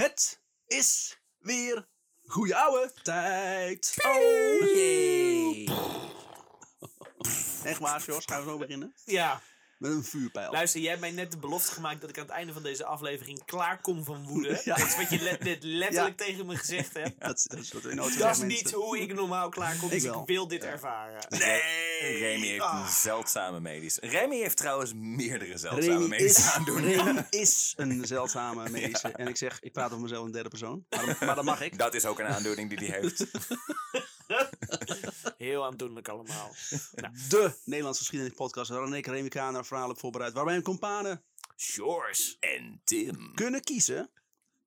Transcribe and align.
Het 0.00 0.40
is 0.66 1.18
weer 1.38 1.88
goeie 2.22 2.56
ouwe 2.56 2.92
tijd. 3.02 3.94
Oh, 4.06 4.74
Yay. 4.74 5.68
echt 7.64 7.78
waar, 7.78 8.02
Jos. 8.06 8.24
Gaan 8.24 8.44
we 8.44 8.50
zo 8.50 8.58
beginnen? 8.58 8.94
Ja, 9.04 9.42
Met 9.78 9.90
een 9.90 10.04
vuurpijl. 10.04 10.50
luister, 10.52 10.80
jij 10.80 10.88
hebt 10.88 11.00
mij 11.00 11.10
net 11.10 11.30
de 11.30 11.38
belofte 11.38 11.72
gemaakt 11.72 12.00
dat 12.00 12.10
ik 12.10 12.18
aan 12.18 12.24
het 12.26 12.32
einde 12.32 12.52
van 12.52 12.62
deze 12.62 12.84
aflevering 12.84 13.44
klaar 13.44 13.80
kom 13.80 14.04
van 14.04 14.26
woede. 14.26 14.60
Ja. 14.64 14.74
Dat 14.76 14.86
is 14.86 14.96
wat 14.96 15.10
je 15.10 15.18
let- 15.20 15.42
net 15.42 15.62
letterlijk 15.62 16.16
tegen 16.16 16.46
me 16.46 16.56
gezegd 16.56 16.94
hebt. 16.94 17.20
Dat, 17.26 17.36
is- 17.36 17.44
dat 17.68 17.84
is 17.84 18.16
Dat 18.16 18.36
is 18.36 18.42
niet 18.42 18.70
hoe 18.72 18.98
ik 18.98 19.14
normaal 19.14 19.48
klaar 19.48 19.76
kom, 19.76 19.90
Ik 19.90 20.02
dus 20.02 20.12
ik, 20.16 20.26
wil 20.26 20.48
dit 20.48 20.64
ervaren. 20.64 21.26
Nee! 21.28 21.89
Remy 22.00 22.46
heeft 22.46 22.60
Ah. 22.62 22.80
een 22.84 22.92
zeldzame 22.92 23.60
medische. 23.60 24.00
Remy 24.06 24.36
heeft 24.36 24.56
trouwens 24.56 24.92
meerdere 24.94 25.58
zeldzame 25.58 25.92
Remy 25.92 26.06
medische 26.08 26.40
is, 26.40 26.50
aandoeningen. 26.50 27.04
Remy 27.04 27.26
is 27.44 27.72
een 27.76 28.06
zeldzame 28.06 28.70
medische. 28.70 29.08
En 29.08 29.26
ik 29.28 29.36
zeg, 29.36 29.60
ik 29.60 29.72
praat 29.72 29.90
over 29.90 30.02
mezelf 30.02 30.26
in 30.26 30.32
derde 30.32 30.48
persoon. 30.48 30.84
Maar, 30.90 31.06
dat- 31.06 31.20
maar 31.20 31.34
dat 31.34 31.44
mag 31.44 31.60
ik. 31.60 31.78
Dat 31.78 31.94
is 31.94 32.04
ook 32.06 32.18
een 32.18 32.26
aandoening 32.26 32.68
die 32.76 32.88
hij 32.88 33.00
heeft. 33.00 33.24
Heel 35.38 35.64
aandoenlijk 35.64 36.08
allemaal. 36.08 36.54
Nou, 36.94 37.14
De 37.28 37.52
Nederlandse 37.64 38.00
geschiedenispodcast 38.02 38.70
waarin 38.70 38.92
ik 38.92 39.06
Remy 39.06 39.28
Kaner 39.28 39.58
een 39.58 39.64
verhaal 39.64 39.88
heb 39.88 39.98
voorbereid. 39.98 40.32
Waar 40.32 40.44
mijn 40.44 40.62
companen 40.62 41.22
Sjors. 41.56 42.36
En 42.40 42.80
Tim. 42.84 43.34
kunnen 43.34 43.60
kiezen. 43.62 44.10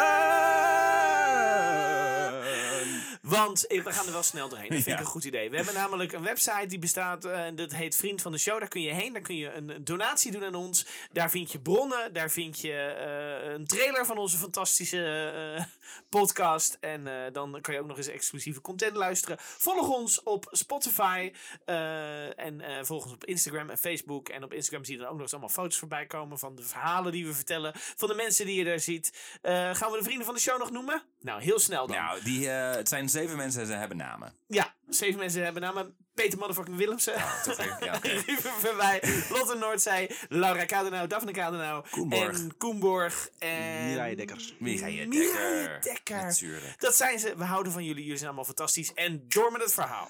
Want 3.32 3.68
eh, 3.68 3.84
we 3.84 3.92
gaan 3.92 4.06
er 4.06 4.12
wel 4.12 4.24
snel 4.24 4.50
doorheen. 4.50 4.68
Dat 4.70 4.76
vind 4.78 4.88
ik 4.88 4.94
Ja. 4.94 5.00
een 5.00 5.06
goed 5.12 5.24
idee. 5.24 5.50
We 5.50 5.56
hebben 5.56 5.74
namelijk 5.74 6.12
een 6.12 6.24
website 6.24 6.66
die 6.68 6.80
bestaat. 6.80 7.26
eh, 7.26 7.46
en 7.46 7.56
dat 7.56 7.72
heet 7.74 7.96
Vriend 7.96 8.22
van 8.22 8.32
de 8.32 8.38
Show. 8.38 8.60
Daar 8.60 8.68
kun 8.68 8.82
je 8.82 8.94
heen. 8.94 9.14
Daar 9.14 9.22
kun 9.22 9.36
je 9.36 9.52
een, 9.54 9.84
donatie 9.84 10.32
doen 10.32 10.44
aan 10.44 10.56
ons. 10.56 10.86
Daar 11.12 11.30
vind 11.30 11.52
je 11.52 11.60
bronnen. 11.60 12.14
Daar 12.14 12.30
vind 12.32 12.60
je 12.60 12.74
eh, 12.74 13.52
een 13.52 13.68
trailer 13.68 14.06
van 14.06 14.18
onze 14.18 14.38
fantastische 14.38 15.68
podcast. 16.10 16.78
En 16.80 17.04
dan 17.34 17.58
kan 17.62 17.74
je 17.74 17.80
ook 17.80 17.88
nog 17.88 17.98
eens 17.98 18.08
exclusieve 18.08 18.62
content 18.62 18.96
luisteren. 18.96 19.38
Volg 19.40 19.90
ons 19.90 20.24
op 20.24 20.48
Spotify. 20.52 21.32
en 21.66 22.62
volg 22.86 23.04
ons 23.04 23.14
op 23.14 23.26
Instagram 23.26 23.70
en 23.70 23.78
Facebook. 23.78 24.30
En 24.30 24.44
op 24.44 24.54
Instagram 24.54 24.86
zie 24.86 24.94
je 24.94 25.00
dan 25.00 25.08
ook 25.10 25.14
nog 25.16 25.24
eens 25.24 25.32
allemaal 25.32 25.50
foto's 25.54 25.78
voorbij 25.78 26.06
komen. 26.06 26.40
Van 26.40 26.56
de 26.56 26.64
verhalen 26.64 27.12
die 27.12 27.26
we 27.26 27.34
vertellen. 27.34 27.72
Van 27.76 28.08
de 28.08 28.16
mensen 28.16 28.46
die 28.46 28.56
je 28.56 28.64
daar 28.64 28.80
ziet. 28.80 29.12
Gaan 29.42 29.92
we 29.92 29.98
de 29.98 30.04
vrienden 30.04 30.26
van 30.26 30.34
de 30.36 30.42
show 30.42 30.60
nog 30.60 30.72
noemen? 30.72 31.04
Nou, 31.20 31.42
heel 31.42 31.60
snel 31.60 31.88
dan. 31.88 31.96
Nou, 31.96 32.24
die, 32.24 32.48
het 32.48 32.90
zijn 32.90 33.10
zeven 33.10 33.21
mensen 33.30 33.62
en 33.62 33.68
ze 33.68 33.74
hebben 33.74 33.98
namen. 33.98 34.36
Ja, 34.48 34.76
zeven 34.90 35.20
mensen 35.20 35.44
hebben 35.44 35.62
namen. 35.62 35.96
Peter 36.14 36.38
Motherfucking 36.38 36.78
Willemsen. 36.78 37.14
Toch? 37.44 37.80
Ja, 37.80 38.00
Lotte 39.36 39.56
Noordzij, 39.60 40.16
Laura 40.30 40.66
Kadenau, 40.66 41.08
Daphne 41.08 41.32
Kadenau 41.32 41.86
Koenborg. 41.90 42.40
en 42.40 42.58
Koenborg 42.58 43.30
en... 43.40 43.86
Mireille 43.86 44.16
Dekkers. 44.16 44.56
Dekker. 44.60 45.82
Dekker. 45.82 46.16
Natuurlijk. 46.16 46.80
Dat 46.80 46.96
zijn 46.96 47.20
ze. 47.20 47.36
We 47.38 47.44
houden 47.44 47.72
van 47.72 47.84
jullie. 47.84 48.02
Jullie 48.02 48.18
zijn 48.18 48.28
allemaal 48.28 48.46
fantastisch. 48.46 48.94
En 48.94 49.26
door 49.28 49.52
met 49.52 49.62
het 49.62 49.74
verhaal. 49.74 50.10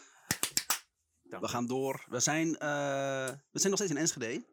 We 1.40 1.48
gaan 1.48 1.66
door. 1.68 2.06
We 2.10 2.20
zijn, 2.20 2.58
eh, 2.58 2.70
we 3.52 3.60
zijn 3.60 3.70
nog 3.70 3.76
steeds 3.76 3.92
in 3.92 3.98
Enschede. 3.98 4.44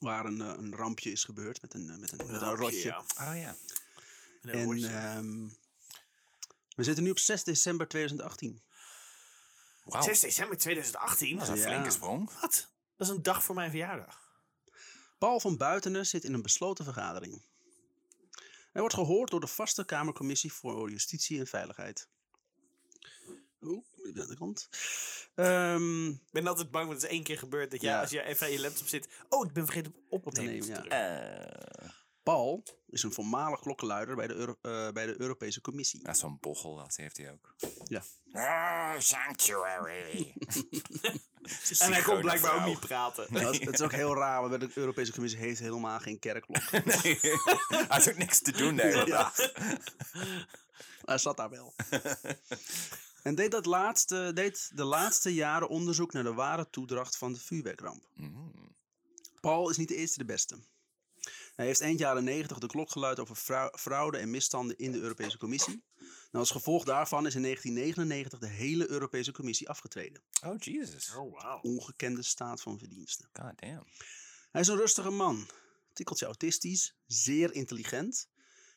Waar 0.00 0.24
een, 0.24 0.40
eh, 0.40 0.48
een 0.58 0.74
rampje 0.74 1.10
is 1.10 1.24
gebeurd 1.24 1.62
met 1.62 1.74
een, 1.74 1.90
eh, 1.90 1.96
met 1.96 2.12
een, 2.12 2.26
met 2.32 2.42
een 2.42 2.54
rotje. 2.56 2.88
Ja. 2.88 2.98
Oh 2.98 3.36
ja. 3.40 3.56
Een 4.42 4.50
En 4.52 4.64
rotje. 4.64 4.88
We 6.74 6.82
zitten 6.82 7.04
nu 7.04 7.10
op 7.10 7.18
6 7.18 7.44
december 7.44 7.88
2018. 7.88 8.62
Wauw. 9.84 10.02
6 10.02 10.20
december 10.20 10.56
2018. 10.58 11.36
Dat 11.38 11.42
is 11.48 11.52
een 11.52 11.56
Ja. 11.60 11.62
flinke 11.68 11.90
sprong. 11.90 12.30
Wat? 12.40 12.70
Dat 12.96 13.08
is 13.08 13.14
een 13.16 13.22
dag 13.22 13.44
voor 13.44 13.54
mijn 13.54 13.70
verjaardag. 13.70 14.20
Paul 15.18 15.40
van 15.40 15.56
Buitenen 15.56 16.06
zit 16.06 16.24
in 16.24 16.34
een 16.34 16.42
besloten 16.42 16.84
vergadering. 16.84 17.42
Hij 18.72 18.80
wordt 18.80 18.94
gehoord 18.94 19.30
door 19.30 19.40
de 19.40 19.46
vaste 19.46 19.84
Kamercommissie 19.84 20.52
voor 20.52 20.90
Justitie 20.90 21.38
en 21.38 21.46
Veiligheid. 21.46 22.08
Oeh, 23.60 23.84
ik 24.02 24.14
ben 24.14 24.22
aan 24.22 24.28
de 24.28 24.36
kant. 24.36 24.68
Ehm, 25.34 26.08
Ik 26.08 26.30
ben 26.30 26.46
altijd 26.46 26.70
bang 26.70 26.90
dat 26.90 27.02
het 27.02 27.10
één 27.10 27.22
keer 27.22 27.38
gebeurt. 27.38 27.70
Dat 27.70 27.80
jij, 27.80 27.92
Ja. 27.92 28.00
als 28.00 28.10
je 28.10 28.22
even 28.22 28.46
aan 28.46 28.52
je 28.52 28.60
laptop 28.60 28.86
zit. 28.88 29.08
Oh, 29.28 29.46
ik 29.46 29.52
ben 29.52 29.64
vergeten 29.64 29.94
op 30.08 30.26
op 30.26 30.34
te 30.34 30.42
nemen. 30.42 30.66
ja. 30.66 30.74
drukken. 30.76 31.94
Paul 32.22 32.62
is 32.86 33.02
een 33.02 33.12
voormalig 33.12 33.60
klokkenluider 33.60 34.16
bij 34.16 34.26
de, 34.26 34.34
Euro- 34.34 34.58
eh, 34.62 34.90
bij 34.92 35.06
de 35.06 35.20
Europese 35.20 35.60
Commissie. 35.60 36.00
ja, 36.02 36.14
zo'n 36.14 36.38
bochel 36.40 36.76
dat 36.76 36.96
heeft 36.96 37.16
hij 37.16 37.32
ook. 37.32 37.54
Ja. 37.84 38.02
Ah, 38.32 39.00
sanctuary. 39.00 40.32
En 41.78 41.92
hij 41.92 42.02
kon 42.02 42.20
blijkbaar 42.20 42.54
ook 42.54 42.64
niet 42.64 42.80
praten. 42.80 43.26
Dat, 43.32 43.58
het 43.58 43.72
is 43.74 43.80
ook 43.80 43.92
heel 43.92 44.14
raar, 44.14 44.48
want 44.48 44.60
de 44.60 44.70
Europese 44.74 45.12
Commissie 45.12 45.40
heeft 45.40 45.60
helemaal 45.60 45.98
geen 45.98 46.18
kerkklok. 46.18 46.70
Nee, 46.84 47.18
hij 47.68 47.84
had 47.88 48.08
ook 48.08 48.16
niks 48.16 48.40
te 48.40 48.52
doen 48.52 48.76
de 48.76 48.82
hele 48.82 49.04
dag. 49.04 49.34
Hij 51.04 51.18
zat 51.18 51.36
daar 51.36 51.50
wel. 51.50 51.74
en 53.22 53.34
deed, 53.34 53.50
dat 53.50 53.66
laatste, 53.66 54.30
deed 54.34 54.70
de 54.74 54.84
laatste 54.84 55.34
jaren 55.34 55.68
onderzoek 55.68 56.12
naar 56.12 56.22
de 56.22 56.32
ware 56.32 56.70
toedracht 56.70 57.16
van 57.16 57.32
de 57.32 57.40
vuurwerkramp. 57.40 58.02
Mm. 58.14 58.74
Paul 59.40 59.70
is 59.70 59.76
niet 59.76 59.88
de 59.88 59.96
eerste 59.96 60.18
de 60.18 60.24
beste. 60.24 60.58
Hij 61.54 61.66
heeft 61.66 61.80
eind 61.80 61.98
jaren 61.98 62.24
90 62.24 62.58
de 62.58 62.66
klok 62.66 62.90
geluid 62.90 63.18
over 63.18 63.36
frau- 63.36 63.78
fraude 63.78 64.18
en 64.18 64.30
misstanden 64.30 64.76
in 64.76 64.92
de 64.92 64.98
Europese 64.98 65.38
Commissie. 65.38 65.84
En 66.30 66.38
als 66.38 66.50
gevolg 66.50 66.84
daarvan 66.84 67.26
is 67.26 67.34
in 67.34 67.42
1999 67.42 68.38
de 68.38 68.64
hele 68.64 68.90
Europese 68.90 69.32
Commissie 69.32 69.68
afgetreden. 69.68 70.22
Oh, 70.44 70.58
Jesus. 70.58 71.14
Oh, 71.14 71.32
wauw. 71.32 71.60
Ongekende 71.60 72.22
staat 72.22 72.62
van 72.62 72.78
verdiensten. 72.78 73.28
God 73.32 73.60
damn. 73.60 73.86
Hij 74.50 74.60
is 74.60 74.68
een 74.68 74.76
rustige 74.76 75.10
man, 75.10 75.46
tikkeltje 75.92 76.26
autistisch, 76.26 76.96
zeer 77.06 77.52
intelligent, 77.52 78.28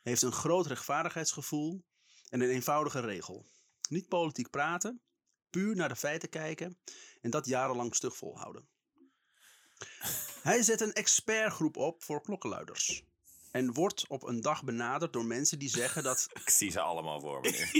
heeft 0.01 0.21
een 0.21 0.31
groot 0.31 0.65
rechtvaardigheidsgevoel 0.65 1.85
en 2.29 2.41
een 2.41 2.49
eenvoudige 2.49 2.99
regel. 2.99 3.45
Niet 3.89 4.07
politiek 4.07 4.49
praten, 4.49 5.01
puur 5.49 5.75
naar 5.75 5.89
de 5.89 5.95
feiten 5.95 6.29
kijken 6.29 6.77
en 7.21 7.29
dat 7.29 7.45
jarenlang 7.45 7.95
stug 7.95 8.15
volhouden. 8.15 8.67
Hij 10.41 10.61
zet 10.61 10.81
een 10.81 10.93
expertgroep 10.93 11.77
op 11.77 12.03
voor 12.03 12.21
klokkenluiders. 12.21 13.03
En 13.51 13.73
wordt 13.73 14.05
op 14.07 14.23
een 14.23 14.41
dag 14.41 14.63
benaderd 14.63 15.13
door 15.13 15.25
mensen 15.25 15.59
die 15.59 15.69
zeggen 15.69 16.03
dat... 16.03 16.27
Ik 16.43 16.49
zie 16.49 16.71
ze 16.71 16.79
allemaal 16.79 17.19
voor 17.19 17.39
me 17.41 17.49
nu. 17.49 17.79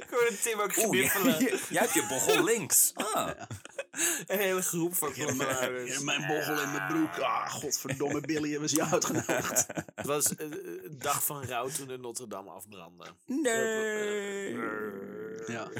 Ik 0.00 0.06
hoorde 0.10 0.38
Tim 0.42 0.60
ook 0.60 0.76
Oeh, 0.76 0.88
knippelen. 0.88 1.38
jij, 1.38 1.58
jij 1.68 1.82
hebt 1.82 1.94
je 1.94 2.06
bochel 2.08 2.44
links. 2.44 2.92
Ah. 3.14 3.30
Een 4.26 4.38
hele 4.38 4.62
groep 4.62 4.94
van 4.94 5.12
klokkenluiders. 5.12 5.98
Mijn 5.98 6.26
bochel 6.26 6.62
in 6.62 6.72
mijn 6.72 6.86
broek. 6.86 7.18
Ah, 7.18 7.50
godverdomme 7.50 8.20
Billy, 8.20 8.50
hebben 8.50 8.68
ze 8.68 8.76
je 8.76 8.84
uitgenodigd. 8.84 9.66
Het 9.94 10.06
was 10.06 10.30
een 10.36 10.96
dag 10.98 11.24
van 11.24 11.44
rouw 11.44 11.68
toen 11.68 11.86
de 11.86 11.98
Notre 11.98 12.26
Dame 12.26 12.50
afbrandde. 12.50 13.04
Nee. 13.26 14.56
Ja. 15.46 15.70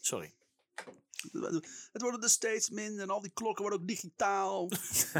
Sorry. 0.00 0.32
Het 1.92 2.02
worden 2.02 2.22
er 2.22 2.30
steeds 2.30 2.70
minder 2.70 3.02
en 3.02 3.10
al 3.10 3.20
die 3.20 3.30
klokken 3.34 3.62
worden 3.62 3.80
ook 3.80 3.88
digitaal. 3.88 4.70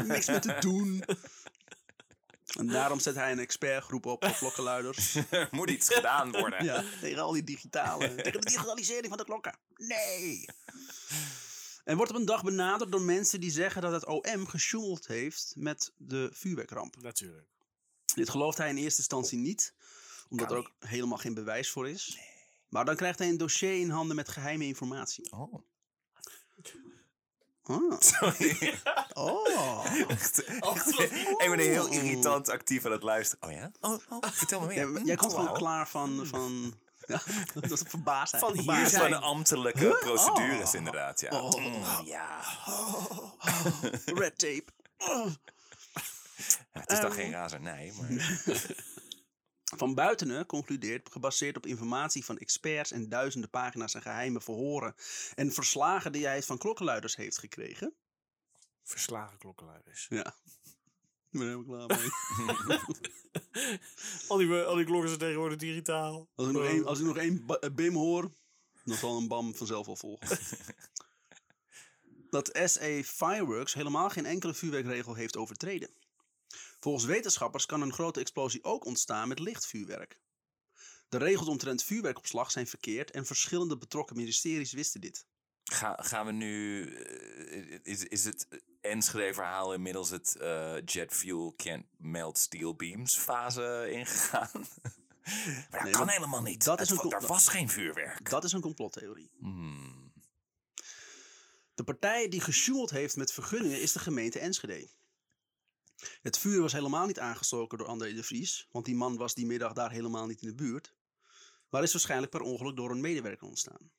Niks 0.05 0.27
meer 0.27 0.41
te 0.41 0.57
doen. 0.59 1.03
En 2.57 2.67
daarom 2.67 2.99
zet 2.99 3.15
hij 3.15 3.31
een 3.31 3.39
expertgroep 3.39 4.05
op 4.05 4.25
voor 4.25 4.37
klokkenluiders. 4.37 5.15
Er 5.29 5.47
moet 5.57 5.69
iets 5.69 5.93
gedaan 5.93 6.31
worden. 6.31 6.63
Ja, 6.63 6.83
tegen 7.01 7.21
al 7.21 7.31
die 7.31 7.43
digitale. 7.43 8.15
Tegen 8.15 8.41
de 8.41 8.49
digitalisering 8.49 9.07
van 9.07 9.17
de 9.17 9.23
klokken. 9.23 9.57
Nee. 9.75 10.45
En 11.83 11.97
wordt 11.97 12.11
op 12.11 12.17
een 12.17 12.25
dag 12.25 12.43
benaderd 12.43 12.91
door 12.91 13.01
mensen 13.01 13.39
die 13.39 13.51
zeggen 13.51 13.81
dat 13.81 13.91
het 13.91 14.05
OM 14.05 14.47
gesjoemeld 14.47 15.07
heeft 15.07 15.53
met 15.57 15.91
de 15.97 16.29
vuurwerkramp. 16.33 17.01
Natuurlijk. 17.01 17.47
Dit 18.15 18.29
gelooft 18.29 18.57
hij 18.57 18.69
in 18.69 18.77
eerste 18.77 18.99
instantie 18.99 19.37
niet, 19.37 19.73
omdat 20.29 20.51
er 20.51 20.57
ook 20.57 20.71
helemaal 20.79 21.17
geen 21.17 21.33
bewijs 21.33 21.69
voor 21.69 21.89
is. 21.89 22.17
Maar 22.69 22.85
dan 22.85 22.95
krijgt 22.95 23.19
hij 23.19 23.29
een 23.29 23.37
dossier 23.37 23.79
in 23.79 23.89
handen 23.89 24.15
met 24.15 24.29
geheime 24.29 24.65
informatie. 24.65 25.31
Oh. 25.31 25.53
Ah. 27.63 27.99
Sorry. 27.99 28.73
Oh. 29.15 29.85
Echt, 30.07 30.49
ik 31.37 31.47
ben 31.49 31.59
heel 31.59 31.87
irritant 31.87 32.49
actief 32.49 32.85
aan 32.85 32.91
het 32.91 33.03
luisteren. 33.03 33.49
Oh 33.49 33.55
ja? 33.55 33.71
Oh, 33.81 33.99
oh 34.09 34.19
vertel 34.31 34.59
me 34.59 34.65
meer. 34.67 34.91
Ja, 34.93 34.99
jij 35.03 35.15
komt 35.15 35.33
Oh, 35.33 35.39
gewoon 35.39 35.53
klaar 35.57 35.87
van... 35.87 36.21
van 36.25 36.73
ja, 37.07 37.21
dat 37.53 37.71
is 37.71 37.81
verbaasd. 37.87 38.37
Van 38.37 38.57
hier 38.59 38.87
zijn- 38.87 39.11
de 39.11 39.17
ambtelijke 39.17 39.97
procedures 39.99 40.67
Oh. 40.69 40.73
inderdaad, 40.75 41.19
ja. 41.21 41.41
Oh. 41.41 41.55
Mm, 41.59 42.05
ja. 42.05 42.39
Red 44.05 44.37
tape. 44.37 44.65
Oh. 44.97 45.25
Ja, 46.73 46.79
Het 46.79 46.91
is 46.91 46.99
dan 46.99 47.05
Ehm. 47.11 47.19
geen 47.19 47.31
razernij, 47.31 47.93
maar... 47.99 48.09
Van 49.77 49.95
Buitenen 49.95 50.45
concludeert, 50.45 51.11
gebaseerd 51.11 51.57
op 51.57 51.65
informatie 51.65 52.25
van 52.25 52.37
experts 52.37 52.91
en 52.91 53.09
duizenden 53.09 53.49
pagina's 53.49 53.93
en 53.93 54.01
geheime 54.01 54.41
verhoren 54.41 54.95
en 55.35 55.51
verslagen 55.51 56.11
die 56.11 56.25
hij 56.25 56.43
van 56.43 56.57
klokkenluiders 56.57 57.15
heeft 57.15 57.37
gekregen. 57.37 57.93
Verslagen 58.83 59.37
klokkenluiders. 59.37 60.05
Ja, 60.09 60.25
ik 61.31 61.39
ben 61.39 61.47
helemaal 61.47 61.87
klaar 61.87 61.99
mee. 61.99 62.79
al, 64.27 64.37
die, 64.37 64.53
al 64.53 64.75
die 64.75 64.85
klokken 64.85 65.07
zijn 65.07 65.19
tegenwoordig 65.19 65.57
digitaal. 65.57 66.27
Als 66.35 66.47
ik 66.47 66.53
nog 66.53 66.63
één, 66.63 66.85
als 66.85 66.99
ik 66.99 67.05
nog 67.05 67.17
één 67.17 67.45
eh, 67.47 67.69
bim 67.73 67.95
hoor, 67.95 68.31
dan 68.83 68.97
zal 68.97 69.17
een 69.17 69.27
bam 69.27 69.55
vanzelf 69.55 69.85
wel 69.85 69.95
volgen. 69.95 70.37
dat 72.29 72.59
SA 72.63 73.03
Fireworks 73.03 73.73
helemaal 73.73 74.09
geen 74.09 74.25
enkele 74.25 74.53
vuurwerkregel 74.53 75.13
heeft 75.13 75.37
overtreden. 75.37 75.89
Volgens 76.83 77.05
wetenschappers 77.05 77.65
kan 77.65 77.81
een 77.81 77.93
grote 77.93 78.19
explosie 78.19 78.63
ook 78.63 78.85
ontstaan 78.85 79.27
met 79.27 79.39
licht 79.39 79.67
vuurwerk. 79.67 80.19
De 81.09 81.17
regels 81.17 81.47
omtrent 81.47 81.83
vuurwerkopslag 81.83 82.51
zijn 82.51 82.67
verkeerd 82.67 83.11
en 83.11 83.25
verschillende 83.25 83.77
betrokken 83.77 84.15
ministeries 84.15 84.71
wisten 84.73 85.01
dit. 85.01 85.25
Ga, 85.63 85.97
gaan 86.01 86.25
we 86.25 86.31
nu. 86.31 86.85
eh, 86.95 87.79
is, 87.83 88.03
is 88.03 88.25
het 88.25 88.47
Enschede-verhaal 88.81 89.73
inmiddels 89.73 90.09
het 90.09 90.35
eh, 90.35 90.75
jet 90.85 91.13
fuel 91.13 91.53
can't 91.57 91.85
melt 91.97 92.37
steel 92.37 92.75
beams 92.75 93.17
fase 93.17 93.87
ingegaan? 93.91 94.49
maar 95.69 95.69
dat 95.69 95.83
Nee, 95.83 95.91
kan 95.91 96.09
helemaal 96.09 96.41
niet. 96.41 96.63
dat 96.63 96.81
is 96.81 96.89
een 96.89 97.11
er 97.11 97.27
was 97.27 97.47
geen 97.47 97.69
vuurwerk. 97.69 98.29
Dat 98.29 98.43
is 98.43 98.51
een 98.51 98.61
complottheorie. 98.61 99.31
Hmm. 99.39 100.13
De 101.73 101.83
partij 101.83 102.27
die 102.29 102.41
gesjoemeld 102.41 102.89
heeft 102.89 103.15
met 103.15 103.33
vergunningen 103.33 103.81
is 103.81 103.91
de 103.91 103.99
gemeente 103.99 104.39
Enschede. 104.39 104.89
Het 106.21 106.37
vuur 106.37 106.61
was 106.61 106.71
helemaal 106.71 107.05
niet 107.05 107.19
aangestoken 107.19 107.77
door 107.77 107.87
André 107.87 108.13
de 108.13 108.23
Vries, 108.23 108.67
want 108.71 108.85
die 108.85 108.95
man 108.95 109.17
was 109.17 109.33
die 109.33 109.45
middag 109.45 109.73
daar 109.73 109.91
helemaal 109.91 110.25
niet 110.25 110.41
in 110.41 110.47
de 110.47 110.55
buurt, 110.55 110.95
maar 111.69 111.83
is 111.83 111.91
waarschijnlijk 111.91 112.31
per 112.31 112.41
ongeluk 112.41 112.75
door 112.75 112.91
een 112.91 113.01
medewerker 113.01 113.47
ontstaan. 113.47 113.91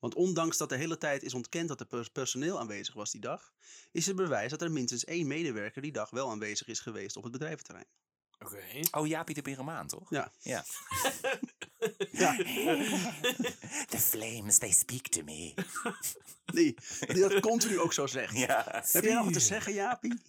Want 0.00 0.14
ondanks 0.14 0.56
dat 0.56 0.68
de 0.68 0.76
hele 0.76 0.98
tijd 0.98 1.22
is 1.22 1.34
ontkend 1.34 1.68
dat 1.68 1.80
er 1.80 1.86
pers- 1.86 2.08
personeel 2.08 2.58
aanwezig 2.58 2.94
was 2.94 3.10
die 3.10 3.20
dag, 3.20 3.52
is 3.92 4.08
er 4.08 4.14
bewijs 4.14 4.50
dat 4.50 4.62
er 4.62 4.72
minstens 4.72 5.04
één 5.04 5.26
medewerker 5.26 5.82
die 5.82 5.92
dag 5.92 6.10
wel 6.10 6.30
aanwezig 6.30 6.66
is 6.66 6.80
geweest 6.80 7.16
op 7.16 7.22
het 7.22 7.32
bedrijventerrein. 7.32 7.86
Oké. 8.38 8.80
Oh, 8.90 9.06
Jaapie 9.06 9.34
de 9.34 9.42
Pyromaan, 9.42 9.86
toch? 9.86 10.10
Ja. 10.10 10.32
Ja. 10.40 10.64
Ja, 12.12 12.36
The 13.92 13.98
flames, 13.98 14.58
they 14.58 14.72
speak 14.72 15.08
to 15.08 15.22
me. 15.22 15.54
die, 16.44 16.76
die 17.06 17.20
dat 17.28 17.40
continu 17.40 17.78
ook 17.80 17.92
zo 17.92 18.06
zegt. 18.06 18.36
Ja. 18.36 18.82
Heb 18.92 19.04
jij 19.04 19.14
nog 19.14 19.24
wat 19.24 19.32
te 19.32 19.40
zeggen, 19.40 19.72
Jaapie? 19.72 20.20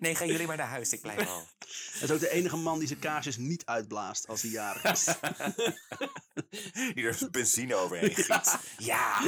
Nee, 0.00 0.14
gaan 0.14 0.26
jullie 0.26 0.46
maar 0.46 0.56
naar 0.56 0.68
huis, 0.68 0.92
ik 0.92 1.00
blijf 1.00 1.28
al. 1.28 1.46
Het 1.92 2.02
is 2.02 2.10
ook 2.10 2.20
de 2.20 2.30
enige 2.30 2.56
man 2.56 2.78
die 2.78 2.88
zijn 2.88 2.98
kaarsjes 2.98 3.36
niet 3.36 3.64
uitblaast 3.66 4.26
als 4.28 4.42
hij 4.42 4.50
jarig 4.50 4.84
is. 4.84 5.04
Die 6.94 7.06
er 7.06 7.28
benzine 7.30 7.74
overheen 7.74 8.14
giet. 8.14 8.56
Ja, 8.78 9.20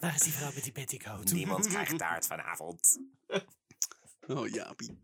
Waar 0.00 0.14
is 0.14 0.20
die 0.20 0.32
vrouw 0.32 0.50
met 0.54 0.62
die 0.62 0.72
petticoat? 0.72 1.32
niemand 1.32 1.66
krijgt 1.66 1.98
taart 1.98 2.26
vanavond. 2.26 2.98
Oh, 4.28 4.48
Jaapie. 4.48 4.98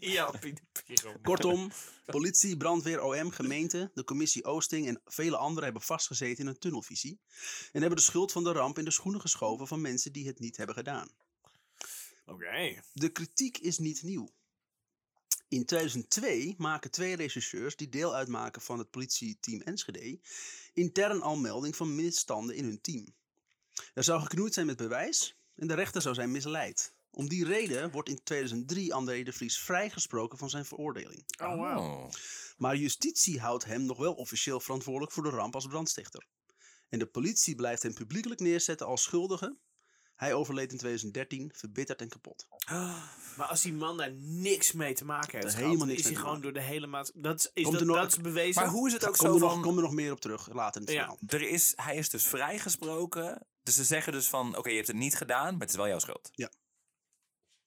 ja, 0.00 0.30
Pieter 0.30 0.64
Pyromaan. 0.84 1.22
Kortom, 1.22 1.70
politie, 2.06 2.56
brandweer, 2.56 3.02
OM, 3.02 3.30
gemeente, 3.30 3.90
de 3.94 4.04
commissie 4.04 4.44
Oosting 4.44 4.86
en 4.86 5.00
vele 5.04 5.36
anderen 5.36 5.64
hebben 5.64 5.82
vastgezeten 5.82 6.44
in 6.44 6.50
een 6.50 6.58
tunnelvisie. 6.58 7.20
En 7.72 7.80
hebben 7.80 7.98
de 7.98 8.04
schuld 8.04 8.32
van 8.32 8.44
de 8.44 8.52
ramp 8.52 8.78
in 8.78 8.84
de 8.84 8.90
schoenen 8.90 9.20
geschoven 9.20 9.66
van 9.66 9.80
mensen 9.80 10.12
die 10.12 10.26
het 10.26 10.38
niet 10.38 10.56
hebben 10.56 10.74
gedaan. 10.74 11.08
Oké. 12.26 12.82
De 12.92 13.08
kritiek 13.08 13.58
is 13.58 13.78
niet 13.78 14.02
nieuw. 14.02 14.32
In 15.48 15.64
2002 15.64 16.54
maken 16.58 16.90
twee 16.90 17.16
rechercheurs 17.16 17.76
die 17.76 17.88
deel 17.88 18.14
uitmaken 18.14 18.62
van 18.62 18.78
het 18.78 18.90
politieteam 18.90 19.60
Enschede 19.60 20.20
intern 20.72 21.22
al 21.22 21.36
melding 21.36 21.76
van 21.76 21.94
misstanden 21.94 22.56
in 22.56 22.64
hun 22.64 22.80
team. 22.80 23.14
Er 23.94 24.04
zou 24.04 24.20
geknoeid 24.20 24.54
zijn 24.54 24.66
met 24.66 24.76
bewijs 24.76 25.36
en 25.54 25.66
de 25.66 25.74
rechter 25.74 26.02
zou 26.02 26.14
zijn 26.14 26.30
misleid. 26.30 26.94
Om 27.14 27.28
die 27.28 27.44
reden 27.44 27.90
wordt 27.90 28.08
in 28.08 28.20
2003 28.24 28.94
André 28.94 29.22
de 29.22 29.32
Vries 29.32 29.58
vrijgesproken 29.60 30.38
van 30.38 30.50
zijn 30.50 30.64
veroordeling. 30.64 31.24
Oh, 31.42 31.54
wow. 31.54 31.78
Oh. 31.78 32.10
Maar 32.56 32.76
justitie 32.76 33.40
houdt 33.40 33.64
hem 33.64 33.82
nog 33.82 33.98
wel 33.98 34.12
officieel 34.14 34.60
verantwoordelijk 34.60 35.12
voor 35.12 35.22
de 35.22 35.30
ramp 35.30 35.54
als 35.54 35.66
brandstichter. 35.66 36.26
En 36.88 36.98
de 36.98 37.06
politie 37.06 37.54
blijft 37.54 37.82
hem 37.82 37.94
publiekelijk 37.94 38.40
neerzetten 38.40 38.86
als 38.86 39.02
schuldige. 39.02 39.56
Hij 40.14 40.34
overleed 40.34 40.72
in 40.72 40.78
2013, 40.78 41.50
verbitterd 41.54 42.00
en 42.00 42.08
kapot. 42.08 42.46
Maar 43.36 43.46
als 43.48 43.62
die 43.62 43.72
man 43.72 43.96
daar 43.96 44.12
niks 44.18 44.72
mee 44.72 44.94
te 44.94 45.04
maken 45.04 45.30
heeft, 45.38 45.54
gehad, 45.54 45.66
helemaal 45.66 45.86
niks 45.86 46.00
is 46.00 46.06
hij 46.06 46.14
gewoon 46.14 46.40
door 46.40 46.52
de 46.52 46.60
hele 46.62 46.86
maat. 46.86 47.12
Dat 47.14 47.50
is, 47.54 47.70
dat, 47.70 47.84
nog- 47.84 47.96
dat 47.96 48.10
is 48.12 48.20
bewezen. 48.20 48.62
Maar 48.62 48.70
hoe 48.70 48.86
is 48.86 48.92
het 48.92 49.06
ook 49.06 49.16
Kom 49.16 49.26
zo 49.26 49.34
er, 49.34 49.40
nog, 49.40 49.52
van... 49.52 49.62
kom 49.62 49.76
er 49.76 49.82
nog 49.82 49.92
meer 49.92 50.12
op 50.12 50.20
terug, 50.20 50.52
later 50.52 50.80
in 50.80 50.86
het 50.86 50.96
Ja. 50.96 51.00
verhaal. 51.00 51.18
Er 51.26 51.42
is, 51.48 51.72
hij 51.76 51.96
is 51.96 52.10
dus 52.10 52.26
vrijgesproken. 52.26 53.46
Dus 53.62 53.74
ze 53.74 53.84
zeggen 53.84 54.12
dus 54.12 54.28
van... 54.28 54.56
Oké, 54.56 54.68
je 54.68 54.74
hebt 54.74 54.86
het 54.88 54.96
niet 54.96 55.14
gedaan, 55.16 55.52
maar 55.52 55.60
het 55.60 55.70
is 55.70 55.76
wel 55.76 55.88
jouw 55.88 55.98
schuld. 55.98 56.30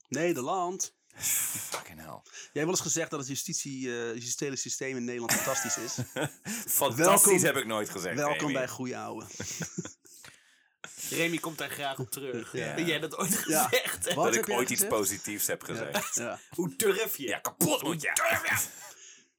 Nederland. 0.07 0.95
Fucking 1.15 2.00
hell. 2.00 2.06
Jij 2.24 2.31
hebt 2.44 2.54
wel 2.54 2.68
eens 2.69 2.80
gezegd 2.80 3.09
dat 3.09 3.19
het 3.19 3.27
justitie, 3.30 3.88
eh 4.00 4.13
justitiële 4.13 4.56
systeem 4.56 4.98
in 4.98 5.04
Nederland 5.04 5.33
fantastisch 5.33 5.77
is. 5.77 5.94
Fantastisch 6.68 7.06
Welkom- 7.06 7.44
heb 7.44 7.56
ik 7.56 7.65
nooit 7.65 7.89
gezegd. 7.89 8.15
Welkom 8.15 8.44
Amy. 8.45 8.54
bij 8.54 8.68
goede 8.68 8.98
ouwe. 8.98 9.25
Remy 11.09 11.38
komt 11.38 11.57
daar 11.57 11.69
graag 11.69 12.00
op 12.00 12.12
terug. 12.12 12.54
Ja. 12.54 12.80
Jij 12.80 13.00
dat 13.00 13.18
ooit 13.18 13.31
Ja. 13.48 13.63
gezegd? 13.63 13.71
hebt? 14.06 14.15
Dat 14.15 14.33
heb 14.36 14.48
ik 14.48 14.50
ooit 14.50 14.69
iets 14.69 14.88
positiefs 14.88 15.48
heb 15.48 15.63
gezegd. 15.63 16.15
Ja. 16.15 16.39
Hoe 16.50 16.75
durf 16.75 17.18
je? 17.18 17.27
Ja, 17.27 17.39
kapot 17.39 17.83
moet 17.83 18.01
je. 18.01 18.12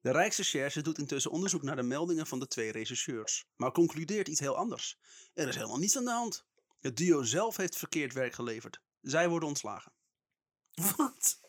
De 0.01 0.11
Rijksrecherche 0.13 0.83
doet 0.83 0.99
intussen 0.99 1.31
onderzoek 1.31 1.63
naar 1.63 1.77
de 1.77 1.83
meldingen 1.83 2.27
van 2.27 2.39
de 2.39 2.47
twee 2.47 2.73
rechercheurs. 2.73 3.45
Maar 3.57 3.73
concludeert 3.73 4.29
iets 4.29 4.41
heel 4.41 4.57
anders. 4.57 4.99
Er 5.35 5.49
is 5.49 5.55
helemaal 5.55 5.79
niets 5.79 5.97
aan 5.97 6.05
de 6.05 6.11
hand. 6.11 6.45
Het 6.81 6.97
duo 6.97 7.23
zelf 7.23 7.57
heeft 7.57 7.77
verkeerd 7.77 8.13
werk 8.13 8.35
geleverd. 8.35 8.81
Zij 9.01 9.29
worden 9.29 9.49
ontslagen. 9.49 9.93
Wat? 10.97 11.41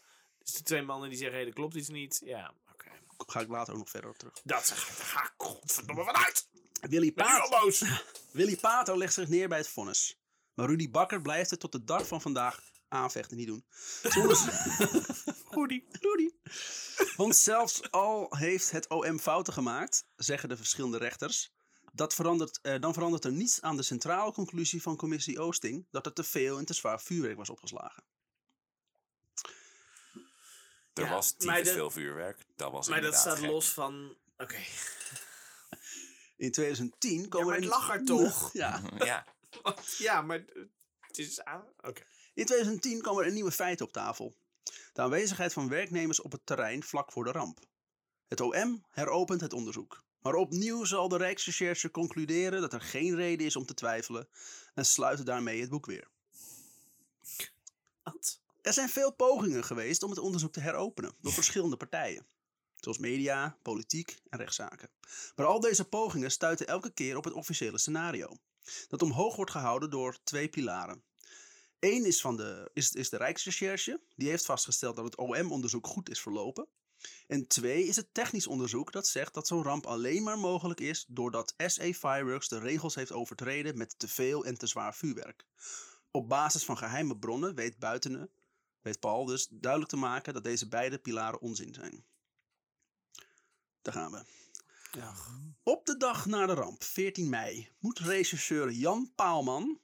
Dus 0.44 0.54
de 0.54 0.64
twee 0.64 0.82
mannen 0.82 1.10
die 1.10 1.18
zeggen, 1.18 1.36
hey, 1.36 1.46
dat 1.46 1.54
klopt 1.54 1.76
iets 1.76 1.90
niet. 1.90 2.22
Ja, 2.24 2.54
oké. 2.72 2.90
Ga 3.18 3.40
ik 3.40 3.48
later 3.48 3.74
ook 3.74 3.80
nog 3.80 3.90
verder 3.90 4.10
op 4.10 4.18
terug. 4.18 4.42
Dat 4.44 4.72
ga 4.72 5.24
ik 5.24 5.34
godverdomme 5.38 6.04
vanuit. 6.04 6.48
Willy, 6.82 7.14
boos? 7.14 7.84
Willy 8.32 8.58
Pato 8.58 8.98
legt 8.98 9.14
zich 9.14 9.28
neer 9.28 9.48
bij 9.48 9.58
het 9.58 9.68
vonnis. 9.68 10.20
Maar 10.54 10.68
Rudy 10.68 10.90
Bakker 10.90 11.22
blijft 11.22 11.50
het 11.50 11.60
tot 11.60 11.72
de 11.72 11.84
dag 11.84 12.08
van 12.08 12.22
vandaag 12.22 12.62
aanvechten 12.88 13.38
niet 13.38 13.48
doen. 13.48 13.66
Goedie. 15.46 15.88
Rudy. 16.02 16.30
Want 17.16 17.36
zelfs 17.36 17.92
al 17.92 18.36
heeft 18.38 18.72
het 18.72 18.90
OM 18.90 19.20
fouten 19.20 19.54
gemaakt, 19.54 20.06
zeggen 20.16 20.50
de 20.50 20.58
verschillende 20.58 20.98
rechters, 20.98 21.54
dat 21.94 22.14
verandert, 22.14 22.60
eh, 22.62 22.80
dan 22.80 22.94
verandert 22.94 23.26
er 23.26 23.32
niets 23.32 23.62
aan 23.62 23.76
de 23.76 23.84
centrale 23.84 24.32
conclusie 24.32 24.82
van 24.82 24.96
commissie 24.96 25.40
Oosting 25.40 25.88
dat 25.92 26.06
er 26.06 26.14
te 26.14 26.24
veel 26.24 26.58
en 26.58 26.66
te 26.66 26.74
zwaar 26.74 27.02
vuurwerk 27.02 27.38
was 27.38 27.50
opgeslagen. 27.50 28.04
Er 31.00 31.06
Ja, 31.06 31.14
was 31.14 31.36
maar 31.38 31.64
dat- 31.64 31.74
veel 31.74 31.90
vuurwerk. 31.92 32.46
Dat 32.56 32.72
was 32.72 32.88
Maar 32.88 33.02
dat 33.02 33.16
staat 33.16 33.38
gek. 33.40 33.50
los 33.50 33.70
van... 33.70 34.16
Oké. 34.38 34.58
In 36.38 36.52
2010 36.52 37.22
Ja, 37.22 37.28
komen 37.28 37.48
maar 37.48 37.56
er 37.56 37.62
het 37.62 37.70
lag 37.72 37.90
er 37.90 38.06
toch? 38.06 38.50
Ja. 38.54 38.82
Ja, 38.98 39.26
Ja, 39.98 40.22
maar 40.22 40.44
het 41.00 41.18
is 41.18 41.42
aan. 41.44 41.64
Oké. 41.82 42.02
In 42.34 42.46
2010 42.46 43.02
komen 43.02 43.26
er 43.26 43.32
nieuwe 43.32 43.52
feiten 43.52 43.86
op 43.86 43.92
tafel. 43.92 44.36
De 44.94 45.02
aanwezigheid 45.02 45.54
van 45.54 45.70
werknemers 45.70 46.22
op 46.22 46.32
het 46.32 46.46
terrein 46.46 46.84
vlak 46.84 47.12
voor 47.12 47.24
de 47.24 47.32
ramp. 47.32 47.60
Het 48.28 48.42
OM 48.42 48.86
heropent 48.90 49.42
het 49.42 49.54
onderzoek. 49.54 50.04
Maar 50.22 50.34
opnieuw 50.34 50.84
zal 50.86 51.08
de 51.08 51.18
Rijksrecherche 51.18 51.92
concluderen 51.92 52.62
dat 52.62 52.74
er 52.74 52.82
geen 52.82 53.16
reden 53.16 53.46
is 53.46 53.56
om 53.56 53.66
te 53.66 53.74
twijfelen 53.74 54.30
en 54.74 54.86
sluiten 54.86 55.26
daarmee 55.26 55.62
het 55.62 55.70
boek 55.70 55.86
weer. 55.86 56.08
Wat? 58.04 58.42
Er 58.70 58.76
zijn 58.76 58.90
veel 58.90 59.14
pogingen 59.14 59.64
geweest 59.64 60.04
om 60.04 60.10
het 60.10 60.20
onderzoek 60.20 60.52
te 60.52 60.60
heropenen 60.60 61.14
door 61.22 61.32
verschillende 61.32 61.78
partijen. 61.78 62.26
Zoals 62.76 62.98
media, 62.98 63.58
politiek 63.62 64.20
en 64.30 64.40
rechtszaken. 64.40 64.90
Maar 65.36 65.46
al 65.46 65.60
deze 65.60 65.86
pogingen 65.86 66.32
stuiten 66.32 66.68
elke 66.68 66.94
keer 66.94 67.18
op 67.18 67.24
het 67.24 67.34
officiële 67.34 67.78
scenario. 67.78 68.38
Dat 68.88 69.02
omhoog 69.02 69.36
wordt 69.36 69.52
gehouden 69.52 69.90
door 69.90 70.18
twee 70.24 70.50
pilaren. 70.50 71.04
Eén 71.80 72.06
is, 72.06 72.22
van 72.22 72.38
de, 72.38 72.70
is, 72.74 72.92
is 72.92 73.10
de 73.10 73.18
Rijksrecherche, 73.18 74.02
die 74.16 74.30
heeft 74.30 74.46
vastgesteld 74.46 74.96
dat 74.96 75.06
het 75.06 75.18
OM-onderzoek 75.18 75.88
goed 75.88 76.10
is 76.10 76.22
verlopen. 76.22 76.68
En 77.28 77.48
twee 77.48 77.86
is 77.86 77.96
het 77.96 78.14
technisch 78.14 78.48
onderzoek 78.48 78.92
dat 78.92 79.08
zegt 79.08 79.34
dat 79.34 79.48
zo'n 79.48 79.64
ramp 79.64 79.86
alleen 79.86 80.24
maar 80.24 80.40
mogelijk 80.40 80.80
is 80.80 81.06
doordat 81.08 81.54
SA 81.58 81.92
Fireworks 81.92 82.48
de 82.48 82.60
regels 82.60 82.96
heeft 82.96 83.12
overtreden 83.12 83.78
met 83.78 84.00
te 84.00 84.08
veel 84.08 84.46
en 84.46 84.58
te 84.58 84.68
zwaar 84.68 84.96
vuurwerk. 84.96 85.46
Op 86.12 86.30
basis 86.30 86.64
van 86.64 86.78
geheime 86.78 87.18
bronnen 87.18 87.56
weet 87.56 87.80
Buitenen, 87.80 88.30
weet 88.82 89.00
Paul 89.00 89.26
dus 89.26 89.48
duidelijk 89.52 89.92
te 89.92 89.98
maken 89.98 90.34
dat 90.34 90.44
deze 90.44 90.68
beide 90.68 90.98
pilaren 90.98 91.42
onzin 91.42 91.74
zijn. 91.74 92.06
Daar 93.82 93.94
gaan 93.94 94.12
we. 94.12 94.24
Ja. 94.92 95.14
Op 95.64 95.86
de 95.86 95.98
dag 95.98 96.26
na 96.26 96.46
de 96.46 96.54
ramp, 96.54 96.84
14 96.84 97.30
mei, 97.30 97.70
moet 97.80 98.00
rechercheur 98.00 98.72
Jan 98.72 99.12
Paalman 99.16 99.80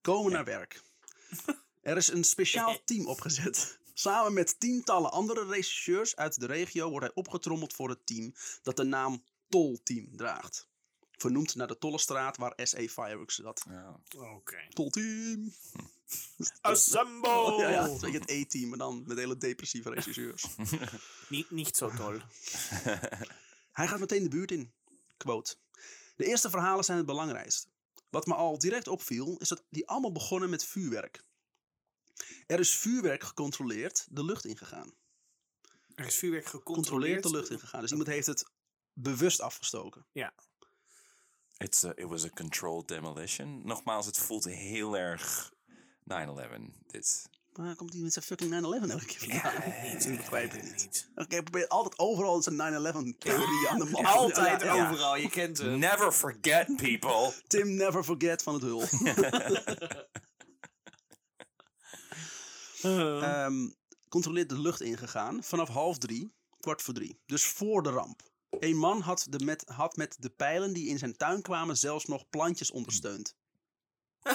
komen 0.00 0.32
naar 0.32 0.44
werk. 0.44 0.82
Er 1.80 1.96
is 1.96 2.08
een 2.08 2.24
speciaal 2.24 2.78
team 2.84 3.06
opgezet. 3.06 3.78
Samen 3.94 4.32
met 4.32 4.60
tientallen 4.60 5.12
andere 5.12 5.46
regisseurs 5.46 6.16
uit 6.16 6.40
de 6.40 6.46
regio 6.46 6.90
wordt 6.90 7.06
hij 7.06 7.14
opgetrommeld 7.14 7.72
voor 7.72 7.88
het 7.88 8.06
team 8.06 8.34
dat 8.62 8.76
de 8.76 8.84
naam 8.84 9.24
Tolteam 9.48 10.16
draagt. 10.16 10.69
Vernoemd 11.20 11.54
naar 11.54 11.66
de 11.66 11.78
Tollestraat 11.78 12.36
waar 12.36 12.52
SE 12.56 12.88
Fireworks 12.88 13.34
zat. 13.34 13.64
Ja. 13.68 14.00
Oké. 14.16 14.56
Tolteam! 14.68 15.52
Assemble! 16.60 17.56
Ja, 17.62 17.68
ja, 17.68 17.80
dat 17.82 17.86
is 17.86 17.92
een 17.94 18.00
beetje 18.00 18.18
het 18.18 18.30
E-team, 18.30 18.68
maar 18.68 18.78
dan 18.78 19.04
met 19.06 19.18
hele 19.18 19.36
depressieve 19.36 19.90
regisseurs. 19.90 20.46
Niet, 21.28 21.50
niet 21.50 21.76
zo 21.76 21.90
toll. 21.90 22.20
Hij 23.72 23.88
gaat 23.88 23.98
meteen 23.98 24.22
de 24.22 24.28
buurt 24.28 24.50
in. 24.50 24.72
Quote. 25.16 25.56
De 26.16 26.24
eerste 26.24 26.50
verhalen 26.50 26.84
zijn 26.84 26.96
het 26.96 27.06
belangrijkst. 27.06 27.68
Wat 28.10 28.26
me 28.26 28.34
al 28.34 28.58
direct 28.58 28.88
opviel, 28.88 29.36
is 29.38 29.48
dat 29.48 29.64
die 29.70 29.88
allemaal 29.88 30.12
begonnen 30.12 30.50
met 30.50 30.64
vuurwerk. 30.64 31.24
Er 32.46 32.58
is 32.58 32.74
vuurwerk 32.76 33.22
gecontroleerd 33.24 34.06
de 34.10 34.24
lucht 34.24 34.44
ingegaan. 34.44 34.94
Er 35.94 36.06
is 36.06 36.16
vuurwerk 36.16 36.44
Controleerd 36.44 36.66
gecontroleerd. 36.68 37.22
de 37.22 37.30
lucht 37.30 37.50
ingegaan. 37.50 37.80
Dus 37.80 37.90
iemand 37.90 38.08
heeft 38.08 38.26
het 38.26 38.50
bewust 38.92 39.40
afgestoken. 39.40 40.06
It's 41.60 41.84
a, 41.84 41.92
it 41.96 42.08
was 42.08 42.24
a 42.24 42.28
controlled 42.28 42.88
demolition. 42.88 43.60
Nogmaals, 43.64 44.06
het 44.06 44.18
voelt 44.18 44.44
heel 44.44 44.96
erg 44.96 45.52
9-11. 46.02 46.14
Dit. 46.86 47.28
Maar 47.52 47.66
dan 47.66 47.76
komt 47.76 47.92
hij 47.92 48.02
met 48.02 48.12
zijn 48.12 48.24
fucking 48.24 48.50
9-11 48.86 48.90
elke 48.90 49.04
keer 49.04 49.18
vandaan. 49.18 49.62
Ik 50.08 50.16
begrijp 50.16 50.52
het 50.52 50.62
niet. 50.62 51.10
Oké, 51.14 51.42
probeer 51.42 51.68
altijd 51.68 51.98
overal 51.98 52.42
zijn 52.42 52.56
9-11-theorie 52.56 53.68
aan 53.68 53.78
de 53.78 53.84
man. 53.90 54.04
Altijd 54.04 54.62
Ja, 54.62 54.74
ja. 54.74 54.88
overal, 54.88 55.16
je 55.16 55.28
kent 55.30 55.58
hem. 55.58 55.78
Never 55.78 56.12
forget, 56.12 56.76
people. 56.76 57.32
Tim 57.46 57.74
Never 57.74 58.04
Forget 58.04 58.42
van 58.42 58.54
het 58.54 58.62
Hul. 58.62 58.82
Ehm, 62.82 63.68
controleert 64.08 64.48
de 64.48 64.58
lucht 64.60 64.80
ingegaan 64.80 65.42
vanaf 65.42 65.68
half 65.68 65.98
drie, 65.98 66.34
kwart 66.60 66.82
voor 66.82 66.94
drie. 66.94 67.20
Dus 67.26 67.44
voor 67.44 67.82
de 67.82 67.90
ramp. 67.90 68.29
Een 68.58 68.76
man 68.76 69.00
had, 69.00 69.26
de 69.28 69.44
met, 69.44 69.64
had 69.66 69.96
met 69.96 70.16
de 70.18 70.30
pijlen 70.30 70.72
die 70.72 70.88
in 70.88 70.98
zijn 70.98 71.16
tuin 71.16 71.42
kwamen 71.42 71.76
zelfs 71.76 72.04
nog 72.04 72.28
plantjes 72.30 72.70
ondersteund. 72.70 73.34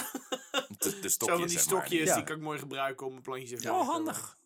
De, 0.78 0.98
de 1.00 1.08
stokjes, 1.08 1.16
Zo 1.16 1.26
van 1.26 1.36
die 1.36 1.48
zeg 1.48 1.66
maar. 1.66 1.80
stokjes, 1.80 2.08
Ja. 2.08 2.14
die 2.14 2.24
kan 2.24 2.36
ik 2.36 2.42
mooi 2.42 2.58
gebruiken 2.58 3.06
om 3.06 3.16
een 3.16 3.22
plantje 3.22 3.56
te 3.56 3.72
Oh, 3.72 3.88
handig. 3.88 4.36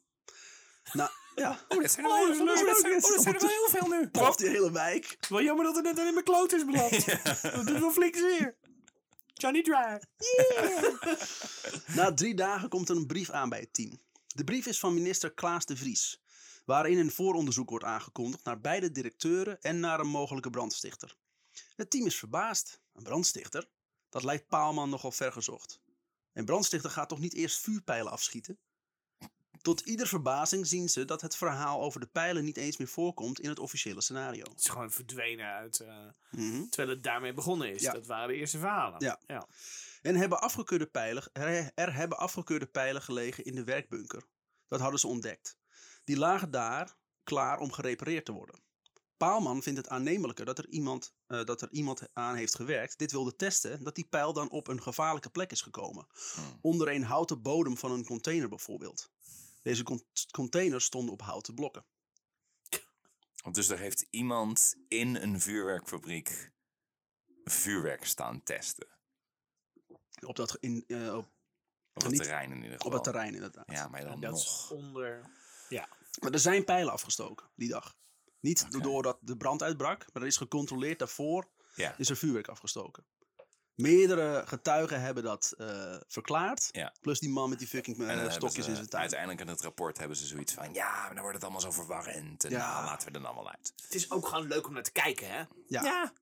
Nou, 0.93 1.11
ja. 1.35 1.65
Oh, 1.69 1.81
dat 1.83 1.91
zijn 1.93 2.07
er 2.07 2.13
Oh, 2.13 2.19
wel, 2.19 2.41
oh, 2.41 2.47
dat 2.47 2.59
zijn- 2.59 2.95
oh, 2.95 3.11
dat 3.11 3.23
zijn 3.23 3.35
er 3.35 3.41
wel 3.41 3.51
heel 3.51 3.69
veel 3.69 3.89
nu. 3.89 4.09
Ploft 4.09 4.39
die 4.39 4.49
hele 4.49 4.73
wijk. 4.73 5.17
Wel 5.29 5.43
jammer 5.43 5.65
dat 5.65 5.75
het 5.77 5.85
net 5.85 5.99
in 5.99 6.13
mijn 6.13 6.25
kloot 6.25 6.53
is 6.53 6.65
beland. 6.65 7.07
Dat 7.55 7.67
doet 7.67 7.79
wel 7.79 7.91
flink 7.93 8.15
zeer. 8.17 8.57
Johnny 9.35 9.63
Dry. 9.63 10.01
Na 11.97 12.13
drie 12.15 12.35
dagen 12.35 12.69
komt 12.69 12.89
er 12.89 12.97
een 12.97 13.07
brief 13.07 13.31
aan 13.31 13.49
bij 13.49 13.61
het 13.61 13.75
team. 13.75 14.01
De 14.27 14.45
brief 14.45 14.67
is 14.67 14.79
van 14.79 14.95
minister 14.95 15.33
Klaas 15.33 15.67
de 15.67 15.77
Vries, 15.77 16.21
waarin 16.71 16.99
een 16.99 17.11
vooronderzoek 17.11 17.71
wordt 17.71 17.85
aangekondigd 17.85 18.45
naar 18.45 18.61
beide 18.61 18.91
directeuren 18.91 19.61
en 19.61 19.81
naar 19.81 20.01
een 20.01 20.07
mogelijke 20.09 20.51
brandstichter. 20.51 21.17
Het 21.77 21.91
team 21.91 22.07
is 22.07 22.19
verbaasd. 22.19 22.81
Een 22.93 23.03
brandstichter? 23.03 23.69
Dat 24.09 24.23
lijkt 24.25 24.47
Paalman 24.47 24.91
nogal 24.91 25.11
vergezocht. 25.13 25.81
Een 26.33 26.45
brandstichter 26.45 26.91
gaat 26.91 27.09
toch 27.09 27.19
niet 27.19 27.35
eerst 27.35 27.59
vuurpijlen 27.61 28.13
afschieten? 28.13 28.59
Tot 29.61 29.81
ieder 29.81 30.07
verbazing 30.07 30.67
zien 30.67 30.89
ze 30.89 31.05
dat 31.05 31.21
het 31.21 31.37
verhaal 31.37 31.81
over 31.83 32.01
de 32.01 32.07
pijlen 32.07 32.45
niet 32.45 32.57
eens 32.57 32.77
meer 32.77 32.89
voorkomt 32.89 33.41
in 33.41 33.49
het 33.49 33.59
officiële 33.59 34.01
scenario. 34.01 34.45
Het 34.45 34.59
is 34.61 34.69
gewoon 34.69 34.91
verdwenen 34.91 35.47
uit... 35.47 35.81
eh, 35.81 36.07
Mhm. 36.31 36.65
terwijl 36.69 36.95
het 36.95 37.03
daarmee 37.03 37.33
begonnen 37.33 37.73
is. 37.73 37.83
Ja. 37.83 37.93
Dat 37.93 38.07
waren 38.07 38.29
de 38.29 38.35
eerste 38.35 38.59
verhalen. 38.59 39.05
Ja. 39.05 39.21
ja. 39.27 39.47
En 40.03 40.17
hebben 40.17 40.41
afgekeurde 40.41 40.87
pijlen, 40.87 41.23
er, 41.33 41.71
er 41.75 41.95
hebben 41.95 42.19
afgekeurde 42.19 42.67
pijlen 42.67 43.03
gelegen 43.03 43.45
in 43.45 43.55
de 43.55 43.65
werkbunker. 43.65 44.23
Dat 44.69 44.81
hadden 44.81 45.01
ze 45.01 45.07
ontdekt. 45.07 45.59
Die 46.11 46.19
lagen 46.19 46.51
daar 46.51 46.97
klaar 47.25 47.59
om 47.59 47.73
gerepareerd 47.73 48.25
te 48.25 48.33
worden. 48.33 48.61
Paalman 49.17 49.63
vindt 49.63 49.79
het 49.79 49.89
aannemelijker 49.89 50.45
dat 50.45 50.59
er, 50.59 50.69
iemand, 50.69 51.15
eh, 51.27 51.45
dat 51.45 51.63
er 51.63 51.71
iemand 51.71 52.03
aan 52.13 52.35
heeft 52.35 52.55
gewerkt. 52.55 52.99
Dit 52.99 53.13
wilde 53.13 53.37
testen 53.37 53.85
dat 53.85 53.95
die 53.95 54.05
pijl 54.05 54.33
dan 54.33 54.51
op 54.51 54.69
een 54.69 54.83
gevaarlijke 54.83 55.31
plek 55.31 55.51
is 55.51 55.61
gekomen. 55.63 56.07
Hmm. 56.35 56.59
Onder 56.61 56.89
een 56.89 57.03
houten 57.03 57.43
bodem 57.43 57.77
van 57.77 57.91
een 57.93 58.05
container 58.05 58.49
bijvoorbeeld. 58.49 59.11
Deze 59.63 59.83
con- 59.83 60.05
containers 60.31 60.85
stonden 60.85 61.13
op 61.13 61.23
houten 61.23 61.55
blokken. 61.55 61.85
Dus 63.53 63.69
er 63.69 63.79
heeft 63.79 64.07
iemand 64.11 64.75
in 64.89 65.15
een 65.17 65.41
vuurwerkfabriek 65.41 66.51
vuurwerk 67.45 68.05
staan 68.05 68.43
testen. 68.43 68.89
Op, 70.27 70.37
dat, 70.37 70.57
in, 70.61 70.85
eh, 70.87 71.17
op, 71.17 71.29
Op 71.95 72.03
het 72.03 72.11
Niet- 72.11 72.21
terrein 72.23 72.51
in 72.51 72.57
ieder 72.57 72.71
geval. 72.73 72.87
op 72.87 72.93
het 72.93 73.05
terrein 73.05 73.35
inderdaad. 73.35 73.71
Ja, 73.71 73.89
maar 73.89 74.05
dan 74.05 74.21
Dat 74.21 74.31
nog. 74.31 74.41
is 74.43 74.71
onder... 74.71 75.31
Ja. 75.69 75.89
Maar 76.21 76.31
er 76.33 76.39
zijn 76.39 76.65
pijlen 76.65 76.93
afgestoken 76.93 77.51
die 77.55 77.69
dag. 77.69 77.95
Niet 78.41 78.83
doordat 78.83 79.19
de 79.21 79.37
brand 79.37 79.63
uitbrak, 79.63 80.07
maar 80.13 80.23
er 80.23 80.29
is 80.29 80.37
gecontroleerd 80.37 80.99
daarvoor 80.99 81.49
Ja. 81.75 81.95
is 81.99 82.11
er 82.11 82.17
vuurwerk 82.17 82.49
afgestoken. 82.49 83.05
Meerdere 83.75 84.43
getuigen 84.47 85.01
hebben 85.01 85.23
dat 85.23 85.55
eh, 85.59 85.97
verklaard. 86.07 86.69
Ja. 86.73 86.95
Plus 87.01 87.19
die 87.21 87.31
man 87.31 87.49
met 87.49 87.59
die 87.59 87.69
fucking 87.69 87.97
hebben 87.97 88.33
stokjes 88.33 88.65
ze- 88.65 88.71
in 88.71 88.77
zijn 88.77 88.89
tuin. 88.89 89.03
Uiteindelijk 89.03 89.41
in 89.41 89.49
het 89.49 89.61
rapport 89.61 89.99
hebben 89.99 90.17
ze 90.17 90.27
zoiets 90.27 90.53
van... 90.53 90.73
Ja, 90.75 91.01
maar 91.01 91.11
dan 91.13 91.19
wordt 91.21 91.35
het 91.35 91.43
allemaal 91.43 91.61
zo 91.61 91.71
verwarrend. 91.71 92.45
En 92.45 92.51
Ja. 92.51 92.73
nou, 92.73 92.85
laten 92.85 93.09
we 93.09 93.15
er 93.15 93.21
dan 93.23 93.33
allemaal 93.33 93.51
uit. 93.51 93.73
Het 93.83 93.95
is 93.95 94.11
ook 94.11 94.27
gewoon 94.27 94.47
leuk 94.47 94.67
om 94.67 94.73
naar 94.73 94.83
te 94.83 94.93
kijken, 94.93 95.31
hè? 95.31 95.45
Ja. 95.67 96.13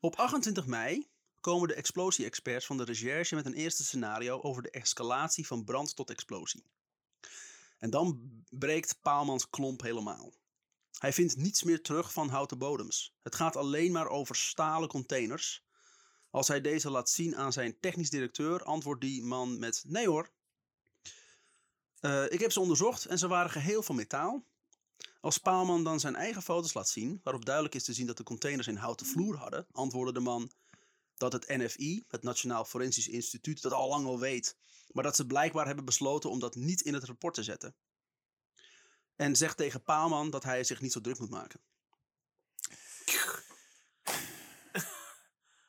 Op 0.00 0.16
28 0.16 0.66
mei 0.66 1.08
komen 1.40 1.68
de 1.68 1.74
explosie-experts 1.74 2.66
van 2.66 2.76
de 2.76 2.84
recherche 2.84 3.34
met 3.34 3.46
een 3.46 3.54
eerste 3.54 3.84
scenario 3.84 4.40
over 4.40 4.62
de 4.62 4.70
escalatie 4.70 5.46
van 5.46 5.64
brand 5.64 5.96
tot 5.96 6.10
explosie. 6.10 6.64
En 7.84 7.90
dan 7.90 8.20
breekt 8.50 8.98
Paalmans 9.02 9.50
klomp 9.50 9.82
helemaal. 9.82 10.32
Hij 10.98 11.12
vindt 11.12 11.36
niets 11.36 11.62
meer 11.62 11.82
terug 11.82 12.12
van 12.12 12.28
houten 12.28 12.58
bodems. 12.58 13.14
Het 13.22 13.34
gaat 13.34 13.56
alleen 13.56 13.92
maar 13.92 14.08
over 14.08 14.36
stalen 14.36 14.88
containers. 14.88 15.64
Als 16.30 16.48
hij 16.48 16.60
deze 16.60 16.90
laat 16.90 17.10
zien 17.10 17.36
aan 17.36 17.52
zijn 17.52 17.80
technisch 17.80 18.10
directeur, 18.10 18.62
antwoordt 18.62 19.00
die 19.00 19.22
man 19.22 19.58
met: 19.58 19.84
Nee 19.86 20.08
hoor. 20.08 20.30
Eh, 22.00 22.24
ik 22.28 22.40
heb 22.40 22.52
ze 22.52 22.60
onderzocht 22.60 23.04
en 23.04 23.18
ze 23.18 23.28
waren 23.28 23.50
geheel 23.50 23.82
van 23.82 23.96
metaal. 23.96 24.44
Als 25.20 25.38
Paalman 25.38 25.84
dan 25.84 26.00
zijn 26.00 26.16
eigen 26.16 26.42
foto's 26.42 26.74
laat 26.74 26.88
zien, 26.88 27.20
waarop 27.22 27.44
duidelijk 27.44 27.74
is 27.74 27.84
te 27.84 27.92
zien 27.92 28.06
dat 28.06 28.16
de 28.16 28.22
containers 28.22 28.66
een 28.66 28.76
houten 28.76 29.06
vloer 29.06 29.36
hadden, 29.36 29.66
antwoordde 29.70 30.12
de 30.12 30.20
man 30.20 30.50
dat 31.16 31.32
het 31.32 31.48
NFI, 31.48 32.04
het 32.08 32.22
Nationaal 32.22 32.64
Forensisch 32.64 33.08
Instituut, 33.08 33.62
dat 33.62 33.72
al 33.72 33.88
lang 33.88 34.06
al 34.06 34.18
weet, 34.18 34.56
maar 34.92 35.04
dat 35.04 35.16
ze 35.16 35.26
blijkbaar 35.26 35.66
hebben 35.66 35.84
besloten 35.84 36.30
om 36.30 36.38
dat 36.38 36.54
niet 36.54 36.80
in 36.80 36.94
het 36.94 37.04
rapport 37.04 37.34
te 37.34 37.42
zetten. 37.42 37.74
En 39.16 39.36
zegt 39.36 39.56
tegen 39.56 39.82
Paalman 39.82 40.30
dat 40.30 40.44
hij 40.44 40.64
zich 40.64 40.80
niet 40.80 40.92
zo 40.92 41.00
druk 41.00 41.18
moet 41.18 41.30
maken. 41.30 41.60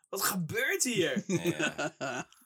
Wat 0.10 0.22
gebeurt 0.22 0.84
hier? 0.84 1.24
Ja. 1.28 2.30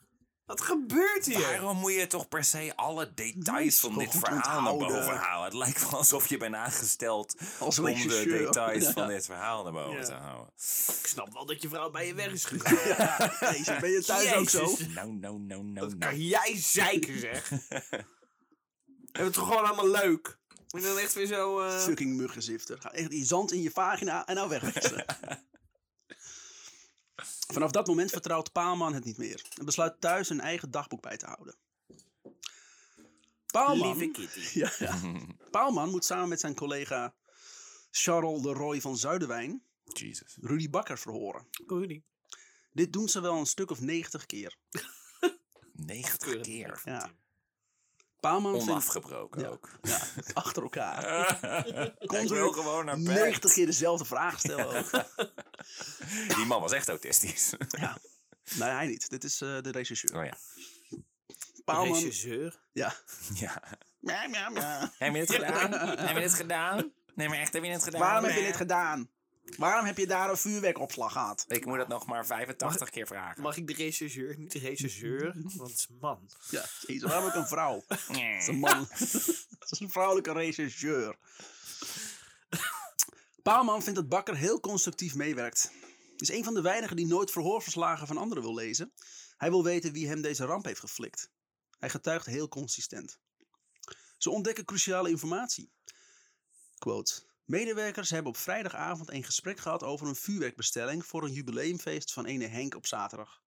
Wat 0.50 0.62
gebeurt 0.62 1.26
hier? 1.26 1.40
Waarom 1.40 1.78
moet 1.78 1.94
je 1.94 2.08
toch 2.08 2.28
per 2.28 2.44
se 2.44 2.72
alle 2.76 3.12
details 3.14 3.80
van 3.80 3.98
dit 3.98 4.12
verhaal 4.12 4.62
naar 4.62 4.78
boven 4.78 5.16
halen? 5.18 5.44
Het 5.46 5.54
lijkt 5.54 5.82
wel 5.90 6.00
alsof 6.00 6.28
je 6.28 6.38
bent 6.38 6.56
aangesteld 6.56 7.36
Als 7.60 7.80
om 7.80 7.86
de 7.86 8.24
details 8.28 8.84
Ja. 8.84 8.92
van 8.92 9.08
dit 9.08 9.26
verhaal 9.26 9.64
naar 9.64 9.74
boven 9.74 10.00
Ja. 10.00 10.06
te 10.06 10.14
houden. 10.14 10.54
Ik 11.02 11.08
snap 11.08 11.34
wel 11.34 11.46
dat 11.46 11.62
je 11.62 11.70
vrouw 11.70 11.90
bij 11.90 12.08
je 12.08 12.14
weg 12.14 12.32
is 12.32 12.46
gegaan. 12.46 12.78
Ja, 13.40 13.52
Jezus, 13.52 13.80
ben 13.80 13.90
je 13.92 14.04
thuis 14.04 14.34
ook 14.34 14.50
zo? 14.50 14.76
Nou, 14.94 15.12
nou, 15.12 15.40
nou, 15.40 15.64
nou, 15.64 15.74
Dat 15.90 15.98
nou. 15.98 16.12
kan 16.12 16.20
jij 16.26 16.54
zeiken, 16.58 17.20
zeg. 17.20 17.50
We 17.50 17.58
hebben 19.12 19.24
het 19.24 19.34
toch 19.34 19.48
gewoon 19.48 19.66
allemaal 19.66 19.90
leuk? 20.04 20.38
Moet 20.72 20.82
je 20.82 20.88
dan 20.88 20.98
echt 20.98 21.14
weer 21.14 21.26
zo... 21.28 21.60
eh, 21.60 21.80
Fucking 21.80 22.16
muggenzifter. 22.18 22.78
Ga 22.82 22.92
echt 22.92 23.10
die 23.10 23.26
zand 23.26 23.52
in 23.52 23.62
je 23.62 23.72
vagina 23.72 24.26
en 24.26 24.36
nou 24.36 24.50
wegwezen. 24.50 25.06
Vanaf 27.48 27.72
dat 27.72 27.88
moment 27.88 28.12
vertrouwt 28.12 28.52
Paalman 28.52 28.94
het 28.94 29.04
niet 29.06 29.18
meer. 29.18 29.46
En 29.58 29.66
besluit 29.66 30.02
thuis 30.02 30.30
een 30.30 30.42
eigen 30.42 30.72
dagboek 30.72 31.02
bij 31.02 31.18
te 31.18 31.26
houden. 31.26 31.56
Paalman, 33.46 33.98
Lieve 33.98 34.12
Kitty. 34.12 34.60
ja, 34.60 34.72
ja. 34.80 35.00
Paalman 35.52 35.90
moet 35.90 36.06
samen 36.06 36.30
met 36.30 36.40
zijn 36.40 36.56
collega 36.56 37.16
Charles 37.92 38.42
de 38.42 38.54
Roy 38.54 38.82
van 38.82 38.98
Zuiderwijn 38.98 39.64
Jesus. 39.94 40.38
Rudy 40.42 40.70
Bakker 40.70 41.00
verhoren. 41.00 41.48
Rudy. 41.68 42.02
Dit 42.72 42.94
doen 42.94 43.10
ze 43.10 43.22
wel 43.22 43.38
een 43.38 43.46
stuk 43.46 43.72
of 43.72 43.82
90 43.82 44.26
keer. 44.26 44.58
90 45.74 46.42
keer. 46.42 46.82
Ja. 46.84 47.12
Paalman 48.20 48.52
vindt 48.56 48.70
Onafgebroken 48.70 49.42
Ja. 49.42 49.48
ook. 49.48 49.70
ja, 49.82 50.00
achter 50.34 50.64
elkaar. 50.64 51.04
Ik 52.00 52.30
wil 52.30 52.52
gewoon 52.52 52.86
naar 52.86 52.98
bed. 52.98 53.06
90 53.06 53.54
keer 53.54 53.66
dezelfde 53.66 54.06
vraag 54.06 54.40
stellen 54.40 54.78
ook. 54.78 54.90
Die 56.36 56.46
man 56.46 56.62
was 56.62 56.72
echt 56.72 56.90
autistisch. 56.90 57.54
Ja. 57.68 57.98
Nee, 58.56 58.70
hij 58.70 58.88
niet. 58.88 59.10
Dit 59.10 59.24
is 59.24 59.42
eh, 59.42 59.62
de 59.62 59.72
regisseur. 59.72 60.18
Oh 60.18 60.26
ja. 60.26 60.34
Paalman. 61.66 61.94
Regisseur. 61.96 62.60
Ja. 62.72 62.94
ja. 63.34 63.62
Heb 64.98 65.14
je 65.14 65.20
dit 65.20 65.32
gedaan? 65.32 65.72
Heb 65.98 66.16
je 66.16 66.22
dit 66.22 66.34
gedaan? 66.34 66.92
Nee, 67.16 67.30
maar 67.30 67.38
echt, 67.38 67.54
heb 67.54 67.64
je 67.64 67.72
dit 67.72 67.84
gedaan? 67.84 68.02
Waarom 68.02 68.24
heb 68.24 68.36
je 68.36 68.44
dit 68.44 68.56
gedaan? 68.56 69.10
Waarom 69.58 69.86
heb 69.86 69.98
je 69.98 70.08
daar 70.08 70.30
een 70.30 70.38
vuurwerkopslag 70.38 71.12
gehad? 71.12 71.46
Ik 71.48 71.66
moet 71.66 71.78
dat 71.78 71.88
nog 71.88 72.06
maar 72.06 72.26
85 72.26 72.90
keer 72.90 73.08
vragen. 73.08 73.42
Mag 73.42 73.58
ik 73.58 73.68
de 73.68 73.74
rechercheur, 73.74 74.38
niet 74.38 74.52
de 74.52 74.60
rechercheur, 74.60 75.34
want 75.56 75.70
het 75.70 75.80
is 75.80 75.88
een 75.90 75.98
man. 76.00 76.30
Ja, 76.50 76.66
jezus, 76.82 77.04
waarom 77.04 77.26
heb 77.26 77.34
ik 77.34 77.40
een 77.42 77.48
vrouw? 77.48 77.84
Dat 77.88 78.00
is 78.18 78.48
een 78.48 78.60
man. 78.60 78.88
Dat 79.60 79.72
is 79.72 79.80
een 79.80 79.90
vrouwelijke 79.90 80.32
rechercheur. 80.32 81.18
Paalman 83.44 83.84
vindt 83.84 84.00
dat 84.00 84.10
Bakker 84.10 84.36
heel 84.36 84.60
constructief 84.60 85.16
meewerkt. 85.16 85.72
Is 86.18 86.30
een 86.30 86.44
van 86.44 86.54
de 86.54 86.62
weinigen 86.62 86.96
die 86.96 87.06
nooit 87.06 87.32
verhoorverslagen 87.32 88.08
van 88.08 88.18
anderen 88.18 88.44
wil 88.44 88.54
lezen. 88.54 88.94
Hij 89.38 89.50
wil 89.50 89.64
weten 89.64 89.92
wie 89.92 90.08
hem 90.08 90.22
deze 90.22 90.46
ramp 90.46 90.66
heeft 90.66 90.80
geflikt. 90.80 91.32
Hij 91.80 91.90
getuigt 91.90 92.26
heel 92.26 92.48
consistent. 92.48 93.20
Ze 94.18 94.30
ontdekken 94.30 94.66
cruciale 94.66 95.10
informatie. 95.10 95.72
Quote. 96.78 97.22
Medewerkers 97.50 98.10
hebben 98.10 98.32
op 98.32 98.38
vrijdagavond 98.38 99.12
een 99.12 99.24
gesprek 99.24 99.60
gehad 99.60 99.84
over 99.84 100.08
een 100.08 100.16
vuurwerkbestelling 100.16 101.06
voor 101.06 101.24
een 101.24 101.32
jubileumfeest 101.32 102.14
van 102.14 102.26
ene 102.26 102.46
Henk 102.46 102.76
op 102.76 102.86
zaterdag. 102.86 103.42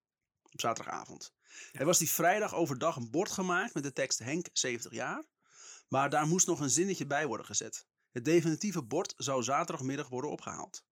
Op 0.52 0.60
zaterdagavond. 0.60 1.32
Er 1.72 1.84
was 1.84 1.98
die 1.98 2.10
vrijdag 2.10 2.54
overdag 2.54 2.96
een 2.96 3.10
bord 3.10 3.30
gemaakt 3.30 3.74
met 3.74 3.82
de 3.82 3.92
tekst 3.92 4.18
Henk 4.18 4.48
70 4.52 4.92
jaar. 4.92 5.24
Maar 5.88 6.10
daar 6.10 6.26
moest 6.26 6.46
nog 6.46 6.60
een 6.60 6.70
zinnetje 6.70 7.06
bij 7.06 7.26
worden 7.26 7.46
gezet. 7.46 7.86
Het 8.10 8.24
definitieve 8.24 8.82
bord 8.82 9.14
zou 9.16 9.42
zaterdagmiddag 9.42 10.08
worden 10.08 10.30
opgehaald. 10.30 10.84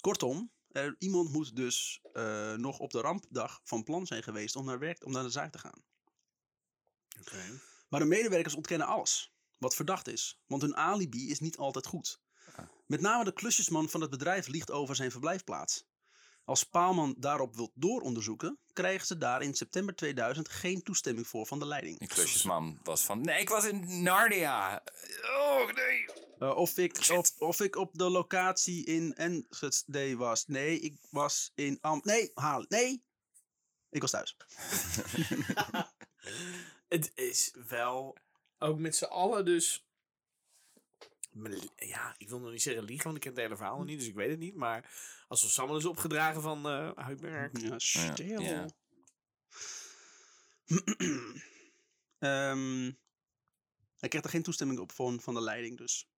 Kortom, 0.00 0.52
er, 0.68 0.94
iemand 0.98 1.32
moet 1.32 1.56
dus 1.56 2.00
eh, 2.12 2.54
nog 2.54 2.78
op 2.78 2.90
de 2.90 3.00
rampdag 3.00 3.60
van 3.64 3.84
plan 3.84 4.06
zijn 4.06 4.22
geweest 4.22 4.56
om 4.56 4.64
naar, 4.64 4.78
werk, 4.78 5.04
om 5.04 5.12
naar 5.12 5.22
de 5.22 5.30
zaak 5.30 5.52
te 5.52 5.58
gaan. 5.58 5.84
Maar 7.88 8.00
de 8.00 8.06
medewerkers 8.06 8.54
ontkennen 8.54 8.86
alles 8.86 9.32
wat 9.58 9.74
verdacht 9.74 10.08
is, 10.08 10.40
want 10.46 10.62
hun 10.62 10.76
alibi 10.76 11.30
is 11.30 11.40
niet 11.40 11.56
altijd 11.56 11.86
goed. 11.86 12.22
Met 12.86 13.00
name 13.00 13.24
de 13.24 13.32
klusjesman 13.32 13.88
van 13.88 14.00
het 14.00 14.10
bedrijf 14.10 14.46
liegt 14.46 14.70
over 14.70 14.96
zijn 14.96 15.10
verblijfplaats. 15.10 15.84
Als 16.44 16.64
Paalman 16.64 17.14
daarop 17.18 17.56
wil 17.56 17.72
dooronderzoeken, 17.74 18.58
krijgen 18.72 19.06
ze 19.06 19.18
daar 19.18 19.42
in 19.42 19.54
september 19.54 19.94
2000 19.94 20.48
geen 20.48 20.82
toestemming 20.82 21.26
voor 21.26 21.46
van 21.46 21.58
de 21.58 21.66
leiding. 21.66 21.98
Die 21.98 22.08
klusjesman 22.08 22.78
was 22.82 23.02
van, 23.02 23.20
nee, 23.20 23.40
ik 23.40 23.48
was 23.48 23.64
in 23.64 24.02
Narnia. 24.02 24.82
Oh, 25.22 25.72
nee. 25.72 26.06
Eh, 26.38 26.56
of, 26.56 26.78
ik, 26.78 27.08
of, 27.10 27.32
of 27.38 27.60
ik 27.60 27.76
op 27.76 27.94
de 27.94 28.10
locatie 28.10 28.84
in 28.84 29.14
Enschede 29.14 30.16
was. 30.16 30.46
Nee, 30.46 30.80
ik 30.80 30.96
was 31.10 31.52
in 31.54 31.78
Am... 31.80 32.00
Nee, 32.04 32.30
haal. 32.34 32.64
Nee, 32.68 33.04
ik 33.90 34.00
was 34.00 34.10
thuis. 34.10 34.36
Het 36.88 37.12
is 37.14 37.54
wel 37.68 38.16
ook 38.58 38.78
met 38.78 38.96
z'n 38.96 39.04
allen 39.04 39.44
dus. 39.44 39.86
Ja, 41.76 42.14
ik 42.18 42.28
wil 42.28 42.40
nog 42.40 42.50
niet 42.50 42.62
zeggen 42.62 42.84
liegen, 42.84 43.04
want 43.04 43.16
ik 43.16 43.22
ken 43.22 43.32
het 43.32 43.40
hele 43.40 43.56
verhaal 43.56 43.76
nog 43.76 43.86
niet, 43.86 43.98
dus 43.98 44.08
ik 44.08 44.14
weet 44.14 44.30
het 44.30 44.38
niet. 44.38 44.54
Maar 44.54 44.90
als 45.28 45.42
we 45.42 45.48
samen 45.48 45.76
is 45.76 45.84
opgedragen 45.84 46.42
van 46.42 46.68
eh 46.68 46.90
Huidberg. 46.94 47.50
Ja, 47.60 47.78
stil. 47.78 48.40
ja. 48.40 48.66
Ehm, 52.18 52.92
hij 53.96 54.08
krijgt 54.08 54.24
er 54.24 54.32
geen 54.32 54.42
toestemming 54.42 54.78
op 54.78 54.92
van, 54.92 55.20
van 55.20 55.34
de 55.34 55.40
leiding, 55.40 55.78
dus 55.78 56.08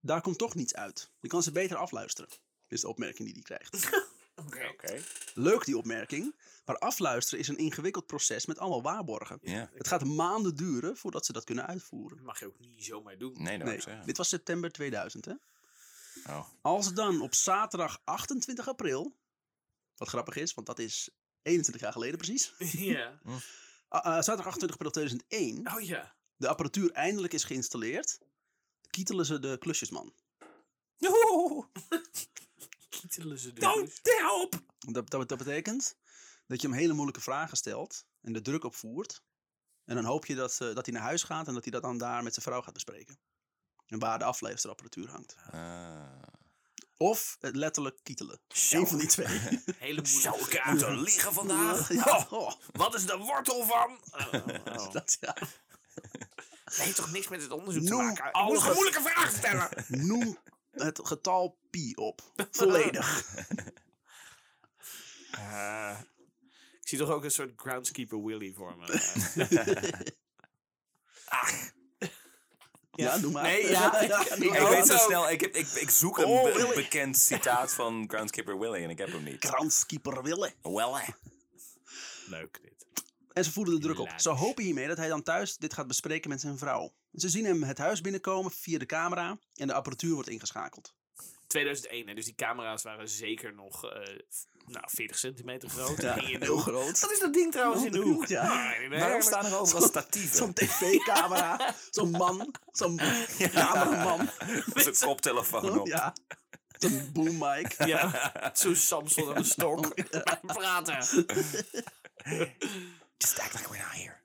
daar 0.00 0.20
komt 0.20 0.38
toch 0.38 0.54
niets 0.54 0.74
uit. 0.74 1.10
Je 1.20 1.28
kan 1.28 1.42
ze 1.42 1.52
beter 1.52 1.76
afluisteren, 1.76 2.30
is 2.68 2.80
de 2.80 2.88
opmerking 2.88 3.32
die 3.32 3.32
hij 3.32 3.42
krijgt. 3.42 3.90
Oké. 4.46 4.68
Oké. 4.72 5.02
Leuk 5.34 5.64
die 5.64 5.76
opmerking, 5.78 6.34
maar 6.64 6.78
afluisteren 6.78 7.38
is 7.40 7.48
een 7.48 7.56
ingewikkeld 7.56 8.06
proces 8.06 8.46
met 8.46 8.58
allemaal 8.58 8.82
waarborgen. 8.82 9.38
Ja. 9.42 9.70
Het 9.74 9.88
gaat 9.88 10.04
maanden 10.04 10.54
duren 10.56 10.96
voordat 10.96 11.26
ze 11.26 11.32
dat 11.32 11.44
kunnen 11.44 11.66
uitvoeren. 11.66 12.16
Dat 12.16 12.26
mag 12.26 12.38
je 12.40 12.46
ook 12.46 12.58
niet 12.58 12.84
zomaar 12.84 13.18
doen. 13.18 13.32
Nee, 13.32 13.44
dat 13.44 13.56
wil 13.56 13.66
Nee, 13.66 13.76
ik 13.76 13.82
zeggen. 13.82 14.06
dit 14.06 14.16
was 14.16 14.28
september 14.28 14.70
2000, 14.72 15.24
hè? 15.24 15.34
Oh. 16.26 16.48
Als 16.60 16.92
dan 16.94 17.20
op 17.20 17.34
zaterdag 17.34 18.00
28 18.04 18.68
april, 18.68 19.16
wat 19.96 20.08
grappig 20.08 20.36
is, 20.36 20.54
want 20.54 20.66
dat 20.66 20.78
is 20.78 21.10
21 21.42 21.82
jaar 21.82 21.92
geleden 21.92 22.16
precies. 22.18 22.52
ja. 22.94 23.20
Ah, 23.88 24.04
ah, 24.04 24.12
zaterdag 24.14 24.46
28 24.46 24.70
april 24.72 24.90
2001, 24.90 25.74
Oh 25.74 25.80
ja. 25.80 26.14
de 26.36 26.48
apparatuur 26.48 26.90
eindelijk 26.92 27.32
is 27.32 27.44
geïnstalleerd, 27.44 28.18
kietelen 28.90 29.26
ze 29.26 29.38
de 29.38 29.56
klusjesman. 29.58 30.12
Kietelen 33.00 33.38
ze 33.38 33.52
dus. 33.52 33.64
Don't 33.64 34.00
help! 34.02 34.62
Dat, 34.78 35.10
dat, 35.10 35.28
dat 35.28 35.38
betekent 35.38 35.96
dat 36.46 36.60
je 36.60 36.68
hem 36.68 36.76
hele 36.76 36.92
moeilijke 36.92 37.20
vragen 37.20 37.56
stelt 37.56 38.04
en 38.20 38.32
de 38.32 38.40
druk 38.40 38.64
opvoert. 38.64 39.22
En 39.84 39.94
dan 39.94 40.04
hoop 40.04 40.26
je 40.26 40.34
dat, 40.34 40.58
eh, 40.60 40.74
dat 40.74 40.86
hij 40.86 40.94
naar 40.94 41.02
huis 41.02 41.22
gaat 41.22 41.48
en 41.48 41.54
dat 41.54 41.62
hij 41.62 41.72
dat 41.72 41.82
dan 41.82 41.98
daar 41.98 42.22
met 42.22 42.34
zijn 42.34 42.46
vrouw 42.46 42.62
gaat 42.62 42.72
bespreken. 42.72 43.18
En 43.86 43.98
waar 43.98 44.18
de 44.18 44.24
afluisterapparatuur 44.24 45.10
hangt. 45.10 45.36
Ah. 45.50 46.22
Of 46.96 47.36
het 47.40 47.56
letterlijk 47.56 47.98
kietelen. 48.02 48.40
Eén 48.70 48.86
van 48.86 48.98
die 48.98 49.08
twee. 49.08 49.26
Hele 49.78 50.06
Zou 50.06 50.38
moeilijke 50.38 50.70
moeten 50.70 51.00
liegen 51.00 51.32
vandaag? 51.32 51.88
Ja, 51.92 52.26
oh, 52.30 52.52
Wat 52.72 52.94
is 52.94 53.06
de 53.06 53.16
wortel 53.16 53.64
van? 53.64 53.98
Oh, 54.32 54.76
oh. 54.76 54.92
dat, 54.92 55.16
ja. 55.20 55.34
Dat 56.64 56.74
heeft 56.74 56.96
toch 56.96 57.10
niks 57.10 57.28
met 57.28 57.42
het 57.42 57.50
onderzoek 57.50 57.86
te 57.86 57.94
maken? 57.94 58.26
Ik 58.26 58.34
alle 58.34 58.74
moeilijke 58.74 59.00
vragen 59.00 59.38
stellen. 59.38 59.68
Noem 59.88 60.38
het 60.70 61.00
getal 61.02 61.58
pi 61.70 61.92
op. 61.94 62.22
Volledig. 62.50 63.08
Eh, 65.30 66.00
ik 66.80 66.88
zie 66.88 66.98
toch 66.98 67.10
ook 67.10 67.24
een 67.24 67.30
soort 67.30 67.52
groundskeeper 67.56 68.24
Willy 68.24 68.52
voor 68.52 68.76
me. 68.76 68.86
Ja, 72.92 73.18
doe 73.18 73.32
maar. 73.32 73.42
Nee, 73.42 73.68
ja, 73.70 74.00
ik- 74.00 74.52
weet 74.68 74.86
zo 74.86 74.96
snel, 74.96 75.30
ik, 75.30 75.40
heb, 75.40 75.54
ik, 75.54 75.66
ik 75.68 75.90
zoek 75.90 76.18
een 76.18 76.24
Oh, 76.24 76.42
be- 76.44 76.52
Willy. 76.52 76.74
bekend 76.74 77.18
citaat 77.18 77.72
van 77.74 78.04
Groundskeeper 78.08 78.58
Willy 78.58 78.82
en 78.82 78.90
ik 78.90 78.98
heb 78.98 79.12
hem 79.12 79.22
niet. 79.22 79.44
Groundskeeper 79.44 80.22
Wille. 80.22 80.54
Wel, 80.62 80.98
hè. 80.98 81.12
Leuk 82.26 82.58
dit. 82.62 82.79
En 83.40 83.46
ze 83.46 83.52
voelen 83.52 83.74
de 83.74 83.80
druk 83.80 83.98
op. 83.98 84.12
Ze 84.16 84.28
hopen 84.28 84.64
hiermee 84.64 84.86
dat 84.86 84.96
hij 84.96 85.08
dan 85.08 85.22
thuis 85.22 85.56
dit 85.56 85.74
gaat 85.74 85.86
bespreken 85.86 86.30
met 86.30 86.40
zijn 86.40 86.58
vrouw. 86.58 86.92
Ze 87.14 87.28
zien 87.28 87.44
hem 87.44 87.62
het 87.62 87.78
huis 87.78 88.00
binnenkomen 88.00 88.50
via 88.50 88.78
de 88.78 88.86
camera 88.86 89.38
en 89.54 89.66
de 89.66 89.72
apparatuur 89.72 90.14
wordt 90.14 90.28
ingeschakeld. 90.28 90.94
2001, 91.46 92.08
hè, 92.08 92.14
dus 92.14 92.24
die 92.24 92.34
camera's 92.34 92.82
waren 92.82 93.08
zeker 93.08 93.54
nog 93.54 93.84
eh, 93.84 94.16
nou, 94.66 94.84
40 94.88 95.18
centimeter 95.18 95.68
groot. 95.68 96.02
Ja, 96.02 96.14
Hing 96.14 96.28
in 96.28 96.38
de 96.38 96.44
heel 96.44 96.54
hoek. 96.54 96.62
groot. 96.62 97.00
Wat 97.00 97.10
is 97.10 97.18
dat 97.18 97.32
ding 97.32 97.52
trouwens 97.52 97.84
in 97.84 97.92
de 97.92 97.98
hoek? 97.98 98.26
Ja. 98.26 98.42
Ah, 98.42 98.78
nee, 98.88 99.00
Waarom 99.00 99.22
staan 99.22 99.44
er 99.46 99.58
overal 99.58 99.88
statieven? 99.88 100.36
Zo'n 100.36 100.52
tv-camera, 100.52 101.74
zo'n 101.90 102.10
man, 102.10 102.54
zo'n 102.72 103.00
cameraman. 103.38 104.28
Met 104.74 104.86
een 104.86 104.96
koptelefoon 105.06 105.80
op. 105.80 105.86
Ja, 105.86 106.12
zo'n 106.78 107.10
boom 107.12 107.38
mic. 107.38 107.74
Ja, 107.86 108.50
zo'n 108.54 108.76
Samson 108.76 109.28
aan 109.28 109.42
de 109.42 109.48
stok. 109.48 109.94
Praten. 110.46 111.26
Just 113.22 113.38
act 113.38 113.52
like 113.54 113.68
we're 113.68 113.82
not 113.82 113.92
here. 113.92 114.16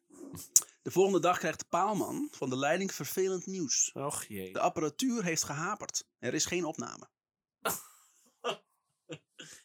De 0.81 0.91
volgende 0.91 1.19
dag 1.19 1.37
krijgt 1.37 1.59
de 1.59 1.65
paalman 1.69 2.27
van 2.31 2.49
de 2.49 2.57
leiding 2.57 2.93
vervelend 2.93 3.45
nieuws. 3.45 3.91
Och 3.93 4.25
jee. 4.25 4.53
De 4.53 4.59
apparatuur 4.59 5.23
heeft 5.23 5.43
gehaperd. 5.43 6.07
Er 6.19 6.33
is 6.33 6.45
geen 6.45 6.65
opname. 6.65 7.09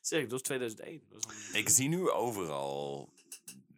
Zeg, 0.00 0.22
dat 0.22 0.30
was 0.30 0.42
2001. 0.42 1.02
Dat 1.10 1.24
was 1.24 1.34
een- 1.34 1.54
Ik 1.58 1.68
zie 1.68 1.88
nu 1.88 2.10
overal 2.10 3.12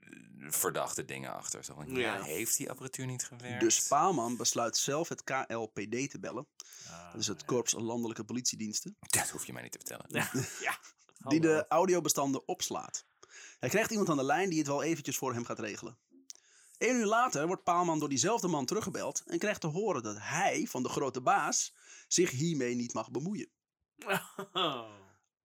eh, 0.00 0.50
verdachte 0.50 1.04
dingen 1.04 1.32
achter. 1.32 1.64
Zo 1.64 1.74
van, 1.74 1.94
ja. 1.94 1.98
Ja. 2.16 2.22
heeft 2.22 2.56
die 2.56 2.70
apparatuur 2.70 3.06
niet 3.06 3.24
gewerkt? 3.24 3.60
Dus 3.60 3.86
Paalman 3.88 4.36
besluit 4.36 4.76
zelf 4.76 5.08
het 5.08 5.24
KLPD 5.24 6.10
te 6.10 6.18
bellen. 6.20 6.48
Ah, 6.86 7.12
Dat 7.12 7.20
is 7.20 7.26
het 7.26 7.44
Korps 7.44 7.72
Landelijke 7.72 8.24
Politiediensten. 8.24 8.96
Dat 9.00 9.30
hoef 9.30 9.46
je 9.46 9.52
mij 9.52 9.62
niet 9.62 9.72
te 9.72 9.78
vertellen. 9.78 10.06
Ja, 10.08 10.30
ja. 10.68 10.78
Die 11.30 11.40
de 11.40 11.64
audiobestanden 11.68 12.48
opslaat. 12.48 13.04
Hij 13.62 13.70
krijgt 13.70 13.90
iemand 13.90 14.08
aan 14.08 14.16
de 14.16 14.24
lijn 14.24 14.48
die 14.48 14.58
het 14.58 14.66
wel 14.66 14.82
eventjes 14.82 15.16
voor 15.16 15.32
hem 15.32 15.44
gaat 15.44 15.58
regelen. 15.58 15.98
Eén 16.78 16.96
uur 16.96 17.06
later 17.06 17.46
wordt 17.46 17.62
Paalman 17.62 17.98
door 17.98 18.08
diezelfde 18.08 18.48
man 18.48 18.66
teruggebeld 18.66 19.22
en 19.26 19.38
krijgt 19.38 19.60
te 19.60 19.66
horen 19.66 20.02
dat 20.02 20.16
hij, 20.18 20.66
van 20.66 20.82
de 20.82 20.88
grote 20.88 21.20
baas, 21.20 21.74
zich 22.08 22.30
hiermee 22.30 22.74
niet 22.74 22.92
mag 22.92 23.10
bemoeien. 23.10 23.50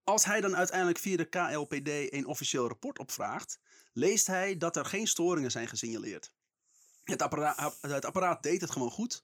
Als 0.04 0.26
hij 0.26 0.42
dan 0.42 0.56
uiteindelijk 0.56 1.00
via 1.00 1.18
de 1.18 1.30
KLPD 1.30 2.14
een 2.14 2.26
officieel 2.26 2.68
rapport 2.68 3.00
opvraagt, 3.00 3.60
leest 3.94 4.28
hij 4.28 4.58
dat 4.58 4.76
er 4.76 4.86
geen 4.86 5.08
storingen 5.08 5.52
zijn 5.52 5.68
gesignaleerd. 5.68 6.34
Het 7.04 7.22
apparaat, 7.22 7.78
het 7.82 8.06
apparaat 8.06 8.44
deed 8.44 8.62
het 8.62 8.72
gewoon 8.72 8.92
goed. 8.92 9.24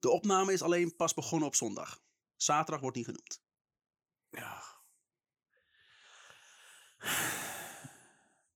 De 0.00 0.10
opname 0.10 0.52
is 0.52 0.62
alleen 0.62 0.96
pas 0.96 1.14
begonnen 1.14 1.48
op 1.48 1.54
zondag. 1.54 2.02
Zaterdag 2.36 2.80
wordt 2.80 2.96
niet 2.96 3.06
genoemd. 3.06 3.42
Ja. 4.30 4.62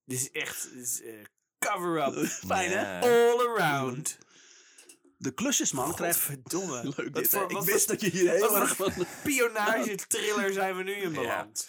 Dit 0.06 0.20
is 0.20 0.30
echt 0.30 0.72
dit 0.72 0.82
is, 0.82 1.02
eh, 1.02 1.12
cover-up. 1.58 2.26
Fijn 2.46 2.70
hè? 2.70 3.00
All 3.00 3.46
around. 3.46 4.18
De 5.18 5.34
klusjesman 5.34 5.94
krijgt... 5.94 6.18
Verdomme. 6.18 6.92
Leuk 6.96 7.14
dit, 7.14 7.28
voor- 7.28 7.50
Ik 7.50 7.58
wist 7.60 7.88
dat 7.88 8.00
je 8.00 8.10
hier 8.10 8.38
wat 8.40 8.54
erg 8.54 8.76
voor 8.76 8.92
van... 8.92 9.06
Pionage-thriller 9.22 10.52
zijn 10.52 10.76
we 10.76 10.82
nu 10.82 10.92
in 10.92 11.12
beland. 11.20 11.68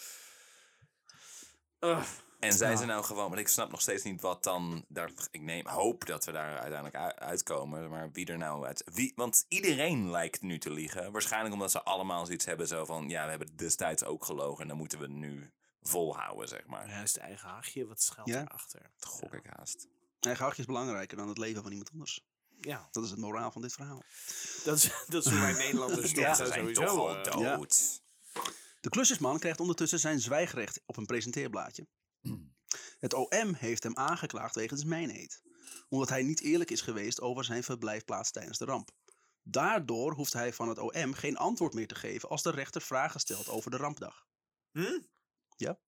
En 2.38 2.52
zijn 2.52 2.78
ze 2.78 2.84
nou 2.84 3.04
gewoon, 3.04 3.28
want 3.28 3.40
ik 3.40 3.48
snap 3.48 3.70
nog 3.70 3.80
steeds 3.80 4.02
niet 4.02 4.20
wat 4.20 4.44
dan, 4.44 4.84
daar, 4.88 5.10
ik 5.30 5.40
neem, 5.40 5.66
hoop 5.66 6.06
dat 6.06 6.24
we 6.24 6.32
daar 6.32 6.58
uiteindelijk 6.58 7.18
uitkomen, 7.18 7.90
maar 7.90 8.10
wie 8.12 8.26
er 8.26 8.38
nou 8.38 8.66
uit, 8.66 8.82
wie, 8.92 9.12
want 9.16 9.44
iedereen 9.48 10.10
lijkt 10.10 10.42
nu 10.42 10.58
te 10.58 10.70
liegen. 10.70 11.12
Waarschijnlijk 11.12 11.54
omdat 11.54 11.70
ze 11.70 11.82
allemaal 11.82 12.24
zoiets 12.26 12.44
hebben 12.44 12.66
zo 12.66 12.84
van, 12.84 13.08
ja, 13.08 13.24
we 13.24 13.30
hebben 13.30 13.56
destijds 13.56 14.04
ook 14.04 14.24
gelogen 14.24 14.62
en 14.62 14.68
dan 14.68 14.76
moeten 14.76 14.98
we 14.98 15.08
nu 15.08 15.52
volhouden, 15.82 16.48
zeg 16.48 16.66
maar. 16.66 16.88
Juist 16.88 17.16
eigen 17.16 17.48
haagje, 17.48 17.86
wat 17.86 18.02
schuilt 18.02 18.28
Ja. 18.28 18.40
erachter? 18.40 18.90
Dat 18.98 19.08
gok 19.08 19.34
ik 19.34 19.46
haast. 19.56 19.88
Eigen 20.20 20.44
hachje 20.44 20.60
is 20.60 20.66
belangrijker 20.66 21.16
dan 21.16 21.28
het 21.28 21.38
leven 21.38 21.62
van 21.62 21.70
iemand 21.70 21.90
anders. 21.90 22.26
Ja, 22.60 22.88
Dat 22.90 23.04
is 23.04 23.10
het 23.10 23.18
moraal 23.18 23.50
van 23.52 23.62
dit 23.62 23.72
verhaal. 23.72 24.02
dat 24.64 24.76
is, 24.76 24.90
dat 25.08 25.24
is 25.26 25.30
hoe 25.30 25.40
wij 25.40 25.52
Nederlanders 25.52 26.10
Ja, 26.20 26.34
zo 26.34 26.44
zijn 26.44 26.58
sowieso... 26.60 26.82
toch 26.84 26.90
al 26.98 27.16
eh, 27.42 27.56
dood. 27.56 28.02
De 28.80 28.88
klusjesman 28.88 29.38
krijgt 29.38 29.60
ondertussen 29.60 29.98
zijn 29.98 30.20
zwijgrecht 30.20 30.80
op 30.86 30.96
een 30.96 31.06
presenteerblaadje. 31.06 31.86
Het 32.98 33.14
OM 33.14 33.54
heeft 33.54 33.82
hem 33.82 33.96
aangeklaagd 33.96 34.54
wegens 34.54 34.84
mijnheid. 34.84 35.42
Omdat 35.88 36.08
hij 36.08 36.22
niet 36.22 36.40
eerlijk 36.40 36.70
is 36.70 36.80
geweest 36.80 37.20
over 37.20 37.44
zijn 37.44 37.62
verblijfplaats 37.62 38.30
tijdens 38.30 38.58
de 38.58 38.64
ramp. 38.64 38.90
Daardoor 39.42 40.12
hoeft 40.12 40.32
hij 40.32 40.52
van 40.52 40.68
het 40.68 40.78
OM 40.78 41.12
geen 41.12 41.36
antwoord 41.36 41.74
meer 41.74 41.86
te 41.86 41.94
geven 41.94 42.28
als 42.28 42.42
de 42.42 42.50
rechter 42.50 42.82
vragen 42.82 43.20
stelt 43.20 43.48
over 43.48 43.70
de 43.70 43.76
rampdag. 43.76 44.26
Hm? 44.72 44.98
Ja. 45.58 45.78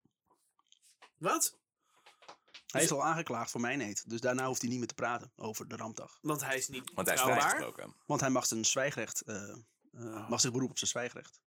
Wat? 1.17 1.59
Hij 2.67 2.83
is 2.83 2.91
al 2.91 3.05
aangeklaagd 3.05 3.51
voor 3.51 3.61
mijnheid, 3.61 4.11
dus 4.11 4.21
daarna 4.21 4.47
hoeft 4.47 4.61
hij 4.61 4.71
niet 4.71 4.79
meer 4.79 4.89
te 4.89 4.95
praten 4.95 5.33
over 5.37 5.69
de 5.69 5.77
rampdag. 5.77 6.19
Want 6.21 6.41
hij 6.41 6.57
is 6.57 6.69
niet 6.69 6.91
Want 6.95 7.07
hij 7.07 7.17
is 7.17 7.23
vrijgesproken. 7.23 7.95
Want 8.07 8.21
hij 8.21 8.31
mag 8.31 8.47
zijn 8.47 8.65
zwijgrecht, 8.65 9.21
eh, 9.21 9.51
eh, 9.93 10.29
mag 10.29 10.41
zich 10.41 10.51
beroepen 10.51 10.71
op 10.71 10.79
zijn 10.79 10.91
zwijgrecht. 10.91 11.41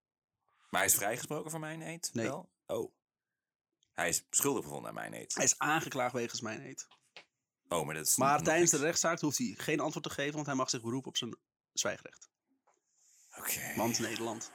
Maar 0.70 0.82
hij 0.82 0.90
is 0.90 0.96
vrijgesproken 0.96 1.52
voor 1.52 1.60
mijn 1.60 1.82
eet? 1.82 2.10
Nee. 2.14 2.26
Wel? 2.26 2.50
Oh. 2.66 2.94
Hij 3.94 4.10
is 4.10 4.26
schuldig 4.30 4.64
bevonden 4.64 4.88
aan 4.88 4.96
mijn 4.96 5.14
eet. 5.14 5.34
Hij 5.36 5.44
is 5.44 5.60
aangeklaagd 5.60 6.14
wegens 6.14 6.42
mijnheid. 6.42 6.88
Oh, 7.68 7.86
maar 7.86 7.96
dat 7.96 8.08
is 8.08 8.16
Maar 8.16 8.44
tijdens 8.44 8.72
de 8.72 8.78
rechtszaak 8.78 9.20
hoeft 9.20 9.38
hij 9.38 9.54
geen 9.58 9.80
antwoord 9.80 10.06
te 10.06 10.12
geven, 10.12 10.34
want 10.34 10.46
hij 10.46 10.56
mag 10.56 10.70
zich 10.70 10.82
beroepen 10.82 11.10
op 11.10 11.18
zijn 11.18 11.36
zwijgrecht. 11.74 12.30
Oké. 13.38 13.74
Want 13.76 14.00
Nederland. 14.00 14.52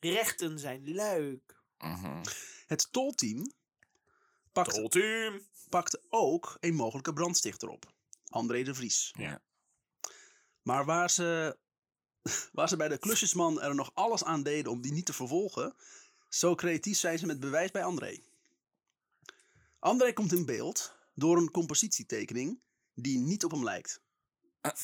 Rechten 0.00 0.58
zijn 0.58 0.82
leuk. 0.82 1.59
Mhm. 1.80 2.22
Het 2.66 2.92
tolteam 2.92 3.52
pakt, 4.52 4.74
Tolteam. 4.74 5.40
pakte 5.68 6.02
ook 6.08 6.56
een 6.60 6.74
mogelijke 6.74 7.12
brandstichter 7.12 7.68
op. 7.68 7.92
André 8.28 8.62
de 8.62 8.74
Vries. 8.74 9.14
Ja. 9.18 9.42
Maar 10.62 10.84
waar 10.84 11.10
ze, 11.10 11.58
waar 12.52 12.68
ze 12.68 12.76
bij 12.76 12.88
de 12.88 12.98
klusjesman 12.98 13.60
er 13.60 13.74
nog 13.74 13.90
alles 13.94 14.24
aan 14.24 14.42
deden 14.42 14.72
om 14.72 14.80
die 14.80 14.92
niet 14.92 15.06
te 15.06 15.12
vervolgen, 15.12 15.74
zo 16.28 16.54
creatief 16.54 16.98
zijn 16.98 17.18
ze 17.18 17.26
met 17.26 17.40
bewijs 17.40 17.70
bij 17.70 17.84
André. 17.84 18.20
André 19.78 20.12
komt 20.12 20.32
in 20.32 20.46
beeld 20.46 20.94
door 21.14 21.36
een 21.36 21.50
compositietekening 21.50 22.60
die 22.94 23.18
niet 23.18 23.44
op 23.44 23.50
hem 23.50 23.64
lijkt. 23.64 24.00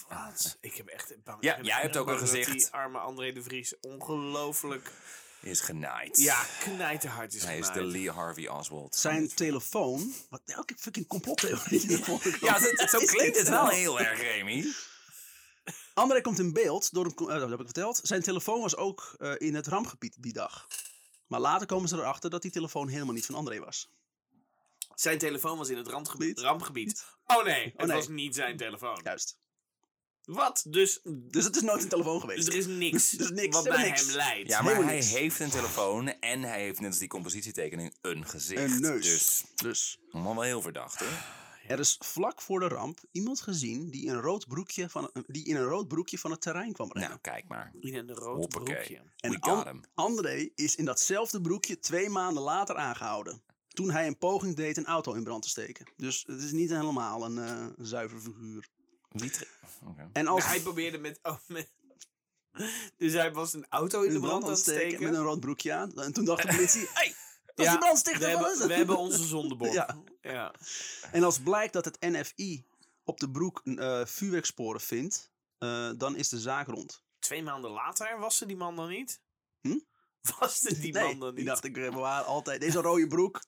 Wat? 0.08 0.58
Ik 0.60 0.74
heb 0.74 0.86
echt 0.86 1.22
bang. 1.24 1.42
Ja, 1.42 1.60
jij 1.60 1.80
hebt 1.80 1.96
ook 1.96 2.08
al 2.08 2.18
gezegd. 2.18 2.52
Die 2.52 2.68
arme 2.70 2.98
André 2.98 3.32
de 3.32 3.42
Vries 3.42 3.80
ongelooflijk. 3.80 4.92
Is 5.40 5.60
genaaid. 5.60 6.16
Ja, 6.16 6.46
knijterhard 6.60 7.34
is 7.34 7.42
Hij 7.44 7.58
is 7.58 7.66
de 7.66 7.72
genaaid. 7.72 7.92
Lee 7.92 8.10
Harvey 8.10 8.48
Oswald. 8.48 8.96
Zijn 8.96 9.28
telefoon. 9.34 10.14
Wat 10.30 10.42
elke 10.44 10.74
fucking 10.78 11.06
complottheorie. 11.06 12.04
Ja, 12.40 12.86
zo, 12.86 12.98
klinkt 12.98 13.38
het 13.38 13.48
wel 13.48 13.68
heel 13.68 14.00
erg, 14.00 14.20
Remy. 14.20 14.64
André 15.94 16.20
komt 16.20 16.38
in 16.38 16.52
beeld 16.52 16.92
door 16.92 17.04
een. 17.04 17.14
co- 17.14 17.28
eh, 17.28 17.38
dat 17.40 17.48
heb 17.50 17.58
ik 17.58 17.64
verteld. 17.64 18.00
Zijn 18.02 18.22
telefoon 18.22 18.60
was 18.60 18.76
ook 18.76 19.14
eh, 19.18 19.32
in 19.38 19.54
het 19.54 19.66
rampgebied 19.66 20.14
die 20.18 20.32
dag. 20.32 20.66
Maar 21.26 21.40
later 21.40 21.66
komen 21.66 21.88
ze 21.88 21.96
erachter 21.96 22.30
dat 22.30 22.42
die 22.42 22.50
telefoon 22.50 22.88
helemaal 22.88 23.14
niet 23.14 23.26
van 23.26 23.34
André 23.34 23.58
was. 23.58 23.90
Zijn 24.94 25.18
telefoon 25.18 25.58
was 25.58 25.68
in 25.68 25.76
het 25.76 25.86
randgebied, 25.88 26.28
Gebied. 26.28 26.44
rampgebied. 26.44 27.04
Oh 27.26 27.44
nee, 27.44 27.72
het 27.76 27.86
nee. 27.86 27.96
was 27.96 28.08
niet 28.08 28.34
zijn 28.34 28.56
telefoon. 28.56 29.00
Juist. 29.04 29.38
Wat? 30.26 30.64
Dus, 30.68 31.00
Dus 31.04 31.44
het 31.44 31.56
is 31.56 31.62
nooit 31.62 31.82
een 31.82 31.88
telefoon 31.88 32.20
geweest. 32.20 32.44
dus 32.44 32.54
er 32.54 32.60
is 32.60 32.66
niks, 32.66 33.14
is 33.16 33.30
niks, 33.30 33.56
wat 33.56 33.64
bij 33.64 33.88
niks. 33.88 34.06
hem 34.06 34.16
leidt. 34.16 34.48
Ja, 34.48 34.56
maar 34.62 34.72
Helemaal 34.72 34.92
hij 34.94 35.00
niks. 35.00 35.12
heeft 35.14 35.40
een 35.40 35.50
telefoon 35.50 36.08
en 36.08 36.42
hij 36.42 36.60
heeft 36.60 36.80
net 36.80 36.88
als 36.90 36.98
die 36.98 37.08
compositietekening 37.08 37.94
een 38.00 38.26
gezicht. 38.26 38.62
Een 38.74 38.80
neus. 38.80 39.02
Dus 39.04 39.44
Dus 39.54 39.98
allemaal 40.10 40.34
wel 40.34 40.42
heel 40.42 40.62
verdacht, 40.62 40.98
hoor. 40.98 41.08
er 41.68 41.78
is 41.78 41.96
vlak 42.00 42.42
voor 42.42 42.60
de 42.60 42.68
ramp 42.68 42.98
iemand 43.12 43.40
gezien 43.40 43.90
die, 43.90 44.08
een 44.08 44.20
rood 44.20 44.46
broekje 44.48 44.88
van, 44.88 45.10
die 45.26 45.44
in 45.44 45.56
een 45.56 45.64
rood 45.64 45.88
broekje 45.88 46.18
van 46.18 46.30
het 46.30 46.40
terrein 46.40 46.72
kwam 46.72 46.92
rennen. 46.92 47.08
Nou, 47.10 47.20
kijk 47.20 47.48
maar. 47.48 47.72
In 47.80 47.94
een 47.94 48.10
rood 48.14 48.36
Hoppakee. 48.38 48.74
broekje. 48.74 49.02
en 49.16 49.30
We 49.30 49.36
got 49.40 49.66
An- 49.66 49.66
him. 49.66 49.82
André 49.94 50.48
is 50.54 50.74
in 50.74 50.84
datzelfde 50.84 51.40
broekje 51.40 51.78
twee 51.78 52.08
maanden 52.08 52.42
later 52.42 52.76
aangehouden. 52.76 53.42
Toen 53.68 53.90
hij 53.90 54.06
een 54.06 54.18
poging 54.18 54.56
deed 54.56 54.76
een 54.76 54.86
auto 54.86 55.12
in 55.12 55.24
brand 55.24 55.42
te 55.42 55.48
steken. 55.48 55.86
Dus 55.96 56.24
het 56.26 56.42
is 56.42 56.52
niet 56.52 56.70
helemaal 56.70 57.24
een 57.24 57.38
eh, 57.38 57.66
zuiver 57.78 58.20
figuur. 58.20 58.68
En 60.12 60.26
als 60.26 60.40
Maar 60.40 60.52
hij 60.52 60.60
probeerde 60.60 60.98
met, 60.98 61.18
oh, 61.22 61.36
met... 61.46 61.70
Dus 62.96 63.12
hij 63.12 63.32
was 63.32 63.52
een 63.52 63.66
auto 63.68 64.02
in 64.02 64.12
de 64.12 64.20
brand 64.20 64.44
aan 64.44 64.50
het 64.50 64.58
steken. 64.58 65.02
met 65.02 65.14
een 65.14 65.22
rood 65.22 65.40
broekje 65.40 65.72
aan. 65.72 66.02
En 66.02 66.12
toen 66.12 66.24
dacht 66.24 66.42
de 66.42 66.48
politie, 66.56 66.88
hey, 66.92 67.14
dat 67.54 67.66
is 67.66 67.70
die 67.70 67.80
brandstichter. 67.80 68.24
we, 68.24 68.30
hebben, 68.30 68.58
het?" 68.58 68.66
we 68.66 68.74
hebben 68.74 68.96
onze 68.96 69.24
zondebok. 69.24 69.72
Ja. 69.80 70.02
ja. 70.20 70.54
En 71.12 71.22
als 71.22 71.40
blijkt 71.40 71.72
dat 71.72 71.84
het 71.84 72.00
NFI 72.00 72.64
op 73.04 73.20
de 73.20 73.30
broek 73.30 73.60
eh, 73.64 74.06
vuurwerksporen 74.06 74.80
vindt, 74.80 75.30
eh, 75.58 75.90
dan 75.96 76.16
is 76.16 76.28
de 76.28 76.40
zaak 76.40 76.66
rond. 76.66 77.02
Twee 77.18 77.42
maanden 77.42 77.70
later 77.70 78.18
was 78.18 78.36
ze 78.36 78.46
die 78.46 78.56
man 78.56 78.76
dan 78.76 78.88
niet? 78.88 79.20
Hm? 79.60 79.78
Was 80.38 80.58
ze 80.60 80.80
die 80.80 80.92
nee, 80.92 81.02
man 81.04 81.18
dan 81.18 81.28
die 81.28 81.38
niet? 81.38 81.46
dacht 81.46 81.64
ik, 81.64 81.76
eh, 81.76 81.90
bewaar 81.92 82.22
altijd 82.22 82.60
deze 82.60 82.80
rode 82.80 83.06
broek. 83.06 83.42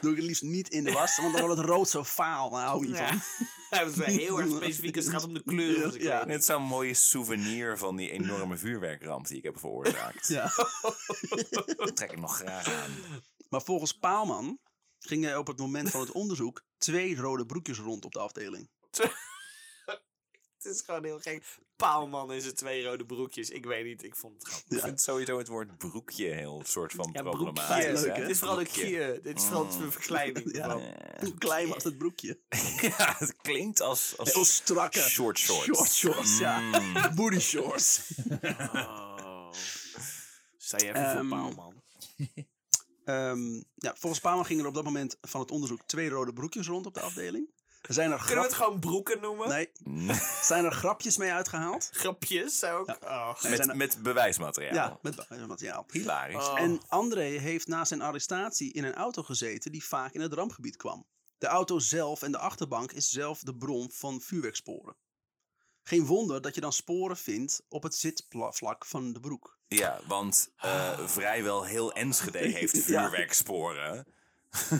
Doe 0.00 0.10
ik 0.10 0.16
het 0.16 0.26
liefst 0.26 0.42
niet 0.42 0.68
in 0.68 0.84
de 0.84 0.92
was, 0.92 1.16
want 1.16 1.32
dan 1.32 1.42
wordt 1.42 1.56
het 1.60 1.66
rood 1.66 1.88
zo 1.88 2.04
faal. 2.04 2.50
Daar 2.50 2.64
hou 2.66 2.82
ik 2.82 2.88
niet 2.88 2.96
Ja. 2.98 3.08
van. 3.08 3.20
Hij 3.70 3.84
was 3.84 3.94
wel 3.94 4.06
heel 4.06 4.38
erg 4.40 4.48
specifiek 4.50 4.96
als 4.96 5.04
het 5.04 5.14
gaat 5.14 5.24
om 5.24 5.34
de 5.34 5.42
kleur 5.42 5.82
Ja. 5.84 5.88
kleding. 5.90 6.24
Net 6.26 6.44
zo'n 6.44 6.62
mooie 6.62 6.94
souvenir 6.94 7.78
van 7.78 7.96
die 7.96 8.10
enorme 8.10 8.56
vuurwerkramp 8.56 9.26
die 9.26 9.36
ik 9.36 9.42
heb 9.44 9.58
veroorzaakt. 9.58 10.28
Ja. 10.28 10.52
Dat 11.76 11.96
trek 11.96 12.12
ik 12.12 12.18
nog 12.20 12.36
graag 12.36 12.72
aan. 12.72 12.90
Maar 13.48 13.62
volgens 13.62 13.92
Paalman 13.92 14.58
gingen 14.98 15.30
er 15.30 15.38
op 15.38 15.46
het 15.46 15.58
moment 15.58 15.90
van 15.90 16.00
het 16.00 16.12
onderzoek 16.12 16.62
twee 16.78 17.16
rode 17.16 17.46
broekjes 17.46 17.78
rond 17.78 18.04
op 18.04 18.12
de 18.12 18.18
afdeling. 18.18 18.70
Het 20.62 20.72
is 20.74 20.80
gewoon 20.80 21.04
heel 21.04 21.18
gek. 21.18 21.44
Paalman 21.76 22.32
en 22.32 22.40
zijn 22.42 22.54
twee 22.54 22.84
rode 22.84 23.04
broekjes. 23.06 23.50
Ik 23.50 23.64
weet 23.64 23.84
niet, 23.84 24.02
ik 24.02 24.16
vond 24.16 24.34
het 24.34 24.48
grappig. 24.48 24.76
Ik 24.78 24.82
vind 24.84 25.00
sowieso 25.00 25.38
het 25.38 25.48
woord 25.48 25.78
broekje 25.78 26.26
heel 26.28 26.62
soort 26.66 26.92
van 26.92 27.10
Ja, 27.12 27.22
problematisch. 27.22 27.84
broekje. 27.84 27.92
leuk, 28.06 28.16
hè? 28.16 28.20
Dit 28.22 28.30
is 28.30 28.38
vooral 28.38 28.56
Broekje. 28.56 28.82
kier. 28.84 29.22
Dit 29.22 29.36
is 29.38 29.44
vooral 29.44 29.64
Mm. 29.64 29.92
verkleining. 29.92 30.52
Ja. 30.56 30.68
Eh, 30.68 31.20
Hoe 31.20 31.34
klein 31.38 31.68
was 31.68 31.84
het 31.84 31.98
broekje? 31.98 32.38
Ja, 32.98 33.14
het 33.18 33.36
klinkt 33.36 33.80
als, 33.80 34.14
als 34.18 34.32
Heel 34.32 34.44
strakke. 34.44 34.98
short 35.00 35.38
shorts. 35.38 35.64
Short 35.64 35.90
shorts, 35.90 36.38
ja. 36.38 36.60
Mm. 36.60 37.14
Booty 37.14 37.38
shorts. 37.38 38.00
Oh. 38.42 39.52
Sta 40.56 40.76
je 40.76 40.84
even 40.88 40.94
Ehm, 41.04 41.16
voor 41.16 41.28
Paalman. 41.28 41.82
Ehm, 43.04 43.54
ja, 43.74 43.94
volgens 43.98 44.20
Paalman 44.22 44.44
gingen 44.46 44.62
er 44.62 44.68
op 44.68 44.74
dat 44.74 44.84
moment 44.84 45.16
van 45.20 45.40
het 45.40 45.50
onderzoek 45.50 45.80
twee 45.86 46.08
rode 46.08 46.32
broekjes 46.32 46.66
rond 46.66 46.86
op 46.86 46.94
de 46.94 47.00
afdeling. 47.00 47.48
Zijn 47.82 48.10
er, 48.12 48.18
Kunnen 48.18 48.36
we 48.36 48.42
het 48.50 48.54
gewoon 48.54 48.80
broeken 48.80 49.20
noemen? 49.20 49.48
nee, 49.48 49.70
zijn 50.42 50.64
er 50.64 50.72
grapjes 50.72 51.16
mee 51.16 51.32
uitgehaald. 51.32 51.88
Grapjes 51.92 52.64
ook? 52.64 52.88
Oh. 53.04 53.42
Nee, 53.42 53.50
Met, 53.50 53.68
er- 53.68 53.76
met 53.76 54.02
bewijsmateriaal. 54.02 54.74
Ja, 54.74 54.98
met 55.02 55.16
ba- 55.16 55.46
materiaal. 55.46 55.84
Hilarisch. 55.90 56.48
Oh. 56.48 56.60
En 56.60 56.80
André 56.88 57.22
heeft 57.22 57.66
na 57.66 57.84
zijn 57.84 58.02
arrestatie 58.02 58.72
in 58.72 58.84
een 58.84 58.94
auto 58.94 59.22
gezeten 59.22 59.72
die 59.72 59.84
vaak 59.84 60.12
in 60.12 60.20
het 60.20 60.32
rampgebied 60.32 60.76
kwam. 60.76 61.06
De 61.38 61.46
auto 61.46 61.78
zelf 61.78 62.22
en 62.22 62.32
de 62.32 62.38
achterbank 62.38 62.92
is 62.92 63.08
zelf 63.08 63.40
de 63.40 63.54
bron 63.56 63.90
van 63.92 64.20
vuurwerksporen. 64.20 64.96
Geen 65.82 66.06
wonder 66.06 66.40
dat 66.42 66.54
je 66.54 66.60
dan 66.60 66.72
sporen 66.72 67.16
vindt 67.16 67.62
op 67.68 67.82
het 67.82 67.94
zitvlak 67.94 68.84
van 68.84 69.12
de 69.12 69.20
broek. 69.20 69.58
Ja, 69.66 70.00
want 70.06 70.50
eh, 70.56 70.98
vrijwel 71.06 71.64
heel 71.64 71.92
Enschede 71.92 72.38
heeft 72.38 72.78
vuurwerksporen. 72.84 74.06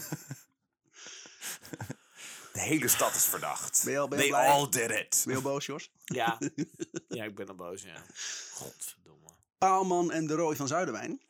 De 2.59 2.65
hele 2.65 2.89
stad 2.89 3.15
is 3.15 3.25
verdacht. 3.25 3.83
Ben 3.85 3.93
je 3.93 3.99
al- 3.99 4.09
ben 4.09 4.19
je 4.19 4.25
They 4.25 4.33
blij? 4.33 4.49
all 4.51 4.69
did 4.69 4.91
it. 4.91 5.23
Ben 5.25 5.33
je 5.33 5.35
al 5.35 5.51
boos, 5.51 5.67
Jos? 5.67 5.91
Ja. 6.05 6.39
ja, 7.09 7.25
ik 7.25 7.35
ben 7.35 7.49
al 7.49 7.55
boos, 7.55 7.83
ja. 7.83 8.05
Godverdomme. 8.53 9.29
Paalman 9.59 10.13
en 10.13 10.27
de 10.27 10.35
Roy 10.35 10.57
van 10.57 10.69
Zuiderwijn 10.69 11.21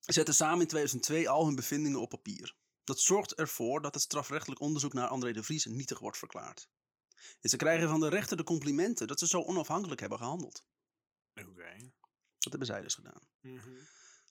zetten 0.00 0.34
samen 0.34 0.60
in 0.60 0.66
2002 0.66 1.28
al 1.28 1.46
hun 1.46 1.54
bevindingen 1.54 2.00
op 2.00 2.08
papier. 2.08 2.54
Dat 2.84 3.00
zorgt 3.00 3.34
ervoor 3.34 3.82
dat 3.82 3.94
het 3.94 4.02
strafrechtelijk 4.02 4.60
onderzoek 4.60 4.92
naar 4.92 5.08
André 5.08 5.32
de 5.32 5.42
Vries 5.42 5.64
nietig 5.64 5.98
wordt 5.98 6.18
verklaard. 6.18 6.68
En 7.40 7.48
ze 7.48 7.56
krijgen 7.56 7.88
van 7.88 8.00
de 8.00 8.08
rechter 8.08 8.36
de 8.36 8.44
complimenten 8.44 9.06
dat 9.06 9.18
ze 9.18 9.26
zo 9.26 9.42
onafhankelijk 9.42 10.00
hebben 10.00 10.18
gehandeld. 10.18 10.64
Oké. 11.34 11.76
Dat 12.38 12.50
hebben 12.50 12.66
zij 12.66 12.80
dus 12.80 12.94
gedaan. 12.94 13.28
Mhm. 13.40 13.70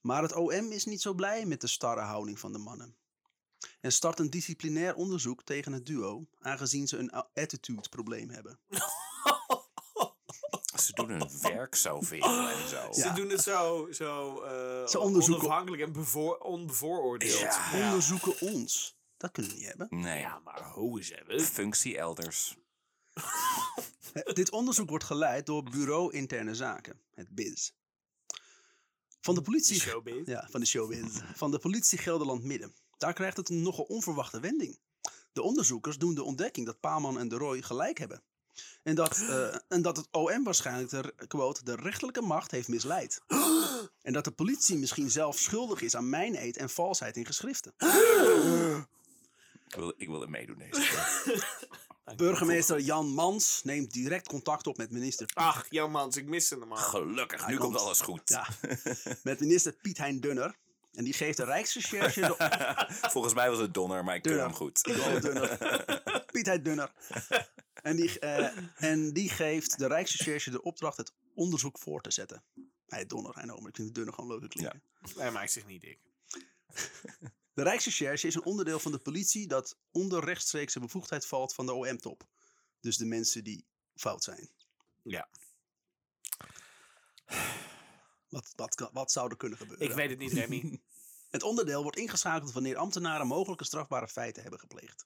Maar 0.02 0.22
het 0.22 0.34
OM 0.34 0.72
is 0.72 0.86
niet 0.86 1.02
zo 1.02 1.14
blij 1.14 1.46
met 1.46 1.62
de 1.62 1.68
starre 1.68 2.02
houding 2.02 2.40
van 2.40 2.52
de 2.52 2.58
mannen. 2.58 2.98
En 3.82 3.92
start 3.92 4.20
een 4.20 4.30
disciplinair 4.30 4.96
onderzoek 4.96 5.44
tegen 5.44 5.72
het 5.74 5.86
duo, 5.86 6.28
aangezien 6.40 6.88
ze 6.88 6.98
een 6.98 7.12
attitude-probleem 7.34 8.30
hebben. 8.30 8.60
Ze 10.84 10.94
doen 10.94 11.10
hun 11.10 11.30
werk 11.42 11.76
zoveel 11.76 12.50
en 12.50 12.68
zo. 12.70 12.92
Ze 12.92 13.12
doen 13.16 13.30
het 13.30 13.42
zo, 13.42 13.88
zo 13.92 14.42
eh, 14.42 14.88
Ze 14.88 15.00
onderzoeken- 15.00 15.46
onafhankelijk 15.46 15.82
en 15.84 15.92
bevoor, 15.92 16.38
onbevooroordeeld. 16.38 17.40
Ja. 17.40 17.86
Onderzoeken 17.86 18.42
ons. 18.42 18.98
Dat 19.18 19.32
kunnen 19.32 19.52
we 19.52 19.58
niet 19.58 19.68
hebben. 19.68 19.88
Nee, 19.90 20.20
Ja, 20.20 20.40
maar 20.44 20.64
hoe 20.64 21.00
is 21.00 21.14
het? 21.26 21.42
functie 21.44 21.98
elders. 21.98 22.56
Eh, 24.14 24.34
Dit 24.34 24.52
onderzoek 24.52 24.90
wordt 24.90 25.04
geleid 25.04 25.46
door 25.46 25.64
Bureau 25.64 26.14
Interne 26.14 26.56
Zaken, 26.56 27.02
het 27.14 27.30
BIZ. 27.30 27.72
Van 29.22 29.36
de 29.36 29.42
politie... 29.42 29.80
Showbiz. 29.80 30.28
Ja, 30.28 30.48
van 30.52 30.60
de 30.60 30.66
showbiz. 30.66 31.20
Van 31.36 31.52
de 31.52 31.60
politie 31.60 31.98
Gelderland 31.98 32.44
Midden. 32.44 32.74
Daar 32.98 33.14
krijgt 33.14 33.38
het 33.38 33.50
een 33.50 33.62
nogal 33.62 33.86
onverwachte 33.86 34.40
wending. 34.40 34.80
De 35.34 35.42
onderzoekers 35.42 35.98
doen 35.98 36.16
de 36.16 36.24
ontdekking 36.24 36.66
dat 36.66 36.80
Paalman 36.80 37.20
en 37.20 37.28
de 37.28 37.38
Roy 37.38 37.62
gelijk 37.62 37.98
hebben. 37.98 38.24
En 38.84 38.96
dat, 38.96 39.18
eh, 39.30 39.56
en 39.68 39.82
dat 39.82 39.98
het 39.98 40.08
OM 40.12 40.44
waarschijnlijk 40.44 40.90
de, 40.90 41.14
quote, 41.28 41.64
de 41.64 41.76
rechterlijke 41.76 42.22
macht 42.22 42.52
heeft 42.52 42.68
misleid. 42.68 43.22
En 44.02 44.14
dat 44.14 44.24
de 44.24 44.32
politie 44.32 44.78
misschien 44.78 45.10
zelf 45.10 45.38
schuldig 45.38 45.82
is 45.82 45.96
aan 45.96 46.10
mijn 46.10 46.36
eet 46.36 46.58
en 46.58 46.70
valsheid 46.70 47.18
in 47.18 47.26
geschriften. 47.26 47.74
Ik 49.68 49.76
wil, 49.76 49.94
ik 49.98 50.08
wil 50.08 50.22
er 50.22 50.30
meedoen 50.30 50.58
deze 50.58 50.82
keer. 50.82 51.68
Burgemeester 52.16 52.80
Jan 52.80 53.08
Mans 53.08 53.62
neemt 53.64 53.94
direct 53.94 54.28
contact 54.28 54.68
op 54.68 54.78
met 54.78 54.92
minister, 54.92 55.30
Ach, 55.34 55.66
Jan 55.70 55.92
Mans, 55.92 56.16
ik 56.16 56.26
miste 56.26 56.56
hem 56.60 56.72
al. 56.72 56.78
Gelukkig, 56.78 57.48
nu 57.48 57.58
komt. 57.58 57.78
alles 57.78 58.02
goed. 58.02 58.22
ja, 58.26 58.48
met 59.24 59.40
minister 59.40 59.74
Piet 59.74 59.98
Hein 59.98 60.20
Dunner. 60.20 60.56
En 60.98 61.04
die 61.04 61.14
geeft 61.14 61.38
de 61.38 61.44
Rijksrecherche 61.44 62.22
de 62.22 62.36
Volgens 63.12 63.34
mij 63.34 63.50
was 63.50 63.60
het 63.60 63.74
Donner, 63.74 64.04
maar 64.04 64.16
ik 64.16 64.22
keur 64.22 64.32
Dunner. 64.32 64.50
hem 64.50 64.58
goed. 64.58 64.84
Dunner. 65.22 66.26
Piet 66.32 66.46
Hein 66.46 66.64
Dunner. 66.64 66.92
En 67.74 67.96
die, 67.96 68.20
eh, 68.20 68.58
en 68.76 69.14
die 69.14 69.30
geeft 69.30 69.78
de 69.78 69.88
Rijksrecherche 69.88 70.52
de 70.52 70.62
opdracht 70.62 70.98
het 70.98 71.14
onderzoek 71.34 71.80
voor 71.80 72.02
te 72.02 72.12
zetten. 72.12 72.44
Hij 72.88 73.00
heet 73.00 73.10
Donner, 73.10 73.36
hij 73.36 73.46
nou, 73.46 73.60
maar 73.60 73.70
ik 73.70 73.76
vind 73.76 73.96
Dunner 73.96 74.14
gewoon 74.14 74.30
leuker 74.30 74.50
klinken. 74.50 74.82
Hij 75.16 75.32
maakt 75.32 75.52
zich 75.52 75.66
niet 75.66 75.82
dik. 75.82 76.00
De 77.54 77.64
Rijksrecherche 77.64 78.28
is 78.28 78.36
een 78.36 78.46
onderdeel 78.46 78.80
van 78.80 78.92
de 78.92 79.00
politie 79.00 79.48
dat 79.48 79.78
onder 79.92 80.24
rechtstreekse 80.24 80.80
bevoegdheid 80.80 81.26
valt 81.28 81.54
van 81.54 81.66
de 81.66 81.74
OM-top. 81.74 82.28
Dus 82.82 82.98
de 82.98 83.06
mensen 83.06 83.44
die 83.44 83.66
fout 83.96 84.24
zijn. 84.24 84.50
Ja. 85.04 85.28
Wat, 88.30 88.52
wat, 88.56 88.76
kan- 88.76 88.90
wat 88.94 89.12
zou 89.12 89.30
er 89.30 89.38
kunnen 89.38 89.58
gebeuren? 89.58 89.86
Ik 89.90 89.94
weet 89.94 90.10
het 90.10 90.20
niet, 90.20 90.34
Remy. 90.34 90.80
Het 91.30 91.44
onderdeel 91.44 91.82
wordt 91.84 91.98
ingeschakeld 91.98 92.52
wanneer 92.52 92.78
ambtenaren 92.78 93.28
mogelijke 93.28 93.64
strafbare 93.66 94.08
feiten 94.08 94.42
hebben 94.42 94.60
gepleegd. 94.60 95.06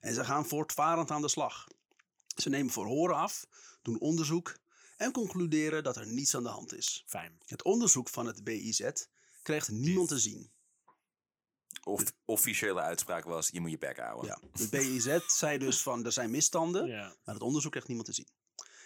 En 0.00 0.14
ze 0.14 0.24
gaan 0.24 0.46
voortvarend 0.46 1.10
aan 1.10 1.20
de 1.22 1.28
slag. 1.28 1.66
Ze 2.36 2.48
nemen 2.48 2.72
verhoren 2.72 3.16
af, 3.16 3.46
doen 3.82 4.00
onderzoek 4.00 4.56
en 4.96 5.12
concluderen 5.12 5.82
dat 5.82 5.96
er 5.96 6.06
niets 6.06 6.34
aan 6.36 6.42
de 6.42 6.48
hand 6.48 6.74
is. 6.74 7.02
Fijn. 7.06 7.38
Het 7.46 7.62
onderzoek 7.62 8.08
van 8.08 8.26
het 8.26 8.44
BIZ 8.44 8.90
krijgt 9.42 9.70
niemand 9.70 10.08
te 10.08 10.18
zien. 10.18 10.52
Of 11.84 12.02
officiële 12.24 12.80
uitspraak 12.80 13.24
was, 13.24 13.48
je 13.48 13.60
moet 13.60 13.70
je 13.70 13.78
bek 13.78 13.98
houden. 13.98 14.26
Ja, 14.26 14.48
de 14.58 14.68
BIZ 14.68 15.18
zei 15.26 15.58
dus 15.58 15.82
van 15.82 16.04
er 16.04 16.12
zijn 16.12 16.30
misstanden, 16.30 16.86
Ja. 16.86 17.16
maar 17.24 17.34
het 17.34 17.42
onderzoek 17.44 17.70
krijgt 17.70 17.88
niemand 17.88 18.08
te 18.08 18.14
zien. 18.14 18.28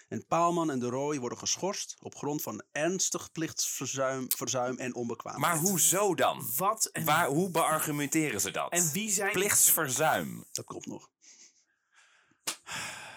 En 0.09 0.27
Paalman 0.27 0.71
en 0.71 0.79
de 0.79 0.89
Roy 0.89 1.19
worden 1.21 1.39
geschorst 1.39 1.97
op 2.01 2.15
grond 2.15 2.43
van 2.43 2.63
ernstig 2.73 3.33
plichtsverzuim 3.33 4.27
verzuim 4.37 4.79
en 4.79 4.95
onbekwaamheid. 4.95 5.45
Maar 5.47 5.59
hoezo 5.71 6.15
dan? 6.15 6.51
Wat 6.57 6.85
en, 6.93 7.05
Waar, 7.05 7.27
hoe 7.27 7.51
beargumenteren 7.51 8.41
ze 8.41 8.51
dat? 8.51 8.73
en 8.73 8.91
wie 8.93 9.11
zijn... 9.11 9.33
Plichtsverzuim. 9.33 10.45
Dat 10.53 10.65
komt 10.65 10.87
nog. 10.87 11.11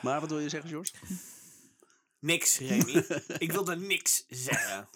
Maar 0.02 0.20
wat 0.20 0.30
wil 0.30 0.40
je 0.40 0.50
zeggen, 0.50 0.70
George? 0.70 0.92
Niks, 2.20 2.58
Remy. 2.58 3.06
ik 3.38 3.52
wilde 3.52 3.76
niks 3.76 4.24
zeggen. 4.28 4.90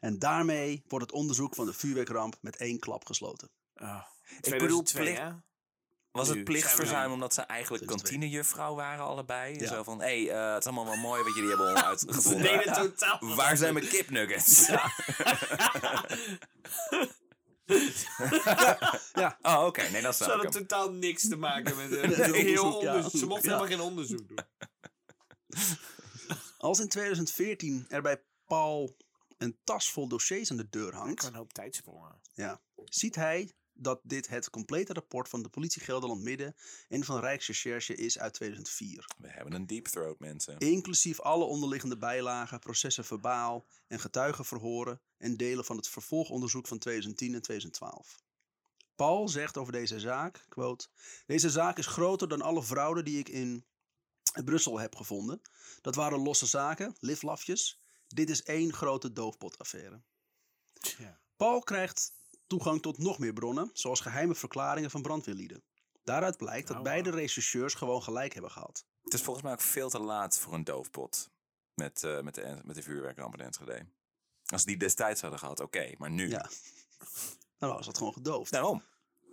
En 0.00 0.18
daarmee 0.18 0.84
wordt 0.88 1.04
het 1.06 1.14
onderzoek 1.14 1.54
van 1.54 1.66
de 1.66 1.72
vuurwerkramp 1.72 2.36
met 2.40 2.56
één 2.56 2.78
klap 2.78 3.06
gesloten. 3.06 3.50
Oh. 3.74 4.02
bedoel, 4.40 4.82
2002, 4.82 5.02
plicht- 5.04 5.18
hè? 5.18 5.30
Was 6.16 6.28
het 6.28 6.36
we- 6.36 6.42
omdat 7.12 7.34
ze 7.34 7.40
eigenlijk 7.40 7.82
2002. 7.84 8.18
kantinejuffrouw 8.18 8.74
waren 8.74 9.04
allebei? 9.04 9.58
Ja. 9.58 9.66
Zo 9.68 9.82
van, 9.82 10.00
hé, 10.00 10.24
hey, 10.26 10.30
eh, 10.46 10.52
het 10.52 10.58
is 10.58 10.64
allemaal 10.66 10.84
wel 10.84 10.96
mooi 10.96 11.22
wat 11.22 11.34
jullie 11.34 11.48
hebben 11.48 11.68
Ze 11.76 11.84
uitgevonden. 11.84 12.42
deden 12.42 12.72
totaal... 12.72 13.34
Waar 13.36 13.56
zijn 13.56 13.74
mijn 13.74 13.88
kipnuggets? 13.88 14.66
Ja, 19.12 19.38
Oh, 19.42 19.64
oké. 19.66 19.82
Nee, 19.90 20.02
dat 20.02 20.16
Ze 20.16 20.24
snap 20.24 20.36
ik 20.36 20.42
hadden 20.42 20.60
totaal 20.66 20.92
niks 20.92 21.28
te 21.28 21.36
maken 21.36 21.76
met 21.76 21.90
Met 21.90 22.02
een 22.02 22.10
het 22.10 22.34
heel 22.34 22.62
onderzoek, 22.64 22.82
ja. 22.82 22.88
onderzoek. 22.94 23.20
Ze 23.20 23.26
mochten 23.26 23.50
Ja. 23.50 23.56
helemaal 23.56 23.76
geen 23.78 23.86
onderzoek 23.90 24.28
doen. 24.28 24.38
als 26.58 26.80
in 26.80 26.88
2014 26.88 27.84
er 27.88 28.02
bij 28.02 28.22
Paul 28.46 28.96
een 29.38 29.58
tas 29.64 29.90
vol 29.90 30.08
dossiers 30.08 30.50
aan 30.50 30.56
de 30.56 30.68
deur 30.70 30.88
Ik 30.88 30.94
hangt, 30.94 31.20
kan 31.20 31.28
een 31.28 31.34
hoop 31.34 31.52
tijdsprongen. 31.52 32.20
ja, 32.32 32.60
ziet 32.84 33.14
hij 33.14 33.52
dat 33.76 34.00
dit 34.02 34.28
het 34.28 34.50
complete 34.50 34.92
rapport 34.92 35.28
van 35.28 35.42
de 35.42 35.48
politie 35.48 35.82
Gelderland 35.82 36.22
Midden 36.22 36.56
en 36.88 37.04
van 37.04 37.20
Rijksrecherche 37.20 37.94
is 37.94 38.18
uit 38.18 38.34
2004. 38.34 39.06
We 39.18 39.28
hebben 39.28 39.52
een 39.52 39.66
deep 39.66 39.86
throat, 39.86 40.18
mensen. 40.18 40.58
Inclusief 40.58 41.20
alle 41.20 41.44
onderliggende 41.44 41.96
bijlagen, 41.96 42.58
processen 42.58 43.04
verbaal 43.04 43.66
en 43.86 44.00
getuigenverhoren 44.00 45.00
en 45.18 45.36
delen 45.36 45.64
van 45.64 45.76
het 45.76 45.88
vervolgonderzoek 45.88 46.66
van 46.66 46.78
2010 46.78 47.34
en 47.34 47.42
2012. 47.42 48.24
Paul 48.96 49.28
zegt 49.28 49.56
over 49.56 49.72
deze 49.72 50.00
zaak, 50.00 50.44
quote, 50.48 50.86
Deze 51.26 51.50
zaak 51.50 51.78
is 51.78 51.86
groter 51.86 52.28
dan 52.28 52.42
alle 52.42 52.62
fraude 52.62 53.02
die 53.02 53.18
ik 53.18 53.28
in 53.28 53.64
Brussel 54.44 54.78
heb 54.78 54.94
gevonden. 54.94 55.40
Dat 55.80 55.94
waren 55.94 56.18
losse 56.18 56.46
zaken, 56.46 56.94
liflafjes. 57.00 57.80
Dit 58.08 58.30
is 58.30 58.42
één 58.42 58.72
grote 58.72 59.12
doofpotaffaire. 59.12 60.02
Ja. 60.98 61.20
Paul 61.36 61.60
krijgt 61.60 62.12
toegang 62.46 62.82
tot 62.82 62.98
nog 62.98 63.18
meer 63.18 63.32
bronnen, 63.32 63.70
zoals 63.72 64.00
geheime 64.00 64.34
verklaringen 64.34 64.90
van 64.90 65.02
brandweerlieden. 65.02 65.62
Daaruit 66.04 66.36
blijkt 66.36 66.68
dat 66.68 66.76
Oh, 66.76 66.82
beide 66.82 67.10
rechercheurs 67.10 67.74
gewoon 67.74 68.02
gelijk 68.02 68.32
hebben 68.32 68.50
gehad. 68.50 68.84
Het 69.02 69.14
is 69.14 69.22
volgens 69.22 69.44
mij 69.44 69.54
ook 69.54 69.60
veel 69.60 69.88
te 69.88 69.98
laat 69.98 70.38
voor 70.38 70.54
een 70.54 70.64
doofpot. 70.64 71.30
Met, 71.74 72.04
eh, 72.04 72.20
met, 72.20 72.34
de, 72.34 72.60
met 72.64 72.76
de 72.76 72.82
vuurwerkramp 72.82 73.34
in 73.34 73.44
Enschede. 73.44 73.86
Als 74.46 74.64
die 74.64 74.76
destijds 74.76 75.20
hadden 75.20 75.38
gehad, 75.38 75.60
oké. 75.60 75.92
maar 75.98 76.10
nu? 76.10 76.28
Ja. 76.28 76.50
Nou, 77.58 77.74
was 77.74 77.86
dat 77.86 77.98
gewoon 77.98 78.12
gedoofd. 78.12 78.52
Daarom. 78.52 78.82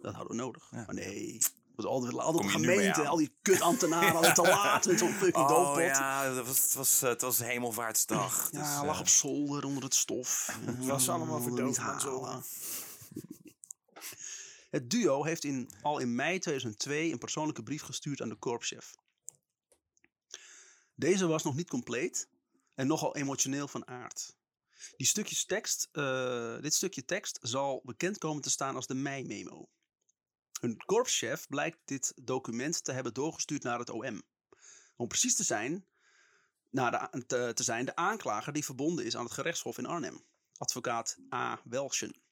Dat 0.01 0.13
hadden 0.13 0.35
we 0.35 0.41
nodig. 0.43 0.67
Ja. 0.71 0.83
Maar 0.85 0.95
nee. 0.95 1.33
Het 1.33 1.51
was 1.75 1.85
altijd, 1.85 2.17
altijd 2.17 2.51
gemeente, 2.51 3.07
al 3.07 3.17
die 3.17 3.35
kutambtenaren, 3.41 4.15
altijd 4.15 4.35
te 4.35 4.41
laat 4.41 4.85
met 4.85 4.99
zo'n 4.99 5.13
fucking 5.21 5.35
Oh 5.35 5.47
doofpot. 5.47 5.77
Ja, 5.77 6.23
ja, 6.23 6.33
het 6.33 6.47
was, 6.47 6.61
het 6.61 6.73
was, 6.73 7.01
eh, 7.01 7.09
het 7.09 7.21
was 7.21 7.39
hemelvaartsdag. 7.39 8.49
dus, 8.49 8.61
eh, 8.61 8.81
lag 8.85 8.99
op 8.99 9.07
zolder 9.07 9.65
onder 9.65 9.83
het 9.83 9.95
stof. 9.95 10.57
Het 10.65 10.85
was 10.85 11.09
allemaal 11.09 11.41
verdoofd. 11.41 11.79
Het 14.69 14.89
duo 14.89 15.23
heeft 15.23 15.43
in, 15.43 15.69
al 15.81 15.99
in 15.99 16.15
mei 16.15 16.39
2002 16.39 17.11
een 17.11 17.17
persoonlijke 17.17 17.63
brief 17.63 17.81
gestuurd 17.81 18.21
aan 18.21 18.29
de 18.29 18.35
korpschef. 18.35 18.95
Deze 20.95 21.27
was 21.27 21.43
nog 21.43 21.55
niet 21.55 21.69
compleet 21.69 22.29
en 22.75 22.87
nogal 22.87 23.15
emotioneel 23.15 23.67
van 23.67 23.87
aard. 23.87 24.35
Die 24.95 25.07
stukjes 25.07 25.45
tekst, 25.45 25.89
eh, 25.91 26.61
dit 26.61 26.73
stukje 26.73 27.05
tekst 27.05 27.39
zal 27.41 27.81
bekend 27.83 28.17
komen 28.17 28.41
te 28.41 28.49
staan 28.49 28.75
als 28.75 28.87
de 28.87 28.93
mei-memo. 28.93 29.69
Hun 30.59 30.77
korpschef 30.77 31.47
blijkt 31.47 31.77
dit 31.85 32.13
document 32.15 32.83
te 32.83 32.91
hebben 32.91 33.13
doorgestuurd 33.13 33.63
naar 33.63 33.79
het 33.79 33.89
OM. 33.89 34.21
Om 34.95 35.07
precies 35.07 35.35
te 35.35 35.43
zijn, 35.43 35.85
naar 36.69 36.91
de, 37.11 37.25
te, 37.25 37.51
te 37.53 37.63
zijn 37.63 37.85
de 37.85 37.95
aanklager 37.95 38.53
die 38.53 38.65
verbonden 38.65 39.05
is 39.05 39.15
aan 39.15 39.23
het 39.23 39.33
gerechtshof 39.33 39.77
in 39.77 39.85
Arnhem, 39.85 40.23
advocaat 40.57 41.17
A. 41.33 41.61
Welschen. 41.63 42.22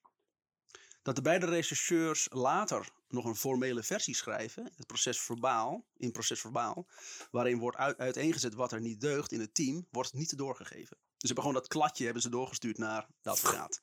Dat 1.02 1.16
de 1.16 1.22
beide 1.22 1.46
rechercheurs 1.46 2.28
later 2.32 2.90
nog 3.10 3.26
een 3.26 3.36
formele 3.36 3.84
versie 3.84 4.16
schrijven, 4.16 4.72
het 4.76 4.88
proces 4.88 5.20
verbaal, 5.22 5.86
in 5.98 6.12
proces 6.12 6.40
verbaal, 6.42 6.88
waarin 7.32 7.60
wordt 7.60 7.78
uit, 7.78 7.98
uiteengezet 7.98 8.54
wat 8.54 8.72
er 8.72 8.82
niet 8.82 9.02
deugt 9.02 9.32
in 9.32 9.40
het 9.40 9.54
team, 9.56 9.88
wordt 9.92 10.14
niet 10.14 10.38
doorgegeven. 10.38 10.98
Dus 10.98 11.30
ze 11.30 11.34
hebben 11.34 11.44
gewoon 11.44 11.60
dat 11.60 11.68
kladje 11.68 12.04
hebben 12.04 12.22
ze 12.22 12.30
doorgestuurd 12.30 12.78
naar 12.78 13.08
de 13.22 13.30
advocaat. 13.30 13.82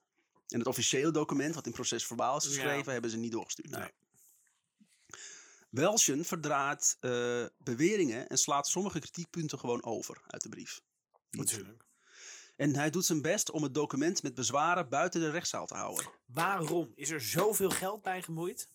En 0.48 0.59
het 0.59 0.68
officiële 0.68 1.11
document, 1.11 1.54
wat 1.54 1.66
in 1.66 1.72
proces 1.72 2.07
verbaal 2.07 2.37
is 2.37 2.44
geschreven, 2.44 2.85
Ja. 2.85 2.92
hebben 2.92 3.11
ze 3.11 3.16
niet 3.16 3.33
doorgestuurd. 3.33 3.70
Nee. 3.70 3.90
Welschen 5.70 6.24
verdraait 6.24 6.96
eh, 7.00 7.44
beweringen 7.59 8.28
en 8.28 8.38
slaat 8.38 8.68
sommige 8.68 8.98
kritiekpunten 8.98 9.59
gewoon 9.59 9.85
over 9.85 10.20
uit 10.26 10.42
de 10.42 10.48
brief. 10.48 10.81
Natuurlijk. 11.31 11.85
En 12.58 12.74
hij 12.76 12.90
doet 12.90 13.04
zijn 13.04 13.22
best 13.22 13.50
om 13.50 13.62
het 13.62 13.74
document 13.74 14.22
met 14.22 14.34
bezwaren 14.34 14.88
buiten 14.88 15.20
de 15.20 15.30
rechtszaal 15.30 15.66
te 15.66 15.74
houden. 15.74 16.06
Waarom 16.26 16.92
is 16.94 17.10
er 17.10 17.20
zoveel 17.20 17.70
geld 17.70 18.02
bij 18.02 18.22
gemoeid? 18.22 18.68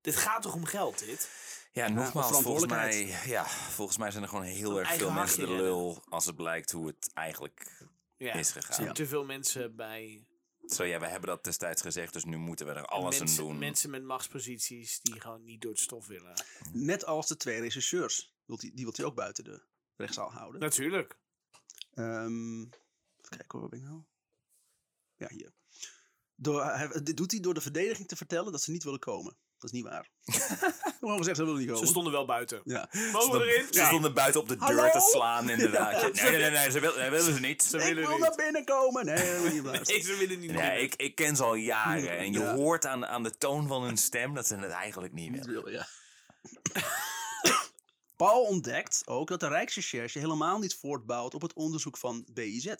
Dit 0.00 0.16
gaat 0.16 0.42
toch 0.42 0.54
om 0.54 0.64
geld, 0.64 0.98
dit? 0.98 1.30
Ja, 1.72 1.88
nogmaals, 1.88 2.12
volgens 2.42 2.66
mij, 2.66 2.76
verantwoordelijkheid. 2.92 3.24
ja, 3.28 3.46
volgens 3.46 3.98
mij 3.98 4.10
zijn 4.10 4.22
er 4.22 4.28
gewoon 4.28 4.44
heel 4.44 4.78
erg 4.78 4.92
veel 4.94 5.10
mensen 5.10 5.46
de 5.46 5.52
lul 5.52 6.02
als 6.08 6.26
het 6.26 6.36
blijkt 6.36 6.70
hoe 6.70 6.86
het 6.86 7.10
eigenlijk 7.14 7.84
Ja. 8.16 8.32
is 8.32 8.54
Er 8.54 8.62
gegaan. 8.62 8.74
zijn 8.82 8.94
te 8.94 9.06
veel 9.06 9.24
mensen 9.24 9.76
bij. 9.76 10.24
Zo 10.66 10.84
ja, 10.84 11.00
we 11.00 11.06
hebben 11.06 11.28
dat 11.28 11.44
destijds 11.44 11.82
gezegd, 11.82 12.12
dus 12.12 12.24
nu 12.24 12.36
moeten 12.36 12.66
we 12.66 12.72
er 12.72 12.84
alles 12.84 13.18
mensen, 13.18 13.38
aan 13.40 13.44
doen. 13.44 13.58
Mensen 13.58 13.90
met 13.90 14.02
machtsposities 14.02 15.00
die 15.00 15.20
gewoon 15.20 15.44
niet 15.44 15.60
door 15.60 15.70
het 15.70 15.80
stof 15.80 16.06
willen. 16.06 16.44
Net 16.72 17.04
als 17.04 17.26
de 17.26 17.36
twee 17.36 17.60
rechercheurs. 17.60 18.34
Wilt 18.44 18.60
hij- 18.62 18.70
Die 18.74 18.84
wil 18.84 18.92
hij 18.96 19.04
ook 19.04 19.14
buiten 19.14 19.44
de 19.44 19.62
rechtszaal 19.96 20.30
houden. 20.32 20.60
Natuurlijk. 20.60 21.16
Ehm, 21.94 22.64
even 23.30 23.36
kijken 23.46 23.58
hoor, 23.58 23.60
waar 23.60 23.68
ben 23.68 23.78
ik 23.78 23.84
nou? 23.84 24.02
Ja, 25.16 25.28
hier. 25.28 25.52
Door, 26.34 26.64
hij, 26.64 26.88
dit 27.02 27.16
doet 27.16 27.30
hij 27.30 27.40
door 27.40 27.54
de 27.54 27.60
verdediging 27.60 28.08
te 28.08 28.16
vertellen 28.16 28.52
dat 28.52 28.62
ze 28.62 28.70
niet 28.70 28.84
willen 28.84 28.98
komen. 28.98 29.36
Dat 29.58 29.72
is 29.72 29.76
niet 29.80 29.88
waar. 29.88 30.08
Gewoon 31.00 31.16
gezegd, 31.18 31.36
ze 31.36 31.44
willen 31.44 31.58
niet 31.58 31.68
Ze 31.68 31.72
komen. 31.74 31.88
stonden 31.88 32.12
wel 32.12 32.24
buiten. 32.24 32.60
Ja. 32.64 32.88
Mogen 33.12 33.38
we 33.40 33.46
erin? 33.52 33.72
Ze 33.72 33.84
stonden 33.84 34.14
buiten 34.14 34.40
op 34.40 34.48
de 34.48 34.56
deur 34.56 34.66
Hallo? 34.66 34.90
te 34.90 35.00
slaan, 35.00 35.48
inderdaad. 35.56 36.02
Nee, 36.12 36.30
nee, 36.30 36.40
nee, 36.40 36.50
nee, 36.50 36.70
ze 36.70 36.80
willen 36.80 37.22
ze 37.34 37.40
niet. 37.40 37.62
Ze 37.62 37.76
Ik 37.78 37.82
willen 37.84 38.02
wil 38.02 38.10
niet. 38.10 38.20
naar 38.20 38.34
binnen 38.36 38.64
komen. 38.64 39.04
Nee. 39.04 39.38
Nee, 39.62 40.02
ze 40.04 40.16
willen 40.18 40.40
niet. 40.40 40.52
Nee, 40.52 40.82
ik, 40.82 40.94
ik 40.94 41.14
ken 41.14 41.36
ze 41.36 41.42
al 41.42 41.54
jaren. 41.54 42.18
En 42.18 42.32
je 42.32 42.38
Ja. 42.38 42.54
hoort 42.54 42.86
aan, 42.86 43.06
aan 43.06 43.22
de 43.22 43.36
toon 43.38 43.66
van 43.66 43.82
hun 43.82 43.96
stem 43.96 44.34
dat 44.34 44.46
ze 44.46 44.56
het 44.56 44.70
eigenlijk 44.70 45.12
niet 45.12 45.46
willen, 45.46 45.72
ja. 45.72 45.86
Paul 48.16 48.42
ontdekt 48.44 49.02
ook 49.06 49.28
dat 49.28 49.40
de 49.40 49.48
Rijksrecherche 49.48 50.18
helemaal 50.18 50.58
niet 50.58 50.74
voortbouwt 50.74 51.34
op 51.34 51.42
het 51.42 51.52
onderzoek 51.52 51.96
van 51.98 52.26
BIZ. 52.32 52.74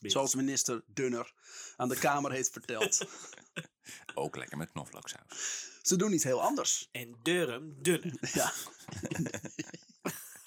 Zoals 0.00 0.34
minister 0.34 0.82
Dunner 0.86 1.32
aan 1.76 1.88
de 1.88 1.98
Kamer 1.98 2.32
heeft 2.32 2.50
verteld. 2.52 3.00
Ook 4.14 4.36
lekker 4.36 4.56
met 4.56 4.70
knoflooksaus. 4.70 5.68
Ze 5.82 5.96
doen 5.96 6.12
iets 6.12 6.24
heel 6.24 6.42
anders. 6.42 6.88
En 6.92 7.18
Durham, 7.22 7.82
dunne. 7.82 8.18
Ja. 8.32 8.52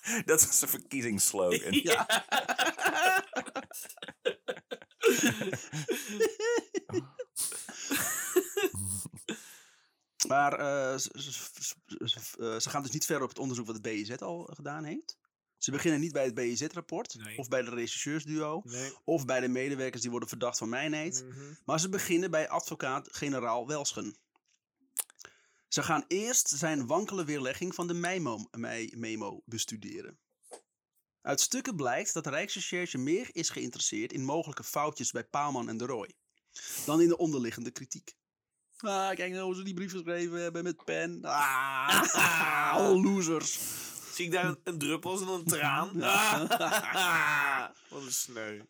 Dat 0.25 0.45
was 0.45 0.61
een 0.61 0.67
verkiezingsslogan. 0.67 1.71
Ja. 1.83 2.05
Maar 10.27 10.53
eh, 10.59 10.97
ze, 10.97 11.09
ze- 11.13 11.31
ze- 11.31 12.07
ze- 12.07 12.57
ze 12.61 12.69
gaan 12.69 12.81
dus 12.83 12.91
niet 12.91 13.05
verder 13.05 13.23
op 13.23 13.29
het 13.29 13.39
onderzoek 13.39 13.65
wat 13.65 13.75
het 13.75 13.83
BIZ 13.83 14.11
al 14.11 14.49
gedaan 14.53 14.83
heeft. 14.83 15.17
Ze 15.63 15.71
beginnen 15.71 15.99
niet 15.99 16.11
bij 16.11 16.23
het 16.23 16.33
BIZ-rapport, 16.33 17.15
Nee. 17.17 17.37
of 17.37 17.47
bij 17.47 17.61
de 17.61 17.69
regisseursduo, 17.69 18.61
Nee. 18.65 18.93
of 19.03 19.25
bij 19.25 19.39
de 19.39 19.47
medewerkers 19.47 20.01
die 20.01 20.11
worden 20.11 20.29
verdacht 20.29 20.57
van 20.57 20.69
mijnheid. 20.69 21.25
Mhm. 21.27 21.53
Maar 21.65 21.79
ze 21.79 21.89
beginnen 21.89 22.31
bij 22.31 22.49
advocaat-generaal 22.49 23.67
Welschen. 23.67 24.15
Ze 25.67 25.83
gaan 25.83 26.05
eerst 26.07 26.49
zijn 26.49 26.87
wankele 26.87 27.25
weerlegging 27.25 27.75
van 27.75 27.87
de 27.87 27.93
memo, 27.93 28.47
memo 28.91 29.41
bestuderen. 29.45 30.19
Uit 31.21 31.41
stukken 31.41 31.75
blijkt 31.75 32.13
dat 32.13 32.23
de 32.23 32.29
Rijksrecherche 32.29 32.97
meer 32.97 33.29
is 33.31 33.49
geïnteresseerd 33.49 34.13
in 34.13 34.23
mogelijke 34.25 34.63
foutjes 34.63 35.11
bij 35.11 35.23
Paalman 35.23 35.69
en 35.69 35.77
de 35.77 35.85
Roy 35.85 36.13
dan 36.85 37.01
in 37.01 37.07
de 37.07 37.17
onderliggende 37.17 37.71
kritiek. 37.71 38.13
Ah, 38.77 39.15
kijk 39.15 39.31
nou 39.31 39.43
hoe 39.43 39.55
ze 39.55 39.63
die 39.63 39.73
brief 39.73 39.91
geschreven 39.91 40.41
hebben 40.41 40.63
met 40.63 40.83
pen. 40.83 41.19
Ah, 41.21 42.97
losers. 43.03 43.59
Zie 44.13 44.25
ik 44.25 44.31
daar 44.31 44.45
een, 44.45 44.59
een 44.63 44.77
druppel 44.77 45.21
en 45.21 45.27
een 45.27 45.45
traan? 45.45 45.97
Wat 47.89 48.01
een 48.01 48.11
sneu. 48.13 48.61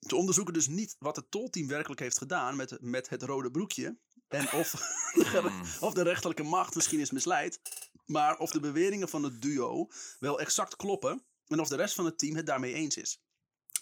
Ze 0.00 0.16
onderzoeken 0.16 0.54
dus 0.54 0.66
niet 0.66 0.96
wat 0.98 1.16
het 1.16 1.30
tolteam 1.30 1.68
werkelijk 1.68 2.00
heeft 2.00 2.18
gedaan 2.18 2.56
met, 2.56 2.76
met 2.80 3.08
het 3.08 3.22
rode 3.22 3.50
broekje. 3.50 3.98
En 4.28 4.52
of 4.52 4.70
de, 5.14 5.76
of 5.80 5.94
de 5.94 6.02
rechterlijke 6.02 6.42
macht 6.42 6.74
misschien 6.74 7.00
is 7.00 7.10
misleid. 7.10 7.60
Maar 8.06 8.36
of 8.38 8.50
de 8.50 8.60
beweringen 8.60 9.08
van 9.08 9.22
het 9.22 9.42
duo 9.42 9.88
wel 10.18 10.40
exact 10.40 10.76
kloppen. 10.76 11.24
En 11.46 11.60
of 11.60 11.68
de 11.68 11.76
rest 11.76 11.94
van 11.94 12.04
het 12.04 12.18
team 12.18 12.36
het 12.36 12.46
daarmee 12.46 12.74
eens 12.74 12.96
is. 12.96 13.20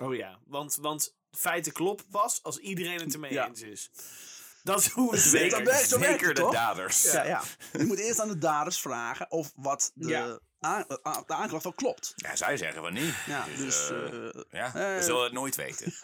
Oh 0.00 0.14
ja, 0.14 0.40
want, 0.44 0.74
want 0.74 1.16
feiten 1.30 1.72
kloppen 1.72 2.06
pas 2.10 2.42
als 2.42 2.58
iedereen 2.58 3.00
het 3.00 3.12
ermee 3.14 3.32
Ja. 3.32 3.48
eens 3.48 3.60
is. 3.60 3.90
Dat 4.62 4.78
is 4.78 4.88
hoe 4.88 5.12
het 5.12 5.20
Zeker. 5.20 5.38
werkt. 5.38 5.50
Dat 5.64 5.74
werkt 5.74 5.88
zo 5.88 5.98
werkt 5.98 6.12
Zeker 6.12 6.26
het, 6.28 6.36
de 6.36 6.42
toch? 6.42 6.52
daders. 6.52 7.02
Ja, 7.12 7.24
ja. 7.24 7.42
Je 7.72 7.84
moet 7.84 7.98
eerst 7.98 8.20
aan 8.20 8.28
de 8.28 8.38
daders 8.38 8.80
vragen 8.80 9.30
of 9.30 9.52
wat 9.54 9.90
de, 9.94 10.08
Ja. 10.08 10.38
aan- 10.60 10.86
a- 11.06 11.22
de 11.26 11.34
aanklacht 11.34 11.64
wel 11.64 11.72
klopt. 11.72 12.12
Ja, 12.16 12.36
zij 12.36 12.56
zeggen 12.56 12.82
van 12.82 12.92
niet. 12.92 13.14
Ja, 13.26 13.44
dus 13.56 13.90
eh, 13.90 14.28
eh, 14.28 14.30
ja, 14.50 14.66
eh, 14.66 14.72
we 14.96 15.02
zullen 15.02 15.22
het 15.24 15.32
nooit 15.32 15.54
weten. 15.56 15.94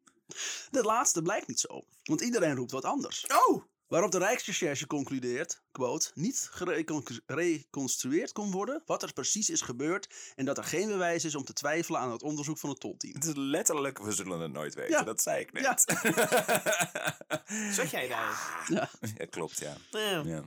dat 0.70 0.84
laatste 0.84 1.22
blijkt 1.22 1.46
niet 1.48 1.60
zo. 1.60 1.82
Want 2.02 2.20
iedereen 2.20 2.56
roept 2.56 2.70
wat 2.70 2.84
anders. 2.84 3.26
Oh! 3.26 3.62
Waarop 3.88 4.10
de 4.10 4.18
Rijksrecherche 4.18 4.86
concludeert, 4.86 5.62
quote, 5.72 6.10
niet 6.14 6.48
gereconstrueerd 6.50 8.32
kon 8.32 8.50
worden 8.50 8.82
wat 8.86 9.02
er 9.02 9.12
precies 9.12 9.50
is 9.50 9.60
gebeurd 9.60 10.14
en 10.34 10.44
dat 10.44 10.58
er 10.58 10.64
geen 10.64 10.88
bewijs 10.88 11.24
is 11.24 11.34
om 11.34 11.44
te 11.44 11.52
twijfelen 11.52 12.00
aan 12.00 12.10
het 12.10 12.22
onderzoek 12.22 12.58
van 12.58 12.70
het 12.70 12.80
tolteam. 12.80 13.14
Het 13.14 13.24
is 13.24 13.32
letterlijk, 13.34 13.98
we 13.98 14.12
zullen 14.12 14.40
het 14.40 14.52
nooit 14.52 14.74
weten. 14.74 14.90
Ja. 14.98 15.02
Dat 15.02 15.22
zei 15.22 15.40
ik 15.40 15.52
net. 15.52 15.62
Ja. 15.62 15.76
Zat 17.72 17.90
jij 17.90 18.08
daar? 18.08 18.64
Ja. 18.68 18.90
Ja, 19.16 19.26
klopt, 19.30 19.58
ja. 19.58 19.74
Ja. 19.90 20.44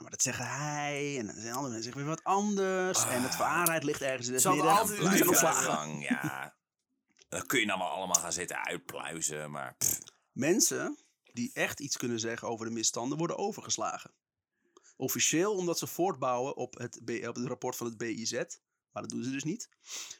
maar 0.00 0.10
dat 0.10 0.22
zeggen 0.22 0.46
hij 0.48 1.16
en 1.18 1.26
dan 1.26 1.34
zijn 1.34 1.54
andere 1.54 1.72
mensen 1.72 1.82
zeggen 1.82 2.00
weer 2.00 2.10
wat 2.10 2.24
anders 2.24 3.04
en 3.04 3.22
het 3.22 3.36
waarheid 3.36 3.84
ligt 3.84 4.00
ergens 4.02 4.26
in 4.26 4.32
het 4.32 4.42
Zal 4.42 4.54
midden. 4.54 4.72
altijd 4.72 4.98
blijven 4.98 5.28
ontslagen. 5.28 5.72
gang, 5.72 6.08
ja. 6.08 6.54
Dan 7.28 7.46
kun 7.46 7.60
je 7.60 7.66
nou 7.66 7.78
maar 7.78 7.88
allemaal 7.88 8.20
gaan 8.22 8.32
zitten 8.32 8.64
uitpluizen, 8.64 9.50
maar... 9.50 9.74
pff, 9.78 9.98
Mensen 10.32 10.98
die 11.32 11.50
echt 11.52 11.80
iets 11.80 11.96
kunnen 11.96 12.20
zeggen 12.20 12.48
over 12.48 12.66
de 12.66 12.72
misstanden 12.72 13.18
worden 13.18 13.36
overgeslagen. 13.38 14.14
Officieel 14.96 15.54
omdat 15.54 15.78
ze 15.78 15.86
voortbouwen 15.86 16.56
op 16.56 16.78
het, 16.78 17.00
B- 17.04 17.26
op 17.28 17.34
het 17.34 17.46
rapport 17.46 17.76
van 17.76 17.86
het 17.86 17.96
BIZ, 17.98 18.32
maar 18.92 19.02
dat 19.02 19.10
doen 19.10 19.22
ze 19.24 19.30
dus 19.30 19.44
niet, 19.44 19.68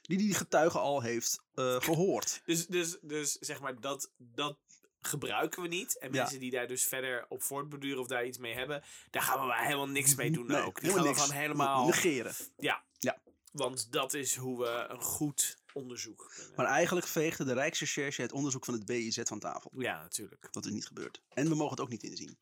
die 0.03 0.19
die 0.19 0.35
getuige 0.35 0.79
al 0.79 1.01
heeft 1.03 1.43
eh, 1.55 1.81
gehoord. 1.91 2.43
Dus, 2.45 2.67
dus, 2.67 2.99
dus 3.03 3.33
zeg 3.33 3.61
maar, 3.61 3.81
dat, 3.81 4.13
dat 4.17 4.59
gebruiken 5.01 5.63
we 5.63 5.69
niet. 5.69 5.99
En 5.99 6.13
Ja. 6.13 6.21
mensen 6.23 6.41
die 6.41 6.51
daar 6.51 6.67
dus 6.67 6.85
verder 6.85 7.27
op 7.29 7.43
voortborduren 7.43 8.01
of 8.01 8.07
daar 8.07 8.27
iets 8.27 8.39
mee 8.39 8.55
hebben, 8.55 8.83
daar 9.11 9.23
gaan 9.23 9.41
we 9.41 9.47
maar 9.47 9.65
helemaal 9.65 9.89
niks 9.89 10.15
mee 10.15 10.31
doen 10.31 10.47
Nee, 10.47 10.63
ook. 10.63 10.81
Die 10.81 10.91
helemaal 10.91 11.15
gaan 11.15 11.15
we 11.15 11.19
niks. 11.19 11.21
gewoon 11.23 11.41
helemaal... 11.43 11.87
negeren. 11.87 12.35
Ja. 12.57 12.85
Ja. 12.99 13.23
Want 13.53 13.93
dat 13.93 14.15
is 14.15 14.37
hoe 14.37 14.59
we 14.59 14.87
een 14.89 15.01
goed 15.03 15.59
onderzoek. 15.73 16.33
Maar 16.57 16.67
eigenlijk 16.67 17.07
veegde 17.07 17.45
de 17.45 17.53
Rijksrecherche 17.53 18.23
het 18.23 18.33
onderzoek 18.33 18.65
van 18.65 18.75
het 18.75 18.87
BIZ 18.87 19.19
van 19.25 19.39
tafel. 19.39 19.71
ja, 19.77 20.03
natuurlijk. 20.03 20.49
Dat 20.53 20.65
is 20.67 20.73
niet 20.73 20.87
gebeurd. 20.87 21.23
En 21.29 21.49
we 21.49 21.55
mogen 21.55 21.71
het 21.71 21.81
ook 21.81 21.89
niet 21.89 22.03
inzien. 22.03 22.39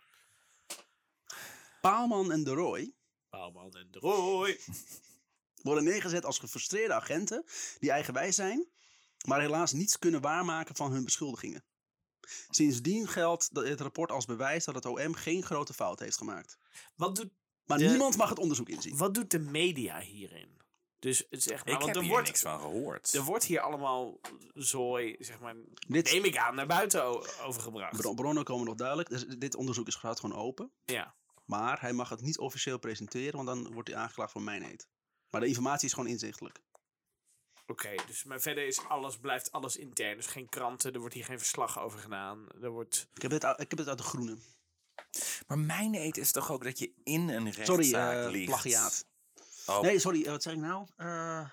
Paalman 1.81 2.33
en 2.33 2.45
de 2.45 2.51
Roy 2.51 2.93
Bouwman 3.31 3.75
en 3.77 3.89
de 3.91 3.99
Roy. 3.99 4.61
worden 5.63 5.85
neergezet 5.85 6.25
als 6.25 6.39
gefrustreerde 6.39 6.95
agenten 6.95 7.45
die 7.79 7.91
eigenwijs 7.91 8.35
zijn, 8.35 8.69
maar 9.27 9.41
helaas 9.41 9.73
niets 9.73 9.99
kunnen 9.99 10.21
waarmaken 10.21 10.75
van 10.77 10.93
hun 10.93 11.05
beschuldigingen. 11.05 11.65
Sindsdien 12.51 13.09
geldt 13.09 13.55
dat 13.55 13.67
het 13.69 13.81
rapport 13.81 14.11
als 14.11 14.25
bewijs 14.25 14.65
dat 14.65 14.75
het 14.75 14.87
OM 14.87 15.15
geen 15.15 15.43
grote 15.43 15.75
fout 15.75 15.99
heeft 15.99 16.17
gemaakt. 16.17 16.59
Wat 16.95 17.17
doet, 17.17 17.31
Maar 17.65 17.79
De- 17.79 17.85
niemand 17.85 18.17
mag 18.17 18.29
het 18.29 18.39
onderzoek 18.39 18.69
inzien. 18.69 18.97
wat 18.97 19.15
doet 19.15 19.31
de 19.31 19.39
media 19.39 20.01
hierin? 20.01 20.57
Dus 20.99 21.27
zeg 21.31 21.65
maar, 21.65 21.75
ik 21.75 21.81
want 21.81 21.87
heb 21.87 21.95
er 21.95 22.01
hier 22.03 22.11
wordt, 22.11 22.27
niks 22.27 22.41
van 22.41 22.61
gehoord. 22.61 23.15
er 23.15 23.23
wordt 23.23 23.45
hier 23.45 23.61
allemaal 23.61 24.21
zooi, 24.55 25.17
zeg 25.19 25.41
maar, 25.41 25.55
Dit, 25.89 26.13
neem 26.13 26.25
ik 26.25 26.37
aan, 26.37 26.55
naar 26.55 26.67
buiten 26.67 27.05
overgebracht. 27.43 27.97
bron- 27.97 28.15
bronnen 28.15 28.45
komen 28.45 28.67
nog 28.67 28.75
duidelijk. 28.75 29.09
Dus 29.09 29.25
dit 29.27 29.55
onderzoek 29.55 29.87
is 29.87 29.95
gaat 29.95 30.21
gewoon 30.21 30.37
open. 30.39 30.73
Ja. 30.85 31.15
Maar 31.45 31.81
hij 31.81 31.93
mag 31.93 32.09
het 32.09 32.21
niet 32.21 32.39
officieel 32.39 32.79
presenteren, 32.79 33.45
want 33.45 33.47
dan 33.47 33.73
wordt 33.73 33.89
hij 33.89 33.97
aangeklaagd 33.99 34.33
voor 34.33 34.43
mijnheid. 34.43 34.89
Maar 35.31 35.41
de 35.41 35.47
informatie 35.47 35.87
is 35.89 35.93
gewoon 35.95 36.09
inzichtelijk. 36.09 36.61
Oké, 37.67 37.95
dus 38.07 38.25
maar 38.25 38.41
verder 38.41 38.67
is 38.67 38.81
alles, 38.89 39.19
blijft 39.19 39.53
alles 39.53 39.77
intern. 39.77 40.17
Dus 40.17 40.27
geen 40.27 40.49
kranten, 40.49 40.93
er 40.93 40.99
wordt 41.01 41.15
hier 41.15 41.25
geen 41.25 41.39
verslag 41.39 41.81
over 41.81 41.99
gedaan. 41.99 42.47
Er 42.63 42.71
wordt... 42.71 43.09
Ik 43.15 43.23
heb 43.23 43.31
het, 43.31 43.45
uit- 43.45 43.61
ik 43.61 43.71
heb 43.71 43.79
het 43.79 43.89
uit 43.89 43.99
de 43.99 44.05
groene. 44.05 44.37
Maar 45.47 45.59
mijn 45.59 45.95
eet 45.95 46.17
is 46.17 46.33
toch 46.33 46.51
ook 46.53 46.65
dat 46.65 46.79
je 46.79 46.93
in 47.05 47.29
een 47.29 47.45
rechtszaak 47.51 47.67
Sorry, 47.67 47.93
eh 47.95 48.31
ligt? 48.31 48.47
plagiaat. 48.47 49.07
Oh, 49.69 49.81
Nee, 49.81 49.99
sorry, 49.99 50.25
eh, 50.25 50.31
wat 50.31 50.43
zeg 50.43 50.53
ik 50.53 50.59
nou? 50.61 50.87
Eh 50.97 51.49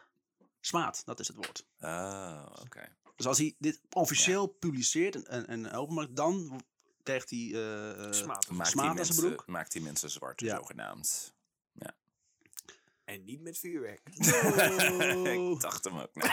smaad, 0.61 1.01
dat 1.05 1.19
is 1.19 1.27
het 1.27 1.37
woord. 1.37 1.65
oh, 1.79 2.45
oké. 2.61 2.95
Dus 3.15 3.25
als 3.27 3.37
hij 3.37 3.55
dit 3.59 3.81
officieel 3.91 4.47
publiceert 4.47 5.15
en, 5.15 5.47
en, 5.47 5.65
en 5.65 5.71
openmaakt, 5.71 6.15
dan 6.15 6.61
krijgt 7.03 7.29
hij 7.29 7.39
eh, 7.53 8.05
eh, 8.05 8.11
Smaad. 8.11 8.27
Maakt, 8.27 8.47
die 8.47 8.65
smaad 8.65 8.85
aan 8.85 8.95
zijn 8.95 8.95
mensen, 8.95 9.15
broek. 9.15 9.47
maakt 9.47 9.71
die 9.71 9.81
mensen 9.81 10.09
zwart, 10.09 10.39
Ja. 10.41 10.55
zogenaamd. 10.55 11.33
En 13.05 13.23
niet 13.25 13.41
met 13.41 13.57
vuurwerk. 13.57 14.01
Oh. 15.15 15.53
ik 15.53 15.59
dacht 15.61 15.83
hem 15.83 15.97
ook 15.99 16.15
net. 16.15 16.31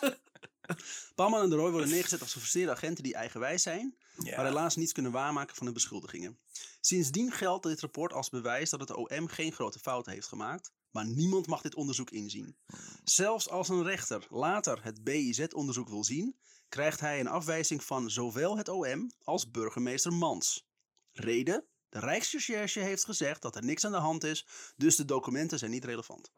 Palman 1.14 1.42
en 1.42 1.50
de 1.50 1.56
Roy 1.56 1.70
worden 1.70 1.88
neergezet 1.88 2.20
als 2.20 2.32
gefrustreerde 2.32 2.72
agenten 2.72 3.04
die 3.04 3.14
eigenwijs 3.14 3.62
zijn, 3.62 3.96
Ja. 4.22 4.36
maar 4.36 4.44
helaas 4.44 4.76
niets 4.76 4.92
kunnen 4.92 5.12
waarmaken 5.12 5.54
van 5.56 5.64
hun 5.64 5.74
beschuldigingen. 5.74 6.38
Sindsdien 6.80 7.32
geldt 7.32 7.66
dit 7.66 7.80
rapport 7.80 8.12
als 8.12 8.28
bewijs 8.30 8.70
dat 8.70 8.80
het 8.80 8.90
OM 8.92 9.28
geen 9.28 9.52
grote 9.52 9.78
fouten 9.78 10.12
heeft 10.12 10.26
gemaakt, 10.28 10.72
maar 10.94 11.06
niemand 11.06 11.46
mag 11.46 11.62
dit 11.62 11.74
onderzoek 11.74 12.10
inzien. 12.10 12.56
Zelfs 13.04 13.48
als 13.48 13.68
een 13.68 13.82
rechter 13.82 14.26
later 14.28 14.84
het 14.84 15.04
BIZ-onderzoek 15.04 15.88
wil 15.88 16.04
zien, 16.04 16.36
krijgt 16.68 17.00
hij 17.00 17.20
een 17.20 17.28
afwijzing 17.28 17.84
van 17.84 18.10
zowel 18.10 18.56
het 18.56 18.68
OM 18.68 19.10
als 19.22 19.50
burgemeester 19.50 20.12
Mans. 20.12 20.66
Reden? 21.12 21.66
De 21.88 21.98
Rijksrecherche 21.98 22.80
heeft 22.80 23.04
gezegd 23.04 23.42
dat 23.42 23.56
er 23.56 23.64
niks 23.64 23.84
aan 23.84 23.92
de 23.92 23.98
hand 23.98 24.24
is, 24.24 24.46
dus 24.76 24.96
de 24.96 25.04
documenten 25.04 25.58
zijn 25.58 25.70
niet 25.70 25.84
relevant. 25.84 26.32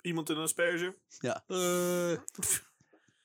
Iemand 0.00 0.28
een 0.28 0.36
asperge? 0.36 0.98
Ja. 1.18 1.44
Uh, 1.48 2.18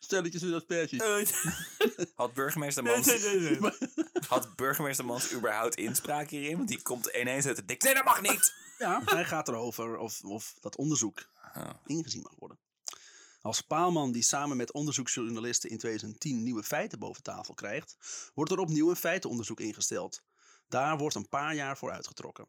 stelletjes 0.06 0.42
in 0.42 0.54
asperges. 0.54 1.32
Had 2.16 2.34
burgemeester 2.34 2.84
Mans, 2.84 3.06
nee, 3.06 3.20
nee, 3.20 3.60
nee. 3.60 3.72
had 4.28 4.56
burgemeester 4.56 5.06
Mans 5.06 5.34
überhaupt 5.34 5.76
inspraak 5.76 6.30
hierin? 6.30 6.58
Want 6.58 6.68
die 6.70 6.82
komt 6.82 7.06
ineens 7.06 7.46
uit 7.46 7.58
het 7.58 7.68
dik. 7.68 7.84
Nee, 7.84 7.94
dat 7.94 8.06
mag 8.06 8.22
niet! 8.22 8.54
Ja, 8.78 9.02
hij 9.06 9.26
gaat 9.26 9.48
erover 9.48 9.98
of, 9.98 10.24
of 10.24 10.54
dat 10.62 10.76
onderzoek 10.76 11.28
Oh. 11.56 11.70
ingezien 11.86 12.22
mag 12.22 12.36
worden. 12.38 12.60
Als 13.42 13.62
Paalman 13.62 14.12
die 14.12 14.24
samen 14.24 14.58
met 14.58 14.72
onderzoeksjournalisten 14.72 15.70
in 15.70 15.78
2010 15.78 16.44
nieuwe 16.44 16.64
feiten 16.64 17.00
boven 17.00 17.24
tafel 17.24 17.54
krijgt, 17.54 17.98
wordt 18.34 18.52
er 18.52 18.60
opnieuw 18.60 18.90
een 18.90 18.96
feitenonderzoek 18.96 19.60
ingesteld. 19.60 20.22
Daar 20.68 20.98
wordt 20.98 21.16
een 21.16 21.30
paar 21.30 21.56
jaar 21.56 21.78
voor 21.78 21.92
uitgetrokken. 21.92 22.48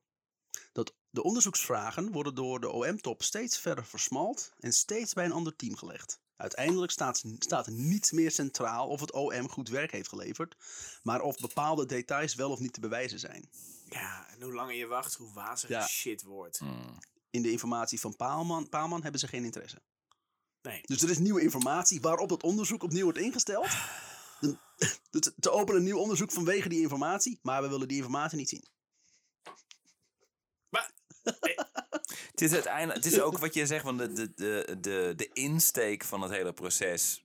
Dat 0.72 0.94
de 1.10 1.22
onderzoeksvragen 1.22 2.12
worden 2.12 2.34
door 2.34 2.60
de 2.60 2.70
OM-top 2.70 3.22
steeds 3.22 3.58
verder 3.58 3.86
versmalt 3.86 4.52
en 4.58 4.72
steeds 4.72 5.12
bij 5.12 5.24
een 5.24 5.32
ander 5.32 5.56
team 5.56 5.76
gelegd. 5.76 6.20
Uiteindelijk 6.36 6.92
staat, 6.92 7.22
staat 7.38 7.66
niet 7.66 8.12
meer 8.12 8.30
centraal 8.30 8.88
of 8.88 9.00
het 9.00 9.12
OM 9.12 9.48
goed 9.48 9.68
werk 9.68 9.92
heeft 9.92 10.08
geleverd, 10.08 10.56
maar 11.02 11.20
of 11.20 11.36
bepaalde 11.36 11.86
details 11.86 12.34
wel 12.34 12.50
of 12.50 12.58
niet 12.58 12.72
te 12.72 12.80
bewijzen 12.80 13.18
zijn. 13.18 13.50
Ja, 13.88 14.28
en 14.30 14.42
hoe 14.42 14.52
langer 14.54 14.74
je 14.74 14.86
wacht, 14.86 15.14
hoe 15.14 15.32
waziger 15.32 15.76
Ja. 15.76 15.86
shit 15.86 16.22
wordt. 16.22 16.58
Hmm. 16.58 16.98
In 17.30 17.42
de 17.42 17.50
informatie 17.50 18.00
van 18.00 18.16
Paalman, 18.16 18.68
Paalman 18.68 19.02
hebben 19.02 19.20
ze 19.20 19.28
geen 19.28 19.44
interesse. 19.44 19.82
Nee. 20.62 20.80
Dus 20.82 21.02
er 21.02 21.10
is 21.10 21.18
nieuwe 21.18 21.40
informatie 21.42 22.00
waarop 22.00 22.30
het 22.30 22.42
onderzoek 22.42 22.82
opnieuw 22.82 23.02
wordt 23.04 23.18
ingesteld. 23.18 23.68
Een- 24.40 24.58
Dus 25.10 25.30
te 25.38 25.50
openen 25.50 25.76
een 25.80 25.86
nieuw 25.86 25.98
onderzoek 25.98 26.32
vanwege 26.32 26.68
die 26.68 26.80
informatie, 26.80 27.38
maar 27.42 27.62
we 27.62 27.68
willen 27.68 27.88
die 27.88 27.96
informatie 27.96 28.38
niet 28.38 28.48
zien. 28.48 28.64
Maar, 30.68 30.90
Het 32.36 32.44
is 32.44 32.52
uiteindelijk, 32.52 33.04
het 33.04 33.12
is 33.12 33.20
ook 33.20 33.38
wat 33.38 33.54
je 33.54 33.66
zegt, 33.66 33.82
van 33.84 33.96
de, 33.96 34.12
de, 34.12 34.32
de, 34.34 34.76
de, 34.80 35.12
de 35.16 35.30
insteek 35.32 36.04
van 36.04 36.22
het 36.22 36.30
hele 36.30 36.52
proces 36.52 37.24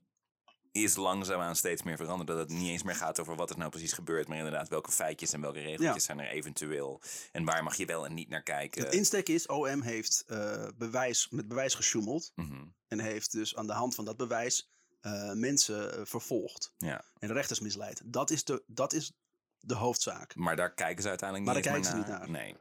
is 0.71 0.95
langzaamaan 0.95 1.55
steeds 1.55 1.83
meer 1.83 1.97
veranderd. 1.97 2.29
Dat 2.29 2.37
het 2.37 2.49
niet 2.49 2.69
eens 2.69 2.83
meer 2.83 2.95
gaat 2.95 3.19
over 3.19 3.35
wat 3.35 3.49
er 3.49 3.57
nou 3.57 3.69
precies 3.69 3.93
gebeurt, 3.93 4.27
maar 4.27 4.37
inderdaad 4.37 4.67
welke 4.67 4.91
feitjes 4.91 5.33
en 5.33 5.41
welke 5.41 5.59
regeltjes 5.59 5.93
Ja. 5.93 5.99
zijn 5.99 6.19
er 6.19 6.27
eventueel. 6.27 7.01
En 7.31 7.45
waar 7.45 7.63
mag 7.63 7.75
je 7.75 7.85
wel 7.85 8.05
en 8.05 8.13
niet 8.13 8.29
naar 8.29 8.43
kijken. 8.43 8.83
Het 8.83 8.93
insteek 8.93 9.29
is, 9.29 9.47
OM 9.47 9.81
heeft 9.81 10.23
eh, 10.27 10.67
bewijs, 10.77 11.27
met 11.29 11.47
bewijs 11.47 11.73
gesjoemeld. 11.73 12.31
Mhm. 12.35 12.63
En 12.87 12.99
heeft 12.99 13.31
dus 13.31 13.55
aan 13.55 13.67
de 13.67 13.73
hand 13.73 13.95
van 13.95 14.05
dat 14.05 14.17
bewijs 14.17 14.69
eh, 15.01 15.31
mensen 15.31 15.97
eh, 15.97 16.01
vervolgd. 16.05 16.73
Ja. 16.77 17.03
En 17.19 17.33
rechters 17.33 17.59
misleid. 17.59 18.01
Dat 18.05 18.29
is 18.29 18.43
de, 18.43 18.63
dat 18.67 18.93
is 18.93 19.11
de 19.59 19.75
hoofdzaak. 19.75 20.35
Maar 20.35 20.55
daar 20.55 20.73
kijken 20.73 21.03
ze 21.03 21.09
uiteindelijk 21.09 21.47
Maar 21.47 21.55
niet 21.55 21.65
daar 21.65 21.75
eens 21.75 21.87
kijken 21.87 22.13
ze 22.13 22.21
niet 22.21 22.29
Nee. 22.31 22.55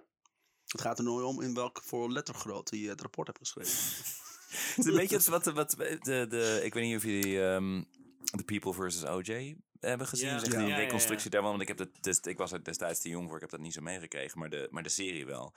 Het 0.70 0.80
gaat 0.80 0.98
er 0.98 1.04
nooit 1.04 1.24
om 1.24 1.40
in 1.40 1.54
welk 1.54 1.80
voor 1.84 2.10
lettergrootte 2.10 2.80
je 2.80 2.88
het 2.88 3.00
rapport 3.00 3.26
hebt 3.26 3.38
geschreven. 3.38 3.72
Het 4.50 4.78
is 4.78 4.84
een 4.84 4.96
beetje 4.96 5.16
als 5.16 5.26
wat, 5.28 5.44
wat 5.44 5.70
de, 5.70 6.26
de, 6.28 6.60
ik 6.64 6.74
weet 6.74 6.84
niet 6.84 6.96
of 6.96 7.02
jullie 7.02 7.42
ehm 7.42 7.82
The 8.30 8.44
People 8.44 8.72
versus 8.72 9.04
OJ 9.04 9.56
hebben 9.80 10.06
gezien. 10.06 10.28
Ja. 10.28 10.38
Zeg, 10.38 10.52
Ja. 10.52 10.58
die 10.58 10.68
Ja, 10.68 10.74
ja, 10.74 10.80
ja. 10.80 10.84
reconstructie 10.84 11.30
daarvan. 11.30 11.50
Want 11.50 11.62
ik, 11.62 11.68
heb 11.68 11.76
dat, 11.76 11.88
dus, 12.00 12.20
ik 12.20 12.38
was 12.38 12.52
er 12.52 12.64
destijds 12.64 13.00
te 13.00 13.08
jong 13.08 13.26
voor, 13.26 13.34
ik 13.34 13.40
heb 13.40 13.50
dat 13.50 13.60
niet 13.60 13.72
zo 13.72 13.80
meegekregen. 13.80 14.38
Maar 14.38 14.50
de, 14.50 14.68
maar 14.70 14.82
de 14.82 14.88
serie 14.88 15.26
wel. 15.26 15.52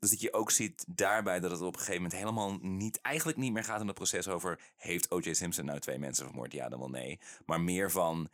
Dus 0.00 0.10
dat 0.10 0.20
je 0.20 0.32
ook 0.32 0.50
ziet 0.50 0.84
daarbij 0.88 1.40
dat 1.40 1.50
het 1.50 1.60
op 1.60 1.72
een 1.72 1.78
gegeven 1.78 2.02
moment 2.02 2.20
helemaal 2.20 2.58
niet, 2.60 3.00
eigenlijk 3.00 3.38
niet 3.38 3.52
meer 3.52 3.64
gaat 3.64 3.80
in 3.80 3.86
het 3.86 3.94
proces 3.94 4.28
over... 4.28 4.60
Heeft 4.76 5.10
O.J. 5.10 5.32
Simpson 5.32 5.64
nou 5.64 5.78
twee 5.78 5.98
mensen 5.98 6.26
vermoord? 6.26 6.52
Ja, 6.52 6.68
dan 6.68 6.78
wel 6.78 6.90
nee. 6.90 7.20
Maar 7.46 7.60
meer 7.60 7.90
van... 7.90 8.28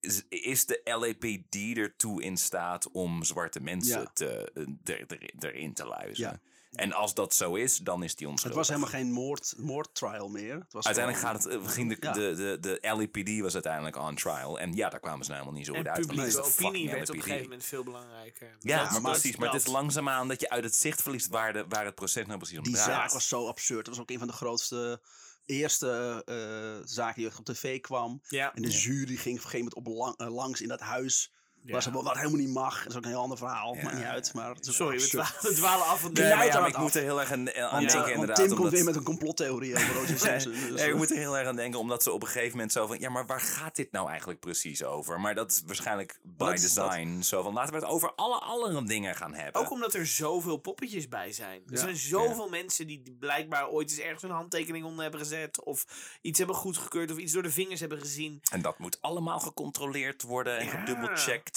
Is, 0.00 0.22
is 0.28 0.66
de 0.66 0.80
LAPD 0.84 1.76
ertoe 1.78 2.22
in 2.22 2.36
staat 2.36 2.90
om 2.90 3.24
zwarte 3.24 3.60
mensen 3.60 4.00
Ja. 4.00 4.10
te, 4.14 4.52
eh, 4.54 4.94
er, 4.94 5.04
er, 5.08 5.30
erin 5.54 5.74
te 5.74 5.84
luizen? 5.86 6.24
Ja. 6.24 6.40
En 6.74 6.92
als 6.92 7.14
dat 7.14 7.34
zo 7.34 7.54
is, 7.54 7.76
dan 7.76 8.02
is 8.02 8.14
die 8.14 8.26
Het 8.26 8.30
onschuldig. 8.34 8.58
was 8.58 8.68
helemaal 8.68 8.88
geen 8.90 9.12
moord, 9.12 9.54
moordtrial 9.58 10.28
meer. 10.28 10.54
Het 10.54 10.72
was 10.72 10.86
Uiteindelijk 10.86 11.26
gewoon- 11.26 11.40
gaat 11.42 11.52
het, 11.52 11.62
eh, 11.62 11.68
ging 11.74 11.88
de, 11.88 11.96
Ja. 12.06 12.12
de, 12.12 12.34
de, 12.34 12.58
de 12.60 12.78
LAPD 12.96 13.40
was 13.40 13.54
uiteindelijk 13.54 13.96
on 13.96 14.14
trial. 14.14 14.60
En 14.60 14.72
ja, 14.74 14.88
daar 14.88 15.00
kwamen 15.00 15.24
ze 15.24 15.30
nou 15.30 15.42
helemaal 15.42 15.58
niet 15.58 15.66
zo 15.66 15.72
en 15.72 15.78
goed 15.78 15.88
uit. 15.88 15.96
het 15.98 16.06
publieke 16.06 16.42
opinie 16.44 16.90
werd 16.90 17.08
op 17.10 17.14
een 17.14 17.22
gegeven 17.22 17.42
moment 17.42 17.64
veel 17.64 17.84
belangrijker. 17.84 18.56
Ja, 18.60 18.82
Dat- 18.82 18.90
maar 18.90 19.00
dat- 19.02 19.10
precies. 19.10 19.36
Maar 19.36 19.48
het 19.48 19.56
is 19.56 19.64
dat- 19.64 19.72
langzaamaan 19.72 20.28
dat 20.28 20.40
je 20.40 20.50
uit 20.50 20.64
het 20.64 20.76
zicht 20.76 21.02
verliest 21.02 21.28
waar, 21.28 21.52
de, 21.52 21.64
waar 21.68 21.84
het 21.84 21.94
proces 21.94 22.26
nou 22.26 22.38
precies 22.38 22.58
om 22.58 22.64
Die 22.64 22.72
draait. 22.72 22.90
zaak 22.90 23.10
was 23.12 23.28
zo 23.28 23.46
absurd. 23.48 23.84
Dat 23.84 23.94
was 23.94 24.02
ook 24.02 24.10
een 24.10 24.18
van 24.18 24.28
de 24.28 24.32
grootste, 24.34 25.00
eerste 25.46 26.22
eh, 26.24 26.86
zaken 26.86 27.22
die 27.22 27.38
op 27.38 27.44
tv 27.44 27.80
kwam. 27.80 28.20
Ja. 28.28 28.54
En 28.54 28.62
de 28.62 28.70
jury 28.70 29.16
ging 29.16 29.38
op 29.38 29.44
een 29.44 29.50
gegeven 29.50 29.58
moment 29.58 29.74
op 29.74 29.86
lang- 29.86 30.16
eh, 30.16 30.34
langs 30.34 30.60
in 30.60 30.68
dat 30.68 30.80
huis. 30.80 31.33
Ja. 31.66 31.72
Waar 31.72 31.82
ze 31.82 31.92
wel 31.92 32.02
wat 32.04 32.16
helemaal 32.16 32.38
niet 32.40 32.48
mag. 32.54 32.82
Dat 32.82 32.90
is 32.92 32.96
ook 32.96 33.02
een 33.04 33.10
heel 33.10 33.20
ander 33.20 33.38
verhaal. 33.38 33.74
Ja, 33.74 33.82
Maakt 33.82 33.96
niet 33.96 34.04
uit. 34.04 34.34
Maar 34.34 34.56
Sorry, 34.60 34.96
we 34.96 35.02
absurd. 35.02 35.26
dwa- 35.40 35.48
we 35.48 35.54
dwalen 35.54 35.86
af 35.86 36.00
van 36.00 36.14
de... 36.14 36.20
Nee, 36.20 36.30
ja, 36.30 36.66
ik 36.66 36.74
af. 36.74 36.82
moet 36.82 36.94
er 36.94 37.02
heel 37.02 37.20
erg 37.20 37.32
aan, 37.32 37.38
aan 37.54 37.70
Want, 37.70 37.72
denken 37.72 37.90
eh, 37.90 38.00
want 38.00 38.10
inderdaad. 38.10 38.36
Tim 38.48 38.56
komt 38.56 38.70
weer 38.70 38.84
met 38.84 38.96
een 38.96 39.02
complottheorie 39.02 39.74
over 39.76 39.96
O.J. 40.00 40.16
Simpson. 40.16 40.52
Dus, 40.52 40.60
Nee, 40.60 40.70
ik 40.86 40.92
eh, 40.92 40.94
moet 40.94 41.10
er 41.10 41.16
heel 41.16 41.38
erg 41.38 41.48
aan 41.48 41.56
denken, 41.56 41.78
omdat 41.80 42.02
ze 42.02 42.12
op 42.12 42.22
een 42.22 42.28
gegeven 42.28 42.50
moment 42.50 42.72
zo 42.72 42.86
van... 42.86 42.98
Ja, 43.00 43.10
maar 43.10 43.26
waar 43.26 43.40
gaat 43.40 43.76
dit 43.76 43.92
nou 43.92 44.08
eigenlijk 44.08 44.40
precies 44.40 44.84
over? 44.84 45.20
Maar 45.20 45.34
dat 45.34 45.50
is 45.50 45.62
waarschijnlijk 45.66 46.18
by 46.22 46.44
dat 46.44 46.54
is 46.54 46.74
dat. 46.74 46.90
design. 46.90 47.20
Zo 47.22 47.42
van, 47.42 47.52
laten 47.52 47.72
we 47.74 47.78
het 47.80 47.88
over 47.88 48.12
alle 48.14 48.38
andere 48.38 48.84
dingen 48.84 49.14
gaan 49.14 49.34
hebben. 49.34 49.60
Ook 49.62 49.70
omdat 49.70 49.94
er 49.94 50.06
zoveel 50.06 50.56
poppetjes 50.56 51.08
bij 51.08 51.32
zijn. 51.32 51.62
Er 51.70 51.78
zijn 51.78 51.96
zoveel 51.96 52.48
mensen 52.48 52.86
die 52.86 53.16
blijkbaar 53.18 53.68
ooit 53.68 53.90
eens 53.90 53.98
ergens 54.00 54.22
een 54.22 54.30
handtekening 54.30 54.84
onder 54.84 55.02
hebben 55.02 55.20
gezet. 55.20 55.64
Of 55.64 55.84
iets 56.20 56.38
hebben 56.38 56.56
goedgekeurd. 56.56 57.10
Of 57.10 57.16
iets 57.18 57.32
door 57.32 57.42
de 57.42 57.50
vingers 57.50 57.80
hebben 57.80 57.98
gezien. 58.00 58.40
En 58.50 58.62
dat 58.62 58.78
moet 58.78 58.98
allemaal 59.00 59.40
gecontroleerd 59.40 60.22
worden 60.22 60.58
en 60.58 60.66
Ja. 60.66 60.72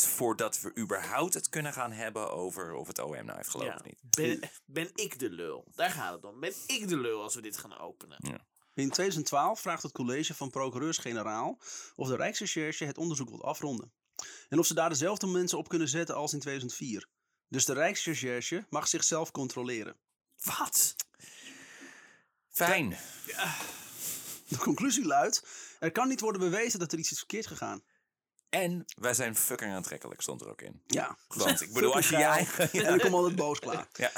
Voordat 0.05 0.61
we 0.61 0.77
überhaupt 0.77 1.33
het 1.33 1.49
kunnen 1.49 1.73
gaan 1.73 1.91
hebben 1.91 2.31
over 2.31 2.73
of 2.73 2.87
het 2.87 2.99
OM 2.99 3.25
nou 3.25 3.37
heeft 3.37 3.49
gelopen 3.49 3.73
Ja. 3.73 3.79
of 3.79 3.85
niet. 3.85 3.99
Ben, 4.15 4.49
ben 4.65 4.89
ik 4.95 5.19
de 5.19 5.29
lul? 5.29 5.71
Daar 5.75 5.89
gaat 5.89 6.13
het 6.13 6.23
om. 6.23 6.39
Ben 6.39 6.53
ik 6.67 6.87
de 6.87 6.97
lul 6.97 7.21
als 7.21 7.35
we 7.35 7.41
dit 7.41 7.57
gaan 7.57 7.77
openen? 7.77 8.45
In 8.73 8.89
2012 8.89 9.61
vraagt 9.61 9.83
het 9.83 9.91
college 9.91 10.33
van 10.33 10.49
procureurs-generaal 10.49 11.59
of 11.95 12.07
de 12.07 12.15
Rijksrecherche 12.15 12.85
het 12.85 12.97
onderzoek 12.97 13.29
wil 13.29 13.43
afronden. 13.45 13.91
En 14.49 14.59
of 14.59 14.65
ze 14.65 14.73
daar 14.73 14.89
dezelfde 14.89 15.27
mensen 15.27 15.57
op 15.57 15.67
kunnen 15.67 15.87
zetten 15.87 16.15
als 16.15 16.33
in 16.33 16.39
2004. 16.39 17.07
Dus 17.47 17.65
de 17.65 17.73
Rijksrecherche 17.73 18.65
mag 18.69 18.87
zichzelf 18.87 19.31
controleren. 19.31 19.95
Wat? 20.43 20.95
Fijn. 22.49 22.97
De 24.47 24.57
conclusie 24.57 25.05
luidt: 25.05 25.43
er 25.79 25.91
kan 25.91 26.07
niet 26.07 26.19
worden 26.21 26.41
bewezen 26.41 26.79
dat 26.79 26.91
er 26.91 26.99
iets 26.99 27.11
is 27.11 27.17
verkeerd 27.17 27.47
gegaan. 27.47 27.83
En 28.49 28.85
wij 28.99 29.13
zijn 29.13 29.35
fucking 29.35 29.73
aantrekkelijk, 29.73 30.21
stond 30.21 30.41
er 30.41 30.49
ook 30.49 30.61
in. 30.61 30.81
Ja. 30.87 31.17
Want 31.27 31.61
ik 31.61 31.73
bedoel, 31.73 31.95
als 31.95 32.09
je 32.09 32.17
je 32.17 32.23
eigen... 32.23 32.71
En 32.71 32.83
dan 32.83 32.99
komt 32.99 33.13
altijd 33.13 33.35
boos 33.35 33.59
klaar. 33.59 33.87
Ja. 33.97 34.11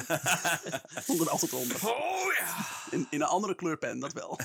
Komt 1.05 1.19
er 1.19 1.29
altijd 1.29 1.53
onder. 1.53 1.87
Oh 1.87 2.33
ja. 2.39 2.65
In, 2.91 3.07
in 3.09 3.21
een 3.21 3.27
andere 3.27 3.55
kleurpen, 3.55 3.99
dat 3.99 4.13
wel. 4.13 4.39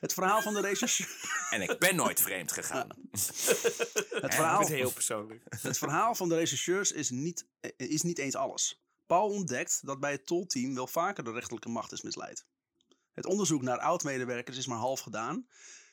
Het 0.00 0.12
verhaal 0.12 0.42
van 0.42 0.54
de 0.54 0.60
rechercheur. 0.60 1.48
En 1.50 1.62
ik 1.62 1.78
ben 1.78 1.96
nooit 1.96 2.20
vreemd 2.20 2.52
gegaan. 2.52 2.88
Het 3.10 4.34
verhaal, 4.34 4.60
is 4.60 4.68
heel 4.68 4.92
persoonlijk. 4.92 5.42
het 5.62 5.78
verhaal 5.78 6.14
van 6.14 6.28
de 6.28 6.34
rechercheurs 6.34 6.92
is 6.92 7.10
niet, 7.10 7.46
is 7.76 8.02
niet 8.02 8.18
eens 8.18 8.34
alles. 8.34 8.82
Paul 9.06 9.28
ontdekt 9.28 9.80
dat 9.82 10.00
bij 10.00 10.12
het 10.12 10.26
tolteam 10.26 10.74
wel 10.74 10.86
vaker 10.86 11.24
de 11.24 11.32
rechterlijke 11.32 11.68
macht 11.68 11.92
is 11.92 12.02
misleid. 12.02 12.44
Het 13.12 13.26
onderzoek 13.26 13.62
naar 13.62 13.78
oud-medewerkers 13.78 14.56
is 14.56 14.66
maar 14.66 14.78
half 14.78 15.00
gedaan. 15.00 15.46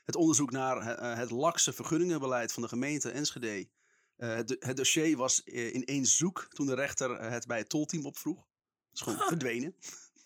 Het 0.07 0.15
onderzoek 0.15 0.51
naar 0.51 0.77
eh, 0.77 1.17
het 1.17 1.29
lakse 1.31 1.73
vergunningenbeleid 1.73 2.53
van 2.53 2.61
de 2.63 2.69
gemeente 2.69 3.09
Enschede. 3.11 3.69
eh, 4.17 4.35
het, 4.35 4.55
het 4.59 4.77
dossier 4.77 5.17
was 5.17 5.43
eh, 5.43 5.73
ineens 5.73 6.17
zoek 6.17 6.47
toen 6.49 6.65
de 6.65 6.75
rechter 6.75 7.11
eh, 7.11 7.29
het 7.29 7.47
bij 7.47 7.57
het 7.57 7.69
tolteam 7.69 8.05
opvroeg. 8.05 8.37
Het 8.37 8.93
is 8.93 9.01
gewoon 9.01 9.27
verdwenen. 9.27 9.75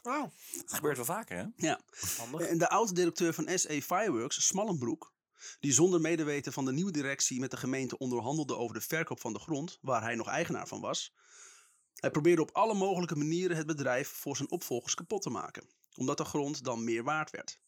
Oh, 0.03 0.23
Dat 0.61 0.73
gebeurt 0.73 0.95
wel 0.95 1.05
vaker, 1.05 1.37
hè? 1.37 1.45
Ja. 1.55 1.81
handig. 2.17 2.41
En 2.41 2.57
de 2.57 2.69
oud-directeur 2.69 3.33
van 3.33 3.59
SE 3.59 3.81
Fireworks, 3.81 4.45
Smallenbroek, 4.47 5.13
die 5.59 5.71
zonder 5.71 6.01
medeweten 6.01 6.53
van 6.53 6.65
de 6.65 6.71
nieuwe 6.71 6.91
directie 6.91 7.39
met 7.39 7.51
de 7.51 7.57
gemeente 7.57 7.97
onderhandelde 7.97 8.55
over 8.55 8.75
de 8.75 8.81
verkoop 8.81 9.19
van 9.19 9.33
de 9.33 9.39
grond, 9.39 9.77
waar 9.81 10.01
hij 10.01 10.15
nog 10.15 10.27
eigenaar 10.27 10.67
van 10.67 10.81
was. 10.81 11.13
Hij 11.95 12.11
probeerde 12.11 12.41
op 12.41 12.51
alle 12.51 12.73
mogelijke 12.73 13.15
manieren 13.15 13.57
het 13.57 13.65
bedrijf 13.67 14.07
voor 14.09 14.35
zijn 14.37 14.51
opvolgers 14.51 14.93
kapot 14.93 15.21
te 15.21 15.29
maken, 15.29 15.63
omdat 15.95 16.17
de 16.17 16.25
grond 16.25 16.63
dan 16.63 16.83
meer 16.83 17.03
waard 17.03 17.29
werd. 17.31 17.59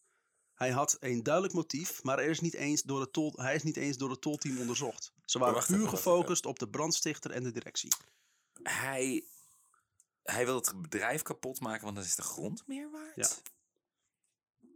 Hij 0.63 0.71
had 0.71 0.97
een 0.99 1.23
duidelijk 1.23 1.53
motief, 1.53 2.03
maar 2.03 2.19
er 2.19 2.29
is 2.29 2.39
niet 2.39 2.53
eens 2.53 2.81
door 2.81 2.99
het 2.99 3.13
tol, 3.13 3.33
hij 3.35 3.55
is 3.55 3.63
niet 3.63 3.77
eens 3.77 3.97
door 3.97 4.09
het 4.09 4.21
tolteam 4.21 4.59
onderzocht. 4.59 5.13
Ze 5.25 5.39
waren 5.39 5.65
puur 5.65 5.75
even, 5.75 5.89
gefocust 5.89 6.45
op 6.45 6.59
de 6.59 6.69
brandstichter 6.69 7.31
en 7.31 7.43
de 7.43 7.51
directie. 7.51 7.93
Hij, 8.63 9.25
hij 10.23 10.45
wil 10.45 10.55
het 10.55 10.81
bedrijf 10.81 11.21
kapot 11.21 11.59
maken, 11.59 11.83
want 11.83 11.95
dan 11.95 12.05
is 12.05 12.15
de 12.15 12.21
grond 12.21 12.67
meer 12.67 12.91
waard. 12.91 13.15
Ja. 13.15 13.27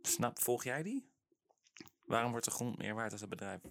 Snap, 0.01 0.41
volg 0.41 0.63
jij 0.63 0.83
die? 0.83 1.09
Waarom 2.05 2.31
wordt 2.31 2.45
de 2.45 2.51
grond 2.51 2.77
meer 2.77 2.95
waard 2.95 3.11
als 3.11 3.21
het 3.21 3.29
bedrijf? 3.29 3.61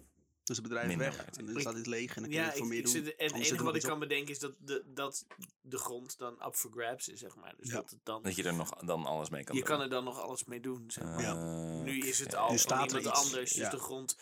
Dus 0.47 0.57
het 0.57 0.67
bedrijf 0.67 0.87
Minder 0.87 1.07
weg 1.07 1.25
en 1.25 1.45
dan 1.45 1.59
staat 1.61 1.75
dit 1.75 1.87
leeg 1.87 2.15
en 2.15 2.21
dan 2.21 2.23
kun 2.23 2.31
je 2.31 2.37
Ja, 2.45 2.45
het 2.49 2.57
voor 2.57 2.67
meer 2.67 2.77
ik 2.77 2.83
doen. 2.83 2.93
zit, 2.93 3.15
en 3.15 3.25
het 3.33 3.45
enige 3.45 3.63
wat 3.63 3.75
ik 3.75 3.81
kan 3.81 3.99
bedenken 3.99 4.29
is 4.31 4.39
dat 4.39 4.53
de, 4.59 4.83
dat 4.93 5.25
de 5.61 5.77
grond 5.77 6.17
dan 6.17 6.33
up 6.45 6.55
for 6.55 6.71
grabs 6.71 7.07
is, 7.07 7.19
zeg 7.19 7.35
maar. 7.35 7.53
Dus 7.57 7.67
Ja. 7.69 7.73
dat 7.75 7.89
het 7.89 7.99
dan, 8.03 8.23
Dat 8.23 8.35
je 8.35 8.43
er 8.43 8.53
nog 8.53 8.69
dan 8.69 9.05
alles 9.05 9.29
mee 9.29 9.43
kan 9.43 9.55
je 9.55 9.61
doen. 9.61 9.69
kan 9.69 9.81
er 9.81 9.89
dan 9.89 10.03
nog 10.03 10.19
alles 10.21 10.43
mee 10.45 10.59
doen, 10.59 10.83
zeg 10.91 11.03
maar. 11.03 11.21
Ja. 11.21 11.33
Nu 11.81 11.99
is 11.99 12.19
het 12.19 12.35
al 12.35 12.57
staat 12.57 12.91
er 12.91 12.97
iemand 12.97 13.15
iets, 13.17 13.25
anders, 13.25 13.51
dus 13.51 13.61
ja. 13.63 13.69
de 13.69 13.79
grond... 13.79 14.17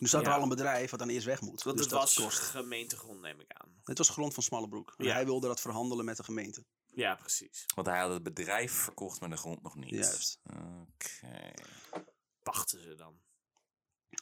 Nu 0.00 0.06
staat 0.06 0.20
er 0.22 0.28
Ja. 0.28 0.34
al 0.36 0.42
een 0.42 0.48
bedrijf 0.48 0.90
wat 0.90 0.98
dan 0.98 1.08
eerst 1.08 1.26
weg 1.26 1.40
moet. 1.40 1.62
Want 1.62 1.76
dus 1.76 1.86
het 1.86 1.94
dat 1.94 2.02
was 2.02 2.14
kost. 2.14 2.38
gemeentegrond, 2.38 3.20
neem 3.20 3.40
ik 3.40 3.52
aan. 3.52 3.80
Het 3.84 3.98
was 3.98 4.08
grond 4.08 4.34
van 4.34 4.42
Smallebroek. 4.42 4.94
En 4.96 5.04
Ja. 5.04 5.12
hij 5.12 5.24
wilde 5.24 5.46
dat 5.46 5.60
verhandelen 5.60 6.04
met 6.04 6.16
de 6.16 6.24
gemeente. 6.24 6.64
Ja, 6.94 7.14
precies. 7.14 7.64
Want 7.74 7.86
hij 7.86 7.98
had 7.98 8.10
het 8.12 8.22
bedrijf 8.22 8.72
verkocht, 8.72 9.20
maar 9.20 9.30
de 9.30 9.36
grond 9.36 9.62
nog 9.62 9.74
niet. 9.76 9.90
Juist. 9.90 10.40
Oké. 10.44 11.52
Wachten 12.42 12.80
ze 12.82 12.94
dan. 12.94 13.20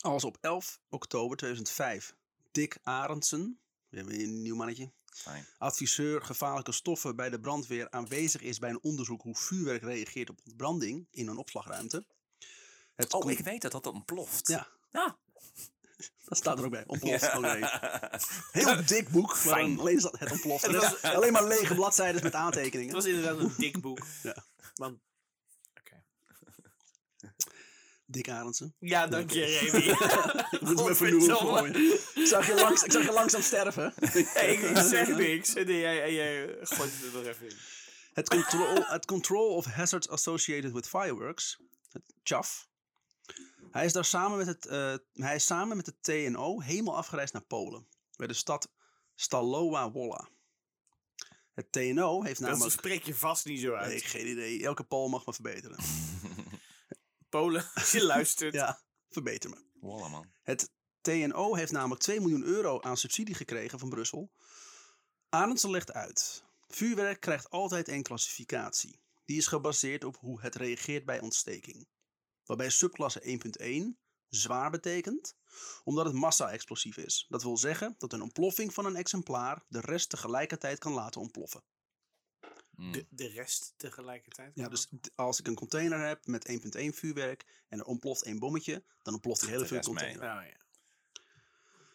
Als 0.01 0.25
op 0.25 0.37
11 0.41 0.81
oktober 0.89 1.37
2005 1.37 2.15
Dick 2.53 2.79
Arendsen, 2.83 3.59
we 3.89 3.97
hebben 3.97 4.21
een 4.21 4.43
nieuw 4.43 4.57
mannetje, 4.57 4.91
Fijn. 5.05 5.47
adviseur 5.59 6.23
gevaarlijke 6.23 6.73
stoffen 6.73 7.17
bij 7.17 7.31
de 7.31 7.41
brandweer 7.41 7.91
aanwezig 7.91 8.41
is 8.43 8.59
bij 8.59 8.71
een 8.71 8.83
onderzoek 8.83 9.23
hoe 9.23 9.37
vuurwerk 9.37 9.83
reageert 9.83 10.31
op 10.31 10.39
ontbranding 10.47 11.07
in 11.11 11.29
een 11.29 11.37
opslagruimte. 11.39 12.05
Het 12.95 13.13
Oh, 13.13 13.31
ik 13.31 13.39
weet 13.39 13.63
dat 13.63 13.73
dat 13.73 13.87
ontploft. 13.87 14.49
Ja, 14.49 14.69
Ah. 14.93 15.13
dat 16.29 16.39
staat 16.39 16.59
er 16.59 16.65
ook 16.65 16.71
bij. 16.71 16.85
Ontploft. 16.87 17.21
Ja. 17.33 18.21
Heel 18.53 18.85
dik 18.87 19.09
boek, 19.09 19.37
Fijn. 19.37 19.79
alleen 19.79 19.97
het 20.03 20.31
ontploft. 20.33 20.67
Het 20.67 20.77
was- 20.77 21.03
alleen 21.03 21.33
maar 21.33 21.45
lege 21.47 21.75
bladzijden 21.75 22.15
met 22.15 22.33
Het 22.33 22.35
aantekeningen. 22.35 22.95
was 22.95 23.05
inderdaad 23.05 23.39
een 23.39 23.55
dik 23.57 23.81
boek. 23.81 24.07
Ja. 24.23 24.45
Want, 24.75 24.99
oké. 25.81 26.03
Dick 28.13 28.29
Arendsen. 28.29 28.75
Ja, 28.79 29.07
dank 29.07 29.31
je, 29.31 29.45
Remy. 29.45 29.87
Noemen 30.67 30.85
Godverdomme. 30.85 31.37
voor 31.37 31.69
je. 31.69 32.11
Ik 32.15 32.27
zag 32.27 32.47
je, 32.47 32.55
langs, 32.55 32.83
ik 32.83 32.93
zag 32.93 33.05
je 33.05 33.13
langzaam 33.13 33.43
sterven. 33.43 33.93
Hey, 33.97 34.55
ik, 34.55 34.77
zeg 34.77 35.09
niks. 35.09 35.55
En 35.55 35.67
jij, 35.67 36.47
gooit 36.61 36.93
het 36.93 37.05
er 37.05 37.13
nog 37.13 37.27
even 37.27 37.49
in. 37.49 37.57
Het 38.13 38.29
control, 38.29 38.85
het 38.85 39.05
control 39.05 39.55
of 39.55 39.65
Hazards 39.65 40.09
Associated 40.09 40.73
with 40.73 40.89
Fireworks, 40.89 41.59
het 41.93 42.03
CHAF. 42.23 42.69
Hij 43.71 43.85
is 43.85 43.93
daar 43.93 44.05
samen 44.05 44.39
met 44.39 44.47
het, 44.47 44.67
eh, 44.67 44.95
hij 45.13 45.35
is 45.35 45.45
samen 45.45 45.77
met 45.77 45.87
het 45.87 45.97
TNO 46.01 46.61
helemaal 46.61 46.97
afgereisd 46.97 47.33
naar 47.33 47.43
Polen. 47.43 47.87
Bij 48.17 48.27
de 48.27 48.35
stad 48.35 48.71
Stalowa 49.15 49.91
Wola. 49.91 50.29
Het 51.55 51.73
TNO 51.73 52.23
heeft 52.23 52.41
Dat 52.41 52.49
namelijk... 52.49 52.75
spreek 52.75 53.03
je 53.03 53.15
vast 53.15 53.45
niet 53.45 53.61
zo 53.61 53.75
uit. 53.75 53.89
Nee, 53.89 54.01
geen 54.01 54.29
idee. 54.29 54.65
Elke 54.65 54.83
Pool 54.83 55.09
mag 55.09 55.27
me 55.27 55.33
verbeteren. 55.33 55.77
Polen, 57.33 57.71
als 57.75 57.93
je 57.93 58.05
luistert. 58.05 58.55
Ja, 58.55 58.83
verbeter 59.09 59.51
me. 59.51 59.65
Wallah, 59.81 60.11
man. 60.11 60.33
Het 60.43 60.71
TNO 61.01 61.55
heeft 61.55 61.73
namelijk 61.73 62.01
2 62.01 62.21
miljoen 62.21 62.43
euro 62.43 62.81
aan 62.81 62.97
subsidie 62.97 63.35
gekregen 63.35 63.79
van 63.79 63.89
Brussel. 63.89 64.33
Arendsen 65.29 65.71
legt 65.71 65.93
uit. 65.93 66.45
Vuurwerk 66.69 67.21
krijgt 67.21 67.51
altijd 67.51 67.89
een 67.89 68.03
klassificatie. 68.03 69.01
Die 69.25 69.37
is 69.37 69.47
gebaseerd 69.47 70.05
op 70.05 70.17
hoe 70.17 70.41
het 70.41 70.55
reageert 70.55 71.05
bij 71.05 71.21
ontsteking. 71.21 71.89
Waarbij 72.45 72.71
subklasse 72.71 73.41
1.1 73.93 74.01
zwaar 74.29 74.71
betekent, 74.71 75.37
omdat 75.85 76.05
het 76.05 76.15
massa-explosief 76.15 76.97
is. 76.97 77.27
Dat 77.29 77.43
wil 77.43 77.57
zeggen 77.57 77.95
dat 77.99 78.13
een 78.13 78.23
ontploffing 78.23 78.75
van 78.75 78.87
een 78.87 78.97
exemplaar 78.97 79.65
de 79.69 79.81
rest 79.81 80.11
tegelijkertijd 80.11 80.79
kan 80.79 80.93
laten 80.93 81.21
ontploffen. 81.21 81.65
Mm. 82.77 82.93
De, 82.93 83.07
de 83.11 83.27
rest 83.27 83.75
tegelijkertijd. 83.77 84.53
Ja, 84.55 84.69
dus 84.69 84.89
als 85.15 85.39
ik 85.39 85.47
een 85.47 85.55
container 85.55 86.07
heb 86.07 86.27
met 86.27 86.49
1.1 86.77 86.89
vuurwerk 86.89 87.45
en 87.69 87.79
er 87.79 87.85
ontploft 87.85 88.23
één 88.23 88.39
bommetje, 88.39 88.83
dan 89.03 89.13
ontploft 89.15 89.41
die 89.41 89.51
hele 89.51 89.63
de 89.67 89.75
rest 89.75 89.87
container. 89.87 90.21
Nou 90.27 90.45
ja. 90.45 90.57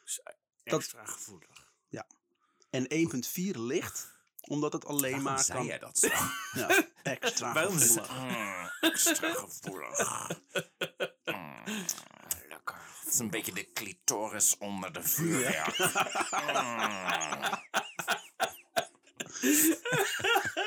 Dus 0.04 0.20
Dat- 0.24 0.36
extra 0.64 1.06
gevoelig. 1.06 1.66
En 2.70 2.88
1.4 2.90 3.58
licht, 3.60 4.12
omdat 4.42 4.74
het 4.74 4.86
alleen 4.86 5.12
Waarom 5.12 5.24
maar 5.24 5.44
zei 5.44 5.58
kan... 5.58 5.68
jij 5.68 5.80
dat 5.80 5.98
zo? 6.00 6.08
Ja, 6.60 6.88
extra 7.04 7.54
Waarom 7.54 7.78
gevoelig. 7.78 8.20
Mm, 8.20 8.70
extra 8.80 9.34
gevoelig. 9.34 10.30
Mm. 11.26 11.64
Lekker. 12.48 12.76
Het 13.04 13.14
is 13.14 13.20
een 13.20 13.30
beetje 13.30 13.54
de 13.54 13.72
clitoris 13.74 14.58
onder 14.58 14.94
de 14.94 15.04
vuurwerk. 15.04 15.78
Mm. 15.78 17.66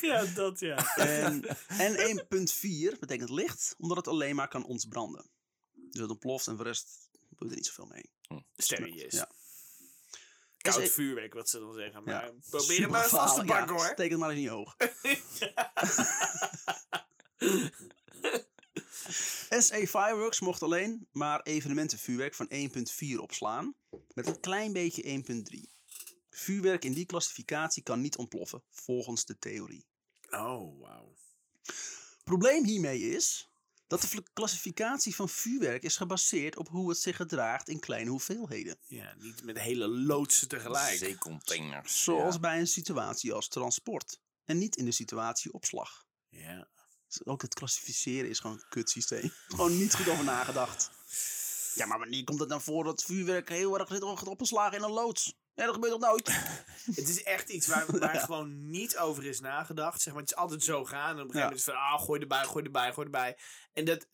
Ja, 0.00 0.24
dat 0.24 0.60
ja. 0.60 0.94
En, 0.96 1.42
en 1.68 2.18
1.4 2.94 2.98
betekent 3.00 3.30
licht, 3.30 3.74
omdat 3.78 3.96
het 3.96 4.08
alleen 4.08 4.36
maar 4.36 4.48
kan 4.48 4.64
ontbranden. 4.64 5.30
Dus 5.72 6.00
het 6.00 6.10
ontploft 6.10 6.46
en 6.46 6.54
voor 6.54 6.64
de 6.64 6.70
rest 6.70 7.08
doe 7.10 7.28
je 7.38 7.48
er 7.48 7.54
niet 7.56 7.66
zoveel 7.66 7.86
mee. 7.86 8.10
Serieus. 8.56 9.12
Ja. 9.12 9.30
Koud 10.58 10.78
Is- 10.78 10.92
vuurwerk, 10.92 11.34
wat 11.34 11.48
ze 11.48 11.58
dan 11.58 11.72
zeggen. 11.74 12.04
Maar 12.04 12.24
Ja. 12.24 12.32
probeer 12.50 12.80
het 12.80 12.90
maar 12.90 13.02
eens 13.02 13.10
vast 13.10 13.34
te 13.34 13.44
pakken 13.44 13.74
ja. 13.74 13.80
hoor. 13.82 13.90
Steek 13.92 14.10
het 14.10 14.18
maar 14.18 14.32
in 14.32 14.40
je 14.40 14.50
oog. 14.50 14.76
SE 19.58 19.86
Fireworks 19.96 20.40
mocht 20.40 20.62
alleen 20.62 21.08
maar 21.12 21.42
evenementenvuurwerk 21.42 22.34
van 22.34 22.48
1.4 22.52 23.16
opslaan, 23.20 23.74
met 24.14 24.26
een 24.26 24.40
klein 24.40 24.72
beetje 24.72 25.22
1.3. 25.68 25.75
Vuurwerk 26.38 26.84
in 26.84 26.92
die 26.92 27.06
klassificatie 27.06 27.82
kan 27.82 28.00
niet 28.00 28.16
ontploffen, 28.16 28.62
volgens 28.70 29.24
de 29.24 29.38
theorie. 29.38 29.86
Oh, 30.30 30.80
wauw. 30.80 31.14
Probleem 32.24 32.64
hiermee 32.64 33.00
is 33.00 33.48
dat 33.86 34.00
de 34.00 34.22
klassificatie 34.32 35.14
van 35.14 35.28
vuurwerk 35.28 35.82
is 35.82 35.96
gebaseerd 35.96 36.56
op 36.56 36.68
hoe 36.68 36.88
het 36.88 36.98
zich 36.98 37.16
gedraagt 37.16 37.68
in 37.68 37.80
kleine 37.80 38.10
hoeveelheden. 38.10 38.78
Ja, 38.86 39.14
niet 39.18 39.42
met 39.44 39.58
hele 39.58 39.88
loodsen 39.88 40.48
tegelijk. 40.48 40.96
Zeecontainers. 40.98 42.02
Zoals 42.04 42.34
Ja. 42.34 42.40
bij 42.40 42.58
een 42.58 42.66
situatie 42.66 43.32
als 43.32 43.48
transport 43.48 44.20
en 44.44 44.58
niet 44.58 44.76
in 44.76 44.84
de 44.84 44.92
situatie 44.92 45.52
opslag. 45.52 46.06
Ja. 46.28 46.68
Dus 47.08 47.24
Ook 47.24 47.42
het 47.42 47.54
klassificeren 47.54 48.30
is 48.30 48.38
gewoon 48.40 48.56
een 48.56 48.68
kutsysteem. 48.68 49.32
Gewoon 49.48 49.78
niet 49.78 49.94
goed 49.94 50.08
over 50.08 50.24
nagedacht. 50.24 50.90
Ja, 51.74 51.86
maar 51.86 51.98
wanneer 51.98 52.24
komt 52.24 52.40
het 52.40 52.48
dan 52.48 52.62
voor 52.62 52.84
dat 52.84 53.02
vuurwerk 53.04 53.48
heel 53.48 53.78
erg 53.78 53.88
zit 53.88 54.02
opgeslagen 54.02 54.76
in 54.78 54.82
een 54.84 54.90
loods? 54.90 55.34
Ja, 55.56 55.64
dat 55.64 55.74
gebeurt 55.74 55.92
toch 55.92 56.10
nooit? 56.10 56.28
Het 57.00 57.08
is 57.08 57.22
echt 57.22 57.48
iets 57.48 57.66
waar, 57.66 57.98
waar 57.98 58.20
gewoon 58.20 58.70
niet 58.70 58.98
over 58.98 59.24
is 59.24 59.40
nagedacht. 59.40 60.02
Zeg 60.02 60.12
maar, 60.12 60.22
het 60.22 60.30
is 60.30 60.36
altijd 60.36 60.62
zo 60.62 60.84
gaan. 60.84 61.16
En 61.16 61.22
op 61.22 61.28
een 61.28 61.34
gegeven 61.34 61.40
moment 61.40 61.58
is 61.58 61.64
van, 61.64 61.74
ah, 61.74 62.02
gooi 62.02 62.20
erbij, 62.20 62.44
gooi 62.44 62.64
erbij, 62.64 62.92
gooi 62.92 63.04
erbij. 63.04 63.38
En 63.72 63.84
dat, 63.84 64.06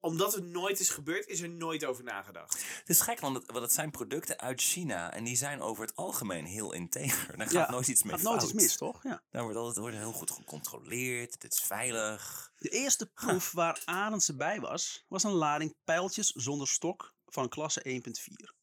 omdat 0.00 0.34
het 0.34 0.44
nooit 0.44 0.80
is 0.80 0.90
gebeurd, 0.90 1.26
is 1.26 1.40
er 1.40 1.48
nooit 1.48 1.84
over 1.84 2.04
nagedacht. 2.04 2.64
Het 2.78 2.88
is 2.88 3.00
gek, 3.00 3.20
want 3.20 3.36
het, 3.36 3.46
want 3.46 3.62
het 3.64 3.72
zijn 3.72 3.90
producten 3.90 4.38
uit 4.38 4.60
China 4.60 5.12
en 5.12 5.24
die 5.24 5.36
zijn 5.36 5.60
over 5.60 5.84
het 5.84 5.96
algemeen 5.96 6.44
heel 6.44 6.72
integer. 6.72 7.36
Daar 7.36 7.46
gaat 7.46 7.52
Ja, 7.52 7.70
nooit 7.70 7.88
iets 7.88 8.02
mee 8.02 8.14
Gaat 8.14 8.22
nooit 8.22 8.42
iets 8.42 8.52
mis, 8.52 8.76
toch? 8.76 9.02
Ja. 9.02 9.22
Daar 9.30 9.42
wordt 9.42 9.56
altijd 9.56 9.76
wordt 9.76 9.96
heel 9.96 10.12
goed 10.12 10.30
gecontroleerd, 10.30 11.42
het 11.42 11.52
is 11.52 11.62
veilig. 11.62 12.52
De 12.56 12.68
eerste 12.68 13.06
proef 13.06 13.52
waar 13.52 13.82
Arendsen 13.84 14.36
bij 14.36 14.60
was, 14.60 15.04
was 15.08 15.22
een 15.22 15.30
lading 15.30 15.74
pijltjes 15.84 16.28
zonder 16.28 16.68
stok 16.68 17.14
van 17.24 17.48
klasse 17.48 18.02
1.4. 18.48 18.57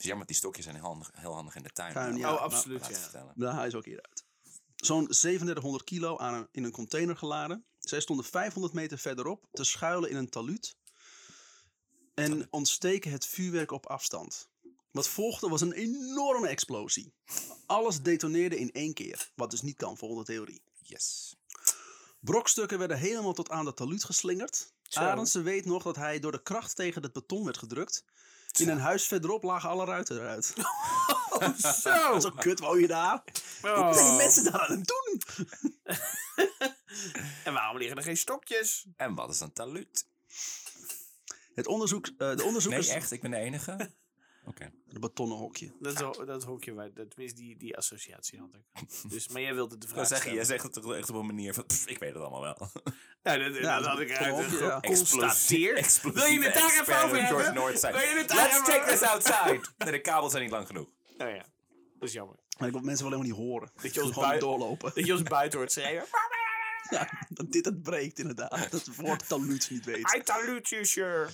Het 0.00 0.08
is 0.08 0.14
jammer, 0.14 0.30
die 0.30 0.40
stokjes 0.40 0.64
zijn 0.64 0.76
heel 0.76 0.84
handig, 0.84 1.10
heel 1.14 1.34
handig 1.34 1.54
in 1.54 1.62
de 1.62 1.70
tuin. 1.70 1.92
Tuin, 1.92 2.08
Nou, 2.08 2.20
ja. 2.20 2.32
oh, 2.32 2.40
nou, 2.40 2.52
absoluut, 2.52 2.86
ja. 3.12 3.32
Daar 3.34 3.52
haal 3.52 3.64
je 3.64 3.70
ze 3.70 3.76
ook 3.76 3.84
hier 3.84 4.02
uit. 4.02 4.24
Zo'n 4.76 5.04
3700 5.04 5.84
kilo 5.84 6.18
aan 6.18 6.34
een, 6.34 6.48
in 6.50 6.64
een 6.64 6.70
container 6.70 7.16
geladen. 7.16 7.64
Zij 7.78 8.00
stonden 8.00 8.24
500 8.24 8.74
meter 8.74 8.98
verderop 8.98 9.46
te 9.52 9.64
schuilen 9.64 10.10
in 10.10 10.16
een 10.16 10.28
taluut. 10.28 10.76
En 12.14 12.46
ontsteken 12.50 13.10
het 13.10 13.26
vuurwerk 13.26 13.72
op 13.72 13.86
afstand. 13.86 14.50
Wat 14.90 15.08
volgde 15.08 15.48
was 15.48 15.60
een 15.60 15.72
enorme 15.72 16.48
explosie. 16.48 17.12
Alles 17.66 18.02
detoneerde 18.02 18.58
in 18.58 18.72
één 18.72 18.94
keer. 18.94 19.30
Wat 19.34 19.50
dus 19.50 19.62
niet 19.62 19.76
kan 19.76 19.96
volgens 19.96 20.26
de 20.26 20.32
theorie. 20.32 20.62
Yes. 20.78 21.36
Brokstukken 22.20 22.78
werden 22.78 22.98
helemaal 22.98 23.32
tot 23.32 23.50
aan 23.50 23.64
de 23.64 23.74
taluut 23.74 24.04
geslingerd. 24.04 24.72
Zo. 24.82 25.00
Arendsen 25.00 25.44
weet 25.44 25.64
nog 25.64 25.82
dat 25.82 25.96
hij 25.96 26.18
door 26.18 26.32
de 26.32 26.42
kracht 26.42 26.76
tegen 26.76 27.02
het 27.02 27.12
beton 27.12 27.44
werd 27.44 27.58
gedrukt. 27.58 28.04
In 28.58 28.68
een 28.68 28.78
huis 28.78 29.06
verderop 29.06 29.42
lagen 29.42 29.68
alle 29.68 29.84
ruiten 29.84 30.16
eruit. 30.16 30.54
Zo! 31.82 32.18
Zo 32.20 32.30
kut 32.30 32.60
woon 32.60 32.80
je 32.80 32.86
daar. 32.86 33.22
Wat 33.60 33.96
zijn 33.96 34.08
die 34.08 34.16
mensen 34.16 34.44
daar 34.44 34.60
aan 34.60 34.76
het 34.78 34.86
doen? 34.86 35.22
En 37.44 37.52
waarom 37.52 37.78
liggen 37.78 37.96
er 37.96 38.02
geen 38.02 38.16
stokjes? 38.16 38.86
En 38.96 39.14
wat 39.14 39.30
is 39.30 39.40
een 39.40 39.52
taluut? 39.52 40.06
Het 41.54 41.66
onderzoek, 41.66 42.06
eh, 42.06 42.36
de 42.36 42.42
onderzoekers... 42.42 42.86
Nee, 42.86 42.96
echt? 42.96 43.10
Ik 43.10 43.20
ben 43.20 43.30
de 43.30 43.36
enige? 43.36 43.92
Oké. 44.50 44.70
Het 44.88 45.00
betonnen 45.00 45.36
hokje. 45.38 45.72
Dat, 45.80 45.92
is 45.92 46.26
dat 46.26 46.44
hokje, 46.44 46.74
waar, 46.74 46.94
dat, 46.94 47.10
tenminste 47.10 47.40
die, 47.40 47.56
die 47.56 47.76
associatie 47.76 48.38
had 48.38 48.48
ik. 48.54 48.88
Dus, 49.10 49.28
maar 49.28 49.42
jij 49.42 49.54
wilde 49.54 49.78
de 49.78 49.88
vraag 49.88 50.06
zeggen, 50.06 50.34
jij 50.34 50.44
zegt 50.44 50.62
het 50.62 50.72
toch 50.72 50.94
echt 50.94 51.10
op 51.10 51.16
een 51.16 51.26
manier 51.26 51.54
van, 51.54 51.66
pff, 51.66 51.86
ik 51.86 51.98
weet 51.98 52.12
het 52.14 52.22
allemaal 52.22 52.40
wel. 52.42 52.70
Nou, 53.22 53.38
dat, 53.38 53.56
Ja, 53.56 53.76
dat 53.78 53.86
had 53.86 54.00
ik 54.00 54.16
uit 54.16 54.50
ja. 54.50 54.78
geconstateerd. 54.80 56.00
Wil 56.02 56.24
je 56.24 56.42
het 56.42 56.54
daar 56.54 56.80
even 56.80 57.02
over 57.04 57.16
George 57.16 57.34
hebben? 57.34 57.54
Northside. 57.54 57.92
Wil 57.92 58.00
je 58.00 58.18
het 58.18 58.28
daar 58.28 58.36
Let's 58.36 58.54
even 58.54 58.64
take 58.64 58.90
this 58.90 59.02
outside. 59.02 59.60
Nee, 59.78 59.90
de 59.90 60.00
kabels 60.00 60.30
zijn 60.30 60.42
niet 60.42 60.52
lang 60.52 60.66
genoeg. 60.66 60.88
Nou 61.18 61.30
ja, 61.30 61.44
dat 61.98 62.08
is 62.08 62.12
jammer. 62.12 62.36
Maar 62.58 62.66
ik 62.68 62.74
wil 62.74 62.82
mensen 62.82 63.08
wel 63.10 63.18
helemaal 63.18 63.36
niet 63.38 63.46
horen. 63.50 63.70
Dat 63.82 63.94
je 63.94 64.02
ons 64.02 64.12
Gewoon 64.12 64.28
bui- 64.28 64.40
doorlopen. 64.40 64.92
Dat 64.94 65.06
je 65.06 65.12
ons 65.12 65.22
buiten 65.22 65.58
hoort 65.58 65.72
schreeuwen. 65.72 66.06
Ja, 66.90 67.26
dat 67.28 67.52
dit 67.52 67.64
het 67.64 67.82
breekt 67.82 68.18
inderdaad. 68.18 68.70
Dat 68.70 68.86
het 68.86 68.96
woord 68.96 69.28
taluut 69.28 69.70
niet 69.70 69.84
weet. 69.84 70.14
I 70.14 70.20
salute 70.24 70.68
you, 70.74 70.84
sir. 70.84 71.32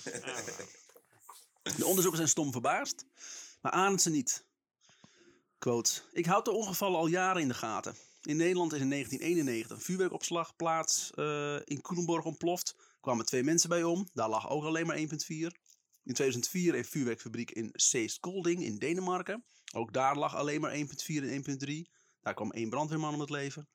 De 1.75 1.85
onderzoekers 1.85 2.15
zijn 2.15 2.29
stom 2.29 2.51
verbaasd. 2.51 3.05
Maar 3.61 3.71
Arendsen 3.71 4.11
niet. 4.11 4.45
Quote. 5.57 6.01
Ik 6.11 6.25
houd 6.25 6.45
de 6.45 6.51
ongevallen 6.51 6.99
al 6.99 7.07
jaren 7.07 7.41
in 7.41 7.47
de 7.47 7.53
gaten. 7.53 7.95
In 8.21 8.37
Nederland 8.37 8.73
is 8.73 8.81
in 8.81 8.89
1991 8.89 9.77
een 9.77 9.83
vuurwerkopslag 9.83 10.55
plaats 10.55 11.11
eh, 11.13 11.55
in 11.63 11.81
Koelenborg 11.81 12.25
ontploft. 12.25 12.75
Kwamen 13.01 13.25
twee 13.25 13.43
mensen 13.43 13.69
bij 13.69 13.83
om. 13.83 14.07
Daar 14.13 14.29
lag 14.29 14.49
ook 14.49 14.63
alleen 14.63 14.85
maar 14.85 14.97
1.4. 14.97 15.03
In 16.03 16.13
2004 16.13 16.75
een 16.75 16.85
vuurwerkfabriek 16.85 17.51
in 17.51 17.69
Seeskolding 17.73 18.63
in 18.63 18.77
Denemarken. 18.77 19.43
Ook 19.73 19.93
daar 19.93 20.17
lag 20.17 20.35
alleen 20.35 20.61
maar 20.61 20.75
1.4 20.75 20.83
en 21.07 21.43
1.3. 21.67 21.93
Daar 22.21 22.33
kwam 22.33 22.51
één 22.51 22.69
brandweerman 22.69 23.13
om 23.13 23.19
het 23.19 23.29
leven. 23.29 23.67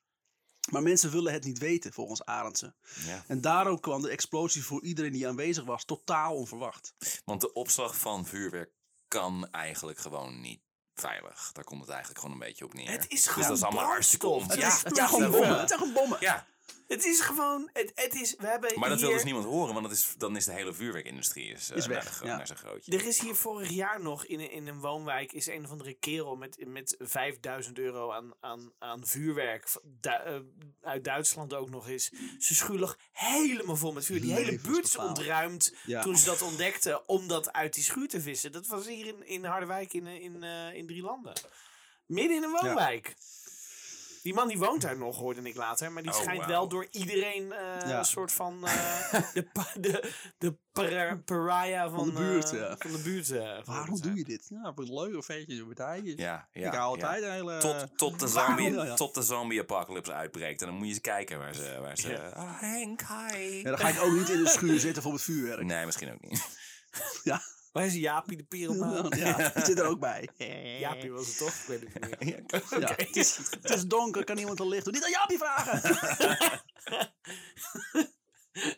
Maar 0.70 0.82
mensen 0.82 1.10
willen 1.10 1.32
het 1.32 1.44
niet 1.44 1.58
weten, 1.58 1.92
volgens 1.92 2.24
Arendsen. 2.24 2.76
Ja. 3.06 3.24
En 3.26 3.40
daarom 3.40 3.80
kwam 3.80 4.02
de 4.02 4.10
explosie 4.10 4.64
voor 4.64 4.82
iedereen 4.82 5.12
die 5.12 5.28
aanwezig 5.28 5.64
was 5.64 5.84
totaal 5.84 6.34
onverwacht. 6.34 6.94
Want 7.24 7.40
de 7.40 7.52
opslag 7.52 7.96
van 7.98 8.26
vuurwerk 8.26 8.70
kan 9.08 9.48
eigenlijk 9.50 9.98
gewoon 9.98 10.40
niet 10.40 10.60
veilig. 10.94 11.50
Daar 11.52 11.64
komt 11.64 11.80
het 11.80 11.90
eigenlijk 11.90 12.20
gewoon 12.20 12.34
een 12.34 12.46
beetje 12.46 12.64
op 12.64 12.74
neer. 12.74 12.90
Het 12.90 13.02
is 13.02 13.08
dus 13.08 13.26
gewoon 13.26 13.48
dat 13.48 13.56
is 13.56 13.62
allemaal 13.62 13.84
hartstikke 13.84 14.26
brandstof. 14.26 14.54
om. 14.56 14.60
Het 14.60 14.66
Het, 14.68 14.76
is 14.78 14.82
het 14.84 14.96
zijn 14.96 15.08
gewoon 15.08 15.22
Ja. 15.30 15.38
bommen. 15.38 15.58
Het 15.58 15.68
zijn 15.68 15.78
gewoon 15.80 15.94
bommen. 15.94 16.18
Ja, 16.20 16.46
Het 16.88 17.04
is 17.04 17.20
gewoon, 17.20 17.70
het, 17.72 17.92
het 17.94 18.14
is, 18.14 18.34
we 18.38 18.46
hebben 18.46 18.78
maar 18.78 18.88
dat 18.88 19.00
wil 19.00 19.10
dus 19.10 19.24
niemand 19.24 19.44
horen, 19.44 19.74
want 19.74 19.86
dat 19.88 19.96
is, 19.96 20.14
dan 20.18 20.36
is 20.36 20.44
de 20.44 20.52
hele 20.52 20.72
vuurwerkindustrie 20.72 21.52
is, 21.52 21.70
eh, 21.70 21.76
Is 21.76 21.86
weg, 21.86 21.96
naar, 21.96 22.04
de 22.04 22.10
gro- 22.16 22.26
ja. 22.26 22.36
naar 22.36 22.46
zijn 22.46 22.58
grootje. 22.58 22.92
Er 22.98 23.06
is 23.06 23.20
hier 23.20 23.34
vorig 23.34 23.70
jaar 23.70 24.02
nog 24.02 24.24
in, 24.26 24.40
een- 24.40 24.50
in 24.50 24.66
een 24.66 24.80
woonwijk 24.80 25.32
is 25.32 25.46
een 25.46 25.64
of 25.64 25.70
andere 25.70 25.94
kerel 25.94 26.36
met, 26.36 26.64
met 26.66 26.96
5000 26.98 27.78
euro 27.78 28.10
aan, 28.12 28.32
aan, 28.40 28.72
aan 28.78 29.06
vuurwerk. 29.06 29.68
Du- 30.00 30.08
eh, 30.10 30.34
uit 30.82 31.04
Duitsland 31.04 31.54
ook 31.54 31.70
nog 31.70 31.88
eens. 31.88 32.10
Ze 32.38 32.54
schuur 32.54 32.78
lag 32.78 32.96
helemaal 33.12 33.76
vol 33.76 33.92
met 33.92 34.04
vuur. 34.04 34.20
Die 34.20 34.32
hele 34.32 34.58
buurt 34.60 34.84
is 34.84 34.96
ontruimd 34.96 35.74
Ja. 35.86 36.02
toen 36.02 36.16
ze 36.16 36.24
dat 36.24 36.42
ontdekten 36.42 37.08
om 37.08 37.28
dat 37.28 37.52
uit 37.52 37.74
die 37.74 37.84
schuur 37.84 38.08
te 38.08 38.20
vissen. 38.20 38.52
Dat 38.52 38.66
was 38.66 38.86
hier 38.86 39.06
in, 39.06 39.26
in 39.26 39.44
Harderwijk 39.44 39.92
in, 39.92 40.06
eh, 40.06 40.22
in, 40.22 40.42
eh, 40.42 40.74
in 40.74 40.86
drie 40.86 41.02
landen. 41.02 41.32
Midden 42.06 42.36
in 42.36 42.42
een 42.42 42.50
woonwijk. 42.60 43.14
Die 44.22 44.34
man 44.34 44.48
die 44.48 44.58
woont 44.58 44.80
daar 44.82 44.98
nog, 44.98 45.16
hoorde 45.16 45.42
ik 45.42 45.54
later. 45.56 45.92
Maar 45.92 46.02
die 46.02 46.12
Oh, 46.12 46.20
schijnt 46.20 46.44
wel 46.46 46.68
door 46.68 46.86
iedereen 46.90 47.52
eh, 47.52 47.88
Ja. 47.88 47.98
een 47.98 48.04
soort 48.04 48.32
van... 48.32 48.66
eh, 48.66 49.12
de, 49.34 49.48
de, 49.80 50.12
de 50.38 50.56
pariah 51.24 51.80
van, 51.90 51.94
Van 51.98 52.04
de 52.06 52.12
buurt, 52.12 52.52
eh, 52.52 52.58
ja. 52.58 52.76
Van 52.78 52.92
de 52.92 52.98
buurt. 53.02 53.30
eh, 53.30 53.64
Waarom 53.64 54.00
doe 54.00 54.14
je 54.14 54.24
dit? 54.24 54.46
Ja, 54.48 54.72
voor 54.74 54.84
leuke 54.84 55.22
feestjes 55.22 55.58
en 55.58 55.66
partijtjes. 55.66 56.14
Ja, 56.20 56.48
ja, 56.52 56.66
ik 56.66 56.74
hou 56.74 56.98
ja. 56.98 57.06
altijd 57.06 57.22
een 57.22 57.32
hele... 57.32 57.58
Tot, 57.58 57.98
tot, 57.98 58.20
de 58.20 58.28
zombie, 58.38 58.72
Ja, 58.72 58.84
ja. 58.84 58.94
tot 58.94 59.14
de 59.14 59.22
zombie-apocalypse 59.22 60.12
uitbreekt. 60.12 60.60
En 60.60 60.66
dan 60.66 60.76
moet 60.76 60.86
je 60.86 60.92
eens 60.92 61.00
kijken 61.00 61.38
waar 61.38 61.54
ze... 61.54 61.78
Waar 61.80 61.96
ze 61.96 62.08
Ja. 62.10 62.28
Ah, 62.28 62.60
Henk, 62.60 63.00
hi. 63.00 63.42
Ja, 63.62 63.62
dan 63.70 63.78
ga 63.78 63.88
ik 63.88 64.00
ook 64.00 64.12
niet 64.12 64.28
in 64.28 64.42
de 64.42 64.48
schuur 64.48 64.80
zitten 64.80 65.02
voor 65.02 65.12
het 65.12 65.22
vuurwerk. 65.22 65.62
Nee, 65.64 65.84
misschien 65.86 66.12
ook 66.12 66.20
niet. 66.30 66.48
Ja, 67.24 67.40
Waar 67.72 67.86
is 67.86 67.94
Jaapie 67.94 68.36
de 68.36 68.44
Pierelman? 68.44 69.12
ja, 69.16 69.48
die 69.48 69.64
zit 69.70 69.78
er 69.78 69.86
ook 69.86 70.00
bij. 70.00 70.28
Jaapie 70.80 71.12
was 71.12 71.26
het 71.26 71.38
toch? 71.38 71.54
Ik 71.54 71.66
weet 71.66 71.80
het 71.80 72.20
niet 72.20 72.20
meer. 72.20 72.42
Ja, 72.80 72.94
het, 72.96 73.16
is, 73.16 73.36
het 73.36 73.70
is 73.70 73.86
donker, 73.86 74.24
kan 74.24 74.38
iemand 74.38 74.60
een 74.60 74.68
licht 74.68 74.84
doen? 74.84 74.94
Niet 74.94 75.04
aan 75.04 75.10
Jaapie 75.10 75.38
vragen! 75.38 75.80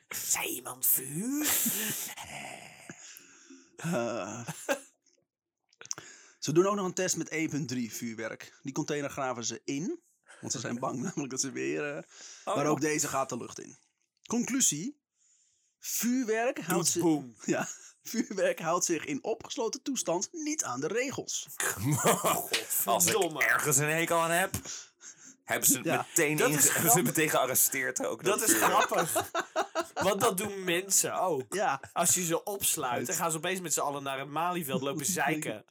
Zei 0.33 0.49
iemand 0.49 0.87
vuur? 0.87 1.47
Eh. 3.77 4.49
ze 6.39 6.53
doen 6.53 6.67
ook 6.67 6.75
nog 6.75 6.87
een 6.87 6.95
test 6.95 7.17
met 7.17 7.31
1.3 7.75 7.79
vuurwerk. 7.89 8.59
Die 8.63 8.73
container 8.73 9.11
graven 9.11 9.45
ze 9.45 9.61
in. 9.65 10.03
Want 10.41 10.53
ze 10.53 10.59
zijn 10.59 10.79
bang 10.79 11.01
namelijk 11.03 11.31
dat 11.31 11.41
ze 11.41 11.51
weer... 11.51 12.07
Oh, 12.45 12.57
maar 12.57 12.67
ook 12.67 12.81
deze 12.81 13.09
gaat 13.09 13.29
de 13.29 13.37
lucht 13.37 13.61
in. 13.61 13.77
Conclusie. 14.27 15.03
Vuurwerk 15.87 16.61
houdt, 16.61 16.87
zich, 16.89 17.03
boom. 17.03 17.35
ja, 17.45 17.69
vuurwerk 18.03 18.61
houdt 18.61 18.85
zich 18.85 19.05
in 19.05 19.25
opgesloten 19.25 19.83
toestand 19.83 20.29
niet 20.33 20.65
aan 20.65 20.81
de 20.81 20.87
regels. 20.87 21.47
Als 22.85 23.07
ik 23.07 23.41
ergens 23.43 23.77
een 23.77 23.89
hekel 23.89 24.19
aan 24.19 24.31
heb, 24.31 24.55
hebben 25.45 25.69
ze, 25.69 25.81
Ja, 25.83 26.07
meteen, 26.09 26.37
dat 26.37 26.51
is 26.51 26.69
hebben 26.75 26.91
ze 26.91 27.03
meteen 27.03 27.31
gearresteerd 27.31 28.07
ook. 28.07 28.25
Dat 28.25 28.43
is 28.43 28.51
vuurwerk. 28.51 28.73
grappig. 28.73 29.31
Want 29.95 30.21
dat 30.21 30.37
doen 30.39 30.65
mensen 30.65 31.21
ook. 31.21 31.55
Ja, 31.55 31.81
Als 31.93 32.15
je 32.15 32.25
ze 32.25 32.43
opsluit, 32.45 33.07
dan 33.07 33.17
gaan 33.17 33.31
ze 33.31 33.37
opeens 33.37 33.61
met 33.61 33.73
z'n 33.73 33.81
allen 33.81 34.03
naar 34.03 34.19
het 34.19 34.29
Malieveld 34.29 34.83
lopen 34.83 35.07
zeiken. 35.07 35.65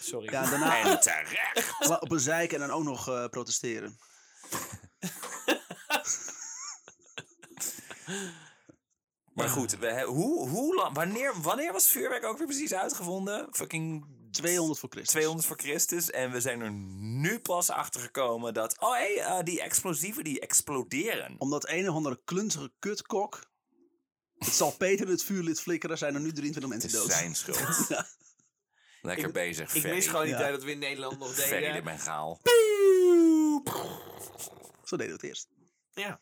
Sorry. 0.00 0.32
ja 0.32 0.50
daarna 0.50 0.78
En 0.90 1.00
terecht. 1.00 2.00
op 2.00 2.10
een 2.10 2.20
zeiken 2.20 2.60
en 2.62 2.68
dan 2.68 2.76
ook 2.76 2.84
nog 2.84 3.08
eh, 3.08 3.28
protesteren. 3.28 3.98
Maar 9.34 9.48
goed, 9.48 9.78
we, 9.78 10.02
hoe, 10.02 10.48
hoe 10.48 10.74
lang, 10.74 10.94
wanneer, 10.94 11.40
wanneer 11.40 11.72
was 11.72 11.88
vuurwerk 11.90 12.24
ook 12.24 12.38
weer 12.38 12.46
precies 12.46 12.74
uitgevonden? 12.74 13.46
Fucking 13.50 14.06
200 14.30 14.78
voor 14.78 14.88
Christus. 14.88 15.12
200 15.12 15.46
voor 15.46 15.56
Christus. 15.58 16.10
En 16.10 16.30
we 16.30 16.40
zijn 16.40 16.60
er 16.60 16.70
nu 17.20 17.38
pas 17.40 17.70
achter 17.70 18.00
gekomen 18.00 18.54
dat, 18.54 18.80
oh 18.80 18.92
hé, 18.96 19.04
eh, 19.20 19.42
die 19.44 19.60
explosieven 19.62 20.24
die 20.24 20.40
exploderen. 20.40 21.34
Omdat 21.38 21.68
een 21.68 21.88
of 21.88 21.94
andere 21.94 22.20
klunzige 22.24 22.72
kutkok... 22.78 23.50
Het 24.38 24.52
zal 24.54 24.70
Peter 24.76 25.08
het 25.08 25.24
vuur 25.24 25.42
liet 25.42 25.60
flikkeren, 25.60 25.98
zijn 25.98 26.14
er 26.14 26.20
nu 26.20 26.32
23 26.32 26.62
Het 26.62 26.70
mensen 26.82 26.88
is 27.00 27.04
dood. 27.06 27.12
zijn 27.18 27.34
schuld. 27.34 27.88
Ja. 27.88 28.06
Lekker 29.02 29.26
Ik- 29.26 29.32
bezig, 29.32 29.74
Ik 29.74 29.82
mis 29.82 30.06
gewoon 30.06 30.22
die 30.24 30.32
Ja. 30.32 30.38
tijd 30.38 30.52
dat 30.52 30.62
we 30.62 30.70
in 30.70 30.78
Nederland 30.78 31.18
nog 31.18 31.34
Ferry 31.34 31.60
de 31.60 31.66
deden. 31.66 31.84
Bengaal. 31.84 32.40
Zo 34.84 34.96
deden 34.96 35.06
we 35.06 35.12
het 35.12 35.22
eerst. 35.22 35.48
Ja, 35.92 36.20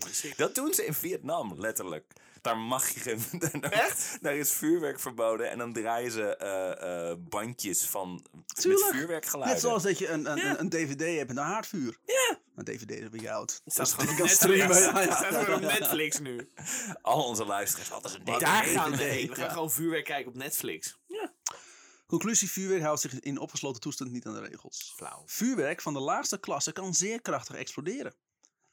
dat 0.00 0.08
is. 0.10 0.24
Dat 0.36 0.54
doen 0.54 0.74
ze 0.74 0.84
in 0.86 0.94
Vietnam, 0.94 1.54
letterlijk. 1.60 2.12
Daar 2.40 2.56
mag 2.56 2.88
je 2.88 3.00
geen... 3.00 3.22
daar- 3.60 3.70
Echt? 3.72 4.18
Daar 4.20 4.36
is 4.36 4.50
vuurwerk 4.52 5.00
verboden 5.00 5.50
en 5.50 5.58
dan 5.58 5.72
draaien 5.72 6.10
ze 6.10 6.36
eh, 6.36 7.10
eh, 7.10 7.16
bandjes 7.20 7.82
van 7.84 8.24
Tuurlijk. 8.46 8.84
met 8.84 8.94
vuurwerkgeluiden. 8.94 9.52
Net 9.52 9.62
zoals 9.62 9.82
dat 9.82 9.98
je 9.98 10.08
een, 10.08 10.30
een, 10.30 10.36
Ja. 10.36 10.50
een, 10.50 10.60
een 10.60 10.68
dvd 10.68 11.16
hebt 11.16 11.28
met 11.28 11.36
een 11.36 11.42
haardvuur. 11.42 11.96
Ja. 12.06 12.38
Een 12.54 12.64
dvd 12.64 12.90
is 12.90 13.00
een 13.00 13.10
beetje 13.10 13.32
oud. 13.32 13.60
Het 13.64 13.72
staat 13.72 13.84
Dus 13.86 13.94
gewoon 13.94 14.16
kan 14.16 14.26
Netflix. 14.26 14.66
streamen, 14.68 14.80
ja, 14.94 15.00
ja. 15.00 15.16
Staat 15.16 15.44
gewoon 15.44 15.54
op 15.64 15.78
Netflix 15.78 16.18
nu. 16.18 16.48
Al 17.02 17.24
onze 17.24 17.44
luisteraars, 17.44 17.88
wat 17.88 18.04
is 18.04 18.14
een 18.14 18.24
ding? 18.24 18.38
Daar 18.38 18.64
gaan 18.64 18.90
we 18.90 19.02
heen. 19.16 19.28
We 19.28 19.34
gaan 19.34 19.44
ja. 19.44 19.52
gewoon 19.52 19.70
vuurwerk 19.70 20.04
kijken 20.04 20.32
op 20.32 20.36
Netflix. 20.38 20.98
Conclusie, 22.06 22.50
vuurwerk 22.50 22.82
houdt 22.82 23.00
zich 23.00 23.20
in 23.20 23.38
opgesloten 23.38 23.80
toestand 23.80 24.10
niet 24.10 24.26
aan 24.26 24.34
de 24.34 24.40
regels. 24.48 24.92
Flauw. 24.96 25.22
Vuurwerk 25.26 25.80
van 25.82 25.92
de 25.92 26.00
laagste 26.00 26.38
klasse 26.40 26.72
kan 26.72 26.94
zeer 26.94 27.22
krachtig 27.22 27.56
exploderen. 27.56 28.14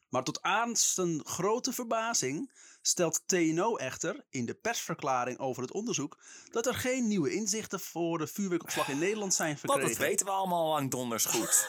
Maar 0.10 0.24
tot 0.24 0.42
aan 0.42 0.76
zijn 0.76 1.22
grote 1.26 1.74
verbazing 1.74 2.52
stelt 2.82 3.22
TNO 3.26 3.76
echter 3.76 4.26
in 4.30 4.46
de 4.46 4.54
persverklaring 4.54 5.40
over 5.40 5.62
het 5.62 5.72
onderzoek 5.72 6.18
dat 6.52 6.66
er 6.66 6.74
geen 6.76 7.08
nieuwe 7.08 7.34
inzichten 7.34 7.80
voor 7.80 8.18
de 8.18 8.28
vuurwerkopslag 8.28 8.88
in 8.90 9.00
Nederland 9.00 9.34
zijn 9.34 9.48
Want 9.54 9.60
verkregen. 9.60 9.90
dat 9.90 9.98
weten 10.08 10.26
we 10.26 10.32
allemaal 10.32 10.64
al 10.64 10.70
lang 10.70 10.92
donders 10.92 11.26
goed. 11.26 11.66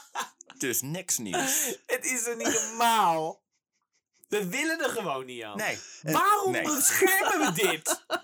dus 0.58 0.80
niks 0.80 1.18
nieuws. 1.18 1.78
Het 1.86 2.04
is 2.04 2.26
er 2.26 2.36
niet 2.36 2.52
normaal. 2.68 3.40
We 4.28 4.46
willen 4.46 4.80
er 4.82 4.90
gewoon 4.90 5.24
niet 5.26 5.42
aan. 5.42 5.56
Nee. 5.56 5.78
Waarom 6.02 6.52
Nee. 6.52 6.62
beschermen 6.62 7.54
we 7.54 7.62
dit? 7.62 8.04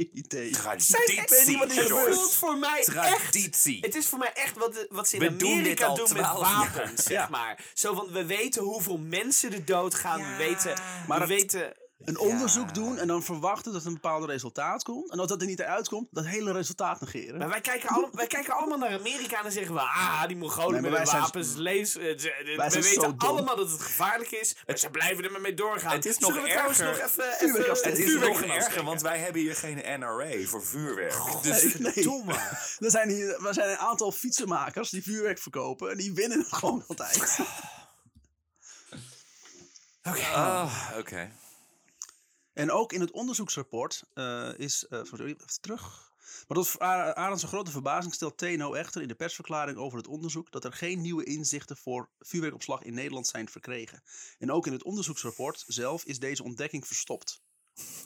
Geen 0.00 0.10
idee. 0.18 0.50
Traditie. 0.50 0.96
Ik 1.20 1.28
weet 1.28 1.46
niet 1.46 1.58
wat 1.58 2.14
voelt 2.14 2.34
voor 2.34 2.56
mij 2.58 2.78
echt. 2.78 2.90
Traditie. 3.30 3.78
Het 3.80 3.94
is 3.94 4.06
voor 4.06 4.18
mij 4.18 4.32
echt 4.32 4.56
wat, 4.56 4.72
de- 4.74 4.86
wat 4.90 5.08
ze 5.08 5.16
in 5.16 5.20
We 5.22 5.36
doen 5.36 5.52
Amerika 5.52 5.86
al 5.86 5.96
doen, 5.96 6.08
met 6.12 6.22
12 6.22 6.40
jaar. 6.48 6.72
wapens, 6.74 7.02
zeg 7.02 7.28
maar. 7.28 7.64
Zo 7.74 7.94
van, 7.94 8.08
we 8.12 8.24
weten 8.26 8.62
hoeveel 8.62 8.98
mensen 8.98 9.52
er 9.52 9.64
doodgaan. 9.64 10.18
Ja. 10.18 10.30
We 10.30 10.36
weten, 10.36 10.74
Maar 11.08 11.18
we 11.18 11.34
het- 11.34 11.52
weten... 11.52 11.72
Een 12.04 12.18
onderzoek 12.18 12.74
doen 12.74 12.98
en 12.98 13.06
dan 13.06 13.22
verwachten 13.22 13.72
dat 13.72 13.84
een 13.84 13.92
bepaald 13.92 14.24
resultaat 14.24 14.82
komt. 14.82 15.10
En 15.10 15.18
als 15.18 15.28
dat 15.28 15.40
er 15.40 15.46
niet 15.46 15.62
uitkomt, 15.62 16.08
dat 16.10 16.26
hele 16.26 16.52
resultaat 16.52 17.00
negeren. 17.00 17.38
Maar 17.38 17.48
wij 17.48 17.60
kijken, 17.60 17.88
alle, 17.88 18.08
wij 18.12 18.26
kijken 18.26 18.54
allemaal 18.54 18.78
naar 18.78 18.98
Amerika 18.98 19.36
en 19.36 19.42
dan 19.42 19.52
zeggen 19.52 19.74
we... 19.74 19.80
Ah, 19.80 20.26
die 20.26 20.36
Mongolen 20.36 20.82
Nee, 20.82 20.90
met 20.90 21.10
wapens, 21.10 21.54
lees... 21.54 21.96
eh, 21.96 22.10
eh, 22.10 22.70
we 22.72 22.80
weten 22.82 23.14
allemaal 23.16 23.56
dat 23.56 23.70
het 23.70 23.80
gevaarlijk 23.82 24.30
is. 24.30 24.56
Maar 24.66 24.78
ze 24.78 24.90
blijven 24.90 25.24
er 25.24 25.30
maar 25.30 25.40
mee 25.40 25.54
doorgaan. 25.54 25.92
Het 25.92 26.06
is 26.06 26.18
nog 26.18 26.30
Zullen 26.30 26.44
we 26.44 26.50
trouwens 26.50 26.78
erger. 26.80 27.02
nog 27.02 27.10
even... 27.10 27.48
Even. 27.48 27.90
Het 27.90 27.98
is 27.98 28.14
nog 28.14 28.42
erger, 28.42 28.84
want 28.84 29.00
wij 29.02 29.18
hebben 29.18 29.40
hier 29.40 29.56
geen 29.56 30.00
NRA 30.00 30.46
voor 30.46 30.64
vuurwerk. 30.64 31.42
Dus 31.42 31.60
Dus 31.60 31.78
nee. 31.94 32.04
Domme. 32.04 32.34
Er 32.78 32.90
zijn 32.90 33.08
hier 33.08 33.46
er 33.46 33.54
zijn 33.54 33.70
een 33.70 33.78
aantal 33.78 34.12
fietsenmakers 34.12 34.90
die 34.90 35.02
vuurwerk 35.02 35.38
verkopen 35.38 35.90
en 35.90 35.96
die 35.96 36.12
winnen 36.14 36.44
gewoon 36.50 36.84
altijd. 36.86 37.38
Oké. 40.10 40.26
Ah, 40.34 40.72
oké. 40.98 41.30
En 42.52 42.70
ook 42.70 42.92
in 42.92 43.00
het 43.00 43.10
onderzoeksrapport 43.10 44.02
eh, 44.14 44.50
is. 44.56 44.86
eh 44.86 45.02
sorry, 45.02 45.24
even 45.26 45.60
terug. 45.60 46.08
Maar 46.48 46.56
tot 46.56 46.78
Arends 46.78 47.44
grote 47.44 47.70
verbazing 47.70 48.14
stelt 48.14 48.38
TNO 48.38 48.74
echter 48.74 49.02
in 49.02 49.08
de 49.08 49.14
persverklaring 49.14 49.78
over 49.78 49.98
het 49.98 50.06
onderzoek 50.06 50.50
dat 50.50 50.64
er 50.64 50.72
geen 50.72 51.00
nieuwe 51.00 51.24
inzichten 51.24 51.76
voor 51.76 52.10
vuurwerkopslag 52.18 52.82
in 52.82 52.94
Nederland 52.94 53.26
zijn 53.26 53.48
verkregen. 53.48 54.02
En 54.38 54.50
ook 54.50 54.66
in 54.66 54.72
het 54.72 54.82
onderzoeksrapport 54.84 55.64
zelf 55.66 56.04
is 56.04 56.18
deze 56.18 56.42
ontdekking 56.42 56.86
verstopt. 56.86 57.42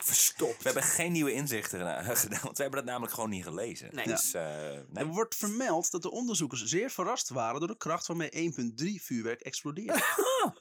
Verstopt. 0.03 0.57
We 0.57 0.62
hebben 0.62 0.82
geen 0.82 1.12
nieuwe 1.12 1.32
inzichten 1.32 1.78
gedaan, 1.80 2.05
want 2.42 2.57
we 2.57 2.62
hebben 2.62 2.70
dat 2.70 2.84
namelijk 2.84 3.12
gewoon 3.12 3.30
niet 3.30 3.45
gelezen. 3.45 3.95
Nee. 3.95 4.07
Dus, 4.07 4.34
eh, 4.34 4.42
nee. 4.42 4.82
Er 4.95 5.07
wordt 5.07 5.34
vermeld 5.36 5.90
dat 5.90 6.03
de 6.03 6.11
onderzoekers 6.11 6.64
zeer 6.64 6.90
verrast 6.90 7.28
waren 7.28 7.59
door 7.59 7.68
de 7.68 7.76
kracht 7.76 8.07
waarmee 8.07 8.30
1.3 8.30 9.03
vuurwerk 9.03 9.40
explodeerde. 9.40 9.92
we, 10.03 10.53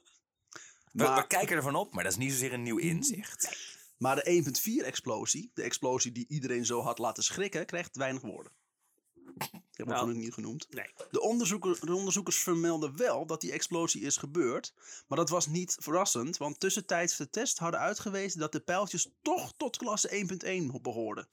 we 0.91 1.03
maar- 1.03 1.27
kijken 1.27 1.55
ervan 1.55 1.75
op, 1.75 1.93
maar 1.93 2.03
dat 2.03 2.11
is 2.11 2.17
niet 2.17 2.31
zozeer 2.31 2.53
een 2.53 2.63
nieuw 2.63 2.77
inzicht. 2.77 3.57
Maar 4.03 4.15
de 4.15 4.43
1.4 4.81 4.85
explosie, 4.85 5.51
de 5.53 5.61
explosie 5.63 6.11
die 6.11 6.25
iedereen 6.27 6.65
zo 6.65 6.81
had 6.81 6.97
laten 6.99 7.23
schrikken, 7.23 7.65
krijgt 7.65 7.95
weinig 7.95 8.21
woorden. 8.21 8.51
Ik 9.37 9.79
heb 9.79 9.87
Nou. 9.87 9.89
het 9.99 9.99
gewoon 9.99 10.17
niet 10.17 10.33
genoemd. 10.33 10.67
Nee. 10.69 10.85
De, 11.11 11.21
onderzoeker, 11.21 11.85
de 11.85 11.95
onderzoekers 11.95 12.37
vermelden 12.37 12.97
wel 12.97 13.25
dat 13.25 13.41
die 13.41 13.51
explosie 13.51 14.01
is 14.01 14.17
gebeurd. 14.17 14.73
Maar 15.07 15.17
dat 15.17 15.29
was 15.29 15.47
niet 15.47 15.77
verrassend, 15.79 16.37
want 16.37 16.59
tussentijds 16.59 17.17
de 17.17 17.29
test 17.29 17.57
hadden 17.57 17.79
uitgewezen 17.79 18.39
dat 18.39 18.51
de 18.51 18.59
pijltjes 18.59 19.09
toch 19.21 19.53
tot 19.57 19.77
klasse 19.77 20.09
1.1 20.75 20.81
behoorden. 20.81 21.27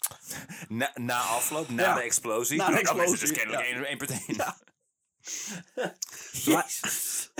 Na, 0.68 0.90
na 0.94 1.20
afloop, 1.20 1.68
na 1.68 1.82
Ja. 1.82 1.94
de 1.94 2.00
explosie. 2.00 2.56
Na 2.56 2.66
de 2.66 2.72
dat 2.72 2.82
is 2.82 2.88
explosie, 2.88 3.18
dus 3.18 3.32
kennelijk 3.32 3.66
ja. 3.68 3.84
één 3.84 3.98
1.1. 3.98 4.36
Ja. 4.36 4.58
Jezus. 6.44 7.30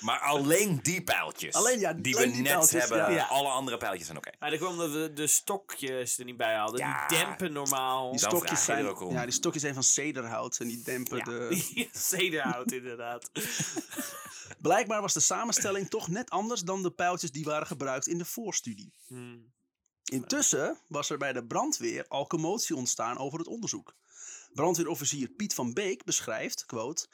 Maar 0.00 0.20
alleen 0.20 0.78
die 0.82 1.02
pijltjes. 1.02 1.54
Alleen, 1.54 1.78
ja, 1.80 1.92
die 1.92 2.16
alleen 2.16 2.28
we 2.28 2.34
die 2.34 2.42
net 2.42 2.52
pijltjes, 2.52 2.80
hebben. 2.80 2.98
ja. 2.98 3.08
Ja. 3.08 3.24
Alle 3.24 3.48
andere 3.48 3.76
pijltjes 3.76 4.06
zijn 4.06 4.18
oké. 4.18 4.30
Maar 4.38 4.50
dat 4.50 4.58
kwam 4.58 4.72
omdat 4.72 4.90
we 4.90 5.12
de 5.12 5.26
stokjes 5.26 6.18
er 6.18 6.24
niet 6.24 6.36
bij 6.36 6.54
hadden. 6.54 6.78
Ja. 6.80 7.06
Die 7.06 7.18
dempen 7.18 7.52
normaal. 7.52 8.10
Die 8.10 8.20
Dan 8.20 8.30
stokjes, 8.30 8.62
vraag 8.64 8.66
je 8.66 8.72
er 8.72 8.88
zijn, 8.88 8.94
ook 8.96 9.00
om. 9.08 9.14
ja, 9.14 9.22
die 9.22 9.32
stokjes 9.32 9.62
zijn 9.62 9.74
van 9.74 9.82
cederhout 9.82 10.58
en 10.60 10.68
die 10.68 10.82
dempen 10.82 11.16
Ja, 11.16 11.24
de... 11.24 11.88
Zederhout 11.92 12.72
inderdaad. 12.72 13.30
Blijkbaar 14.58 15.00
was 15.00 15.14
de 15.14 15.20
samenstelling 15.20 15.90
toch 15.90 16.08
net 16.08 16.30
anders 16.30 16.60
dan 16.60 16.82
de 16.82 16.90
pijltjes 16.90 17.30
die 17.32 17.44
waren 17.44 17.66
gebruikt 17.66 18.06
in 18.06 18.18
de 18.18 18.24
voorstudie. 18.24 18.92
Hmm. 19.06 19.52
Intussen 20.04 20.78
was 20.86 21.10
er 21.10 21.18
bij 21.18 21.32
de 21.32 21.44
brandweer 21.44 22.04
al 22.08 22.26
commotie 22.26 22.76
ontstaan 22.76 23.18
over 23.18 23.38
het 23.38 23.48
onderzoek. 23.48 23.94
Brandweerofficier 24.58 25.28
Piet 25.28 25.54
van 25.54 25.72
Beek 25.72 26.04
beschrijft, 26.04 26.66
quote... 26.66 27.06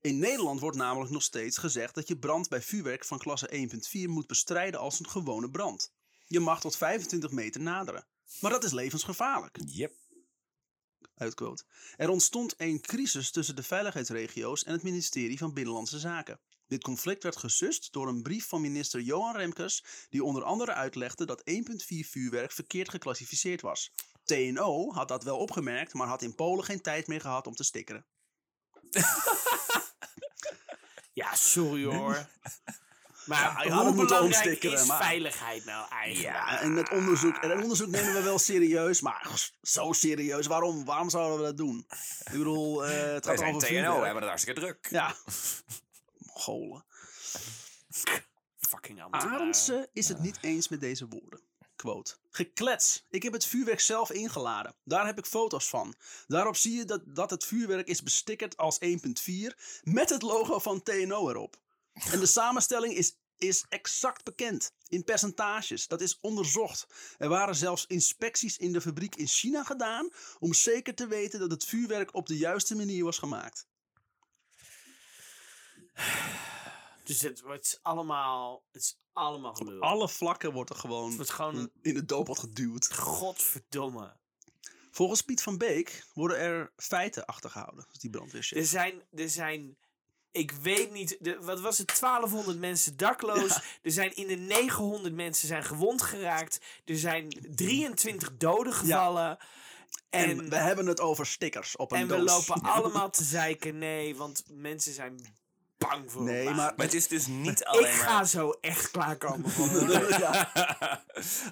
In 0.00 0.18
Nederland 0.18 0.60
wordt 0.60 0.76
namelijk 0.76 1.10
nog 1.10 1.22
steeds 1.22 1.58
gezegd 1.58 1.94
dat 1.94 2.08
je 2.08 2.18
brand 2.18 2.48
bij 2.48 2.62
vuurwerk 2.62 3.04
van 3.04 3.18
klasse 3.18 3.68
1.4 4.04 4.08
moet 4.08 4.26
bestrijden 4.26 4.80
als 4.80 4.98
een 4.98 5.08
gewone 5.08 5.50
brand. 5.50 5.92
Je 6.26 6.40
mag 6.40 6.60
tot 6.60 6.76
25 6.76 7.30
meter 7.30 7.60
naderen. 7.60 8.06
Maar 8.40 8.50
dat 8.50 8.64
is 8.64 8.72
levensgevaarlijk. 8.72 9.58
Yep. 9.66 9.92
Uitquote. 11.14 11.64
Er 11.96 12.08
ontstond 12.08 12.54
een 12.56 12.80
crisis 12.80 13.30
tussen 13.30 13.56
de 13.56 13.62
veiligheidsregio's 13.62 14.64
en 14.64 14.72
het 14.72 14.82
ministerie 14.82 15.38
van 15.38 15.54
Binnenlandse 15.54 15.98
Zaken. 15.98 16.40
Dit 16.66 16.82
conflict 16.82 17.22
werd 17.22 17.36
gesust 17.36 17.92
door 17.92 18.08
een 18.08 18.22
brief 18.22 18.46
van 18.46 18.60
minister 18.60 19.00
Johan 19.00 19.36
Remkes, 19.36 19.84
die 20.08 20.24
onder 20.24 20.42
andere 20.42 20.72
uitlegde 20.72 21.26
dat 21.26 21.42
1.4 21.50 21.56
vuurwerk 21.86 22.52
verkeerd 22.52 22.88
geclassificeerd 22.88 23.60
was. 23.60 23.92
TNO 24.24 24.92
had 24.92 25.08
dat 25.08 25.24
wel 25.24 25.36
opgemerkt, 25.38 25.94
maar 25.94 26.06
had 26.06 26.22
in 26.22 26.34
Polen 26.34 26.64
geen 26.64 26.80
tijd 26.80 27.06
meer 27.06 27.20
gehad 27.20 27.46
om 27.46 27.54
te 27.54 27.64
stickeren. 27.64 28.06
Ja, 31.12 31.34
sorry 31.34 31.84
hoor. 31.84 32.26
Maar 33.26 33.66
Ja, 33.66 33.82
hoe 33.84 33.94
belangrijk 33.94 34.64
is 34.64 34.86
maar- 34.86 35.02
veiligheid 35.02 35.64
nou 35.64 35.88
eigenlijk? 35.90 36.34
Ja, 36.34 36.60
en 36.60 36.76
het 36.76 36.90
onderzoek, 36.90 37.36
en 37.36 37.50
het 37.50 37.62
onderzoek 37.62 37.88
nemen 37.88 38.12
we 38.14 38.22
wel 38.22 38.38
serieus, 38.38 39.00
maar 39.00 39.50
zo 39.62 39.92
serieus, 39.92 40.46
waarom, 40.46 40.84
waarom 40.84 41.10
zouden 41.10 41.38
we 41.38 41.44
dat 41.44 41.56
doen? 41.56 41.86
Ik 42.24 42.32
bedoel, 42.32 42.86
eh, 42.86 43.12
het 43.12 43.26
gaat 43.26 43.42
over 43.42 43.68
TNO, 43.68 43.98
we 43.98 44.04
hebben 44.04 44.14
het 44.14 44.24
hartstikke 44.24 44.60
druk. 44.60 44.86
Ja. 44.90 45.14
Mongolen. 46.26 46.84
Fucking. 48.58 49.02
Arendse 49.10 49.88
is 49.92 50.08
het 50.08 50.18
niet 50.20 50.38
eens 50.40 50.68
met 50.68 50.80
deze 50.80 51.06
woorden. 51.08 51.40
Quote. 51.80 52.16
Geklets. 52.30 53.06
Ik 53.10 53.22
heb 53.22 53.32
het 53.32 53.46
vuurwerk 53.46 53.80
zelf 53.80 54.10
ingeladen. 54.10 54.74
Daar 54.84 55.06
heb 55.06 55.18
ik 55.18 55.26
foto's 55.26 55.68
van. 55.68 55.94
Daarop 56.26 56.56
zie 56.56 56.76
je 56.76 56.84
dat, 56.84 57.02
dat 57.06 57.30
het 57.30 57.44
vuurwerk 57.44 57.88
is 57.88 58.02
bestickerd 58.02 58.56
als 58.56 58.78
1.4 58.84 58.90
met 59.82 60.10
het 60.10 60.22
logo 60.22 60.58
van 60.58 60.82
TNO 60.82 61.28
erop. 61.28 61.60
En 61.92 62.20
de 62.20 62.26
samenstelling 62.26 62.94
is, 62.94 63.16
is 63.38 63.64
exact 63.68 64.24
bekend. 64.24 64.72
In 64.88 65.04
percentages. 65.04 65.86
Dat 65.86 66.00
is 66.00 66.18
onderzocht. 66.20 66.86
Er 67.18 67.28
waren 67.28 67.56
zelfs 67.56 67.86
inspecties 67.86 68.56
in 68.56 68.72
de 68.72 68.80
fabriek 68.80 69.16
in 69.16 69.26
China 69.26 69.64
gedaan 69.64 70.10
om 70.38 70.54
zeker 70.54 70.94
te 70.94 71.06
weten 71.06 71.40
dat 71.40 71.50
het 71.50 71.64
vuurwerk 71.64 72.14
op 72.14 72.26
de 72.26 72.36
juiste 72.36 72.76
manier 72.76 73.04
was 73.04 73.18
gemaakt. 73.18 73.66
Dus 77.10 77.20
het 77.20 77.40
wordt 77.40 77.78
allemaal, 77.82 78.64
het 78.72 78.82
is 78.82 78.98
allemaal 79.12 79.54
gelul. 79.54 79.80
Alle 79.80 80.08
vlakken 80.08 80.52
wordt 80.52 80.70
er 80.70 80.76
gewoon 80.76 81.06
Het 81.06 81.16
wordt 81.16 81.30
gewoon, 81.30 81.70
in 81.82 81.94
de 81.94 82.04
doopot 82.04 82.38
geduwd. 82.38 82.92
godverdomme. 82.92 84.16
Volgens 84.90 85.22
Piet 85.22 85.42
van 85.42 85.58
Beek 85.58 86.04
worden 86.14 86.38
er 86.38 86.72
feiten 86.76 87.24
achtergehouden. 87.26 87.86
Is 87.92 87.98
die 87.98 88.10
brandweerchef. 88.10 88.58
Er 88.58 88.66
zijn, 88.66 89.02
er 89.14 89.28
zijn, 89.28 89.76
ik 90.30 90.52
weet 90.52 90.92
niet, 90.92 91.16
de, 91.20 91.38
wat 91.40 91.60
was 91.60 91.78
het, 91.78 91.98
1200 92.00 92.58
mensen 92.58 92.96
dakloos. 92.96 93.78
Er 93.82 93.90
zijn 93.90 94.16
in 94.16 94.26
de 94.26 94.36
900 94.36 95.14
mensen 95.14 95.48
zijn 95.48 95.64
gewond 95.64 96.02
geraakt. 96.02 96.60
Er 96.84 96.98
zijn 96.98 97.28
23 97.54 98.36
doden 98.36 98.72
gevallen. 98.72 99.38
en, 100.10 100.28
En, 100.30 100.48
we 100.48 100.56
hebben 100.56 100.86
het 100.86 101.00
over 101.00 101.26
stickers 101.26 101.76
op 101.76 101.92
een 101.92 101.98
en 101.98 102.08
doos. 102.08 102.18
we 102.18 102.24
lopen 102.24 102.70
allemaal 102.76 103.10
te 103.10 103.24
zeiken. 103.24 103.78
Nee, 103.78 104.16
want 104.16 104.44
mensen 104.48 104.92
zijn 104.92 105.38
bang 105.88 106.12
voor 106.12 106.22
Nee, 106.22 106.44
maar... 106.44 106.54
Maar 106.54 106.86
het 106.86 106.94
is 106.94 107.08
dus 107.08 107.26
niet 107.46 107.60
Ik 107.60 107.66
alleen 107.66 107.92
ga 107.92 108.14
maar... 108.14 108.26
zo 108.26 108.50
echt 108.60 108.90
klaarkomen 108.90 109.50
voor 109.50 109.66
me. 109.66 110.06
ja, 110.20 110.52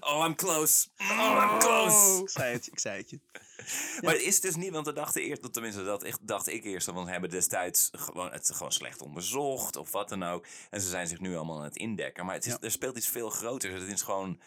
oh, 0.01 0.24
I'm 0.26 0.35
close. 0.35 0.89
Oh, 0.99 1.49
I'm 1.53 1.59
close. 1.59 2.22
ik 2.22 2.31
zei 2.31 2.53
het, 2.53 2.66
ik 2.66 2.79
zei 2.79 2.97
het 2.99 3.11
je. 3.11 3.20
Maar 4.03 4.12
het 4.12 4.22
is 4.22 4.41
dus 4.41 4.57
niet, 4.57 4.72
want 4.72 4.87
we 4.87 4.93
dachten 4.93 5.22
eerst, 5.22 5.53
tenminste 5.53 5.85
dat 5.85 6.03
echt, 6.03 6.18
dacht 6.26 6.49
ik 6.49 6.64
eerst, 6.64 6.87
want 6.87 7.07
we 7.07 7.12
hebben 7.12 7.31
destijds 7.31 7.89
gewoon, 7.93 8.33
het 8.33 8.51
gewoon 8.55 8.72
slecht 8.72 9.03
onderzocht 9.03 9.76
of 9.76 9.93
wat 9.93 10.09
dan 10.09 10.22
ook. 10.22 10.47
En 10.70 10.81
ze 10.81 10.89
zijn 10.89 11.07
zich 11.07 11.20
nu 11.20 11.37
allemaal 11.37 11.59
aan 11.59 11.64
het 11.64 11.76
indekken. 11.76 12.24
Maar 12.24 12.35
het 12.35 12.47
is, 12.47 12.53
Ja. 12.53 12.59
er 12.61 12.70
speelt 12.70 12.97
iets 12.97 13.09
veel 13.09 13.31
groters. 13.31 13.81
Het 13.81 13.93
is 13.93 14.03
gewoon 14.03 14.41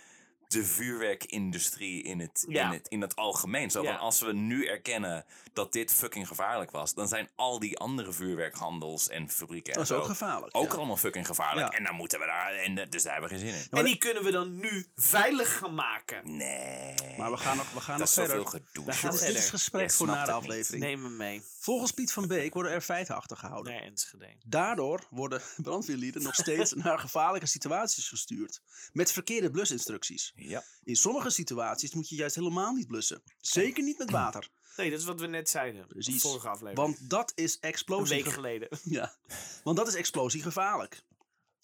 de 0.52 0.64
vuurwerkindustrie 0.66 2.04
in 2.04 2.20
het, 2.20 2.45
Ja. 2.47 2.66
in 2.66 2.72
het, 2.74 2.88
in 2.88 3.02
het 3.02 3.16
algemeen. 3.16 3.72
Zo 3.72 3.82
Ja. 3.84 3.91
van, 3.91 3.99
als 3.99 4.22
we 4.22 4.34
nu 4.34 4.66
erkennen 4.66 5.26
dat 5.54 5.74
dit 5.74 5.93
fucking 5.93 6.28
gevaarlijk 6.28 6.72
was, 6.72 6.93
dan 6.93 7.08
zijn 7.08 7.30
al 7.36 7.60
die 7.60 7.78
andere 7.78 8.12
vuurwerkhandels 8.14 9.10
en 9.10 9.30
fabrieken 9.30 9.74
en 9.74 9.80
Dat 9.80 9.89
is 9.89 9.95
zo 9.95 9.99
ook 9.99 10.06
gevaarlijk. 10.06 10.58
ook 10.58 10.72
ja. 10.72 10.78
allemaal 10.78 10.97
fucking 10.97 11.26
gevaarlijk. 11.26 11.72
Ja. 11.72 11.78
En 11.78 11.84
dan 11.84 11.95
moeten 11.95 12.20
we 12.20 12.26
daar, 12.26 12.54
en 12.54 12.89
dus 12.89 13.04
daar 13.04 13.12
hebben 13.14 13.32
we 13.32 13.38
geen 13.38 13.45
zin 13.47 13.60
in. 13.72 13.78
En 13.78 13.86
die 13.86 13.97
kunnen 13.97 14.24
we 14.24 14.32
dan 14.32 14.60
nu 14.60 14.86
veilig 14.95 15.58
gaan 15.58 15.74
maken. 15.74 16.38
Nee. 16.38 16.95
Maar 17.18 17.32
we 17.32 17.38
gaan 17.38 17.58
nog, 17.58 17.72
we 17.72 17.80
gaan 17.80 17.99
dat 17.99 17.99
nog 17.99 18.08
is 18.08 18.14
zoveel 18.14 18.49
verder. 18.49 18.62
gedoe. 18.68 18.86
We 18.86 18.91
gaan 18.93 19.12
Dit 19.12 19.20
is, 19.20 19.26
dit 19.26 19.34
verder. 19.36 19.43
is 19.43 19.49
gesprek 19.49 19.91
voor 19.91 20.08
na 20.08 20.26
de 20.26 20.32
aflevering. 20.32 20.84
Neem 20.84 21.02
me 21.02 21.10
mee. 21.10 21.41
Volgens 21.60 21.91
Piet 21.91 22.12
van 22.14 22.28
Beek 22.28 22.54
worden 22.54 22.72
er 22.72 22.82
feiten 22.82 23.16
achtergehouden. 23.16 23.74
Nee, 23.74 23.82
Enschede. 23.82 24.36
Daardoor 24.45 25.08
worden 25.10 25.41
brandweerlieden 25.58 26.22
nog 26.24 26.36
steeds 26.36 26.74
naar 26.84 26.99
gevaarlijke 26.99 27.47
situaties 27.47 28.08
gestuurd. 28.10 28.62
Met 28.93 29.12
verkeerde 29.12 29.52
blusinstructies. 29.52 30.32
Ja. 30.50 30.64
In 30.84 30.96
sommige 30.96 31.30
situaties 31.30 31.94
moet 31.94 32.10
je 32.10 32.16
juist 32.16 32.36
helemaal 32.36 32.74
niet 32.74 32.88
blussen. 32.88 33.24
Zeker 33.38 33.84
niet 33.84 33.98
met 33.98 34.12
water. 34.22 34.50
Nee, 34.78 34.89
dat 34.89 35.00
is 35.00 35.06
wat 35.06 35.20
we 35.20 35.28
net 35.28 35.50
zeiden. 35.50 35.88
Precies. 35.88 36.22
Vorige 36.22 36.50
aflevering. 36.50 36.98
Want 36.98 37.10
dat 37.10 37.32
is 37.36 37.54
een 37.54 37.70
explosie. 37.70 38.24
week 38.24 38.34
geleden. 38.34 38.68
Ja, 38.84 39.16
want 39.64 39.78
dat 39.78 39.88
is 39.88 39.96
explosiegevaarlijk. 39.96 41.04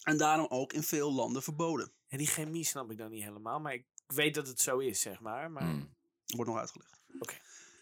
En 0.02 0.16
daarom 0.16 0.46
ook 0.48 0.72
in 0.72 0.82
veel 0.82 1.12
landen 1.12 1.42
verboden. 1.42 1.92
En 2.08 2.18
die 2.18 2.26
chemie 2.26 2.64
snap 2.64 2.90
ik 2.90 2.98
dan 2.98 3.10
niet 3.10 3.22
helemaal. 3.22 3.60
Maar 3.60 3.74
ik 3.74 3.86
weet 4.06 4.34
dat 4.34 4.46
het 4.46 4.60
zo 4.60 4.78
is, 4.78 5.00
zeg 5.00 5.20
maar. 5.20 5.50
maar 5.50 5.64
Mm. 5.64 5.96
Wordt 6.26 6.50
nog 6.50 6.60
uitgelegd. 6.60 7.00
Oké. 7.18 7.34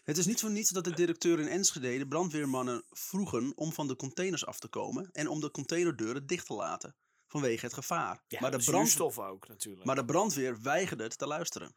Het 0.03 0.17
is 0.17 0.25
niet 0.25 0.39
voor 0.39 0.51
niets 0.51 0.69
dat 0.69 0.83
de 0.83 0.93
directeur 0.93 1.39
in 1.39 1.47
Enschede 1.47 1.97
de 1.97 2.07
brandweermannen 2.07 2.83
vroegen 2.89 3.51
om 3.55 3.73
van 3.73 3.87
de 3.87 3.95
containers 3.95 4.45
af 4.45 4.59
te 4.59 4.67
komen 4.67 5.09
en 5.11 5.27
om 5.27 5.39
de 5.39 5.51
containerdeuren 5.51 6.27
dicht 6.27 6.45
te 6.45 6.53
laten. 6.53 6.95
Vanwege 7.27 7.65
het 7.65 7.73
gevaar. 7.73 8.23
Ja, 8.27 8.39
maar, 8.41 8.51
de 8.51 8.57
brand, 8.57 8.87
zuurstof 8.87 9.19
ook 9.19 9.47
natuurlijk. 9.47 9.85
maar 9.85 9.95
de 9.95 10.05
brandweer 10.05 10.61
weigerde 10.61 11.03
het 11.03 11.17
te 11.17 11.27
luisteren. 11.27 11.75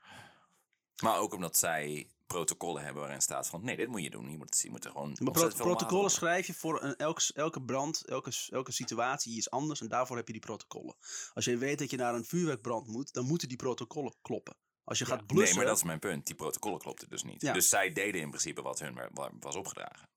Maar 1.02 1.18
ook 1.18 1.32
omdat 1.34 1.56
zij 1.56 2.10
protocollen 2.26 2.82
hebben 2.82 3.02
waarin 3.02 3.20
staat 3.22 3.48
van... 3.48 3.64
nee, 3.64 3.76
dit 3.76 3.88
moet 3.88 4.02
je 4.02 4.10
doen. 4.10 4.30
Je 4.30 4.36
moet, 4.36 4.60
je 4.62 4.70
moet 4.70 4.84
er 4.84 4.90
gewoon 4.90 5.16
Maar 5.20 5.32
pro- 5.32 5.48
protocollen 5.48 6.10
schrijf 6.10 6.46
je 6.46 6.54
voor 6.54 6.82
een, 6.82 6.96
elk, 6.96 7.20
elke 7.34 7.62
brand, 7.62 8.04
elke, 8.06 8.32
elke 8.48 8.72
situatie 8.72 9.36
is 9.36 9.50
anders 9.50 9.80
en 9.80 9.88
daarvoor 9.88 10.16
heb 10.16 10.26
je 10.26 10.32
die 10.32 10.42
protocollen. 10.42 10.94
Als 11.34 11.44
je 11.44 11.56
weet 11.56 11.78
dat 11.78 11.90
je 11.90 11.96
naar 11.96 12.14
een 12.14 12.24
vuurwerkbrand 12.24 12.86
moet, 12.86 13.12
dan 13.12 13.26
moeten 13.26 13.48
die 13.48 13.56
protocollen 13.56 14.14
kloppen. 14.22 14.56
Als 14.84 14.98
je 14.98 15.04
gaat 15.06 15.26
blussen, 15.26 15.46
Nee, 15.48 15.56
maar 15.56 15.66
dat 15.66 15.76
is 15.76 15.82
mijn 15.82 15.98
punt. 15.98 16.26
Die 16.26 16.34
protocollen 16.34 16.78
klopten 16.78 17.08
dus 17.08 17.22
niet. 17.22 17.42
Ja. 17.42 17.52
Dus 17.52 17.68
zij 17.68 17.92
deden 17.92 18.20
in 18.20 18.28
principe 18.28 18.62
wat 18.62 18.78
hun 18.78 18.94
wa- 18.94 19.08
wa- 19.12 19.30
was 19.40 19.56
opgedragen. 19.56 20.08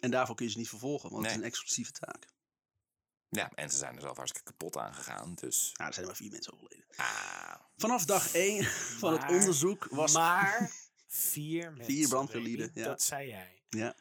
en 0.00 0.10
daarvoor 0.10 0.34
kun 0.34 0.46
je 0.46 0.52
ze 0.52 0.58
niet 0.58 0.68
vervolgen, 0.68 1.10
want 1.10 1.22
het 1.22 1.30
is 1.32 1.38
een 1.38 1.44
exclusieve 1.46 1.92
taak. 1.92 2.26
Ja, 3.36 3.50
en 3.54 3.70
ze 3.70 3.76
zijn 3.76 3.94
er 3.94 4.00
zelf 4.00 4.16
hartstikke 4.16 4.50
kapot 4.50 4.76
aan 4.76 4.94
gegaan. 4.94 5.34
Dus, 5.34 5.70
Ja, 5.74 5.86
er 5.86 5.92
zijn 5.92 6.04
er 6.06 6.10
maar 6.10 6.20
vier 6.20 6.30
mensen 6.30 6.52
overleden. 6.52 6.84
ah, 6.96 7.54
Vanaf 7.76 8.04
dag 8.04 8.34
1 8.34 8.64
van 9.00 9.12
het 9.12 9.20
Maar- 9.20 9.30
onderzoek 9.30 9.86
was 9.90 10.12
Maar 10.12 10.70
vier 11.06 11.72
mensen. 11.72 12.08
brandweerlieden, 12.08 12.66
Remy, 12.66 12.80
ja. 12.80 12.86
Dat 12.92 13.02
zei 13.02 13.28
jij. 13.28 13.62
Ja. 13.68 13.94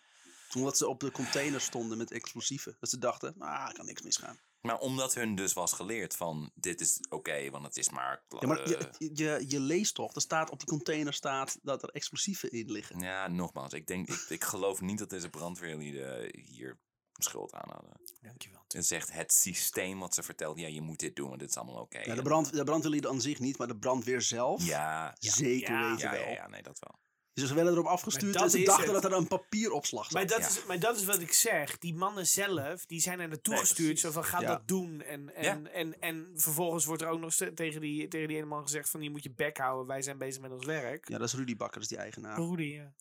Omdat 0.55 0.77
ze 0.77 0.87
op 0.87 0.99
de 0.99 1.11
container 1.11 1.61
stonden 1.61 1.97
met 1.97 2.11
explosieven. 2.11 2.77
Dat 2.79 2.89
ze 2.89 2.97
dachten, 2.97 3.35
ah, 3.39 3.69
kan 3.73 3.85
niks 3.85 4.01
misgaan. 4.01 4.39
Maar 4.61 4.79
omdat 4.79 5.13
hun 5.13 5.35
dus 5.35 5.53
was 5.53 5.73
geleerd 5.73 6.15
van... 6.15 6.51
dit 6.55 6.81
is 6.81 6.99
oké, 7.09 7.49
want 7.49 7.65
het 7.65 7.77
is 7.77 7.89
maar... 7.89 8.23
Ja, 8.39 8.47
maar 8.47 8.69
je, 8.69 8.89
je, 9.13 9.45
je 9.47 9.59
leest 9.59 9.93
toch, 9.95 10.15
er 10.15 10.21
staat 10.21 10.49
op 10.49 10.59
die 10.59 10.67
container 10.67 11.13
staat 11.13 11.57
dat 11.61 11.83
er 11.83 11.89
explosieven 11.89 12.51
in 12.51 12.71
liggen. 12.71 12.99
ja, 12.99 13.27
nogmaals. 13.27 13.73
Ik, 13.73 13.87
denk, 13.87 14.07
ik, 14.09 14.25
ik 14.29 14.43
geloof 14.43 14.81
niet 14.81 14.97
dat 14.99 15.09
deze 15.09 15.29
brandweerlieden 15.29 16.39
hier 16.39 16.77
schuld 17.23 17.53
aan 17.53 17.69
hadden. 17.71 17.91
Dankjewel. 18.21 18.63
Het 18.67 18.91
echt 18.91 19.11
het 19.11 19.33
systeem 19.33 19.99
wat 19.99 20.13
ze 20.13 20.23
vertelt. 20.23 20.59
Ja, 20.59 20.67
je 20.67 20.81
moet 20.81 20.99
dit 20.99 21.15
doen, 21.15 21.27
want 21.27 21.39
dit 21.39 21.49
is 21.49 21.57
allemaal 21.57 21.81
oké. 21.81 21.99
Ja, 21.99 22.15
de, 22.15 22.21
brand, 22.21 22.53
de 22.53 22.63
brandweerlieden 22.63 23.09
aan 23.09 23.21
zich 23.21 23.39
niet, 23.39 23.57
maar 23.57 23.67
de 23.67 23.77
brandweer 23.77 24.21
zelf 24.21 24.63
Ja, 24.65 25.15
zeker 25.19 25.73
Ja. 25.73 25.89
weten 25.89 26.05
ja, 26.05 26.11
wel. 26.11 26.21
ja, 26.21 26.29
ja, 26.29 26.47
nee, 26.47 26.61
dat 26.63 26.79
wel. 26.79 27.03
Dus 27.33 27.47
ze 27.47 27.53
werden 27.55 27.73
erop 27.73 27.85
afgestuurd 27.85 28.35
en 28.35 28.49
ze 28.49 28.63
dachten 28.63 28.93
het. 28.93 29.01
dat 29.01 29.11
er 29.11 29.17
een 29.17 29.27
papieropslag 29.27 30.03
zat. 30.03 30.13
Maar 30.13 30.27
dat, 30.27 30.39
Ja. 30.39 30.47
is, 30.47 30.65
maar 30.65 30.79
dat 30.79 30.95
is 30.97 31.05
wat 31.05 31.19
ik 31.19 31.33
zeg. 31.33 31.77
Die 31.77 31.93
mannen 31.93 32.27
zelf, 32.27 32.85
die 32.85 32.99
zijn 32.99 33.19
er 33.19 33.27
naartoe 33.27 33.53
Nee, 33.53 33.61
gestuurd. 33.63 33.87
precies. 33.87 34.01
Zo 34.05 34.11
van, 34.11 34.23
ga 34.23 34.41
Ja. 34.41 34.47
dat 34.47 34.67
doen. 34.67 35.01
En, 35.01 35.35
en, 35.35 35.73
en, 35.73 36.01
en 36.01 36.31
vervolgens 36.35 36.85
wordt 36.85 37.01
er 37.01 37.07
ook 37.07 37.19
nog 37.19 37.33
tegen 37.33 37.81
die, 37.81 38.07
tegen 38.07 38.27
die 38.27 38.37
ene 38.37 38.45
man 38.45 38.61
gezegd 38.61 38.89
van... 38.89 39.01
je 39.01 39.09
moet 39.09 39.23
je 39.23 39.31
bek 39.31 39.57
houden, 39.57 39.87
wij 39.87 40.01
zijn 40.01 40.17
bezig 40.17 40.41
met 40.41 40.51
ons 40.51 40.65
werk. 40.65 41.09
Ja, 41.09 41.17
dat 41.17 41.27
is 41.27 41.33
Rudy 41.33 41.55
Bakker, 41.55 41.73
dat 41.73 41.83
is 41.83 41.89
die 41.89 41.97
eigenaar. 41.97 42.37
Rudy, 42.39 42.63
ja. 42.63 42.93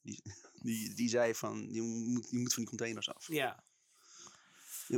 Die, 0.52 0.94
die 0.94 1.08
zei 1.08 1.34
van, 1.34 1.66
je 1.70 1.82
moet, 1.82 2.30
je 2.30 2.38
moet 2.38 2.52
van 2.54 2.62
die 2.62 2.68
containers 2.68 3.14
af. 3.14 3.26
Ja. 3.28 3.64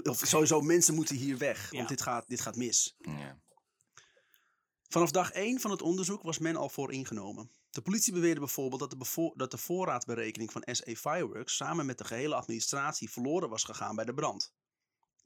Of 0.02 0.18
sowieso, 0.26 0.60
mensen 0.60 0.94
moeten 0.94 1.16
hier 1.16 1.38
weg, 1.38 1.70
Ja. 1.70 1.76
want 1.76 1.88
dit 1.88 2.02
gaat, 2.02 2.28
dit 2.28 2.40
gaat 2.40 2.56
mis. 2.56 2.94
Ja. 2.98 3.40
Vanaf 4.88 5.10
dag 5.10 5.32
1 5.32 5.60
van 5.60 5.70
het 5.70 5.82
onderzoek 5.82 6.22
was 6.22 6.38
men 6.38 6.56
al 6.56 6.68
voor 6.68 6.92
ingenomen. 6.92 7.50
De 7.70 7.82
politie 7.82 8.12
beweerde 8.12 8.40
bijvoorbeeld 8.40 8.80
dat 8.80 8.90
de, 8.90 8.96
bevo- 8.96 9.34
dat 9.36 9.50
de 9.50 9.58
voorraadberekening 9.58 10.52
van 10.52 10.62
SE 10.74 10.96
Fireworks 10.96 11.56
samen 11.56 11.86
met 11.86 11.98
de 11.98 12.04
gehele 12.04 12.34
administratie 12.34 13.10
verloren 13.10 13.48
was 13.48 13.64
gegaan 13.64 13.96
bij 13.96 14.04
de 14.04 14.14
brand. 14.14 14.54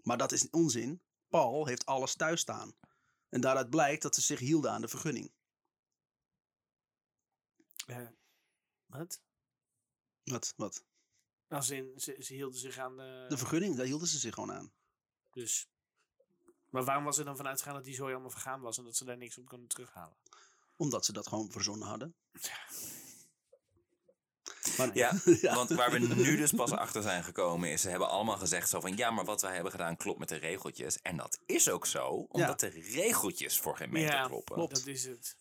Maar 0.02 0.16
dat 0.18 0.32
is 0.32 0.50
onzin. 0.50 1.02
Paul 1.28 1.66
heeft 1.66 1.86
alles 1.86 2.14
thuis 2.14 2.40
staan. 2.40 2.74
En 3.28 3.40
daaruit 3.40 3.70
blijkt 3.70 4.02
dat 4.02 4.14
ze 4.14 4.20
zich 4.20 4.38
hielden 4.38 4.70
aan 4.70 4.80
de 4.80 4.88
vergunning. 4.88 5.32
Eh, 7.86 8.06
wat? 8.86 9.20
Wat? 10.24 10.52
Wat? 10.56 10.84
Als 11.50 11.70
in, 11.70 11.92
ze, 11.96 12.16
ze 12.18 12.34
hielden 12.34 12.58
zich 12.60 12.78
aan 12.78 12.96
de... 12.96 13.24
De 13.28 13.36
vergunning, 13.36 13.76
daar 13.76 13.86
hielden 13.86 14.08
ze 14.08 14.18
zich 14.18 14.34
gewoon 14.34 14.52
aan. 14.52 14.72
Dus. 15.32 15.68
Maar 16.70 16.84
waarom 16.84 17.04
was 17.04 17.18
er 17.18 17.24
dan 17.24 17.36
vanuit 17.36 17.58
gegaan 17.58 17.74
dat 17.74 17.84
die 17.84 17.94
zooi 17.94 18.12
allemaal 18.12 18.30
vergaan 18.30 18.60
was 18.60 18.78
en 18.78 18.84
dat 18.84 18.96
ze 18.96 19.04
daar 19.04 19.16
niks 19.16 19.38
op 19.38 19.46
konden 19.46 19.68
terughalen? 19.68 20.16
Omdat 20.76 21.04
ze 21.04 21.12
dat 21.12 21.26
gewoon 21.28 21.50
verzonnen 21.50 21.88
hadden. 21.88 22.14
Maar, 24.76 24.96
Ja, 24.96 25.12
Ja. 25.40 25.54
want 25.54 25.70
waar 25.70 25.90
we 25.90 25.98
nu 25.98 26.36
dus 26.36 26.52
pas 26.52 26.70
achter 26.70 27.02
zijn 27.02 27.24
gekomen 27.24 27.70
is, 27.70 27.80
ze 27.82 27.88
hebben 27.88 28.08
allemaal 28.08 28.36
gezegd 28.36 28.68
zo 28.68 28.80
van, 28.80 28.96
ja, 28.96 29.10
maar 29.10 29.24
wat 29.24 29.42
wij 29.42 29.54
hebben 29.54 29.70
gedaan 29.72 29.96
klopt 29.96 30.18
met 30.18 30.28
de 30.28 30.36
regeltjes. 30.36 31.00
En 31.02 31.16
dat 31.16 31.38
is 31.46 31.68
ook 31.70 31.86
zo, 31.86 32.06
omdat 32.28 32.60
de 32.60 32.68
regeltjes 32.68 33.58
voor 33.58 33.76
geen 33.76 33.90
meter 33.90 34.14
Ja, 34.14 34.26
kloppen. 34.26 34.54
klopt. 34.54 34.74
Dat 34.74 34.86
is 34.86 35.04
het. 35.04 35.36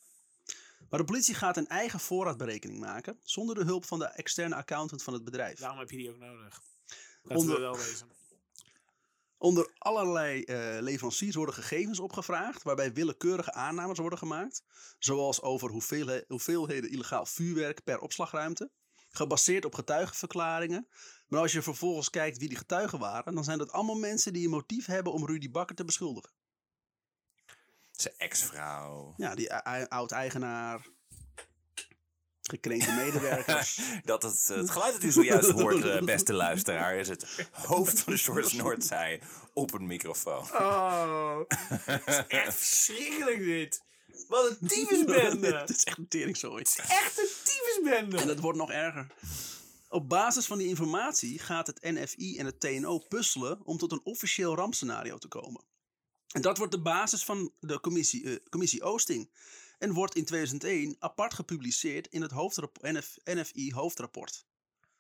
Maar 0.90 1.00
de 1.00 1.06
politie 1.06 1.36
gaat 1.36 1.58
een 1.58 1.68
eigen 1.68 2.00
voorraadberekening 2.00 2.80
maken. 2.80 3.20
Zonder 3.24 3.56
de 3.56 3.64
hulp 3.64 3.86
van 3.86 4.00
de 4.00 4.06
externe 4.06 4.56
accountant 4.56 5.04
van 5.04 5.14
het 5.14 5.24
bedrijf. 5.24 5.60
Daarom 5.60 5.80
heb 5.80 5.90
je 5.90 5.98
die 5.98 6.10
ook 6.10 6.18
nodig. 6.18 6.62
Laten 7.22 7.38
Onder- 7.38 7.56
we 7.56 7.62
wel 7.62 7.78
wezen. 7.78 8.08
Onder 9.38 9.72
allerlei 9.78 10.44
eh, 10.44 10.78
leveranciers 10.82 11.36
worden 11.36 11.56
gegevens 11.56 12.00
opgevraagd, 12.00 12.64
waarbij 12.64 12.94
willekeurige 12.94 13.54
aannames 13.54 13.98
worden 13.98 14.20
gemaakt, 14.20 14.64
zoals 14.98 15.42
over 15.42 15.70
hoeveelhe- 15.70 16.26
hoeveelheden 16.28 16.90
illegaal 16.90 17.26
vuurwerk 17.26 17.84
per 17.84 18.00
opslagruimte, 18.00 18.72
gebaseerd 19.10 19.66
op 19.66 19.76
getuigenverklaringen. 19.76 20.88
Maar 21.28 21.42
als 21.42 21.52
je 21.52 21.62
vervolgens 21.62 22.10
kijkt 22.10 22.38
wie 22.38 22.48
die 22.48 22.58
getuigen 22.58 23.00
waren, 23.00 23.36
dan 23.36 23.44
zijn 23.44 23.58
dat 23.58 23.72
allemaal 23.72 23.96
mensen 24.00 24.34
die 24.34 24.44
een 24.44 24.50
motief 24.50 24.86
hebben 24.86 25.14
om 25.14 25.26
Rudy 25.26 25.52
Bakker 25.52 25.76
te 25.76 25.86
beschuldigen. 25.86 26.32
Zijn 28.02 28.14
ex-vrouw. 28.18 29.14
Ja, 29.18 29.36
die 29.36 29.54
oud-eigenaar, 29.90 30.88
gekrenkte 32.42 32.92
medewerkers. 32.92 33.80
Dat 34.04 34.24
het, 34.24 34.48
het 34.48 34.70
geluid 34.70 34.94
dat 34.94 35.04
u 35.04 35.12
zojuist 35.12 35.50
hoort, 35.50 35.84
eh, 35.86 36.02
beste 36.02 36.34
luisteraar, 36.34 36.96
is 36.96 37.08
het 37.08 37.50
hoofd 37.52 38.00
van 38.00 38.14
de 38.14 38.20
Shorts 38.20 38.54
Noordzij 38.54 39.22
op 39.54 39.74
een 39.74 39.86
microfoon. 39.86 40.44
Oh, 40.52 41.40
het 41.84 42.02
is 42.08 42.24
echt 42.28 42.56
verschrikkelijk 42.56 43.40
dit. 43.40 43.84
Wat 44.28 44.50
een 44.60 44.68
tyfusbende. 44.68 45.56
Het 45.58 45.70
is 45.70 45.84
echt 45.84 45.98
een 45.98 46.08
teringzooi. 46.08 46.64
echt 46.78 47.18
een 47.18 47.26
En 47.26 47.44
tyfusbende. 47.44 48.32
het 48.32 48.40
wordt 48.40 48.58
nog 48.58 48.72
erger. 48.72 49.08
Op 49.90 50.10
basis 50.10 50.46
van 50.46 50.58
die 50.58 50.68
informatie 50.68 51.40
gaat 51.40 51.68
het 51.68 51.82
NFI 51.82 52.38
en 52.38 52.46
het 52.46 52.60
TNO 52.60 52.98
puzzelen 52.98 53.60
om 53.64 53.78
tot 53.78 53.92
een 53.92 54.02
officieel 54.04 54.56
rampscenario 54.56 55.18
te 55.18 55.28
komen. 55.28 55.64
En 56.30 56.42
dat 56.42 56.58
wordt 56.58 56.74
de 56.74 56.82
basis 56.82 57.24
van 57.24 57.54
de 57.60 57.80
commissie, 57.80 58.24
eh, 58.24 58.36
commissie 58.50 58.84
Oosting. 58.84 59.30
En 59.78 59.94
wordt 59.94 60.16
in 60.16 60.26
2001 60.26 60.96
apart 61.00 61.34
gepubliceerd 61.34 62.08
in 62.08 62.22
het 62.22 62.32
NF, 62.82 63.18
NFI 63.24 63.74
hoofdrapport. 63.74 64.46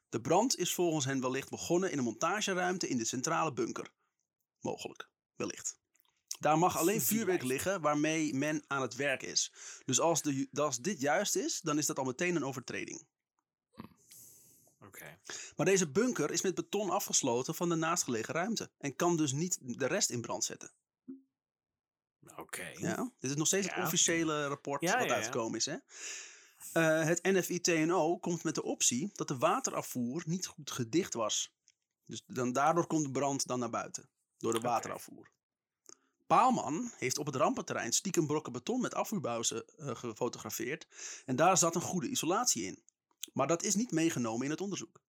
De 0.10 0.22
brand 0.22 0.58
is 0.58 0.74
volgens 0.74 1.06
hen 1.06 1.22
wellicht 1.22 1.50
begonnen 1.50 1.92
in 1.92 1.98
een 1.98 2.04
montageruimte 2.04 2.88
in 2.88 2.98
de 2.98 3.06
centrale 3.06 3.54
bunker. 3.54 3.92
Mogelijk, 4.60 5.10
wellicht. 5.36 5.78
Daar 6.40 6.58
mag 6.58 6.78
alleen 6.78 7.02
vuurwerk 7.02 7.44
liggen 7.44 7.82
waarmee 7.82 8.34
men 8.34 8.64
aan 8.68 8.82
het 8.82 8.96
werk 8.96 9.24
is. 9.24 9.54
Dus 9.86 10.00
als, 10.00 10.22
de, 10.22 10.36
ju- 10.36 10.48
als 10.54 10.78
dit 10.78 11.00
juist 11.02 11.36
is, 11.36 11.62
dan 11.62 11.78
is 11.78 11.86
dat 11.86 11.98
al 12.00 12.06
meteen 12.06 12.36
een 12.36 12.46
overtreding. 12.46 13.08
Oké. 14.86 15.20
Maar 15.56 15.66
deze 15.66 15.90
bunker 15.90 16.32
is 16.32 16.42
met 16.42 16.56
beton 16.56 16.90
afgesloten 16.90 17.56
van 17.56 17.70
de 17.70 17.76
naastgelegen 17.76 18.34
ruimte. 18.34 18.72
En 18.78 18.96
kan 18.96 19.18
dus 19.18 19.32
niet 19.32 19.58
de 19.62 19.86
rest 19.86 20.10
in 20.10 20.22
brand 20.22 20.44
zetten. 20.44 20.72
Oké. 22.38 22.72
Ja? 22.76 23.12
Dit 23.20 23.32
is 23.32 23.38
nog 23.38 23.48
steeds 23.48 23.68
het 23.68 23.76
Ja. 23.76 23.84
officiële 23.84 24.48
rapport 24.48 24.82
Ja, 24.82 25.00
wat 25.00 25.10
uitgekomen 25.10 25.58
is. 25.58 25.66
Hè? 25.66 25.78
Eh, 26.74 27.04
het 27.04 27.24
NFI-TNO 27.24 28.18
komt 28.18 28.44
met 28.44 28.56
de 28.56 28.64
optie 28.64 29.10
dat 29.14 29.28
de 29.28 29.38
waterafvoer 29.38 30.24
niet 30.26 30.46
goed 30.48 30.72
gedicht 30.72 31.14
was. 31.14 31.54
Dus 32.06 32.24
dan, 32.28 32.54
daardoor 32.54 32.88
komt 32.88 33.04
de 33.06 33.12
brand 33.12 33.48
dan 33.48 33.60
naar 33.60 33.70
buiten. 33.70 34.10
Door 34.38 34.54
de 34.54 34.60
waterafvoer. 34.60 35.30
Paalman 36.28 36.92
heeft 36.98 37.18
op 37.18 37.26
het 37.26 37.36
rampenterrein 37.36 37.92
stiekem 37.94 38.28
brokken 38.28 38.52
beton 38.52 38.82
met 38.82 38.94
afvoerbuizen 38.94 39.66
eh, 39.68 39.96
gefotografeerd. 39.96 40.88
En 41.26 41.36
daar 41.36 41.58
zat 41.58 41.76
een 41.76 41.82
goede 41.82 42.10
isolatie 42.10 42.64
in. 42.64 42.84
Maar 43.34 43.48
dat 43.48 43.64
is 43.64 43.76
niet 43.76 43.92
meegenomen 43.92 44.46
in 44.46 44.52
het 44.52 44.62
onderzoek. 44.62 45.02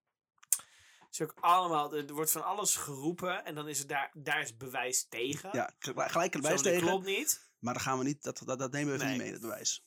Het 1.10 1.20
is 1.20 1.26
ook 1.26 1.34
allemaal, 1.40 1.94
er 1.96 2.12
wordt 2.14 2.30
van 2.30 2.44
alles 2.44 2.76
geroepen 2.76 3.44
en 3.44 3.54
dan 3.54 3.68
is 3.68 3.78
het 3.78 3.88
daar, 3.88 4.10
daar 4.14 4.40
is 4.40 4.56
bewijs 4.56 5.06
tegen. 5.08 5.50
Ja, 5.52 5.70
gelijk 5.78 6.32
Zo, 6.34 6.40
bewijs 6.40 6.62
dat 6.62 6.72
tegen. 6.72 6.86
klopt 6.86 7.06
niet. 7.06 7.48
Maar 7.58 7.74
dan 7.74 7.82
gaan 7.82 7.98
we 7.98 8.04
niet, 8.04 8.22
dat, 8.22 8.42
dat, 8.44 8.58
dat 8.58 8.72
nemen 8.72 8.88
we 8.88 8.94
even 8.94 9.06
Nee. 9.06 9.14
niet 9.14 9.22
mee, 9.24 9.32
het 9.32 9.40
bewijs. 9.40 9.84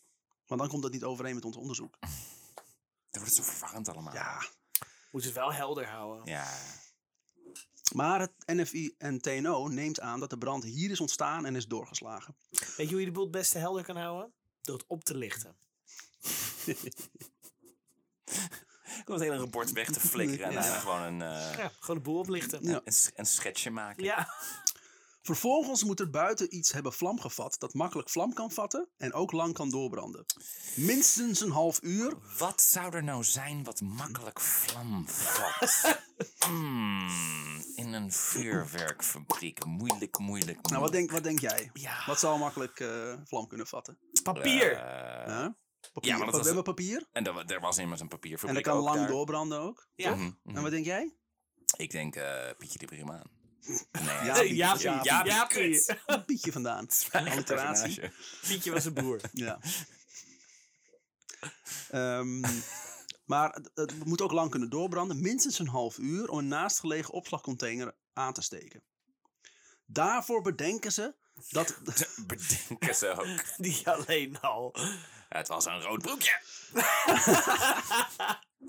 Want 0.48 0.62
dan 0.62 0.70
komt 0.70 0.82
dat 0.84 0.92
niet 0.92 1.04
overeen 1.04 1.36
met 1.36 1.46
ons 1.46 1.56
onderzoek. 1.56 1.98
Dan 2.00 2.12
wordt 3.22 3.26
het 3.26 3.34
zo 3.36 3.44
verwarrend 3.44 3.90
allemaal. 3.90 4.14
Ja, 4.14 4.46
Moet 5.12 5.24
het 5.24 5.34
wel 5.34 5.54
helder 5.54 5.86
houden. 5.88 6.26
Ja. 6.26 6.48
maar 7.94 8.20
het 8.20 8.32
NFI 8.46 8.96
en 8.98 9.20
TNO 9.22 9.68
neemt 9.68 10.00
aan 10.00 10.20
dat 10.20 10.30
de 10.30 10.38
brand 10.38 10.64
hier 10.64 10.92
is 10.92 11.00
ontstaan 11.00 11.46
en 11.46 11.56
is 11.56 11.68
doorgeslagen. 11.68 12.36
Weet 12.50 12.76
je 12.78 12.88
hoe 12.90 13.00
je 13.00 13.06
de 13.06 13.12
boel 13.12 13.24
het 13.24 13.32
beste 13.32 13.58
helder 13.58 13.84
kan 13.84 13.96
houden? 13.98 14.34
Door 14.62 14.78
het 14.78 14.88
op 14.88 15.04
te 15.04 15.18
lichten. 15.18 15.56
Ik 19.00 19.06
kom 19.06 19.14
het 19.14 19.24
hele 19.24 19.38
rapport 19.38 19.72
weg 19.72 19.90
te 19.92 20.00
flikkeren 20.00 20.46
en 20.46 20.52
Ja. 20.54 20.60
daarna 20.62 20.80
gewoon 20.80 21.02
een, 21.02 21.22
eh, 21.22 21.58
Ja, 21.58 21.72
gewoon 21.80 21.96
de 21.96 22.02
boel 22.02 22.18
oplichten. 22.20 22.60
Ja. 22.64 22.82
een, 22.84 22.94
een 23.16 23.26
schetsje 23.26 23.70
maken. 23.70 24.04
Ja. 24.04 24.28
Vervolgens 25.22 25.84
moet 25.84 26.00
er 26.00 26.10
buiten 26.10 26.56
iets 26.56 26.72
hebben 26.72 26.94
vlam 26.94 27.20
gevat 27.20 27.56
dat 27.60 27.74
makkelijk 27.74 28.10
vlam 28.10 28.34
kan 28.34 28.52
vatten 28.52 28.88
en 28.98 29.14
ook 29.14 29.32
lang 29.32 29.54
kan 29.54 29.70
doorbranden. 29.70 30.26
Minstens 30.76 31.42
een 31.42 31.52
half 31.52 31.80
uur. 31.82 32.14
Wat 32.38 32.62
zou 32.62 32.96
er 32.96 33.04
nou 33.04 33.24
zijn 33.24 33.64
wat 33.64 33.82
makkelijk 33.82 34.40
vlam 34.40 35.08
vat? 35.08 35.82
Hmm, 36.46 37.10
in 37.76 37.94
een 37.94 38.12
vuurwerkfabriek. 38.12 39.66
Moeilijk, 39.66 40.18
moeilijk, 40.18 40.18
moeilijk. 40.20 40.70
Nou, 40.70 40.82
wat 40.82 40.92
denk, 40.92 41.12
wat 41.12 41.24
denk 41.24 41.40
jij? 41.40 41.70
Ja. 41.74 42.04
Wat 42.06 42.20
zal 42.20 42.38
makkelijk 42.38 42.80
eh, 42.80 43.14
vlam 43.26 43.48
kunnen 43.48 43.68
vatten? 43.68 43.98
Papier. 44.24 44.72
Eh, 44.78 45.38
Huh? 45.38 45.48
Papier. 45.94 46.12
maar 46.12 46.20
dat 46.20 46.30
we 46.32 46.38
was- 46.38 46.46
hebben 46.46 46.64
papier 46.64 47.08
en 47.12 47.26
er, 47.28 47.34
wa- 47.34 47.46
er 47.46 47.60
was 47.60 47.78
immers 47.78 48.00
een 48.00 48.06
en 48.06 48.12
dat 48.12 48.20
papierfabriek 48.20 48.64
kan 48.64 48.78
ook 48.78 48.84
lang 48.84 48.98
daar. 48.98 49.08
doorbranden 49.08 49.60
ook. 49.60 49.88
ja. 49.96 50.16
Mhm, 50.16 50.32
mhm. 50.44 50.56
En 50.58 50.62
wat 50.62 50.72
denk 50.72 50.86
jij? 50.86 51.14
Ik 51.78 51.92
denk 51.92 52.16
eh 52.16 52.50
Pietje 52.58 52.78
de 52.80 52.86
Primaan. 52.86 53.24
Nee, 54.06 54.56
Ja, 54.56 55.46
kut. 55.48 55.96
Een 56.06 56.26
Pietje 56.26 56.52
vandaan. 56.52 56.88
Alliteratie. 57.12 58.00
Pietje 58.48 58.72
was 58.72 58.86
een 58.86 58.94
boer. 58.94 59.20
Ja. 59.34 59.60
Ehm, 61.90 62.40
maar 63.26 63.54
het, 63.54 63.72
het 63.74 64.06
moet 64.06 64.22
ook 64.22 64.32
lang 64.32 64.50
kunnen 64.52 64.70
doorbranden. 64.70 65.22
Minstens 65.22 65.60
een 65.60 65.68
half 65.68 65.98
uur 65.98 66.30
om 66.30 66.38
een 66.38 66.48
naastgelegen 66.48 67.14
opslagcontainer 67.14 67.96
aan 68.14 68.34
te 68.34 68.42
steken. 68.42 68.84
Daarvoor 69.86 70.42
bedenken 70.42 70.92
ze 70.92 71.16
dat... 71.50 71.80
Bedenken 72.28 72.96
ze 72.96 73.08
ook. 73.10 73.44
Die 73.58 73.90
alleen 73.90 74.40
al. 74.40 74.76
Het 75.34 75.48
was 75.48 75.66
een 75.66 75.82
rood 75.82 76.02
broekje. 76.02 76.40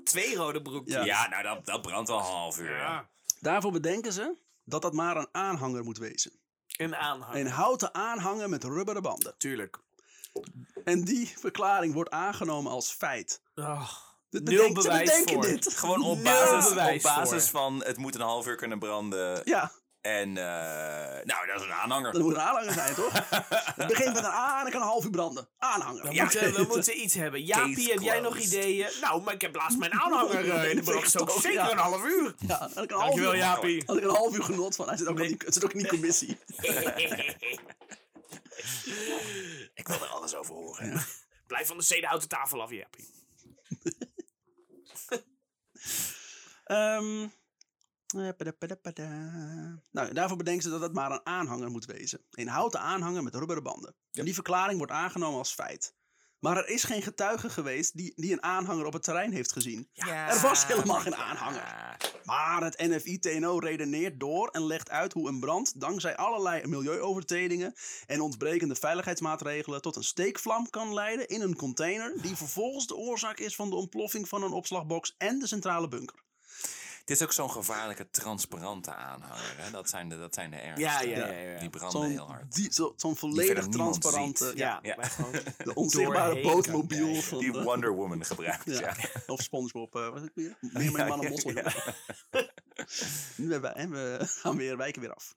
Twee 0.03 0.35
rode 0.35 0.61
broekjes. 0.61 1.05
Ja, 1.05 1.27
nou 1.27 1.43
dat, 1.43 1.65
dat 1.65 1.81
brandt 1.81 2.09
al 2.09 2.17
een 2.19 2.23
half 2.23 2.59
uur. 2.59 2.77
Ja. 2.77 3.09
Daarvoor 3.39 3.71
bedenken 3.71 4.13
ze 4.13 4.35
dat 4.63 4.81
dat 4.81 4.93
maar 4.93 5.17
een 5.17 5.27
aanhanger 5.31 5.83
moet 5.83 5.97
wezen. 5.97 6.31
Een 6.77 6.95
aanhang. 6.95 7.35
Een 7.35 7.47
houten 7.47 7.93
aanhanger 7.93 8.49
met 8.49 8.63
rubberen 8.63 9.01
banden. 9.01 9.35
Tuurlijk. 9.37 9.79
En 10.83 11.03
die 11.03 11.33
verklaring 11.39 11.93
wordt 11.93 12.09
aangenomen 12.09 12.71
als 12.71 12.91
feit. 12.91 13.41
Oh, 13.55 13.89
Dit 14.29 14.43
Nul 14.43 14.57
bedenk- 14.57 14.81
ze 14.81 14.87
bewijs 14.87 15.09
bedenken 15.09 15.33
voor. 15.33 15.43
dit. 15.43 15.73
Gewoon 15.77 16.03
op 16.03 16.17
Nul 16.17 16.23
basis, 16.23 16.69
bewijs 16.69 17.05
op 17.05 17.15
basis 17.15 17.49
voor. 17.49 17.59
van 17.59 17.83
het 17.83 17.97
moet 17.97 18.15
een 18.15 18.21
half 18.21 18.47
uur 18.47 18.55
kunnen 18.55 18.79
branden. 18.79 19.41
Ja, 19.43 19.71
En 20.05 20.37
eh, 20.37 21.23
nou, 21.25 21.47
dat 21.47 21.55
is 21.59 21.65
een 21.65 21.73
aanhanger. 21.73 22.11
dat 22.11 22.21
moet 22.21 22.33
een 22.33 22.39
aanhanger 22.41 22.73
zijn, 22.73 22.95
toch? 22.95 23.11
Het 23.75 23.87
begint 23.87 24.13
met 24.13 24.23
een 24.23 24.29
A 24.31 24.57
en 24.57 24.61
dan 24.63 24.71
kan 24.71 24.81
een 24.81 24.87
half 24.87 25.03
uur 25.03 25.09
branden. 25.09 25.47
Aanhanger. 25.57 26.03
we, 26.07 26.13
Ja. 26.13 26.23
moeten, 26.23 26.53
we 26.53 26.63
moeten 26.67 26.99
iets 27.01 27.13
hebben. 27.13 27.43
Jaapie, 27.53 27.91
heb 27.91 27.99
jij 27.99 28.19
nog 28.19 28.37
ideeën? 28.37 28.89
Nou, 29.01 29.21
maar 29.21 29.33
ik 29.33 29.41
heb 29.41 29.55
laatst 29.55 29.77
mijn 29.77 29.93
aanhanger 29.93 30.49
eh, 30.61 30.69
in 30.69 30.75
de 30.75 30.81
brand. 30.83 31.11
Ja. 31.11 31.39
Zeker 31.39 31.71
een 31.71 31.77
half 31.77 32.05
uur. 32.05 32.35
Ja, 32.47 32.57
dan 32.57 32.69
kan 32.73 32.81
een 32.83 32.89
half 32.89 33.03
Dankjewel, 33.03 33.31
uur, 33.33 33.37
Jaapie. 33.37 33.83
had 33.85 33.97
ik 33.97 34.03
een 34.03 34.09
half 34.09 34.35
uur 34.35 34.43
genot 34.43 34.75
van. 34.75 34.87
Hij 34.87 34.97
zit 34.97 35.07
ook, 35.07 35.17
Nee. 35.17 35.27
die, 35.27 35.51
zit 35.53 35.63
ook 35.63 35.71
in 35.73 35.77
die 35.79 35.87
commissie. 35.87 36.37
Ik 39.73 39.87
wil 39.87 39.95
er 40.01 40.07
alles 40.07 40.35
over 40.35 40.53
horen. 40.55 41.01
Blijf 41.47 41.67
van 41.67 41.77
de 41.77 41.83
zedenhouten 41.83 42.29
tafel 42.29 42.61
af, 42.61 42.69
Jaapie. 42.71 43.09
Ehm, 46.65 47.21
Eh. 47.23 47.29
Nou, 49.91 50.13
daarvoor 50.13 50.37
bedenken 50.37 50.63
ze 50.63 50.69
dat 50.69 50.81
het 50.81 50.93
maar 50.93 51.11
een 51.11 51.25
aanhanger 51.25 51.71
moet 51.71 51.85
wezen. 51.85 52.25
Een 52.31 52.47
houten 52.47 52.79
aanhanger 52.79 53.23
met 53.23 53.35
rubberen 53.35 53.63
banden. 53.63 53.95
En 54.11 54.25
die 54.25 54.33
verklaring 54.33 54.77
wordt 54.77 54.93
aangenomen 54.93 55.37
als 55.37 55.53
feit. 55.53 55.95
Maar 56.39 56.57
er 56.57 56.67
is 56.67 56.83
geen 56.83 57.01
getuige 57.01 57.49
geweest 57.49 57.97
die, 57.97 58.13
die 58.15 58.31
een 58.31 58.43
aanhanger 58.43 58.85
op 58.85 58.93
het 58.93 59.03
terrein 59.03 59.31
heeft 59.31 59.51
gezien. 59.51 59.89
Er 59.93 60.41
was 60.41 60.65
helemaal 60.65 60.99
geen 60.99 61.15
aanhanger. 61.15 61.97
Maar 62.23 62.63
het 62.63 62.77
NFI-TNO 62.77 63.57
redeneert 63.57 64.19
door 64.19 64.47
en 64.47 64.65
legt 64.65 64.89
uit 64.89 65.13
hoe 65.13 65.27
een 65.27 65.39
brand 65.39 65.79
dankzij 65.79 66.15
allerlei 66.15 66.67
milieuovertredingen 66.67 67.73
en 68.05 68.21
ontbrekende 68.21 68.75
veiligheidsmaatregelen 68.75 69.81
tot 69.81 69.95
een 69.95 70.03
steekvlam 70.03 70.69
kan 70.69 70.93
leiden 70.93 71.27
in 71.27 71.41
een 71.41 71.55
container 71.55 72.21
die 72.21 72.35
vervolgens 72.35 72.87
de 72.87 72.95
oorzaak 72.95 73.39
is 73.39 73.55
van 73.55 73.69
de 73.69 73.75
ontploffing 73.75 74.27
van 74.27 74.43
een 74.43 74.51
opslagbox 74.51 75.15
en 75.17 75.39
de 75.39 75.47
centrale 75.47 75.87
bunker. 75.87 76.24
Dit 77.05 77.17
is 77.17 77.23
ook 77.23 77.33
zo'n 77.33 77.51
gevaarlijke 77.51 78.09
transparante 78.11 78.93
aanhanger. 78.93 79.53
Hè? 79.57 79.71
Dat, 79.71 79.89
zijn 79.89 80.09
de, 80.09 80.17
dat 80.17 80.33
zijn 80.33 80.49
de 80.51 80.55
ergste. 80.57 80.81
Ja, 80.81 81.01
ja, 81.01 81.27
ja, 81.27 81.51
ja. 81.51 81.59
Die 81.59 81.69
branden 81.69 82.01
Zo'n 82.01 82.09
heel 82.09 82.27
hard. 82.27 82.55
die- 82.55 82.73
zo- 82.73 82.93
zo'n 82.97 83.15
volledig 83.15 83.67
transparante, 83.67 84.51
ja, 84.55 84.81
de 85.63 85.73
onzichtbare 85.73 86.41
bootmobiel 86.41 87.21
van 87.21 87.39
Die 87.39 87.51
de- 87.51 87.63
Wonder 87.63 87.91
Woman 87.93 88.25
gebruikt. 88.25 88.65
Ja. 88.65 88.79
Ja. 88.79 88.95
Of 89.27 89.41
SpongeBob. 89.41 89.95
eh 89.95 90.07
wat 90.09 90.15
is 90.15 90.21
het 90.21 90.31
weer? 90.35 90.57
Meer 90.59 90.91
met 90.91 91.07
man 91.07 91.23
en 91.23 91.29
mossel. 91.29 91.51
Nu 93.35 93.51
hebben 93.51 93.71
we, 93.73 93.77
en 93.77 93.89
we 93.91 94.17
gaan 94.21 94.55
weer, 94.57 94.77
wijken 94.77 95.01
weer 95.01 95.13
af. 95.13 95.33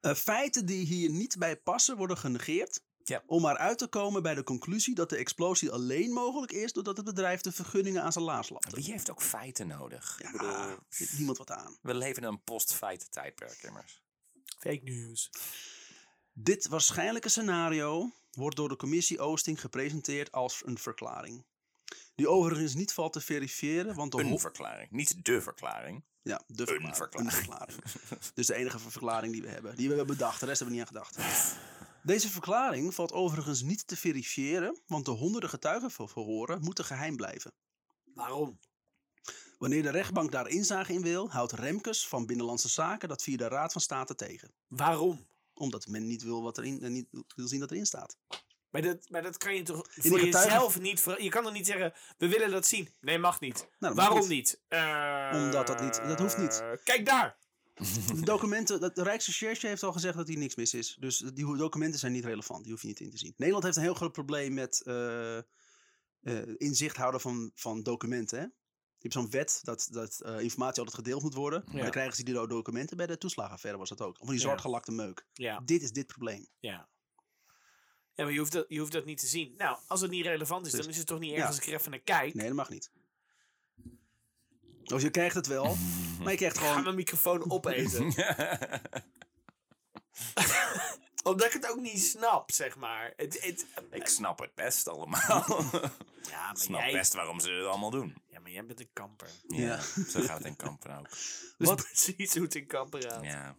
Eh, 0.00 0.14
feiten 0.14 0.66
die 0.66 0.86
hier 0.86 1.10
niet 1.10 1.36
bij 1.38 1.56
passen 1.56 1.96
worden 1.96 2.18
genegeerd. 2.18 2.80
Ja. 3.08 3.22
Om 3.26 3.42
maar 3.42 3.56
uit 3.58 3.78
te 3.78 3.86
komen 3.86 4.22
bij 4.22 4.34
de 4.34 4.42
conclusie 4.42 4.94
dat 4.94 5.10
de 5.10 5.16
explosie 5.16 5.70
alleen 5.70 6.12
mogelijk 6.12 6.52
is 6.52 6.72
doordat 6.72 6.96
het 6.96 7.06
bedrijf 7.06 7.40
de 7.40 7.52
vergunningen 7.52 8.02
aan 8.02 8.12
zijn 8.12 8.24
laars 8.24 8.48
lapte. 8.48 8.76
Wie 8.76 8.90
heeft 8.90 9.10
ook 9.10 9.22
feiten 9.22 9.66
nodig? 9.66 10.18
Ja, 10.22 10.26
Ik 10.26 10.32
bedoel, 10.32 10.48
er 10.50 10.78
heeft 10.88 11.12
niemand 11.16 11.38
wat 11.38 11.50
aan. 11.50 11.76
we 11.82 11.94
leven 11.94 12.22
in 12.22 12.28
een 12.28 12.42
post-feiten 12.42 13.10
tijdperk 13.10 13.62
immers. 13.62 14.02
fake 14.58 14.80
news. 14.82 15.30
Dit 16.32 16.66
waarschijnlijke 16.68 17.28
scenario 17.28 18.12
wordt 18.30 18.56
door 18.56 18.68
de 18.68 18.76
commissie 18.76 19.20
Oosting 19.20 19.60
gepresenteerd 19.60 20.32
als 20.32 20.62
een 20.64 20.78
verklaring. 20.78 21.44
Die 22.14 22.28
overigens 22.28 22.74
niet 22.74 22.92
valt 22.92 23.12
te 23.12 23.20
verifiëren, 23.20 23.94
want 23.94 24.12
de 24.12 24.18
Een 24.22 24.38
verklaring. 24.38 24.90
Niet 24.90 25.24
de 25.24 25.40
verklaring. 25.42 26.04
Ja, 26.22 26.42
de 26.46 26.66
verklaring. 26.66 26.96
verklaring. 26.96 27.30
Een 27.32 27.36
verklaring. 27.36 27.80
dus 28.34 28.46
de 28.46 28.54
enige 28.54 28.78
ver- 28.78 28.90
verklaring 28.90 29.32
die 29.32 29.42
we 29.42 29.48
hebben. 29.48 29.76
Die 29.76 29.88
we 29.88 29.94
hebben 29.96 30.16
bedacht, 30.16 30.40
de 30.40 30.46
rest 30.46 30.58
hebben 30.60 30.76
we 30.78 30.82
niet 30.84 30.92
aan 30.94 31.04
gedacht. 31.04 31.54
Deze 32.06 32.28
verklaring 32.30 32.94
valt 32.94 33.12
overigens 33.12 33.62
niet 33.62 33.86
te 33.86 33.96
verifiëren, 33.96 34.80
want 34.86 35.04
de 35.04 35.10
honderden 35.10 35.50
getuigenverhoren 35.50 36.60
moeten 36.60 36.84
geheim 36.84 37.16
blijven. 37.16 37.52
Waarom? 38.14 38.58
Wanneer 39.58 39.82
de 39.82 39.90
rechtbank 39.90 40.32
daar 40.32 40.48
inzage 40.48 40.92
in 40.92 41.02
wil, 41.02 41.30
houdt 41.30 41.52
Remkes 41.52 42.08
van 42.08 42.26
Binnenlandse 42.26 42.68
Zaken 42.68 43.08
dat 43.08 43.22
via 43.22 43.36
de 43.36 43.48
Raad 43.48 43.72
van 43.72 43.80
State 43.80 44.14
tegen. 44.14 44.54
Waarom? 44.66 45.26
Omdat 45.54 45.86
men 45.86 46.06
niet 46.06 46.22
wil, 46.22 46.42
wat 46.42 46.58
erin, 46.58 46.82
eh, 46.82 46.90
niet 46.90 47.06
wil 47.36 47.48
zien 47.48 47.60
dat 47.60 47.70
erin 47.70 47.86
staat. 47.86 48.16
Maar 48.70 48.82
dat, 48.82 49.10
maar 49.10 49.22
dat 49.22 49.36
kan 49.36 49.54
je 49.54 49.62
toch 49.62 49.86
voor 49.90 50.18
getuigen- 50.18 50.52
jezelf 50.52 50.80
niet... 50.80 51.00
ver- 51.00 51.22
Je 51.22 51.28
kan 51.28 51.42
toch 51.42 51.52
niet 51.52 51.66
zeggen, 51.66 51.94
we 52.18 52.28
willen 52.28 52.50
dat 52.50 52.66
zien. 52.66 52.94
Nee, 53.00 53.18
mag 53.18 53.40
niet. 53.40 53.68
Nou, 53.78 53.94
mag 53.94 54.04
Waarom 54.04 54.28
niet. 54.28 54.28
niet? 54.28 54.60
Eh, 54.68 55.30
Omdat 55.34 55.66
dat 55.66 55.80
niet- 55.80 55.94
dat 56.08 56.18
hoeft 56.18 56.38
niet. 56.38 56.62
Kijk 56.84 57.06
daar! 57.06 57.38
De 57.76 58.20
documenten, 58.24 58.80
de 58.94 59.02
Rijksrecherche 59.02 59.66
heeft 59.66 59.82
al 59.82 59.92
gezegd 59.92 60.16
dat 60.16 60.28
hier 60.28 60.38
niks 60.38 60.54
mis 60.54 60.74
is. 60.74 60.96
Dus 61.00 61.18
die 61.18 61.56
documenten 61.56 61.98
zijn 62.00 62.12
niet 62.12 62.24
relevant. 62.24 62.62
Die 62.62 62.72
hoef 62.72 62.82
je 62.82 62.88
niet 62.88 63.00
in 63.00 63.10
te 63.10 63.18
zien. 63.18 63.32
Nederland 63.36 63.64
heeft 63.64 63.76
een 63.76 63.82
heel 63.82 63.94
groot 63.94 64.12
probleem 64.12 64.54
met 64.54 64.82
eh, 64.82 65.38
inzicht 66.56 66.96
houden 66.96 67.20
van, 67.20 67.50
van 67.54 67.82
documenten. 67.82 68.38
Hè? 68.38 68.44
Je 68.44 68.52
hebt 68.98 69.14
zo'n 69.14 69.30
wet 69.30 69.60
dat, 69.62 69.88
dat 69.90 70.20
eh, 70.20 70.40
informatie 70.40 70.78
altijd 70.78 70.96
gedeeld 70.96 71.22
moet 71.22 71.34
worden. 71.34 71.62
Maar 71.66 71.82
dan 71.82 71.90
krijgen 71.90 72.16
ze 72.16 72.24
die 72.24 72.34
do- 72.34 72.46
documenten. 72.46 72.96
Bij 72.96 73.06
de 73.06 73.18
toeslagenaffaire 73.18 73.78
was 73.78 73.88
dat 73.88 74.00
ook. 74.00 74.12
Of 74.12 74.18
van 74.18 74.28
die 74.28 74.38
zwartgelakte 74.40 74.92
meuk. 74.92 75.26
Ja, 75.32 75.60
Dit 75.60 75.82
is 75.82 75.92
dit 75.92 76.06
probleem. 76.06 76.46
ja. 76.60 76.88
Ja, 78.14 78.24
maar 78.24 78.32
je 78.32 78.38
hoeft, 78.38 78.52
dat, 78.52 78.64
je 78.68 78.78
hoeft 78.78 78.92
dat 78.92 79.04
niet 79.04 79.18
te 79.18 79.26
zien. 79.26 79.54
Nou, 79.56 79.78
als 79.86 80.00
het 80.00 80.10
niet 80.10 80.24
relevant 80.24 80.66
is, 80.66 80.72
Dus- 80.72 80.80
dan 80.80 80.90
is 80.90 80.96
het 80.96 81.06
toch 81.06 81.18
niet 81.18 81.30
erg 81.30 81.40
ja. 81.40 81.46
als 81.46 81.56
ik 81.58 81.66
er 81.66 81.72
even 81.74 81.90
naar 81.90 82.00
kijk. 82.00 82.34
Nee, 82.34 82.46
dat 82.46 82.56
mag 82.56 82.68
niet. 82.68 82.90
Of 84.94 85.02
je 85.02 85.10
krijgt 85.10 85.34
het 85.34 85.46
wel. 85.46 85.76
maar 86.22 86.30
je 86.30 86.36
krijgt 86.36 86.56
Ik 86.56 86.62
ga 86.62 86.68
gewoon... 86.68 86.82
mijn 86.82 86.94
microfoon 86.96 87.50
opeten. 87.50 88.14
Omdat 91.22 91.46
ik 91.46 91.52
het 91.52 91.70
ook 91.70 91.80
niet 91.80 92.02
snap, 92.02 92.50
zeg 92.52 92.76
maar. 92.76 93.12
Het, 93.16 93.42
het, 93.44 93.66
Ik 93.90 94.06
snap 94.06 94.38
het 94.38 94.54
best 94.54 94.88
allemaal. 94.88 95.20
ja, 96.30 96.40
maar 96.40 96.50
Ik 96.54 96.58
snap 96.62 96.80
jij, 96.80 96.92
best 96.92 97.14
waarom 97.14 97.40
ze 97.40 97.50
het 97.50 97.66
allemaal 97.66 97.90
doen. 97.90 98.14
ja, 98.28 98.40
maar 98.40 98.50
jij 98.50 98.64
bent 98.66 98.80
een 98.80 98.90
kamper. 98.92 99.28
Ja, 99.48 99.56
Ja. 99.64 99.80
Zo 100.08 100.20
gaat 100.22 100.38
het 100.38 100.46
in 100.46 100.56
kampen 100.56 100.98
ook. 100.98 101.08
Dus 101.10 101.68
Wat? 101.68 101.82
precies 101.82 102.34
hoe 102.34 102.42
het 102.42 102.54
in 102.54 102.66
kamper 102.66 103.02
gaat. 103.02 103.24
Ja. 103.24 103.56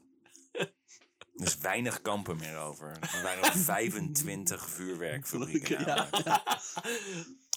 Er 0.52 1.46
is 1.46 1.58
weinig 1.58 2.02
kampen 2.02 2.38
meer 2.38 2.58
over. 2.58 2.98
Er 3.02 3.24
waren 3.24 3.60
25 3.60 4.70
vuurwerkfabrieken. 4.70 5.80
Ja, 5.86 6.10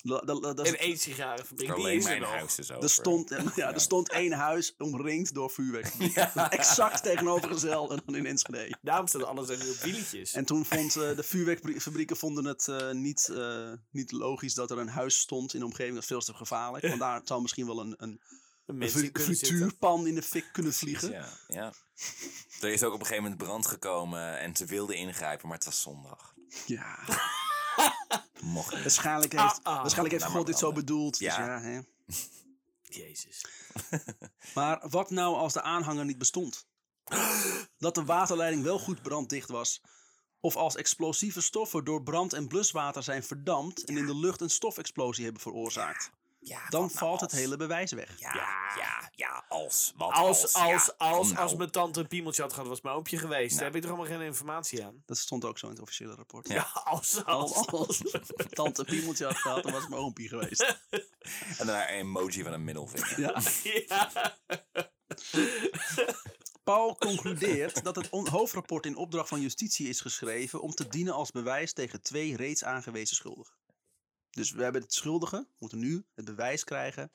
En 0.02 0.78
één 0.78 0.98
sigarenfabriek. 0.98 1.68
Die 1.68 1.76
Alleen 1.76 1.96
is 1.96 2.04
mijn 2.04 2.22
huis 2.22 2.58
is 2.58 2.70
over. 2.70 2.82
Er 2.82 2.90
stond, 2.90 3.34
ja, 3.54 3.74
er 3.74 3.80
stond 3.80 4.10
één 4.10 4.32
huis 4.32 4.74
omringd 4.78 5.34
door 5.34 5.50
vuurwerk. 5.50 5.92
Exact 6.50 7.02
tegenovergesteld 7.02 7.90
en 7.90 8.02
dan 8.06 8.14
in 8.14 8.26
Enschede. 8.26 8.76
Daarom 8.82 9.06
staat 9.06 9.24
alles 9.24 9.48
nu 9.48 9.54
op 9.54 9.76
wieltjes. 9.76 10.32
En 10.32 10.44
toen 10.44 10.64
vond 10.64 10.96
eh, 10.96 11.16
de 11.16 11.22
vuurwerkfabrieken 11.22 12.16
vonden 12.16 12.44
het 12.44 12.68
eh, 12.68 12.90
niet, 12.90 13.28
eh, 13.28 13.72
niet 13.90 14.12
logisch 14.12 14.54
dat 14.54 14.70
er 14.70 14.78
een 14.78 14.88
huis 14.88 15.18
stond 15.18 15.54
in 15.54 15.60
de 15.60 15.66
omgeving. 15.66 15.94
Dat 15.94 16.02
is 16.02 16.08
veel 16.08 16.20
te 16.20 16.34
gevaarlijk. 16.34 16.86
Want 16.86 17.00
daar 17.00 17.20
zou 17.24 17.42
misschien 17.42 17.66
wel 17.66 17.80
een, 17.80 17.94
een, 17.98 18.20
een 18.66 18.90
frituurpan 19.12 20.06
in 20.06 20.14
de 20.14 20.22
fik 20.22 20.48
kunnen 20.52 20.72
vliegen. 20.72 21.10
Ja, 21.10 21.28
ja. 21.48 21.72
Er 22.60 22.68
is 22.68 22.82
ook 22.82 22.92
op 22.92 23.00
een 23.00 23.06
gegeven 23.06 23.22
moment 23.22 23.42
brand 23.42 23.66
gekomen 23.66 24.38
en 24.38 24.56
ze 24.56 24.64
wilden 24.64 24.96
ingrijpen, 24.96 25.48
maar 25.48 25.56
het 25.56 25.66
was 25.66 25.82
zondag. 25.82 26.34
Ja. 26.66 26.98
Mocht 28.42 28.72
niet. 28.74 28.82
Waarschijnlijk 28.82 29.32
heeft, 29.32 29.60
Ah, 29.62 29.74
ah. 29.74 29.80
waarschijnlijk 29.80 30.10
heeft 30.10 30.24
Nou, 30.24 30.36
God 30.36 30.44
maar 30.44 30.44
dit 30.52 30.58
zo 30.58 30.72
bedoeld. 30.72 31.18
Dus 31.18 31.26
Ja. 31.36 31.46
ja, 31.46 31.60
hè. 31.60 31.80
Jezus. 33.02 33.44
Maar 34.54 34.88
wat 34.88 35.10
nou 35.10 35.36
als 35.36 35.52
de 35.52 35.62
aanhanger 35.62 36.04
niet 36.04 36.18
bestond? 36.18 36.66
Dat 37.78 37.94
de 37.94 38.04
waterleiding 38.04 38.62
wel 38.62 38.78
goed 38.78 39.02
branddicht 39.02 39.48
was. 39.48 39.80
Of 40.40 40.56
als 40.56 40.76
explosieve 40.76 41.40
stoffen 41.40 41.84
door 41.84 42.02
brand 42.02 42.32
en 42.32 42.48
bluswater 42.48 43.02
zijn 43.02 43.22
verdampt 43.24 43.84
en 43.84 43.96
in 43.96 44.06
de 44.06 44.16
lucht 44.16 44.40
een 44.40 44.50
stofexplosie 44.50 45.24
hebben 45.24 45.42
veroorzaakt. 45.42 46.10
Ja, 46.42 46.68
Dan 46.68 46.80
nou 46.80 46.92
valt 46.92 47.20
het 47.20 47.32
hele 47.32 47.56
bewijs 47.56 47.92
weg. 47.92 48.18
Ja, 48.18 48.32
ja, 48.76 49.10
ja, 49.14 49.44
als. 49.48 49.92
Wat 49.96 50.12
Als, 50.12 50.54
als, 50.54 50.54
als, 50.54 50.86
ja, 50.98 51.06
als, 51.06 51.32
nou. 51.32 51.56
mijn 51.56 51.70
tante 51.70 52.00
een 52.00 52.06
piemeltje 52.06 52.42
had 52.42 52.52
gehad, 52.52 52.68
was 52.68 52.80
mijn 52.80 52.94
oompje 52.94 53.18
geweest. 53.18 53.48
Daar 53.50 53.58
Nou. 53.60 53.64
heb 53.64 53.74
ik 53.74 53.82
toch 53.82 53.90
allemaal 53.90 54.16
geen 54.18 54.26
informatie 54.26 54.84
aan. 54.84 55.02
Dat 55.06 55.18
stond 55.18 55.44
ook 55.44 55.58
zo 55.58 55.66
in 55.66 55.72
het 55.72 55.80
officiële 55.80 56.14
rapport. 56.14 56.48
Ja. 56.48 56.54
Ja, 56.54 56.62
als, 56.84 57.24
Als, 57.24 57.54
als. 57.66 58.12
als 58.12 58.28
tante 58.50 58.84
Piemeltje 58.84 59.24
had 59.24 59.36
gehad, 59.36 59.62
dan 59.62 59.72
was 59.72 59.80
het 59.80 59.90
mijn 59.90 60.02
oompie 60.02 60.28
geweest. 60.28 60.62
En 61.58 61.66
daarna 61.66 61.90
een 61.90 61.96
emoji 61.98 62.42
van 62.42 62.52
een 62.52 62.64
middelvinger. 62.64 63.20
Ja. 63.20 63.40
Ja. 63.88 64.36
Paul 66.64 66.96
concludeert 66.96 67.84
dat 67.84 67.96
het 67.96 68.08
hoofdrapport 68.08 68.86
in 68.86 68.96
opdracht 68.96 69.28
van 69.28 69.40
justitie 69.40 69.88
is 69.88 70.00
geschreven 70.00 70.60
om 70.60 70.70
te 70.70 70.88
dienen 70.88 71.14
als 71.14 71.30
bewijs 71.30 71.72
tegen 71.72 72.02
twee 72.02 72.36
reeds 72.36 72.64
aangewezen 72.64 73.16
schuldigen. 73.16 73.54
Dus 74.30 74.50
we 74.50 74.62
hebben 74.62 74.82
het 74.82 74.92
schuldigen, 74.94 75.48
moeten 75.58 75.78
nu 75.78 76.04
het 76.14 76.24
bewijs 76.24 76.64
krijgen 76.64 77.10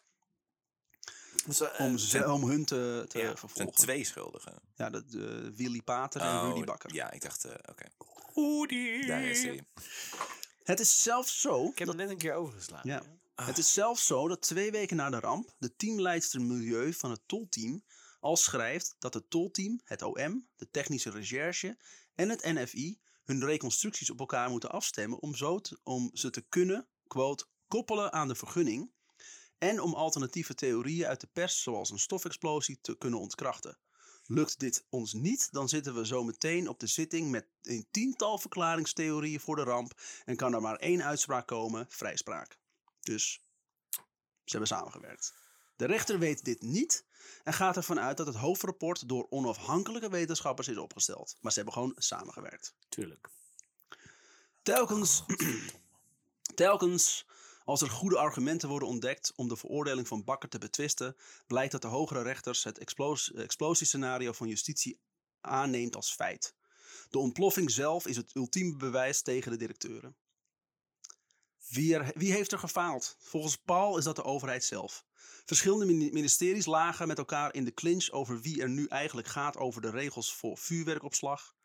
Dus, 1.45 1.59
eh, 1.61 1.79
om, 1.79 1.97
ze, 1.97 2.31
om 2.31 2.43
hun 2.49 2.65
te, 2.65 3.05
te 3.07 3.17
ja, 3.17 3.23
er 3.23 3.29
Er 3.31 3.37
zijn 3.37 3.49
vervolgen. 3.49 3.73
twee 3.81 4.03
schuldigen. 4.03 4.59
Ja, 4.75 4.89
dat, 4.89 5.03
eh, 5.13 5.21
Willy 5.55 5.81
Pater 5.81 6.21
en 6.21 6.27
Oh, 6.27 6.47
Rudy 6.47 6.63
Bakker. 6.65 6.93
Ja, 6.93 7.11
ik 7.11 7.21
dacht, 7.21 7.45
eh, 7.45 7.53
oké. 7.69 7.85
Oedie. 8.35 9.05
Daar 9.05 9.23
is 9.23 9.43
hij. 9.43 9.63
Het 10.63 10.79
is 10.79 11.03
zelfs 11.03 11.41
zo 11.41 11.67
Ik 11.69 11.77
heb 11.79 11.87
hem 11.87 11.97
net 11.97 12.09
een 12.09 12.17
keer 12.17 12.33
overgeslagen. 12.33 12.89
Ja. 12.89 13.03
Het 13.45 13.57
is 13.57 13.73
zelfs 13.73 14.05
zo 14.05 14.27
dat 14.27 14.41
twee 14.41 14.71
weken 14.71 14.95
na 14.95 15.09
de 15.09 15.19
ramp 15.19 15.55
de 15.59 15.75
teamleidster 15.75 16.41
milieu 16.41 16.93
van 16.93 17.11
het 17.11 17.21
tolteam 17.25 17.83
al 18.19 18.37
schrijft 18.37 18.95
dat 18.99 19.13
het 19.13 19.29
tolteam, 19.29 19.81
het 19.83 20.01
OM, 20.01 20.47
de 20.55 20.69
technische 20.71 21.09
recherche 21.09 21.77
en 22.15 22.29
het 22.29 22.43
NFI 22.43 22.99
hun 23.23 23.45
reconstructies 23.45 24.09
op 24.09 24.19
elkaar 24.19 24.49
moeten 24.49 24.71
afstemmen 24.71 25.19
om, 25.19 25.35
zo 25.35 25.59
te- 25.59 25.79
om 25.83 26.09
ze 26.13 26.29
te 26.29 26.41
kunnen, 26.41 26.87
quote, 27.07 27.45
koppelen 27.67 28.13
aan 28.13 28.27
de 28.27 28.35
vergunning 28.35 28.91
en 29.57 29.79
om 29.79 29.93
alternatieve 29.93 30.55
theorieën 30.55 31.05
uit 31.07 31.21
de 31.21 31.27
pers 31.33 31.63
zoals 31.63 31.89
een 31.89 31.99
stofexplosie 31.99 32.77
te 32.81 32.97
kunnen 32.97 33.19
ontkrachten. 33.19 33.77
Lukt 34.27 34.59
dit 34.59 34.85
ons 34.89 35.13
niet, 35.13 35.51
dan 35.51 35.69
zitten 35.69 35.95
we 35.95 36.05
zo 36.05 36.23
meteen 36.23 36.67
op 36.67 36.79
de 36.79 36.87
zitting 36.87 37.31
met 37.31 37.47
een 37.61 37.87
tiental 37.91 38.37
verklaringstheorieën 38.37 39.39
voor 39.39 39.55
de 39.55 39.63
ramp 39.63 40.01
en 40.25 40.35
kan 40.35 40.53
er 40.53 40.61
maar 40.61 40.75
één 40.75 41.03
uitspraak 41.03 41.47
komen, 41.47 41.85
vrijspraak. 41.89 42.59
Dus 42.99 43.41
ze 44.43 44.57
hebben 44.57 44.67
samengewerkt. 44.67 45.33
De 45.75 45.85
rechter 45.85 46.19
weet 46.19 46.45
dit 46.45 46.61
niet 46.61 47.05
en 47.43 47.53
gaat 47.53 47.75
ervan 47.75 47.99
uit 47.99 48.17
dat 48.17 48.27
het 48.27 48.35
hoofdrapport 48.35 49.07
door 49.07 49.27
onafhankelijke 49.29 50.09
wetenschappers 50.09 50.67
is 50.67 50.77
opgesteld. 50.77 51.37
Maar 51.41 51.51
ze 51.51 51.57
hebben 51.57 51.73
gewoon 51.73 51.93
samengewerkt. 51.97 52.75
Tuurlijk. 52.89 53.29
Telkens, 54.63 55.23
telkens 56.55 57.25
Als 57.65 57.81
er 57.81 57.89
goede 57.89 58.17
argumenten 58.17 58.69
worden 58.69 58.87
ontdekt 58.87 59.33
om 59.35 59.47
de 59.47 59.55
veroordeling 59.55 60.07
van 60.07 60.23
Bakker 60.23 60.49
te 60.49 60.57
betwisten, 60.57 61.15
blijkt 61.47 61.71
dat 61.71 61.81
de 61.81 61.87
hogere 61.87 62.21
rechters 62.21 62.63
het 62.63 62.77
explos 62.77 63.31
explosiescenario 63.31 64.31
van 64.31 64.47
justitie 64.47 64.99
aanneemt 65.41 65.95
als 65.95 66.13
feit. 66.13 66.55
De 67.09 67.17
ontploffing 67.17 67.71
zelf 67.71 68.07
is 68.07 68.17
het 68.17 68.35
ultieme 68.35 68.75
bewijs 68.75 69.21
tegen 69.21 69.51
de 69.51 69.57
directeuren. 69.57 70.15
Wie, 71.67 71.97
wie 71.99 72.31
heeft 72.31 72.51
er 72.51 72.59
gefaald? 72.59 73.15
Volgens 73.19 73.55
Paul 73.55 73.97
is 73.97 74.03
dat 74.03 74.15
de 74.15 74.23
overheid 74.23 74.63
zelf. 74.63 75.05
Verschillende 75.45 75.85
mini- 75.85 76.11
ministeries 76.11 76.65
lagen 76.65 77.07
met 77.07 77.17
elkaar 77.17 77.53
in 77.53 77.65
de 77.65 77.73
clinch 77.73 78.11
over 78.11 78.41
wie 78.41 78.61
er 78.61 78.69
nu 78.69 78.85
eigenlijk 78.87 79.27
gaat 79.27 79.57
over 79.57 79.81
de 79.81 79.89
regels 79.89 80.33
voor 80.35 80.57
vuurwerkopslag. 80.57 81.55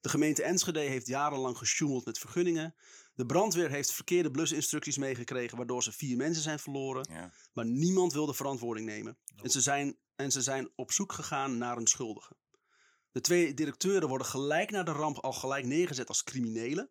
De 0.00 0.08
gemeente 0.08 0.42
Enschede 0.42 0.80
heeft 0.80 1.06
jarenlang 1.06 1.58
gesjoemeld 1.58 2.04
met 2.04 2.18
vergunningen. 2.18 2.74
De 3.16 3.26
brandweer 3.26 3.70
heeft 3.70 3.92
verkeerde 3.92 4.30
blusinstructies 4.30 4.96
meegekregen, 4.98 5.56
waardoor 5.56 5.82
ze 5.82 5.92
vier 5.92 6.16
mensen 6.16 6.42
zijn 6.42 6.58
verloren. 6.58 7.06
Ja. 7.10 7.30
Maar 7.52 7.66
niemand 7.66 8.12
wil 8.12 8.26
de 8.26 8.34
verantwoording 8.34 8.86
nemen. 8.86 9.18
En, 9.42 9.50
ze 9.50 9.60
zijn, 9.60 9.96
en 10.16 10.30
ze 10.32 10.42
zijn 10.42 10.70
op 10.74 10.92
zoek 10.92 11.12
gegaan 11.12 11.58
naar 11.58 11.76
een 11.76 11.86
schuldige. 11.86 12.36
De 13.12 13.20
twee 13.20 13.54
directeuren 13.54 14.08
worden 14.08 14.26
gelijk 14.26 14.70
na 14.70 14.82
de 14.82 14.92
ramp 14.92 15.18
al 15.18 15.32
gelijk 15.32 15.64
neergezet 15.64 16.08
als 16.08 16.22
criminelen. 16.24 16.90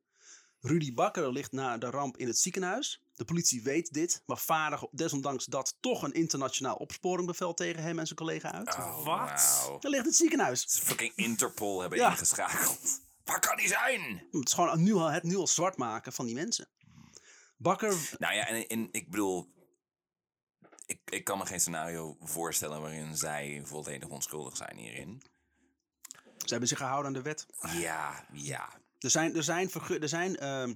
Rudy 0.59 0.93
Bakker 0.93 1.31
ligt 1.31 1.51
na 1.51 1.77
de 1.77 1.89
ramp 1.89 2.17
in 2.17 2.27
het 2.27 2.37
ziekenhuis. 2.37 3.01
De 3.15 3.25
politie 3.25 3.63
weet 3.63 3.93
dit, 3.93 4.21
maar 4.25 4.37
vaardigen 4.37 4.87
desondanks 4.91 5.45
dat 5.45 5.77
toch 5.79 6.03
een 6.03 6.11
internationaal 6.13 6.75
opsporingbevel 6.75 7.53
tegen 7.53 7.83
hem 7.83 7.99
en 7.99 8.05
zijn 8.05 8.17
collega 8.19 8.51
uit. 8.51 8.75
Oh, 8.75 8.95
Wat? 8.95 9.05
wauw. 9.05 9.77
Hij 9.79 9.89
ligt 9.89 10.03
in 10.03 10.09
het 10.09 10.15
ziekenhuis. 10.15 10.65
Fucking 10.69 11.11
Interpol 11.15 11.79
hebben 11.81 11.99
Ja. 11.99 12.09
ingeschakeld. 12.11 13.03
Waar 13.25 13.39
kan 13.39 13.57
die 13.57 13.67
zijn? 13.67 14.27
Het 14.31 14.47
is 14.47 14.53
gewoon 14.53 14.83
nu 14.83 14.93
al, 14.93 15.07
het 15.07 15.23
nu 15.23 15.35
al 15.35 15.47
zwart 15.47 15.77
maken 15.77 16.13
van 16.13 16.25
die 16.25 16.35
mensen. 16.35 16.67
Bakker, 17.57 18.15
Nou 18.17 18.33
ja, 18.33 18.47
en, 18.47 18.67
en 18.67 18.87
ik 18.91 19.09
bedoel... 19.09 19.53
Ik, 20.85 20.99
ik 21.05 21.23
kan 21.23 21.37
me 21.37 21.45
geen 21.45 21.59
scenario 21.59 22.17
voorstellen 22.19 22.81
waarin 22.81 23.17
zij 23.17 23.61
volledig 23.63 24.09
onschuldig 24.09 24.57
zijn 24.57 24.77
hierin. 24.77 25.21
ze 26.37 26.49
hebben 26.49 26.67
zich 26.67 26.77
gehouden 26.77 27.07
aan 27.07 27.13
de 27.13 27.21
wet. 27.21 27.45
Ja, 27.73 28.25
ja. 28.31 28.69
Er 28.99 29.09
zijn, 29.09 29.35
er 29.35 29.43
zijn, 29.43 29.71
er 30.01 30.09
zijn 30.09 30.37
ehm, 30.37 30.73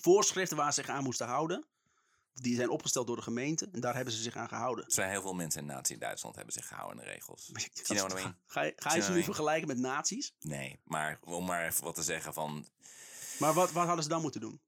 voorschriften 0.00 0.56
waar 0.56 0.72
ze 0.72 0.80
zich 0.80 0.90
aan 0.90 1.02
moesten 1.02 1.26
houden. 1.26 1.64
Die 2.34 2.56
zijn 2.56 2.68
opgesteld 2.70 3.06
door 3.06 3.16
de 3.16 3.22
gemeente 3.22 3.68
en 3.72 3.80
daar 3.80 3.94
hebben 3.94 4.14
ze 4.14 4.22
zich 4.22 4.36
aan 4.36 4.48
gehouden. 4.48 4.84
Er 4.84 4.92
zijn 4.92 5.10
heel 5.10 5.20
veel 5.22 5.34
mensen 5.34 5.60
in 5.60 5.66
Nazi-Duitsland 5.66 6.34
hebben 6.36 6.54
zich 6.54 6.66
gehouden 6.66 6.98
aan 7.00 7.04
de 7.06 7.10
regels. 7.12 7.50
You 7.84 7.98
know 8.00 8.10
I 8.10 8.14
mean? 8.22 8.36
Ga, 8.46 8.62
je- 8.62 8.72
ga 8.76 8.94
je 8.94 9.02
ze 9.02 9.10
I 9.10 9.14
nu 9.14 9.22
vergelijken 9.22 9.68
met 9.68 9.78
nazi's? 9.78 10.34
Nee, 10.40 10.80
maar 10.84 11.18
om 11.22 11.44
maar 11.44 11.64
even 11.66 11.84
wat 11.84 11.94
te 11.94 12.02
zeggen 12.02 12.34
van... 12.34 12.66
Maar 13.38 13.52
wat, 13.52 13.72
wat 13.72 13.84
hadden 13.86 14.02
ze 14.02 14.08
dan 14.10 14.22
moeten 14.22 14.40
doen? 14.40 14.60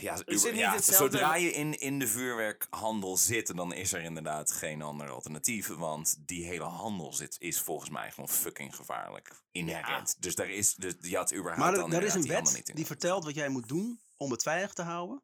Ja, 0.00 0.12
Is 0.12 0.18
het 0.18 0.28
uber- 0.30 0.50
niet 0.52 0.60
ja, 0.60 0.74
hetzelfde- 0.74 1.10
zodra 1.18 1.34
je 1.34 1.52
in, 1.52 1.78
in 1.80 1.98
de 1.98 2.06
vuurwerkhandel 2.08 3.16
zit, 3.16 3.56
dan 3.56 3.72
is 3.72 3.92
er 3.92 4.02
inderdaad 4.02 4.52
geen 4.52 4.82
ander 4.82 5.10
alternatief. 5.10 5.68
Want 5.68 6.16
die 6.26 6.44
hele 6.46 6.64
handel 6.64 7.12
zit, 7.12 7.36
is 7.38 7.60
volgens 7.60 7.90
mij 7.90 8.10
gewoon 8.10 8.28
fucking 8.28 8.76
gevaarlijk. 8.76 9.42
Inherent. 9.50 10.16
Dus 10.22 10.34
daar 10.34 10.50
is, 10.50 10.74
dus 10.74 10.94
je 11.00 11.16
had 11.16 11.32
überhaupt 11.34 11.58
Maar 11.62 11.74
dan 11.74 11.92
er, 11.92 11.98
er 12.00 12.04
is 12.06 12.14
een 12.14 12.26
wet 12.26 12.52
niet 12.54 12.68
in. 12.68 12.74
die 12.74 12.86
vertelt 12.86 13.24
wat 13.24 13.34
jij 13.34 13.48
moet 13.48 13.68
doen 13.68 14.00
om 14.16 14.30
het 14.30 14.42
veilig 14.42 14.72
te 14.72 14.82
houden. 14.82 15.22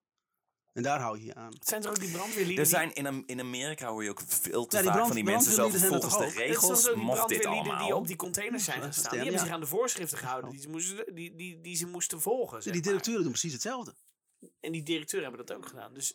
En 0.77 0.83
daar 0.83 1.01
hou 1.01 1.19
je 1.19 1.25
je 1.25 1.35
aan. 1.35 1.53
Het 1.53 1.69
zijn 1.69 1.83
er 1.83 1.89
ook 1.89 1.99
die 2.01 2.11
brandweerlieden 2.11 2.59
Er 2.65 2.71
zijn 2.71 2.93
in, 2.95 3.23
in 3.27 3.41
Amerika 3.41 3.89
hoor 3.89 4.05
je 4.05 4.11
ook 4.11 4.21
veel 4.27 4.67
te 4.67 4.77
Ja, 4.77 4.83
die 4.83 4.91
vaak 4.91 4.99
brand- 4.99 5.07
van 5.07 5.17
die 5.17 5.25
mensen 5.25 5.53
zo 5.53 5.69
volgens 5.69 6.19
de 6.19 6.29
regels 6.29 6.95
mocht 6.95 7.29
dit 7.29 7.47
allemaal. 7.47 7.85
die 7.87 7.95
op 7.97 8.07
die 8.07 8.17
containers 8.17 8.65
zijn 8.65 8.83
gestaan. 8.83 9.03
ja. 9.05 9.11
Die 9.11 9.21
hebben 9.21 9.41
zich 9.41 9.51
aan 9.51 9.61
de 9.61 9.67
voorschriften 9.67 10.19
gehouden 10.19 10.51
die 10.51 10.61
ze, 10.61 10.69
moesten, 10.69 11.15
die, 11.15 11.35
die, 11.35 11.61
die 11.61 11.77
ze 11.77 11.87
moesten 11.87 12.21
volgen. 12.21 12.63
zeg 12.63 12.73
die 12.73 12.83
maar. 12.83 12.91
directeuren 12.91 13.23
doen 13.23 13.33
precies 13.33 13.53
hetzelfde. 13.53 13.95
En 14.61 14.73
die 14.73 14.83
directeuren 14.83 15.29
hebben 15.29 15.47
dat 15.47 15.57
ook 15.57 15.67
gedaan. 15.67 15.95
Dus 15.95 16.15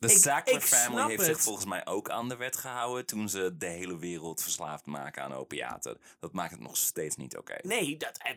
De 0.00 0.12
Ik- 0.12 0.18
Sackler 0.18 0.56
ik 0.56 0.62
family 0.62 1.08
heeft 1.08 1.24
zich 1.24 1.40
volgens 1.40 1.66
mij 1.66 1.86
ook 1.86 2.10
aan 2.10 2.28
de 2.28 2.36
wet 2.36 2.56
gehouden 2.56 3.06
toen 3.06 3.28
ze 3.28 3.56
de 3.56 3.66
hele 3.66 3.98
wereld 3.98 4.42
verslaafd 4.42 4.86
maken 4.86 5.22
aan 5.22 5.32
opiaten. 5.32 5.98
Dat 6.20 6.32
maakt 6.32 6.50
het 6.50 6.60
nog 6.60 6.76
steeds 6.76 7.16
niet 7.16 7.36
oké. 7.36 7.56
nee, 7.62 7.96
dat 7.96 8.18
eh, 8.18 8.34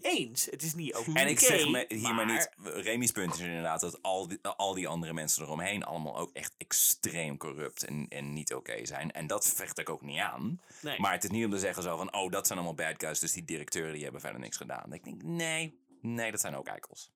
eens. 0.00 0.44
Het 0.44 0.62
is 0.62 0.74
niet 0.74 0.94
oké. 0.94 1.12
En 1.12 1.28
ik 1.28 1.40
zeg 1.40 1.68
me, 1.68 1.84
hier 1.88 2.14
maar, 2.14 2.26
niet, 2.26 2.50
Remy's 2.62 3.12
punt 3.12 3.34
is 3.34 3.40
inderdaad 3.40 3.80
dat 3.80 4.02
al 4.02 4.28
die, 4.28 4.38
al 4.42 4.74
die 4.74 4.88
andere 4.88 5.12
mensen 5.12 5.42
eromheen 5.42 5.84
allemaal 5.84 6.16
ook 6.16 6.30
echt 6.32 6.54
extreem 6.58 7.36
corrupt 7.36 7.84
en, 7.84 8.06
en 8.08 8.32
niet 8.32 8.54
oké 8.54 8.86
zijn. 8.86 9.12
En 9.12 9.26
dat 9.26 9.46
vecht 9.46 9.78
ik 9.78 9.88
ook 9.88 10.02
niet 10.02 10.20
aan. 10.20 10.60
Nee. 10.80 11.00
Maar 11.00 11.12
het 11.12 11.24
is 11.24 11.30
niet 11.30 11.44
om 11.44 11.50
te 11.50 11.58
zeggen 11.58 11.82
zo 11.82 11.96
van, 11.96 12.14
oh 12.14 12.30
dat 12.30 12.46
zijn 12.46 12.58
allemaal 12.58 12.76
bad 12.76 12.94
guys, 12.96 13.18
dus 13.18 13.32
die 13.32 13.44
directeuren 13.44 13.92
die 13.92 14.02
hebben 14.02 14.20
verder 14.20 14.40
niks 14.40 14.56
gedaan. 14.56 14.92
Ik 14.92 15.04
denk, 15.04 15.22
nee, 15.22 15.80
nee, 16.00 16.30
dat 16.30 16.40
zijn 16.40 16.56
ook 16.56 16.66
eikels. 16.66 17.10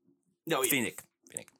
Nou, 0.44 0.62
ja. 0.62 0.68
Vind 0.68 0.86
ik, 0.86 1.02
vind 1.24 1.38
ik. 1.38 1.58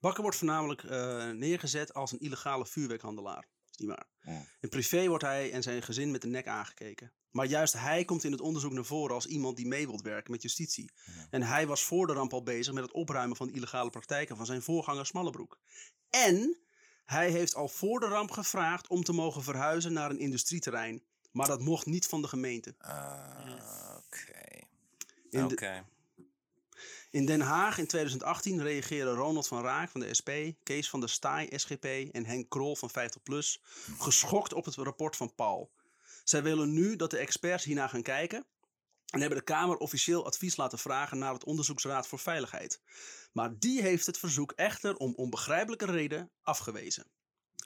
Bakker 0.00 0.22
wordt 0.22 0.36
voornamelijk 0.36 0.82
eh, 0.82 1.30
neergezet 1.30 1.94
als 1.94 2.12
een 2.12 2.18
illegale 2.20 2.66
vuurwerkhandelaar. 2.66 3.46
Is 3.70 3.76
niet 3.76 3.88
waar. 3.88 4.06
Ja. 4.20 4.44
In 4.60 4.68
privé 4.68 5.08
wordt 5.08 5.24
hij 5.24 5.52
en 5.52 5.62
zijn 5.62 5.82
gezin 5.82 6.10
met 6.10 6.22
de 6.22 6.28
nek 6.28 6.46
aangekeken. 6.46 7.12
Maar 7.30 7.46
juist 7.46 7.72
hij 7.72 8.04
komt 8.04 8.24
in 8.24 8.32
het 8.32 8.40
onderzoek 8.40 8.72
naar 8.72 8.84
voren 8.84 9.14
als 9.14 9.26
iemand 9.26 9.56
die 9.56 9.66
mee 9.66 9.86
wilt 9.86 10.02
werken 10.02 10.30
met 10.30 10.42
justitie. 10.42 10.90
En 11.30 11.42
hij 11.42 11.66
was 11.66 11.82
voor 11.82 12.06
de 12.06 12.12
ramp 12.12 12.32
al 12.32 12.42
bezig 12.42 12.74
met 12.74 12.82
het 12.82 12.92
opruimen 12.92 13.36
van 13.36 13.46
de 13.46 13.52
illegale 13.52 13.90
praktijken 13.90 14.36
van 14.36 14.46
zijn 14.46 14.62
voorganger 14.62 15.06
Smallebroek. 15.06 15.58
En 16.10 16.58
hij 17.04 17.30
heeft 17.30 17.54
al 17.54 17.68
voor 17.68 18.00
de 18.00 18.06
ramp 18.06 18.30
gevraagd 18.30 18.88
om 18.88 19.02
te 19.02 19.12
mogen 19.12 19.42
verhuizen 19.42 19.92
naar 19.92 20.10
een 20.10 20.18
industrieterrein. 20.18 21.02
Maar 21.32 21.46
dat 21.46 21.60
mocht 21.60 21.86
niet 21.86 22.06
van 22.06 22.22
de 22.22 22.28
gemeente. 22.28 22.74
Ah, 22.78 23.96
Oké. 23.96 25.42
Oké. 25.44 25.84
In 27.10 27.26
Den 27.26 27.40
Haag 27.40 27.78
in 27.78 27.86
2018 27.86 28.62
reageerden 28.62 29.14
Ronald 29.14 29.48
van 29.48 29.62
Raak 29.62 29.90
van 29.90 30.00
de 30.00 30.14
SP, 30.18 30.30
Kees 30.62 30.90
van 30.90 31.00
der 31.00 31.08
Staaij 31.08 31.52
SGP 31.56 31.84
en 31.84 32.26
Henk 32.26 32.48
Krol 32.48 32.76
van 32.76 32.90
50PLUS 32.90 33.62
geschokt 33.98 34.52
op 34.52 34.64
het 34.64 34.74
rapport 34.74 35.16
van 35.16 35.34
Paul. 35.34 35.72
Zij 36.24 36.42
willen 36.42 36.72
nu 36.72 36.96
dat 36.96 37.10
de 37.10 37.18
experts 37.18 37.64
hierna 37.64 37.88
gaan 37.88 38.02
kijken 38.02 38.46
en 39.06 39.20
hebben 39.20 39.38
de 39.38 39.44
Kamer 39.44 39.76
officieel 39.76 40.26
advies 40.26 40.56
laten 40.56 40.78
vragen 40.78 41.18
naar 41.18 41.32
het 41.32 41.44
Onderzoeksraad 41.44 42.08
voor 42.08 42.18
Veiligheid. 42.18 42.80
Maar 43.32 43.58
die 43.58 43.82
heeft 43.82 44.06
het 44.06 44.18
verzoek 44.18 44.52
echter 44.52 44.96
om 44.96 45.14
onbegrijpelijke 45.14 45.86
reden 45.86 46.30
afgewezen. 46.42 47.06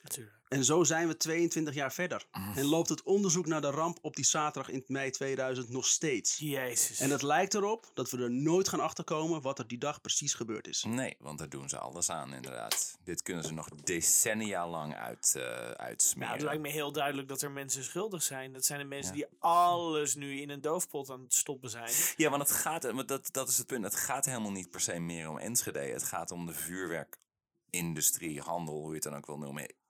Natuurlijk. 0.03 0.42
En 0.53 0.63
zo 0.63 0.83
zijn 0.83 1.07
we 1.07 1.17
22 1.17 1.73
jaar 1.73 1.93
verder. 1.93 2.25
En 2.55 2.65
loopt 2.65 2.89
het 2.89 3.03
onderzoek 3.03 3.45
naar 3.45 3.61
de 3.61 3.69
ramp 3.69 3.97
op 4.01 4.15
die 4.15 4.25
zaterdag 4.25 4.71
in 4.71 4.83
mei 4.87 5.11
2000 5.11 5.69
nog 5.69 5.85
steeds. 5.85 6.37
Jezus. 6.37 6.99
En 6.99 7.09
het 7.09 7.21
lijkt 7.21 7.53
erop 7.53 7.91
dat 7.93 8.09
we 8.09 8.17
er 8.17 8.31
nooit 8.31 8.67
gaan 8.67 8.79
achterkomen 8.79 9.41
wat 9.41 9.59
er 9.59 9.67
die 9.67 9.77
dag 9.77 10.01
precies 10.01 10.33
gebeurd 10.33 10.67
is. 10.67 10.83
Nee, 10.83 11.15
want 11.19 11.39
daar 11.39 11.49
doen 11.49 11.69
ze 11.69 11.77
alles 11.77 12.09
aan, 12.09 12.33
inderdaad. 12.33 12.97
Dit 13.03 13.21
kunnen 13.21 13.43
ze 13.43 13.53
nog 13.53 13.69
decennia 13.69 14.69
lang 14.69 14.95
uit, 14.95 15.33
eh 15.35 15.43
uitsmeren. 15.71 16.27
Nou, 16.27 16.33
het 16.33 16.41
lijkt 16.41 16.61
me 16.61 16.69
heel 16.69 16.91
duidelijk 16.91 17.27
dat 17.27 17.41
er 17.41 17.51
mensen 17.51 17.83
schuldig 17.83 18.23
zijn. 18.23 18.53
Dat 18.53 18.65
zijn 18.65 18.79
de 18.79 18.85
mensen 18.85 19.13
die 19.13 19.25
alles 19.39 20.15
nu 20.15 20.41
in 20.41 20.49
een 20.49 20.61
doofpot 20.61 21.09
aan 21.09 21.21
het 21.21 21.33
stoppen 21.33 21.69
zijn. 21.69 21.91
Ja, 22.15 22.29
want 22.29 22.41
het 22.41 22.57
gaat, 22.57 22.91
want 22.91 23.07
dat, 23.07 23.29
dat 23.31 23.49
is 23.49 23.57
het 23.57 23.67
punt. 23.67 23.83
Het 23.83 23.95
gaat 23.95 24.25
helemaal 24.25 24.51
niet 24.51 24.69
per 24.69 24.81
se 24.81 24.99
meer 24.99 25.29
om 25.29 25.37
Enschede. 25.37 25.79
Het 25.79 26.03
gaat 26.03 26.31
om 26.31 26.45
de 26.45 26.53
vuurwerkindustrie, 26.53 28.41
handel, 28.41 28.75
hoe 28.75 28.87
je 28.87 28.93
het 28.93 29.03
dan 29.03 29.15
ook 29.15 29.25
wil 29.25 29.37
noemen. 29.37 29.81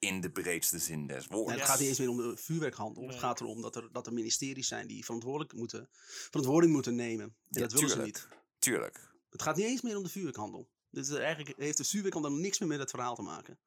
In 0.00 0.20
de 0.20 0.30
breedste 0.30 0.78
zin 0.78 1.06
des 1.06 1.26
En 1.26 1.34
woords. 1.36 1.52
het 1.52 1.62
gaat 1.62 1.78
niet 1.78 1.88
eens 1.88 1.98
meer 1.98 2.08
om 2.08 2.16
de 2.16 2.36
vuurwerkhandel. 2.36 3.06
Het 3.08 3.18
gaat 3.18 3.40
erom 3.40 3.62
dat 3.62 3.76
er, 3.76 3.88
dat 3.92 4.06
er 4.06 4.12
ministeries 4.12 4.68
zijn 4.68 4.86
die 4.86 5.04
verantwoordelijk 5.04 5.52
moeten, 5.52 5.88
verantwoording 6.30 6.72
moeten 6.72 6.94
nemen. 6.94 7.24
En 7.24 7.34
Ja, 7.48 7.60
dat 7.60 7.72
willen 7.72 7.88
ze 7.88 7.94
tuurlijk. 7.94 8.16
niet. 8.16 8.28
Tuurlijk. 8.58 9.12
Het 9.30 9.42
gaat 9.42 9.56
niet 9.56 9.66
eens 9.66 9.80
meer 9.82 9.96
om 9.96 10.02
de 10.02 10.08
vuurwerkhandel. 10.08 10.68
Dit 10.90 11.08
is 11.08 11.14
eigenlijk 11.14 11.58
heeft 11.58 11.76
de 11.76 11.84
vuurwerkhandel 11.84 12.32
niks 12.32 12.58
meer 12.58 12.68
met 12.68 12.78
het 12.78 12.90
verhaal 12.90 13.14
te 13.14 13.22
maken. 13.22 13.58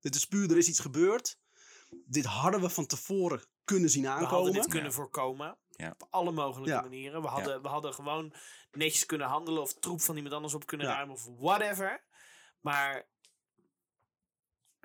Dit 0.00 0.14
is 0.14 0.24
puur, 0.26 0.50
er 0.50 0.56
is 0.56 0.68
iets 0.68 0.80
gebeurd. 0.80 1.38
Dit 2.06 2.24
hadden 2.24 2.60
we 2.60 2.68
van 2.68 2.86
tevoren 2.86 3.42
kunnen 3.64 3.90
zien 3.90 4.02
We 4.02 4.08
hadden 4.08 4.28
aankomen. 4.28 4.52
dit 4.52 4.66
kunnen 4.68 4.92
voorkomen. 4.92 5.58
Ja. 5.70 5.90
Op 5.98 6.06
alle 6.10 6.30
mogelijke 6.32 6.70
Ja. 6.74 6.80
manieren. 6.80 7.22
We 7.22 7.28
hadden, 7.28 7.62
we 7.62 7.68
hadden 7.68 7.94
gewoon 7.94 8.34
netjes 8.70 9.06
kunnen 9.06 9.26
handelen 9.26 9.62
of 9.62 9.74
troep 9.74 10.00
van 10.00 10.16
iemand 10.16 10.34
anders 10.34 10.54
op 10.54 10.66
kunnen 10.66 10.86
Ja. 10.86 10.92
ruimen 10.94 11.14
of 11.14 11.24
whatever. 11.38 12.04
Maar 12.60 13.08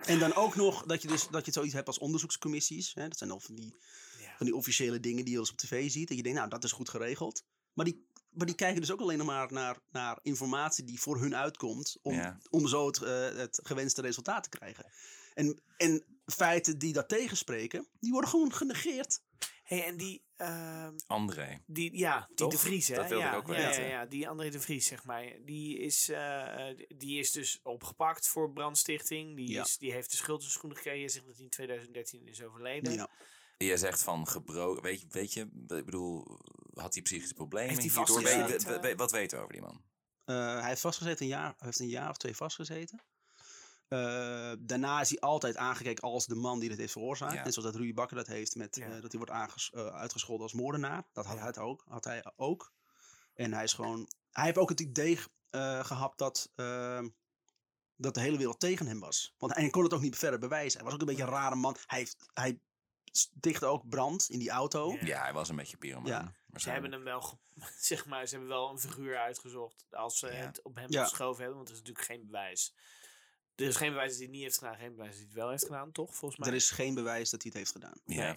En 0.06 0.18
dan 0.18 0.34
ook 0.34 0.56
nog 0.56 0.82
dat 0.86 1.02
je, 1.02 1.08
dus, 1.08 1.28
dat 1.28 1.46
je 1.46 1.52
zoiets 1.52 1.74
hebt 1.74 1.86
als 1.86 1.98
onderzoekscommissies. 1.98 2.94
Hè? 2.94 3.08
Dat 3.08 3.18
zijn 3.18 3.30
dan 3.30 3.40
van 3.40 3.54
die, 3.54 3.74
ja. 4.20 4.36
van 4.36 4.46
die 4.46 4.56
officiële 4.56 5.00
dingen 5.00 5.24
die 5.24 5.34
je 5.34 5.40
eens 5.40 5.50
op 5.50 5.56
tv 5.56 5.90
ziet. 5.90 6.08
Dat 6.08 6.16
je 6.16 6.22
denkt, 6.22 6.38
nou, 6.38 6.50
dat 6.50 6.64
is 6.64 6.72
goed 6.72 6.88
geregeld. 6.88 7.44
Maar 7.72 7.84
die, 7.84 8.06
maar 8.30 8.46
die 8.46 8.54
kijken 8.54 8.80
dus 8.80 8.90
ook 8.90 9.00
alleen 9.00 9.24
maar 9.24 9.52
naar, 9.52 9.78
naar 9.90 10.18
informatie 10.22 10.84
die 10.84 11.00
voor 11.00 11.20
hun 11.20 11.36
uitkomt. 11.36 11.98
Om, 12.02 12.14
Ja. 12.14 12.38
om 12.50 12.68
zo 12.68 12.86
het, 12.86 13.02
eh, 13.02 13.36
het 13.36 13.60
gewenste 13.62 14.00
resultaat 14.00 14.42
te 14.42 14.58
krijgen. 14.58 14.86
En, 15.34 15.62
en 15.76 16.04
feiten 16.26 16.78
die 16.78 16.92
dat 16.92 17.08
tegenspreken, 17.08 17.86
die 18.00 18.12
worden 18.12 18.30
gewoon 18.30 18.52
genegeerd. 18.52 19.22
Hey, 19.62 19.84
en 19.84 19.96
die, 19.96 20.24
ehm, 20.36 20.92
André. 21.06 21.62
die, 21.66 21.96
ja, 21.98 22.24
die 22.26 22.36
Toch? 22.36 22.50
de 22.52 22.58
Vries, 22.58 22.88
hè? 22.88 22.94
Dat 22.94 23.08
wilde 23.08 23.24
ja, 23.24 23.30
ik 23.32 23.36
ook 23.38 23.46
ja, 23.56 23.68
weten. 23.68 23.82
Ja, 23.82 23.88
ja, 23.88 24.06
die 24.06 24.28
André 24.28 24.50
de 24.50 24.60
Vries, 24.60 24.86
zeg 24.86 25.04
maar. 25.04 25.24
Die 25.44 25.78
is, 25.78 26.08
eh, 26.08 26.68
eh, 26.70 26.78
die 26.96 27.18
is 27.18 27.32
dus 27.32 27.60
opgepakt 27.62 28.28
voor 28.28 28.52
brandstichting. 28.52 29.36
Die, 29.36 29.50
Ja. 29.50 29.62
is, 29.62 29.78
die 29.78 29.92
heeft 29.92 30.10
de 30.10 30.16
schuld 30.16 30.42
in 30.42 30.48
schoenen 30.48 30.76
gekregen. 30.76 31.00
Je 31.00 31.08
zegt 31.08 31.26
dat 31.26 31.34
hij 31.34 31.44
in 31.44 31.50
2013 31.50 32.26
is 32.28 32.42
overleden. 32.42 32.92
Ja. 32.92 33.08
Je 33.58 33.76
zegt 33.76 34.02
van 34.02 34.28
gebroken. 34.28 34.82
Weet 34.82 35.00
je, 35.00 35.06
weet 35.10 35.32
je, 35.32 35.40
ik 35.68 35.84
bedoel, 35.84 36.38
had 36.74 36.94
hij 36.94 37.02
psychische 37.02 37.34
problemen? 37.34 37.68
Heeft 37.78 37.94
hij? 37.94 38.72
Weet- 38.72 38.80
we- 38.82 38.94
Wat 38.96 39.10
weten 39.10 39.36
we 39.38 39.42
over 39.42 39.54
die 39.56 39.62
man? 39.62 39.82
Eh, 40.24 40.58
hij 40.58 40.68
heeft 40.68 40.80
vastgezeten 40.80 41.22
een 41.22 41.30
jaar, 41.32 41.46
hij 41.46 41.54
heeft 41.66 41.80
een 41.80 41.88
jaar 41.88 42.10
of 42.10 42.16
twee 42.16 42.36
vastgezeten. 42.36 43.02
Eh, 43.92 44.52
daarna 44.58 45.00
is 45.00 45.08
hij 45.08 45.18
altijd 45.20 45.56
aangekeken 45.56 46.02
als 46.02 46.26
de 46.26 46.34
man 46.34 46.58
die 46.58 46.68
dit 46.68 46.78
heeft 46.78 46.92
veroorzaakt. 46.92 47.32
Ja. 47.32 47.42
Net 47.44 47.54
zoals 47.54 47.68
dat 47.72 47.80
Rudy 47.80 47.94
Bakker 47.94 48.16
dat 48.16 48.26
heeft 48.26 48.56
met 48.56 48.76
Ja. 48.76 48.84
eh, 48.86 48.90
dat 48.92 49.10
hij 49.12 49.20
wordt 49.20 49.30
aanges, 49.30 49.70
eh, 49.70 49.86
uitgescholden 49.86 50.42
als 50.42 50.52
moordenaar. 50.52 51.04
Dat 51.12 51.26
had, 51.26 51.38
hij 51.38 51.46
het 51.46 51.58
ook, 51.58 51.84
had 51.88 52.04
hij 52.04 52.24
ook. 52.36 52.72
En 53.34 53.52
hij 53.52 53.64
is 53.64 53.72
gewoon. 53.72 54.08
Hij 54.30 54.44
heeft 54.44 54.58
ook 54.58 54.68
het 54.68 54.80
idee 54.80 55.18
eh, 55.50 55.84
gehad 55.84 56.18
dat, 56.18 56.50
ehm, 56.54 57.08
dat 57.96 58.14
de 58.14 58.20
hele 58.20 58.36
wereld 58.36 58.60
tegen 58.60 58.86
hem 58.86 59.00
was. 59.00 59.34
Want 59.38 59.54
hij 59.54 59.70
kon 59.70 59.82
het 59.82 59.92
ook 59.94 60.00
niet 60.00 60.16
verder 60.18 60.38
bewijzen. 60.38 60.74
Hij 60.74 60.84
was 60.84 60.94
ook 60.94 61.00
een 61.00 61.06
beetje 61.06 61.22
een 61.22 61.28
rare 61.28 61.54
man. 61.54 61.76
Hij, 61.86 61.98
heeft, 61.98 62.16
hij 62.34 62.60
stichtte 63.04 63.66
ook 63.66 63.88
brand 63.88 64.28
in 64.30 64.38
die 64.38 64.50
auto. 64.50 64.92
Ja. 64.92 64.98
Ja, 65.06 65.22
hij 65.22 65.32
was 65.32 65.48
een 65.48 65.56
beetje 65.56 65.76
pyromaan. 65.76 66.10
Ja. 66.52 66.58
Ze 66.60 66.70
hebben 66.70 66.92
hem 66.92 67.04
wel, 67.04 67.40
zeg 67.90 68.06
maar, 68.06 68.26
ze 68.26 68.30
hebben 68.36 68.52
wel 68.54 68.70
een 68.70 68.78
figuur 68.78 69.18
uitgezocht 69.18 69.84
als 69.90 70.18
ze 70.18 70.26
Ja. 70.26 70.32
het 70.32 70.62
op 70.62 70.74
hem 70.74 70.90
Ja. 70.90 71.02
geschoven 71.02 71.38
hebben, 71.38 71.56
want 71.56 71.68
er 71.68 71.74
is 71.74 71.80
natuurlijk 71.80 72.06
geen 72.06 72.26
bewijs. 72.26 72.74
Er 73.56 73.66
is 73.66 73.76
geen 73.76 73.90
bewijs 73.90 74.08
dat 74.08 74.16
hij 74.18 74.26
het 74.26 74.34
niet 74.34 74.42
heeft 74.42 74.58
gedaan, 74.58 74.76
geen 74.76 74.90
bewijs 74.94 75.08
dat 75.10 75.18
hij 75.18 75.26
het 75.26 75.34
wel 75.36 75.50
heeft 75.50 75.64
gedaan, 75.64 75.92
toch? 75.92 76.14
Volgens 76.14 76.40
mij. 76.40 76.48
Er 76.48 76.54
is 76.54 76.70
geen 76.70 76.94
bewijs 76.94 77.30
dat 77.30 77.42
hij 77.42 77.50
het 77.54 77.58
heeft 77.60 77.72
gedaan. 77.72 78.00
Ja. 78.06 78.22
Nee. 78.22 78.36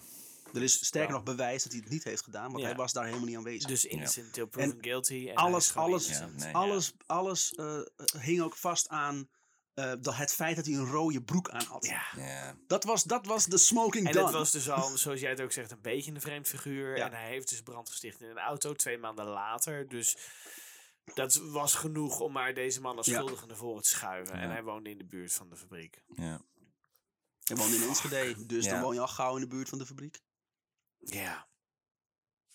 Er 0.54 0.62
is 0.62 0.86
sterker 0.86 1.10
Ja. 1.10 1.16
nog 1.16 1.22
bewijs 1.24 1.62
dat 1.62 1.72
hij 1.72 1.80
het 1.80 1.90
niet 1.90 2.04
heeft 2.04 2.22
gedaan, 2.22 2.46
want 2.50 2.58
Ja. 2.60 2.66
hij 2.66 2.76
was 2.76 2.92
daar 2.92 3.04
helemaal 3.04 3.26
niet 3.26 3.36
aanwezig. 3.36 3.68
Dus 3.68 3.84
innocent 3.84 4.32
till 4.32 4.46
proven 4.46 4.78
guilty. 4.80 5.26
En 5.28 5.34
alles- 5.34 5.74
alles- 5.76 6.06
innocent. 6.06 6.40
Ja, 6.40 6.44
nee. 6.44 6.54
alles 6.54 6.92
alles 7.06 7.54
eh, 7.54 7.80
hing 8.20 8.40
ook 8.40 8.56
vast 8.56 8.88
aan 8.88 9.28
eh, 9.74 9.92
dat 10.00 10.14
het 10.16 10.32
feit 10.34 10.56
dat 10.56 10.66
hij 10.66 10.74
een 10.74 10.86
rode 10.90 11.22
broek 11.22 11.50
aan 11.50 11.64
had. 11.64 11.86
Ja. 11.86 12.02
Ja. 12.16 12.56
Dat, 12.66 12.84
was, 12.84 13.02
dat 13.04 13.26
was 13.26 13.46
de 13.46 13.58
smoking 13.58 14.06
En 14.06 14.12
gun. 14.12 14.22
het 14.24 14.32
was 14.32 14.50
dus 14.50 14.70
al, 14.70 14.96
zoals 14.98 15.20
jij 15.20 15.30
het 15.30 15.40
ook 15.40 15.52
zegt, 15.52 15.70
een 15.70 15.80
beetje 15.82 16.10
een 16.12 16.20
vreemd 16.20 16.48
figuur. 16.48 16.96
Ja. 16.96 17.06
En 17.06 17.12
hij 17.12 17.28
heeft 17.28 17.48
dus 17.48 17.62
brand 17.62 17.88
gesticht 17.88 18.20
in 18.20 18.28
een 18.28 18.38
auto 18.38 18.72
twee 18.72 18.98
maanden 18.98 19.24
later. 19.26 19.88
Dus 19.88 20.16
dat 21.14 21.34
was 21.34 21.74
genoeg 21.74 22.20
om 22.20 22.32
maar 22.32 22.54
deze 22.54 22.80
man 22.80 22.96
als 22.96 23.06
Ja. 23.06 23.14
schuldige 23.14 23.46
naar 23.46 23.56
voren 23.56 23.82
te 23.82 23.88
schuiven. 23.88 24.34
En 24.34 24.50
hij 24.50 24.62
woonde 24.62 24.90
in 24.90 24.98
de 24.98 25.04
buurt 25.06 25.32
van 25.32 25.48
de 25.48 25.56
fabriek. 25.56 26.02
Ja. 26.14 26.40
Hij 27.44 27.56
woonde 27.56 27.76
in 27.76 27.82
Enschede, 27.88 28.46
dus 28.46 28.64
Ja. 28.64 28.70
dan 28.72 28.82
woon 28.82 28.94
je 28.94 29.00
al 29.00 29.08
gauw 29.08 29.34
in 29.34 29.40
de 29.40 29.46
buurt 29.48 29.68
van 29.68 29.78
de 29.78 29.86
fabriek. 29.86 30.20
Ja. 30.98 31.46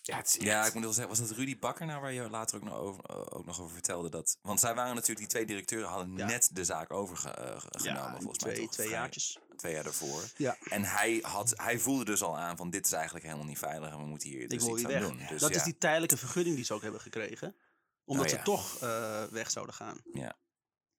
Ja, 0.04 0.16
het 0.16 0.26
is 0.26 0.34
Ja, 0.44 0.58
echt- 0.58 0.68
ik 0.68 0.74
moet 0.74 0.82
wel 0.82 0.92
zeggen, 0.92 1.16
was 1.18 1.28
dat 1.28 1.36
Rudy 1.36 1.58
Bakker 1.58 1.86
nou 1.86 2.00
waar 2.00 2.12
je 2.12 2.30
later 2.30 2.56
ook 2.56 2.62
nog 2.64 2.74
over, 2.74 3.04
eh, 3.04 3.16
ook 3.38 3.44
nog 3.46 3.60
over 3.60 3.72
vertelde? 3.72 4.08
Dat, 4.10 4.38
want 4.42 4.60
zij 4.60 4.74
waren 4.74 4.90
natuurlijk, 4.94 5.18
die 5.18 5.28
twee 5.28 5.46
directeuren 5.46 5.88
hadden 5.88 6.16
Ja. 6.16 6.26
net 6.26 6.50
de 6.52 6.64
zaak 6.64 6.92
overgenomen 6.92 8.20
volgens 8.22 8.44
mij. 8.44 8.52
twee, 8.52 8.64
toch? 8.64 8.72
twee 8.74 8.86
Vrij- 8.86 8.98
jaartjes. 8.98 9.38
Twee 9.56 9.72
jaar 9.72 9.86
ervoor. 9.86 10.22
Ja. 10.36 10.56
En 10.70 10.82
hij, 10.84 11.18
had, 11.22 11.52
hij 11.56 11.78
voelde 11.78 12.04
dus 12.04 12.22
al 12.22 12.38
aan 12.38 12.56
van 12.56 12.70
dit 12.70 12.86
is 12.86 12.92
eigenlijk 12.92 13.24
helemaal 13.24 13.46
niet 13.46 13.58
veilig 13.58 13.90
en 13.90 13.98
we 13.98 14.04
moeten 14.04 14.28
hier 14.28 14.40
Ik 14.40 14.48
dus 14.48 14.64
iets 14.66 14.84
aan 14.84 14.90
weg. 14.90 15.00
doen. 15.02 15.16
Dus 15.28 15.40
dat 15.40 15.50
ja, 15.50 15.56
is 15.56 15.62
die 15.62 15.78
tijdelijke 15.78 16.16
vergunning 16.16 16.56
die 16.56 16.64
ze 16.64 16.74
ook 16.74 16.82
hebben 16.82 17.00
gekregen. 17.00 17.56
Omdat 18.04 18.24
Oh, 18.24 18.30
ze 18.30 18.36
ja. 18.36 18.42
toch 18.42 18.78
eh, 18.80 19.24
weg 19.24 19.50
zouden 19.50 19.74
gaan. 19.74 20.00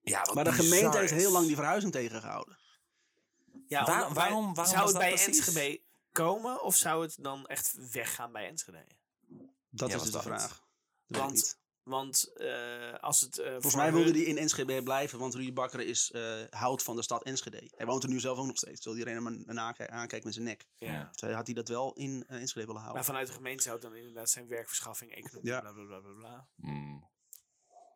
ja, 0.02 0.22
wat 0.24 0.34
Maar 0.34 0.44
de 0.44 0.52
gemeente 0.54 0.98
heeft 0.98 1.12
heel 1.14 1.32
lang 1.32 1.46
die 1.48 1.56
verhuizing 1.56 1.92
tegengehouden. 1.92 2.58
Ja, 3.68 3.86
Waar- 3.86 4.08
om- 4.08 4.14
waarom- 4.14 4.54
waarom 4.54 4.74
zou 4.74 4.84
het 4.86 4.94
dat 4.94 5.02
bij 5.02 5.10
precies? 5.14 5.38
Enschede 5.48 5.82
komen 6.12 6.64
of 6.64 6.76
zou 6.76 7.02
het 7.04 7.16
dan 7.20 7.46
echt 7.48 7.92
weggaan 7.92 8.32
bij 8.32 8.48
Enschede? 8.48 8.86
Dat 9.70 9.90
Ja, 9.90 9.96
is 9.96 10.02
dus 10.02 10.12
de 10.12 10.22
vraag. 10.22 10.64
Want-. 11.08 11.62
Want 11.84 12.32
eh, 12.36 12.94
als 13.00 13.22
het. 13.22 13.38
eh, 13.40 13.52
Volgens 13.52 13.76
mij 13.76 13.92
wilde 13.92 14.06
hun- 14.10 14.16
hij 14.18 14.24
in 14.26 14.38
Enschede 14.38 14.84
blijven, 14.84 15.20
want 15.20 15.36
Rudy 15.36 15.54
Bakker 15.54 15.80
is 15.82 16.12
eh 16.12 16.42
hout 16.50 16.84
van 16.84 16.96
de 16.96 17.02
stad 17.02 17.24
Enschede. 17.24 17.72
Hij 17.76 17.86
woont 17.86 18.04
er 18.04 18.10
nu 18.10 18.20
zelf 18.20 18.38
ook 18.38 18.46
nog 18.46 18.58
steeds, 18.58 18.82
terwijl 18.82 18.98
iedereen 19.08 19.26
hem 19.26 19.44
een 19.48 19.60
aankijkt, 19.60 19.92
aankijkt 19.92 20.26
met 20.26 20.34
zijn 20.34 20.46
nek. 20.46 20.66
Ja. 20.78 21.08
Dus 21.12 21.22
hij 21.22 21.34
had 21.34 21.46
hij 21.46 21.56
dat 21.56 21.68
wel 21.68 21.94
in 21.94 22.26
Enschede 22.28 22.66
willen 22.66 22.82
houden. 22.82 22.94
Maar 22.94 23.06
vanuit 23.06 23.28
de 23.28 23.34
gemeente 23.34 23.64
zou 23.64 23.76
het 23.76 23.84
dan 23.84 23.96
inderdaad 23.96 24.30
zijn 24.30 24.48
werkverschaffing, 24.48 25.12
economie, 25.12 25.52
Ja. 25.52 25.60
bla 25.60 25.72
bla 25.72 25.84
bla 25.86 26.00
bla 26.00 26.14
bla. 26.14 26.48
Mm. 26.56 27.12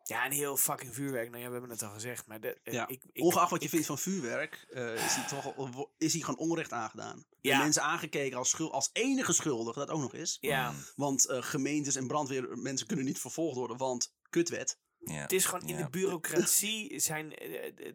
Ja, 0.08 0.24
en 0.24 0.30
heel 0.32 0.56
fucking 0.56 0.94
vuurwerk. 0.94 1.30
Nou 1.30 1.38
ja, 1.42 1.46
we 1.46 1.52
hebben 1.52 1.70
het 1.70 1.82
al 1.82 1.90
gezegd. 1.90 2.26
Maar 2.26 2.40
de, 2.40 2.58
eh, 2.62 2.72
Ja. 2.72 2.88
ik, 2.88 3.02
ik, 3.12 3.22
Ongeacht 3.24 3.50
wat 3.50 3.58
je 3.58 3.64
ik- 3.64 3.70
vindt 3.70 3.86
van 3.86 3.98
vuurwerk, 3.98 4.66
eh, 4.70 4.94
is, 4.94 5.14
hij 5.14 5.26
toch, 5.28 5.54
is 5.98 6.12
hij 6.12 6.22
gewoon 6.22 6.38
onrecht 6.48 6.72
aangedaan. 6.72 7.24
Ja. 7.40 7.52
En 7.52 7.58
mensen 7.58 7.82
aangekeken 7.82 8.38
als, 8.38 8.58
als 8.58 8.90
enige 8.92 9.32
schuldige, 9.32 9.78
dat 9.78 9.90
ook 9.90 10.00
nog 10.00 10.14
is. 10.14 10.38
Ja. 10.40 10.74
Want 10.96 11.26
eh, 11.26 11.42
gemeentes 11.42 11.94
en 11.96 12.06
brandweermensen 12.06 12.86
kunnen 12.86 13.04
niet 13.04 13.18
vervolgd 13.20 13.56
worden, 13.56 13.76
want 13.76 14.14
kutwet. 14.30 14.78
Ja. 14.98 15.14
het 15.14 15.32
is 15.32 15.44
gewoon 15.44 15.68
in 15.68 15.76
Ja. 15.78 15.84
de 15.84 15.90
bureaucratie 15.90 16.98
zijn 17.00 17.34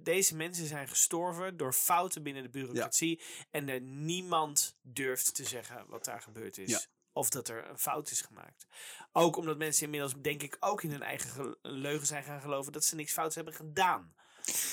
deze 0.03 0.35
mensen 0.35 0.68
zijn 0.68 0.88
gestorven 0.88 1.57
door 1.57 1.73
fouten 1.73 2.23
binnen 2.23 2.44
de 2.44 2.49
bureaucratie 2.49 3.22
en 3.52 3.69
er 3.69 3.81
niemand 3.81 4.77
durft 4.81 5.35
te 5.35 5.44
zeggen 5.44 5.85
wat 5.88 6.06
daar 6.06 6.22
gebeurd 6.22 6.57
is. 6.57 6.88
Ja. 7.14 7.22
Of 7.22 7.30
dat 7.30 7.48
er 7.48 7.69
een 7.69 7.80
fout 7.80 8.11
is 8.11 8.22
gemaakt. 8.22 8.65
Ook 9.11 9.35
omdat 9.35 9.57
mensen 9.57 9.84
inmiddels, 9.84 10.14
denk 10.22 10.44
ik, 10.44 10.57
ook 10.60 10.84
in 10.84 10.91
hun 10.91 11.02
eigen 11.03 11.30
ge- 11.30 11.57
leugen 11.61 12.07
zijn 12.07 12.23
gaan 12.23 12.41
geloven 12.41 12.72
dat 12.72 12.84
ze 12.84 12.95
niks 12.95 13.14
fouts 13.14 13.35
hebben 13.35 13.53
gedaan. 13.53 14.14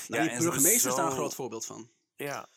Nou, 0.09 0.23
en 0.23 0.29
die 0.29 0.39
burgemeester 0.49 0.91
is 0.91 0.97
daar 0.97 1.07
een 1.07 1.13
groot 1.13 1.35
voorbeeld 1.35 1.67
van. 1.67 1.91
Ja, 2.17 2.49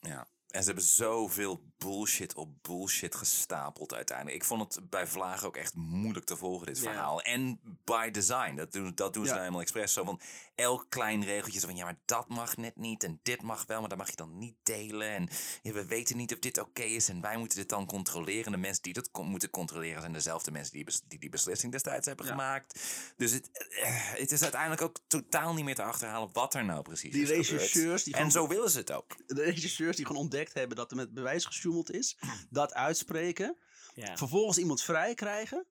Ja. 0.00 0.26
En 0.46 0.62
ze 0.62 0.66
hebben 0.68 0.84
zoveel 0.88 1.62
bullshit 1.78 2.34
op 2.34 2.62
bullshit 2.62 3.14
gestapeld 3.14 3.94
uiteindelijk. 3.94 4.36
Ik 4.36 4.44
vond 4.44 4.74
het 4.74 4.90
bij 4.90 5.06
Vlagen 5.06 5.46
ook 5.46 5.56
echt 5.56 5.74
moeilijk 5.74 6.26
te 6.26 6.36
volgen, 6.36 6.66
dit 6.66 6.76
Ja. 6.78 6.82
verhaal. 6.82 7.22
En 7.22 7.60
by 7.84 8.10
design, 8.10 8.54
dat 8.54 8.72
doen, 8.72 8.94
dat 8.94 9.12
doen 9.12 9.22
ze 9.22 9.28
Ja. 9.28 9.34
nou 9.34 9.38
helemaal 9.38 9.60
expres. 9.60 9.92
Zo 9.92 10.04
van 10.04 10.20
elk 10.56 10.86
klein 10.88 11.24
regeltje 11.24 11.60
van, 11.60 11.76
ja, 11.76 11.84
maar 11.84 11.98
dat 12.04 12.28
mag 12.28 12.56
net 12.56 12.76
niet. 12.76 13.04
En 13.04 13.20
dit 13.22 13.42
mag 13.42 13.66
wel, 13.66 13.80
maar 13.80 13.88
dat 13.88 13.98
mag 13.98 14.10
je 14.10 14.16
dan 14.16 14.38
niet 14.38 14.54
delen. 14.62 15.08
En 15.14 15.28
ja, 15.62 15.72
we 15.72 15.86
weten 15.86 16.16
niet 16.16 16.32
of 16.32 16.38
dit 16.38 16.58
oké 16.58 16.82
is. 16.82 17.08
En 17.08 17.20
wij 17.20 17.36
moeten 17.36 17.58
dit 17.58 17.68
dan 17.68 17.86
controleren. 17.86 18.44
En 18.44 18.52
de 18.52 18.58
mensen 18.58 18.82
die 18.82 18.92
dat 18.92 19.10
kon- 19.10 19.26
moeten 19.28 19.50
controleren 19.50 20.00
zijn 20.00 20.12
dezelfde 20.12 20.50
mensen 20.50 20.72
die, 20.72 20.86
die 21.08 21.18
die 21.18 21.28
beslissing 21.30 21.72
destijds 21.72 22.06
hebben 22.06 22.24
Ja. 22.26 22.30
gemaakt. 22.32 22.80
Dus 23.16 23.32
het, 23.32 23.50
eh, 23.82 24.12
het 24.12 24.32
is 24.32 24.42
uiteindelijk 24.42 24.82
ook 24.82 24.98
totaal 25.06 25.54
niet 25.54 25.64
meer 25.64 25.74
te 25.74 25.82
achterhalen 25.82 26.28
wat 26.32 26.54
er 26.54 26.64
nou 26.64 26.82
precies 26.82 27.12
Die 27.12 27.22
is 27.22 27.28
gebeurd. 27.28 27.48
regisseurs 27.50 28.02
die 28.02 28.14
En 28.14 28.30
zo 28.30 28.48
willen 28.48 28.70
ze 28.70 28.78
het 28.78 28.92
ook. 28.92 29.16
De 29.26 29.42
regisseurs 29.42 29.96
die 29.96 30.06
gewoon 30.06 30.20
ontdekt 30.22 30.54
hebben 30.54 30.76
dat 30.76 30.90
er 30.90 30.96
met 30.96 31.14
bewijs 31.14 31.44
gesjoemeld 31.44 31.92
is, 31.92 32.18
dat 32.50 32.74
uitspreken, 32.74 33.56
ja. 33.94 34.16
vervolgens 34.16 34.58
iemand 34.58 34.82
vrij 34.82 35.14
krijgen, 35.14 35.66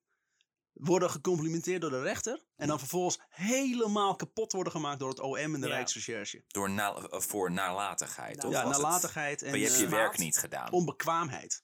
worden 0.76 1.10
gecomplimenteerd 1.10 1.82
door 1.82 1.90
de 1.90 2.02
rechter 2.02 2.44
en 2.56 2.68
dan 2.68 2.80
vervolgens 2.80 3.20
helemaal 3.30 4.16
kapot 4.16 4.52
worden 4.52 4.72
gemaakt 4.72 5.00
door 5.00 5.10
het 5.10 5.20
OM 5.20 5.36
en 5.38 5.62
de 5.62 5.68
Ja. 5.68 5.74
Rijksrecherche. 5.74 6.44
Door 6.48 6.70
na, 6.70 6.94
eh, 6.96 7.20
voor 7.20 7.52
nalatigheid, 7.52 8.40
toch? 8.40 8.52
Ja, 8.52 8.64
was 8.64 8.74
het? 8.76 8.82
nalatigheid 8.86 9.42
en 9.42 9.50
Maar 9.50 9.58
je 9.60 9.66
hebt 9.66 9.78
je 9.80 9.86
eh, 9.86 9.92
werk 9.92 10.18
niet 10.18 10.38
gedaan. 10.38 10.72
onbekwaamheid. 10.72 11.64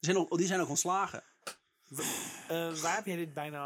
Die 0.00 0.10
zijn, 0.12 0.16
ook, 0.16 0.36
die 0.38 0.46
zijn 0.46 0.60
ook 0.60 0.68
ontslagen. 0.68 1.22
Eh, 2.48 2.74
waar 2.74 2.94
heb 2.94 3.06
je 3.06 3.16
dit 3.16 3.34
bijna, 3.34 3.58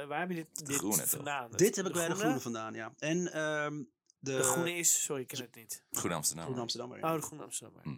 eh, 0.00 0.06
waar 0.06 0.20
heb 0.20 0.28
je 0.28 0.34
dit, 0.34 0.66
dit 0.66 0.76
groene, 0.76 0.96
toch? 0.96 1.08
vandaan? 1.10 1.50
Dit 1.50 1.76
heb 1.76 1.86
ik 1.86 1.92
bij 1.92 2.08
de 2.08 2.14
Groene 2.14 2.40
vandaan, 2.40 2.74
ja. 2.74 2.94
En 2.98 3.32
ehm, 3.32 3.82
de, 4.18 4.32
De 4.36 4.42
groene 4.42 4.74
is, 4.76 5.02
sorry, 5.02 5.22
ik 5.22 5.28
ken 5.28 5.40
het 5.40 5.54
niet. 5.54 5.84
Goed 5.92 6.10
Amsterdam. 6.10 6.44
Groene 6.44 6.60
Amsterdammer. 6.62 6.98
ja. 6.98 7.08
Oh, 7.14 7.14
de 7.20 7.22
groene 7.26 7.44
Amsterdam. 7.44 7.82
Hm. 7.82 7.96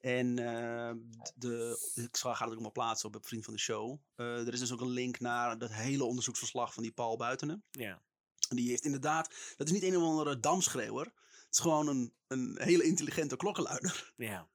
En 0.00 0.38
eh, 0.38 0.92
de, 1.34 1.78
ik 1.94 2.16
zal- 2.16 2.34
ga 2.34 2.44
het 2.44 2.54
ook 2.54 2.60
maar 2.60 2.70
plaatsen 2.72 3.08
op 3.08 3.14
een 3.14 3.22
vriend 3.24 3.44
van 3.44 3.54
de 3.54 3.60
show. 3.60 3.98
Eh, 4.14 4.46
er 4.46 4.52
is 4.52 4.58
dus 4.60 4.72
ook 4.72 4.80
een 4.80 4.88
link 4.90 5.20
naar 5.20 5.58
dat 5.58 5.72
hele 5.72 6.04
onderzoeksverslag 6.04 6.74
van 6.74 6.82
die 6.82 6.92
Paul 6.92 7.16
Buitenen. 7.16 7.64
Ja. 7.70 8.02
En 8.48 8.56
die 8.56 8.68
heeft 8.68 8.84
inderdaad, 8.84 9.34
dat 9.56 9.66
is 9.66 9.72
niet 9.72 9.82
een 9.82 9.96
of 9.96 10.02
andere 10.02 10.40
damschreeuwer. 10.40 11.04
Het 11.04 11.54
is 11.54 11.58
gewoon 11.60 11.86
een, 11.88 12.12
een 12.26 12.56
hele 12.60 12.82
intelligente 12.84 13.36
klokkenluider. 13.36 14.12
Ja. 14.16 14.48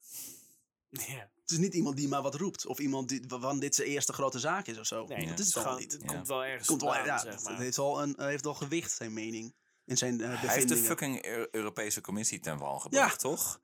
Ja. 0.89 1.29
Het 1.41 1.51
is 1.51 1.57
niet 1.57 1.73
iemand 1.73 1.95
die 1.97 2.07
maar 2.07 2.21
wat 2.21 2.35
roept. 2.35 2.65
Of 2.65 2.79
iemand 2.79 3.09
die, 3.09 3.23
waarvan 3.27 3.59
dit 3.59 3.75
zijn 3.75 3.87
eerste 3.87 4.13
grote 4.13 4.39
zaak 4.39 4.67
is 4.67 4.77
of 4.77 4.85
zo. 4.85 5.05
Nee, 5.05 5.19
dat 5.19 5.29
het 5.29 5.39
is 5.39 5.53
het 5.53 5.63
gewoon, 5.63 5.79
niet. 5.79 5.91
Het 5.91 6.01
Ja. 6.01 6.07
komt 6.07 6.27
wel 6.27 6.43
ergens 6.45 6.67
Komt 6.67 6.81
wel, 6.81 6.93
ja, 6.93 7.17
zeg 7.17 7.33
het 7.47 7.57
heeft 7.57 7.77
wel, 7.77 8.01
een, 8.01 8.13
heeft 8.17 8.43
wel 8.43 8.53
gewicht, 8.53 8.91
zijn 8.91 9.13
mening. 9.13 9.53
En 9.85 9.97
zijn 9.97 10.21
eh 10.21 10.41
Hij 10.41 10.53
heeft 10.55 10.67
de 10.67 10.77
fucking 10.77 11.25
Eu- 11.25 11.47
Europese 11.51 12.01
commissie 12.01 12.39
ten 12.39 12.57
val 12.57 12.79
gebracht, 12.79 13.19
toch? 13.19 13.61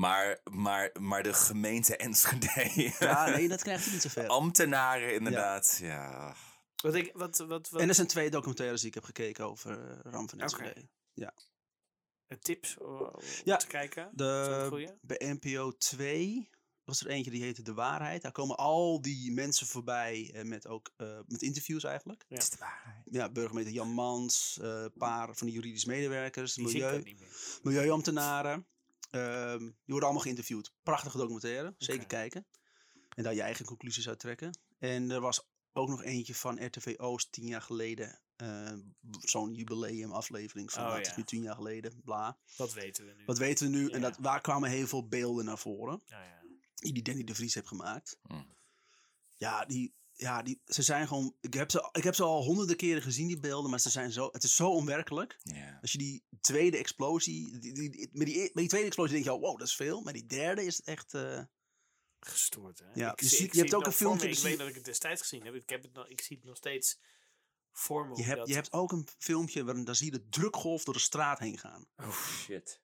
Maar, 0.00 0.40
maar, 0.50 0.90
maar 1.00 1.22
de 1.22 1.32
gemeente 1.32 1.96
Enschede, 1.96 2.92
Ja, 2.98 3.28
nee, 3.36 3.48
dat 3.48 3.62
krijgt 3.62 3.84
hij 3.84 3.92
niet 3.92 4.02
zo 4.02 4.08
ver. 4.08 4.26
ambtenaren 4.28 5.14
inderdaad, 5.14 5.78
ja. 5.82 6.34
Wat 6.82 6.94
ik, 6.94 7.10
wat, 7.14 7.38
wat, 7.38 7.68
wat 7.70 7.80
En 7.80 7.88
er 7.88 7.94
zijn 7.94 8.06
twee 8.06 8.30
documentaires 8.30 8.80
die 8.80 8.88
ik 8.88 8.94
heb 8.94 9.04
gekeken 9.04 9.44
over 9.44 9.90
eh, 9.90 10.12
Ram 10.12 10.28
van 10.28 10.40
Enschede. 10.40 10.88
eh, 12.26 12.38
tips 12.38 12.76
eh, 12.78 12.84
om 13.00 13.12
Ja, 13.44 13.56
te 13.56 13.66
kijken? 13.66 14.10
De, 14.12 14.96
bij 15.00 15.38
NPO 15.40 15.76
2 15.76 16.50
was 16.84 17.00
er 17.00 17.06
eentje 17.06 17.30
die 17.30 17.42
heette 17.42 17.62
De 17.62 17.74
Waarheid. 17.74 18.22
Daar 18.22 18.32
komen 18.32 18.56
al 18.56 19.00
die 19.00 19.32
mensen 19.32 19.66
voorbij 19.66 20.30
eh, 20.34 20.44
met 20.44 20.66
ook 20.66 20.90
eh, 20.96 21.18
met 21.26 21.42
interviews 21.42 21.84
eigenlijk. 21.84 22.24
Ja. 22.28 22.34
Dat 22.34 22.44
is 22.44 22.50
de 22.50 22.56
waarheid. 22.58 23.02
Ja, 23.10 23.30
burgemeester 23.30 23.72
Jan 23.74 23.92
Mans, 23.92 24.58
eh, 24.62 24.68
een 24.82 24.92
paar 24.98 25.34
van 25.36 25.46
de 25.46 25.52
juridisch 25.52 25.84
medewerkers, 25.84 26.56
milieu, 26.56 27.16
milieuambtenaren. 27.62 28.66
Ehm, 29.10 29.58
die 29.58 29.74
worden 29.84 30.02
allemaal 30.04 30.22
geïnterviewd. 30.22 30.72
Prachtige 30.82 31.16
documentaire, 31.18 31.74
zeker 31.78 32.06
kijken. 32.06 32.46
En 33.14 33.22
daar 33.22 33.34
je 33.34 33.42
eigen 33.42 33.64
conclusies 33.64 34.08
uit 34.08 34.18
trekken. 34.18 34.58
En 34.78 35.10
er 35.10 35.20
was 35.20 35.48
ook 35.72 35.88
nog 35.88 36.02
eentje 36.02 36.34
van 36.34 36.64
RTV 36.64 36.94
Oost 36.96 37.32
tien 37.32 37.46
jaar 37.46 37.62
geleden. 37.62 38.20
eh, 38.36 38.72
Zo'n 39.20 39.54
jubileumaflevering 39.54 40.72
van 40.72 40.82
Oh, 40.86 40.94
het 40.94 41.04
ja. 41.04 41.10
is 41.10 41.16
nu 41.16 41.24
tien 41.24 41.42
jaar 41.42 41.54
geleden, 41.54 42.00
bla. 42.04 42.38
Wat 42.56 42.72
weten 42.72 43.06
we 43.06 43.12
nu? 43.12 43.24
Wat 43.24 43.38
weten 43.38 43.70
we 43.70 43.76
nu? 43.76 43.90
En 43.90 44.00
dat, 44.00 44.16
waar 44.18 44.40
kwamen 44.40 44.70
heel 44.70 44.86
veel 44.86 45.08
beelden 45.08 45.44
naar 45.44 45.58
voren. 45.58 46.02
Nou 46.08 46.24
ja. 46.24 46.38
Die 46.74 47.02
Danny 47.02 47.24
de 47.24 47.34
Vries 47.34 47.54
heeft 47.54 47.68
gemaakt. 47.68 48.18
Mm. 48.22 48.46
Ja, 49.36 49.64
die, 49.64 49.94
ja, 50.20 50.42
die, 50.42 50.60
ze 50.64 50.82
zijn 50.82 51.06
gewoon. 51.08 51.36
Ik 51.40 51.54
heb, 51.54 51.70
ze, 51.70 51.88
ik 51.92 52.02
heb 52.04 52.14
ze 52.14 52.22
al 52.22 52.42
honderden 52.44 52.76
keren 52.76 53.02
gezien, 53.02 53.26
die 53.26 53.40
beelden, 53.40 53.70
maar 53.70 53.80
ze 53.80 53.90
zijn 53.90 54.12
zo, 54.12 54.28
het 54.32 54.42
is 54.42 54.54
zo 54.56 54.70
onwerkelijk. 54.70 55.38
Ja. 55.42 55.78
Als 55.80 55.92
je 55.92 55.98
die 55.98 56.24
tweede 56.40 56.76
explosie. 56.76 57.58
Die, 57.58 57.72
die, 57.72 57.90
die- 57.90 58.08
met, 58.12 58.26
die, 58.26 58.36
e- 58.38 58.40
met 58.42 58.54
die 58.54 58.68
tweede 58.68 58.86
explosie 58.86 59.12
denk 59.12 59.24
je 59.24 59.30
al, 59.30 59.40
wow, 59.40 59.58
dat 59.58 59.66
is 59.68 59.76
veel. 59.76 60.00
Maar 60.02 60.12
die 60.12 60.26
derde 60.26 60.64
is 60.64 60.80
echt. 60.82 61.14
eh, 61.14 61.42
Gestoord, 62.20 62.78
hè? 62.78 62.84
Ja, 62.94 63.12
ik, 63.12 63.20
je 63.20 63.26
zie- 63.26 63.36
ziet- 63.38 63.46
ik 63.46 63.52
je 63.54 63.60
hebt 63.60 63.74
ook 63.74 63.86
een 63.86 63.92
filmpje. 63.92 64.28
Ik 64.28 64.38
weet 64.38 64.58
dat 64.58 64.68
ik 64.68 64.74
het 64.74 64.84
destijds 64.84 65.20
gezien 65.20 65.44
heb. 65.44 65.54
Ik, 65.54 65.68
heb 65.68 65.82
het 65.82 65.92
nog, 65.92 66.08
ik 66.08 66.20
zie 66.20 66.36
het 66.36 66.44
nog 66.46 66.56
steeds 66.56 66.98
voor 67.72 68.06
me. 68.08 68.16
je, 68.16 68.22
hebt, 68.22 68.36
dat- 68.38 68.48
je 68.48 68.54
hebt 68.54 68.72
ook 68.72 68.92
een 68.92 69.08
filmpje 69.18 69.64
waarin 69.64 69.84
daar 69.84 69.94
zie 69.96 70.12
je 70.12 70.18
de 70.18 70.28
drukgolf 70.28 70.84
door 70.84 70.94
de 70.94 71.00
straat 71.00 71.38
heen 71.38 71.58
gaan. 71.58 71.86
Oh 71.96 72.12
shit. 72.42 72.80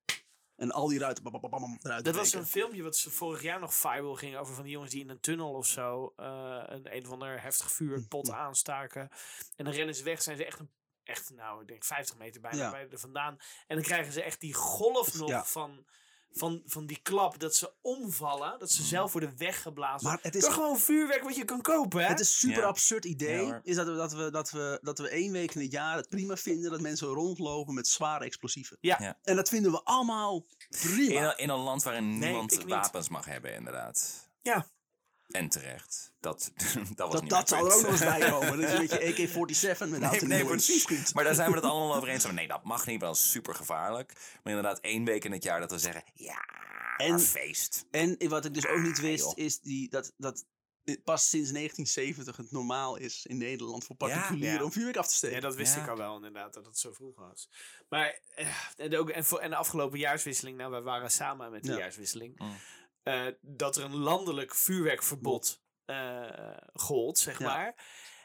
En 0.56 0.70
al 0.70 0.88
die 0.88 0.98
ruiten 0.98 1.22
bam, 1.24 1.32
bam, 1.32 1.50
bam, 1.50 1.60
bam, 1.60 1.78
eruit 1.82 2.04
Dat 2.04 2.14
was 2.14 2.32
een 2.32 2.46
filmpje 2.46 2.82
wat 2.82 2.96
ze 2.96 3.10
vorig 3.10 3.42
jaar 3.42 3.60
nog 3.60 3.74
viral 3.74 4.14
ging 4.14 4.36
over 4.36 4.54
van 4.54 4.62
die 4.62 4.72
jongens 4.72 4.90
die 4.92 5.00
in 5.02 5.08
een 5.10 5.20
tunnel 5.20 5.52
of 5.52 5.66
zo 5.66 6.12
eh, 6.16 6.62
een 6.66 6.96
een 6.96 7.04
of 7.06 7.10
ander 7.12 7.42
heftig 7.42 7.72
vuurpot 7.72 8.30
aanstaken. 8.30 9.08
En 9.56 9.64
dan 9.64 9.74
rennen 9.74 9.94
ze 9.94 10.04
weg, 10.04 10.22
zijn 10.22 10.36
ze 10.36 10.44
echt 10.44 10.58
een 10.58 10.70
echt, 11.02 11.30
nou, 11.30 11.60
ik 11.62 11.68
denk 11.68 11.84
50 11.84 12.16
meter 12.16 12.40
bijna 12.40 12.58
Ja. 12.58 12.70
bij 12.70 12.88
er 12.90 12.98
vandaan. 12.98 13.36
En 13.66 13.76
dan 13.76 13.84
krijgen 13.84 14.12
ze 14.12 14.22
echt 14.22 14.40
die 14.40 14.54
golf 14.54 15.14
nog 15.14 15.28
Ja. 15.28 15.44
van, 15.44 15.86
van, 16.32 16.62
van 16.66 16.86
die 16.86 16.98
klap. 17.02 17.38
Dat 17.40 17.54
ze 17.54 17.72
omvallen. 17.82 18.58
Dat 18.58 18.70
ze 18.70 18.82
zelf 18.82 19.12
worden 19.12 19.34
weggeblazen. 19.36 20.08
Maar 20.08 20.18
het 20.22 20.34
is- 20.34 20.42
Door 20.42 20.52
gewoon 20.52 20.78
vuurwerk 20.78 21.22
wat 21.22 21.36
je 21.36 21.44
kan 21.44 21.60
kopen, 21.62 22.00
hè? 22.02 22.06
Het 22.08 22.20
is 22.20 22.28
een 22.28 22.34
super 22.48 22.62
Ja. 22.62 22.68
absurd 22.68 23.04
idee. 23.04 23.46
Ja, 23.46 23.60
is 23.62 23.76
dat 23.76 23.86
we, 23.86 23.94
dat, 23.94 24.12
we, 24.12 24.30
dat, 24.30 24.50
we, 24.50 24.78
dat 24.82 24.98
we 24.98 25.08
één 25.08 25.32
week 25.32 25.54
in 25.54 25.60
het 25.60 25.72
jaar 25.72 25.96
het 25.96 26.08
prima 26.08 26.36
vinden 26.36 26.70
dat 26.70 26.80
mensen 26.80 27.08
rondlopen 27.08 27.74
met 27.74 27.88
zware 27.88 28.24
explosieven. 28.24 28.76
Ja. 28.80 28.96
Ja. 29.00 29.18
En 29.22 29.36
dat 29.36 29.48
vinden 29.48 29.70
we 29.72 29.80
allemaal 29.84 30.46
prima. 30.68 31.14
In, 31.20 31.22
een, 31.22 31.36
in 31.36 31.48
een 31.48 31.58
land 31.58 31.82
waarin 31.82 32.18
Nee, 32.18 32.28
niemand 32.28 32.64
wapens 32.66 33.08
mag 33.08 33.24
hebben, 33.24 33.54
inderdaad. 33.54 34.28
Ja. 34.42 34.66
En 35.28 35.48
terecht. 35.48 36.12
Dat, 36.20 36.52
dat 36.74 36.96
was 36.96 37.10
dat 37.12 37.20
niet 37.22 37.30
dat 37.30 37.48
zou 37.48 37.68
er 37.68 37.74
ook 37.74 37.82
nog 37.82 37.90
eens 37.90 38.00
bij 38.00 38.30
komen. 38.30 38.60
Dat 38.60 38.70
je 38.70 38.76
een 38.76 38.86
beetje 38.86 39.28
AK-47 39.76 39.78
met 39.90 40.00
Nee, 40.10 40.20
nee, 40.20 40.44
precies. 40.44 41.12
Maar 41.12 41.24
daar 41.24 41.34
zijn 41.34 41.50
we 41.50 41.56
het 41.56 41.64
allemaal 41.70 41.96
over 41.96 42.08
eens. 42.08 42.24
Van, 42.24 42.34
Nee, 42.34 42.48
dat 42.48 42.64
mag 42.64 42.86
niet, 42.86 43.00
want 43.00 43.16
dat 43.16 43.24
is 43.24 43.30
super 43.30 43.54
gevaarlijk. 43.54 44.12
Maar 44.42 44.54
inderdaad, 44.54 44.80
één 44.80 45.04
week 45.04 45.24
in 45.24 45.32
het 45.32 45.42
jaar 45.42 45.60
dat 45.60 45.70
we 45.70 45.78
zeggen... 45.78 46.04
Ja, 46.14 46.38
En- 46.96 47.20
feest. 47.20 47.86
En 47.90 48.28
wat 48.28 48.44
ik 48.44 48.54
dus 48.54 48.66
ook 48.66 48.82
niet 48.82 48.96
Ah, 48.96 49.02
wist, 49.02 49.32
is 49.36 49.60
die, 49.60 49.88
dat, 49.90 50.12
dat 50.16 50.44
dit 50.84 51.04
pas 51.04 51.28
sinds 51.28 51.50
1970 51.52 52.36
het 52.36 52.50
normaal 52.50 52.96
is 52.96 53.26
in 53.26 53.36
Nederland 53.38 53.84
voor 53.84 53.96
particulieren 53.96 54.58
Ja. 54.58 54.64
om 54.64 54.72
vuurwerk 54.72 54.96
af 54.96 55.08
te 55.08 55.14
steken. 55.14 55.36
Ja, 55.36 55.42
dat 55.42 55.54
wist 55.54 55.74
Ja. 55.74 55.82
ik 55.82 55.88
al 55.88 55.96
wel 55.96 56.14
inderdaad, 56.16 56.54
dat 56.54 56.66
het 56.66 56.78
zo 56.78 56.92
vroeg 56.92 57.16
was. 57.16 57.48
Maar, 57.88 58.20
eh, 58.34 58.46
en, 58.76 58.96
ook, 58.98 59.10
en, 59.10 59.24
voor, 59.24 59.38
en 59.38 59.50
de 59.50 59.56
afgelopen 59.56 59.98
jaarswisseling, 59.98 60.56
nou, 60.58 60.70
wij 60.70 60.82
waren 60.82 61.10
samen 61.10 61.50
met 61.50 61.64
de 61.64 61.72
Ja. 61.72 61.78
jaarswisseling, 61.78 62.38
Mm. 62.40 62.56
Eh, 63.06 63.26
dat 63.40 63.76
er 63.76 63.84
een 63.84 63.96
landelijk 63.96 64.54
vuurwerkverbod 64.54 65.62
eh 65.84 66.56
gold, 66.72 67.18
zeg 67.18 67.38
Ja. 67.38 67.46
maar. 67.46 67.74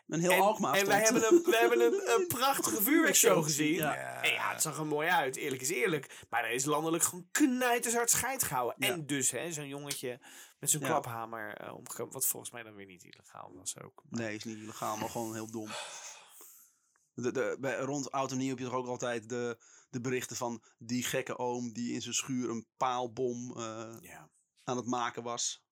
Een 0.08 0.20
heel 0.20 0.32
en, 0.32 0.40
Alkmaar 0.40 0.74
en 0.76 0.86
wij 0.88 1.02
hebben 1.02 1.28
een, 1.34 1.44
we 1.44 1.58
hebben 1.58 1.82
een, 1.82 2.20
een 2.20 2.28
prachtige 2.28 2.82
vuurwerkshow 2.82 3.44
gezien. 3.44 3.74
Ja. 3.74 4.22
En 4.24 4.32
ja, 4.32 4.52
het 4.52 4.62
zag 4.62 4.78
er 4.78 4.86
mooi 4.86 5.10
uit, 5.10 5.36
eerlijk 5.36 5.62
is 5.62 5.70
eerlijk. 5.70 6.26
Maar 6.30 6.44
er 6.44 6.52
is 6.52 6.66
landelijk 6.66 7.03
gewoon 7.03 7.28
knijtershard 7.32 8.10
scheid 8.10 8.44
gehouden. 8.44 8.76
Ja. 8.88 8.94
En 8.94 9.06
dus, 9.06 9.32
hè, 9.32 9.52
zo'n 9.52 9.68
jongetje 9.68 10.20
met 10.60 10.70
zo'n 10.70 10.82
Ja. 10.82 10.88
klaphamer 10.88 11.58
eh, 11.58 11.76
omgekomen. 11.76 12.14
Wat 12.14 12.26
volgens 12.26 12.52
mij 12.52 12.64
dan 12.64 12.76
weer 12.76 12.86
niet 12.86 13.03
illegaal 13.03 13.52
was 13.56 13.80
ook. 13.82 14.03
Maar- 14.10 14.22
Nee, 14.22 14.36
is 14.36 14.44
niet 14.44 14.58
illegaal, 14.58 14.98
maar 14.98 15.10
gewoon 15.10 15.34
heel 15.34 15.52
dom. 15.52 15.70
De, 17.14 17.32
de, 17.32 17.58
bij, 17.60 17.80
rond 17.80 18.12
Oud 18.12 18.32
en 18.32 18.38
Nieuw 18.38 18.49
heb 18.49 18.60
je 18.60 18.66
toch 18.66 18.74
ook 18.74 18.88
altijd 18.88 19.30
de, 19.30 19.58
de 19.90 20.02
berichten 20.02 20.36
van 20.36 20.64
die 20.78 21.03
gekke 21.03 21.38
oom 21.38 21.74
die 21.74 21.94
in 21.94 22.02
zijn 22.02 22.14
schuur 22.14 22.49
een 22.49 22.68
paalbom 22.78 23.60
Ja. 24.02 24.30
Aan 24.64 24.78
het 24.78 24.86
maken 24.86 25.24
was. 25.24 25.64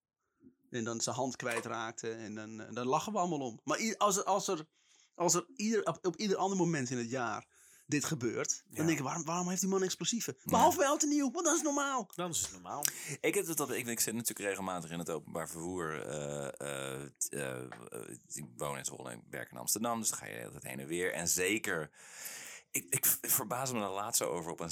En 0.70 0.84
dan 0.84 1.02
zijn 1.02 1.16
hand 1.16 1.36
kwijtraakte. 1.36 2.12
En 2.12 2.36
dan, 2.36 2.62
eh, 2.62 2.74
daar 2.74 2.86
lachen 2.86 3.12
we 3.14 3.20
allemaal 3.20 3.40
om. 3.40 3.60
Maar 3.64 3.96
als 3.98 4.18
er, 4.18 4.24
als 4.24 4.48
er, 4.48 4.66
als 5.16 5.34
er 5.34 5.46
ieder, 5.56 5.84
op, 5.86 6.06
op 6.06 6.16
ieder 6.16 6.38
ander 6.38 6.58
moment 6.58 6.90
in 6.90 6.98
het 6.98 7.10
jaar 7.10 7.46
dit 7.86 8.06
gebeurt. 8.06 8.64
Ja. 8.70 8.76
Dan 8.78 8.86
denk 8.86 8.98
ik, 8.98 9.04
waarom, 9.04 9.24
waarom 9.26 9.50
heeft 9.50 9.62
die 9.62 9.70
man 9.70 9.84
explosieven? 9.84 10.38
Behalve 10.44 10.78
bij 10.78 10.88
Oud 10.88 11.04
en 11.04 11.10
Nieuw, 11.10 11.32
want 11.32 11.46
dat 11.46 11.56
is 11.56 11.62
normaal. 11.62 12.10
Dan 12.16 12.30
is 12.30 12.42
het 12.42 12.52
normaal. 12.52 12.84
Ik, 13.22 13.34
heb 13.36 13.48
het 13.48 13.58
dat, 13.58 13.72
ik, 13.72 13.88
ik 13.88 14.00
zit 14.00 14.14
natuurlijk 14.14 14.50
regelmatig 14.50 14.92
in 14.92 15.00
het 15.00 15.10
openbaar 15.10 15.50
vervoer. 15.50 16.02
eh, 16.08 16.98
eh, 17.02 17.02
t- 17.18 17.34
ik 18.36 18.46
woon 18.58 18.78
in 18.78 18.86
Zwolle 18.86 19.12
en 19.12 19.24
werk 19.30 19.52
in 19.52 19.58
Amsterdam. 19.58 20.00
Dus 20.00 20.10
dan 20.10 20.18
ga 20.20 20.26
je 20.26 20.32
de 20.32 20.38
hele 20.38 20.52
tijd 20.52 20.64
heen 20.64 20.80
en 20.80 20.88
weer. 20.88 21.14
En 21.14 21.28
zeker, 21.28 21.92
ik, 22.72 22.86
ik 22.90 23.06
verbaas 23.22 23.72
me 23.72 23.80
er 23.82 23.90
laatst 23.90 24.22
zo 24.22 24.30
over 24.30 24.52
op 24.52 24.60
een 24.60 24.72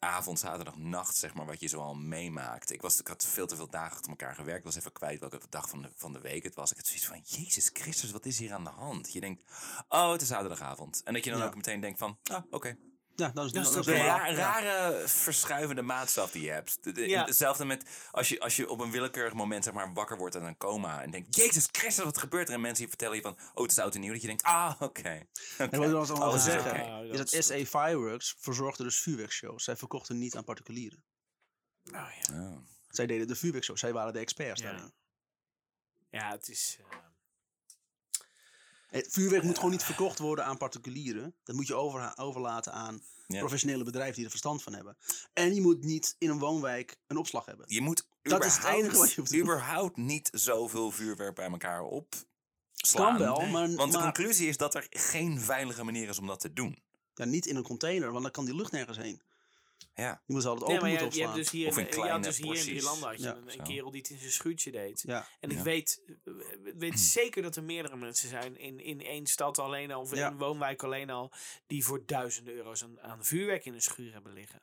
zaterdagavond, 0.00 0.38
zaterdagnacht, 0.38 1.16
zeg 1.16 1.34
maar, 1.34 1.46
wat 1.46 1.60
je 1.60 1.68
zoal 1.68 1.94
meemaakt. 1.94 2.70
Ik, 2.70 2.82
was, 2.82 3.00
ik 3.00 3.06
had 3.06 3.24
veel 3.26 3.46
te 3.46 3.56
veel 3.56 3.68
dagen 3.70 3.92
achter 3.92 4.10
elkaar 4.10 4.34
gewerkt. 4.34 4.58
Ik 4.58 4.64
was 4.64 4.76
even 4.76 4.92
kwijt 4.92 5.20
welke 5.20 5.40
dag 5.48 5.68
van 5.68 5.82
de, 5.82 5.90
van 5.94 6.12
de 6.12 6.20
week 6.20 6.42
het 6.42 6.54
was. 6.54 6.70
Ik 6.70 6.76
had 6.76 6.86
zoiets 6.86 7.06
van, 7.06 7.20
Jezus 7.24 7.70
Christus, 7.72 8.10
wat 8.10 8.26
is 8.26 8.38
hier 8.38 8.52
aan 8.52 8.64
de 8.64 8.70
hand? 8.70 9.12
Je 9.12 9.20
denkt, 9.20 9.42
oh, 9.88 10.10
het 10.12 10.22
is 10.22 10.28
zaterdagavond. 10.28 11.02
En 11.04 11.12
dat 11.14 11.24
je 11.24 11.30
dan 11.30 11.38
Ja. 11.38 11.46
ook 11.46 11.54
meteen 11.54 11.80
denkt 11.80 11.98
van, 11.98 12.18
ah, 12.24 12.42
oké. 12.50 12.76
Ja, 13.16 13.26
is, 13.26 13.52
Dat 13.52 13.54
is 13.66 13.70
toch 13.70 13.86
Een 13.86 13.94
Ja. 13.94 14.32
rare 14.34 15.08
verschuivende 15.08 15.82
maatstaf 15.82 16.30
die 16.30 16.42
je 16.42 16.50
hebt. 16.50 16.78
De- 16.84 16.92
de- 16.92 17.08
Ja. 17.08 17.24
Hetzelfde 17.24 17.64
met 17.64 17.84
als 18.10 18.28
je, 18.28 18.40
als 18.40 18.56
je 18.56 18.68
op 18.68 18.80
een 18.80 18.90
willekeurig 18.90 19.32
moment 19.32 19.64
zeg 19.64 19.72
maar, 19.74 19.92
wakker 19.92 20.16
wordt 20.16 20.34
uit 20.34 20.44
een 20.44 20.56
coma. 20.56 21.02
En 21.02 21.10
denkt, 21.10 21.36
jezus 21.36 21.68
Christus, 21.72 22.04
wat 22.04 22.18
gebeurt 22.18 22.48
er? 22.48 22.54
En 22.54 22.60
mensen 22.60 22.78
die 22.78 22.88
vertellen 22.88 23.16
je 23.16 23.22
van, 23.22 23.36
oh, 23.54 23.62
het 23.62 23.70
is 23.70 23.78
oud 23.78 23.94
en 23.94 24.00
nieuw. 24.00 24.12
Dat 24.12 24.20
je 24.20 24.26
denkt, 24.26 24.42
ah, 24.42 24.80
oké. 24.80 25.08
En 25.58 25.70
wat 25.70 25.70
we 25.70 25.78
dan 25.78 25.94
allemaal 25.94 26.22
Alles 26.22 26.46
is 26.46 26.52
zeggen, 26.52 27.04
is 27.10 27.16
dat 27.16 27.44
SA 27.44 27.54
Fireworks 27.64 28.34
verzorgde 28.38 28.82
dus 28.82 29.00
vuurwerkshows. 29.00 29.64
Zij 29.64 29.76
verkochten 29.76 30.18
niet 30.18 30.36
aan 30.36 30.44
particulieren. 30.44 31.04
Nou 31.82 32.08
ja. 32.20 32.40
Oh. 32.50 32.58
Zij 32.88 33.06
deden 33.06 33.26
de 33.26 33.36
vuurwerkshows. 33.36 33.80
Zij 33.80 33.92
waren 33.92 34.12
de 34.12 34.18
experts 34.18 34.60
Ja. 34.60 34.70
daarin. 34.70 34.92
Ja, 36.10 36.30
het 36.30 36.48
is... 36.48 36.78
eh, 36.90 36.96
vuurwerk 39.02 39.42
moet 39.42 39.56
gewoon 39.56 39.70
niet 39.70 39.82
verkocht 39.84 40.18
worden 40.18 40.44
aan 40.44 40.56
particulieren. 40.56 41.34
Dat 41.44 41.56
moet 41.56 41.66
je 41.66 41.74
over, 41.74 42.12
overlaten 42.16 42.72
aan 42.72 43.02
Ja. 43.26 43.38
professionele 43.38 43.84
bedrijven 43.84 44.14
die 44.14 44.24
er 44.24 44.30
verstand 44.30 44.62
van 44.62 44.74
hebben. 44.74 44.96
En 45.32 45.54
je 45.54 45.60
moet 45.60 45.84
niet 45.84 46.16
in 46.18 46.30
een 46.30 46.38
woonwijk 46.38 46.96
een 47.06 47.16
opslag 47.16 47.44
hebben. 47.46 47.66
Je 47.68 47.80
moet 47.80 48.06
Dat 48.22 48.44
is 48.44 48.56
het 48.56 48.64
enige 48.64 48.96
wat 48.96 49.12
je 49.12 49.40
überhaupt 49.40 49.96
niet 49.96 50.28
zoveel 50.32 50.90
vuurwerk 50.90 51.34
bij 51.34 51.50
elkaar 51.50 51.82
op 51.82 52.14
Kan 52.92 53.18
wel, 53.18 53.40
maar, 53.40 53.74
Want 53.74 53.92
de 53.92 53.98
maar 53.98 54.12
conclusie 54.12 54.48
is 54.48 54.56
dat 54.56 54.74
er 54.74 54.86
geen 54.90 55.40
veilige 55.40 55.84
manier 55.84 56.08
is 56.08 56.18
om 56.18 56.26
dat 56.26 56.40
te 56.40 56.52
doen. 56.52 56.78
ja, 57.14 57.24
niet 57.24 57.46
in 57.46 57.56
een 57.56 57.62
container, 57.62 58.10
want 58.10 58.22
dan 58.22 58.32
kan 58.32 58.44
die 58.44 58.54
lucht 58.54 58.72
nergens 58.72 58.98
heen. 58.98 59.20
Ja. 59.94 60.22
Je 60.26 60.32
moet 60.32 60.42
ze 60.42 60.48
altijd 60.48 60.70
Ja, 60.70 60.76
open 60.76 60.90
je, 60.90 60.98
moeten 61.00 61.18
je 61.18 61.24
hebt 61.24 61.36
dus 61.36 61.50
hier, 61.50 61.68
Of 61.68 61.78
in 61.78 61.84
in, 61.86 61.88
je 61.90 61.94
had 61.94 62.04
kleine 62.04 62.26
dus 62.26 62.36
hier 62.36 62.44
in 62.46 62.84
had 62.84 63.16
je 63.16 63.22
Ja, 63.22 63.36
een, 63.36 63.52
een 63.52 63.62
kerel 63.62 63.90
die 63.90 64.00
het 64.00 64.10
in 64.10 64.18
zijn 64.18 64.30
schuurtje 64.32 64.70
deed. 64.70 65.02
Ja, 65.06 65.26
En 65.40 65.50
ik 65.50 65.56
Ja. 65.56 65.62
weet, 65.62 66.02
weet 66.76 67.00
zeker 67.00 67.42
dat 67.42 67.56
er 67.56 67.62
meerdere 67.62 67.96
mensen 67.96 68.28
zijn 68.28 68.56
in, 68.58 68.80
in 68.80 69.00
één 69.00 69.26
stad 69.26 69.58
alleen 69.58 69.92
al, 69.92 70.00
of 70.00 70.12
in 70.12 70.18
Ja. 70.18 70.26
een 70.30 70.38
woonwijk 70.38 70.82
alleen 70.82 71.10
al, 71.10 71.32
die 71.66 71.84
voor 71.84 72.06
duizenden 72.06 72.54
euro's 72.54 72.82
aan, 72.84 73.00
aan 73.00 73.24
vuurwerk 73.24 73.64
in 73.64 73.72
hun 73.72 73.82
schuur 73.82 74.12
hebben 74.12 74.32
liggen. 74.32 74.62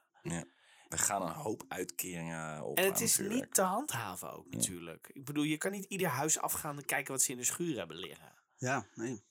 We 0.90 0.98
gaan 0.98 1.22
een 1.22 1.34
hoop 1.34 1.64
uitkeringen 1.68 2.64
op 2.64 2.78
En 2.78 2.86
het 2.86 3.02
is 3.02 3.16
vuurwerk. 3.16 3.41
niet 3.41 3.53
te 3.53 3.62
handhaven 3.62 4.32
ook 4.34 4.49
natuurlijk. 4.49 5.10
Ik 5.14 5.26
bedoel, 5.26 5.44
je 5.44 5.58
kan 5.58 5.72
niet 5.72 5.86
ieder 5.86 6.08
huis 6.08 6.40
afgaan 6.40 6.78
en 6.78 6.86
kijken 6.86 7.12
wat 7.12 7.22
ze 7.22 7.32
in 7.32 7.38
de 7.38 7.44
schuur 7.44 7.78
hebben 7.78 7.98
liggen. 7.98 8.34
ja 8.58 8.86
nee. 8.95 9.24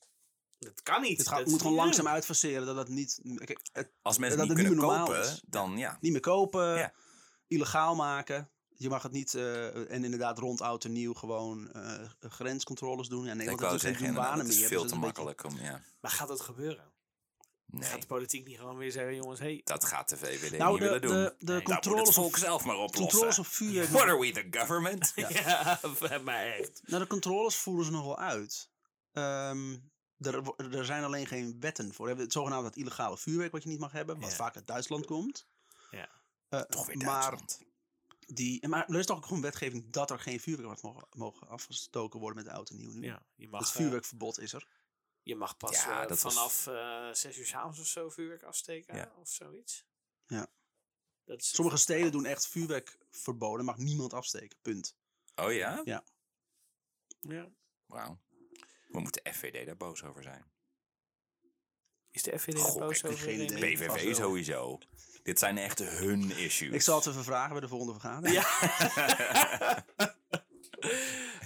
Dat 0.61 0.83
kan 0.83 1.03
niet. 1.03 1.19
Het 1.19 1.29
gaat, 1.29 1.37
Dat 1.39 1.47
is 1.47 1.53
moet 1.53 1.61
gewoon 1.63 1.77
langzaam 1.77 2.07
uitfaceren 2.09 2.67
dat 2.67 2.77
het 2.77 2.89
niet, 2.89 3.21
het 3.73 3.91
Als 4.03 4.19
mensen 4.19 4.39
dat 4.39 4.47
niet 4.49 4.57
kunnen 4.57 4.79
kopen, 4.79 5.21
is. 5.21 5.43
dan 5.47 5.77
ja. 5.79 5.99
niet 6.01 6.13
meer 6.13 6.21
kopen, 6.21 6.77
Ja. 6.77 6.93
illegaal 7.47 7.95
maken. 7.95 8.51
Je 8.77 8.89
mag 8.89 9.03
het 9.03 9.13
niet, 9.13 9.35
eh, 9.35 9.91
en 9.91 10.05
inderdaad 10.05 10.39
rond 10.39 10.61
oud 10.61 10.85
en 10.85 10.93
nieuw 10.93 11.15
gewoon 11.15 11.73
eh, 11.73 12.05
grenscontroles 12.21 13.09
doen. 13.09 13.25
Ja, 13.25 13.31
Ik 13.31 13.37
Nederland 13.37 13.63
ook 13.73 13.81
zeggen, 13.81 14.05
geen 14.05 14.15
is 14.49 14.59
meer. 14.59 14.69
veel 14.69 14.83
dus 14.83 14.91
te 14.91 14.99
dat 14.99 15.07
is 15.09 15.09
een 15.09 15.15
beetje- 15.15 15.25
makkelijk 15.25 15.45
om, 15.45 15.59
ja. 15.59 15.83
Maar 16.01 16.11
gaat 16.11 16.29
dat 16.29 16.41
gebeuren? 16.41 16.89
Nee, 17.67 17.89
Gaat 17.89 18.01
de 18.01 18.07
politiek 18.07 18.47
niet 18.47 18.59
gewoon 18.59 18.77
weer 18.77 18.91
zeggen, 18.93 19.15
jongens, 19.15 19.41
hey, 19.41 19.61
dat 19.65 19.85
gaat 19.85 20.09
de 20.09 20.17
VVD 20.17 20.59
Nou, 20.59 20.73
niet 20.73 20.81
de, 20.81 20.85
willen 20.87 21.01
doen. 21.03 21.11
de, 21.11 21.35
de 21.39 21.53
Nee. 21.53 21.55
Dat 21.55 21.67
moet 21.67 21.75
controles, 21.75 22.07
het 22.07 22.15
volk 22.15 22.37
zelf 22.37 22.65
maar 22.65 22.77
oplossen. 22.77 23.01
controles 23.01 23.39
op 23.39 23.47
vuurwerk. 23.47 23.89
What 23.97 24.03
are 24.03 24.19
we, 24.19 24.31
the 24.31 24.59
government? 24.59 25.13
ja, 25.45 25.81
maar 26.25 26.45
echt. 26.47 26.81
Nou, 26.85 27.03
de 27.03 27.09
controles 27.09 27.57
voeren 27.57 27.85
ze 27.85 27.91
nog 27.91 28.05
wel 28.05 28.19
uit. 28.19 28.71
Ehm, 29.13 29.77
er, 30.21 30.55
er 30.77 30.85
zijn 30.85 31.05
alleen 31.05 31.27
geen 31.27 31.61
wetten 31.61 31.87
voor. 31.95 32.01
We 32.03 32.07
hebben 32.07 32.25
het 32.25 32.33
zogenaamd 32.35 32.65
het 32.65 32.77
illegale 32.77 33.19
vuurwerk 33.19 33.53
wat 33.53 33.63
je 33.63 33.69
niet 33.69 33.79
mag 33.79 33.93
hebben, 33.93 34.21
wat 34.21 34.31
Ja. 34.31 34.37
vaak 34.37 34.57
uit 34.57 34.67
Duitsland 34.67 35.07
komt. 35.07 35.47
Ja. 35.91 36.09
Eh, 36.49 36.61
Toch 36.61 36.87
weer 36.87 36.97
maar, 36.97 37.07
Duitsland. 37.31 37.61
die, 38.27 38.69
maar 38.69 38.89
er 38.89 38.99
is 38.99 39.07
toch 39.07 39.17
ook 39.17 39.27
gewoon 39.27 39.43
wetgeving 39.43 39.91
dat 39.91 40.11
er 40.11 40.19
geen 40.21 40.41
vuurwerk 40.41 40.67
wordt 40.67 40.83
mogen, 40.83 41.07
mogen 41.11 41.49
afgestoken 41.49 42.21
worden 42.21 42.37
met 42.37 42.47
de 42.47 42.51
auto 42.57 42.75
nieuw 42.75 42.93
nu. 42.93 43.05
Ja, 43.07 43.27
je 43.35 43.49
mag, 43.49 43.61
het 43.61 43.69
eh, 43.71 43.75
vuurwerkverbod 43.77 44.39
is 44.41 44.53
er. 44.53 44.69
je 45.23 45.37
mag 45.37 45.57
pas 45.57 45.83
Ja, 45.85 46.03
eh, 46.03 46.09
dat 46.09 46.21
was- 46.23 46.35
vanaf 46.35 46.67
eh 46.67 47.13
zes 47.13 47.39
uur 47.39 47.47
s'avonds 47.47 47.81
of 47.81 47.87
zo 47.87 48.11
vuurwerk 48.11 48.43
afsteken 48.43 48.97
Ja. 48.97 49.13
of 49.19 49.29
zoiets. 49.29 49.85
Ja. 50.27 50.47
Dat 51.25 51.41
is 51.41 51.55
Sommige 51.55 51.77
steden 51.77 52.13
doen 52.13 52.25
echt 52.27 52.47
vuurwerk 52.49 52.99
verboden, 53.11 53.65
mag 53.65 53.77
niemand 53.77 54.13
afsteken. 54.13 54.59
Punt. 54.63 54.97
Oh 55.35 55.53
ja? 55.53 55.81
Ja. 55.85 56.05
Ja. 57.21 57.49
Wauw. 57.87 58.19
We 58.93 59.01
moeten 59.01 59.23
FVD 59.35 59.67
daar 59.67 59.77
boos 59.77 60.05
over 60.05 60.23
zijn. 60.23 60.45
Is 62.11 62.23
de 62.23 62.39
FVD 62.39 62.55
er 62.55 62.61
Goh, 62.61 62.79
boos 62.81 63.05
over? 63.05 63.19
vast 63.19 63.61
BVV 63.61 64.15
sowieso. 64.15 64.79
Dit 65.23 65.39
zijn 65.39 65.59
echt 65.59 65.79
hun 65.79 66.31
issues. 66.37 66.75
Ik 66.75 66.83
zal 66.83 66.97
het 66.99 67.07
even 67.07 67.25
vragen 67.25 67.51
bij 67.53 67.61
de 67.61 67.69
volgende 67.69 67.93
vergadering. 67.93 68.35
Ja. 68.35 69.85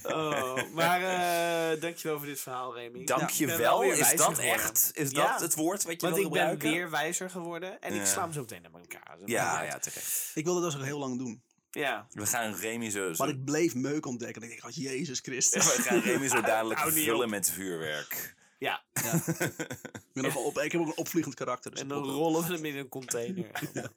oh, 0.17 0.63
maar 0.73 1.03
eh 1.03 1.81
dankjewel 1.81 1.81
dankjewel 1.81 2.19
voor 2.19 2.27
dit 2.27 2.41
verhaal, 2.41 2.75
Remy. 2.75 3.05
Dank 3.05 3.23
Ik 3.23 3.31
je 3.31 3.47
ben 3.47 3.59
wel. 3.59 3.81
weer 3.81 3.93
Is 3.93 3.99
dat 3.99 4.19
geworden. 4.21 4.45
echt? 4.45 4.91
Is 4.95 5.11
Ja. 5.11 5.31
dat 5.33 5.41
het 5.41 5.55
woord 5.55 5.83
wat 5.85 5.93
je 6.01 6.07
Want 6.07 6.15
wil 6.17 6.25
ik 6.27 6.33
ben 6.33 6.59
weer 6.59 6.91
wijzer 6.91 7.31
geworden 7.31 7.81
en 7.81 7.95
ik 7.95 8.07
sla 8.07 8.23
hem 8.23 8.33
zo 8.33 8.41
meteen 8.41 8.63
naar 8.63 8.73
elkaar. 8.81 9.19
Ja, 9.25 9.63
ja, 9.63 9.79
terecht. 9.79 10.31
Ik 10.35 10.45
wilde 10.45 10.61
dat 10.61 10.71
dus 10.71 10.81
ook 10.81 10.87
heel 10.87 10.99
lang 10.99 11.19
doen. 11.19 11.43
Ja. 11.75 12.07
We 12.11 12.27
gaan 12.27 12.55
Remy 12.55 12.91
zo... 12.91 13.13
zo 13.13 13.25
Maar 13.25 13.35
ik 13.35 13.45
bleef 13.45 13.75
meuk 13.75 14.07
ontdekken. 14.07 14.43
En 14.43 14.51
ik 14.53 14.61
dacht, 14.63 14.77
oh, 14.77 14.83
Jezus 14.83 15.19
Christus. 15.21 15.77
we 15.77 15.83
gaan 15.83 16.01
Remy 16.01 16.29
zo 16.29 16.41
dadelijk 16.53 16.81
vullen 16.81 17.25
op. 17.25 17.31
met 17.31 17.51
vuurwerk. 17.51 18.35
Ja, 18.59 18.83
Ik, 18.93 20.13
ben 20.13 20.23
nogal 20.25 20.43
op, 20.45 20.59
ik 20.59 20.73
heb 20.73 20.81
ook 20.81 20.87
een 20.87 20.97
opvliegend 20.97 21.35
karakter. 21.35 21.71
Dus 21.71 21.81
en 21.81 21.89
dan 21.89 22.03
rollen 22.05 22.47
we 22.47 22.53
hem 22.55 22.65
in 22.65 22.77
een 22.77 22.89
container. 22.89 23.47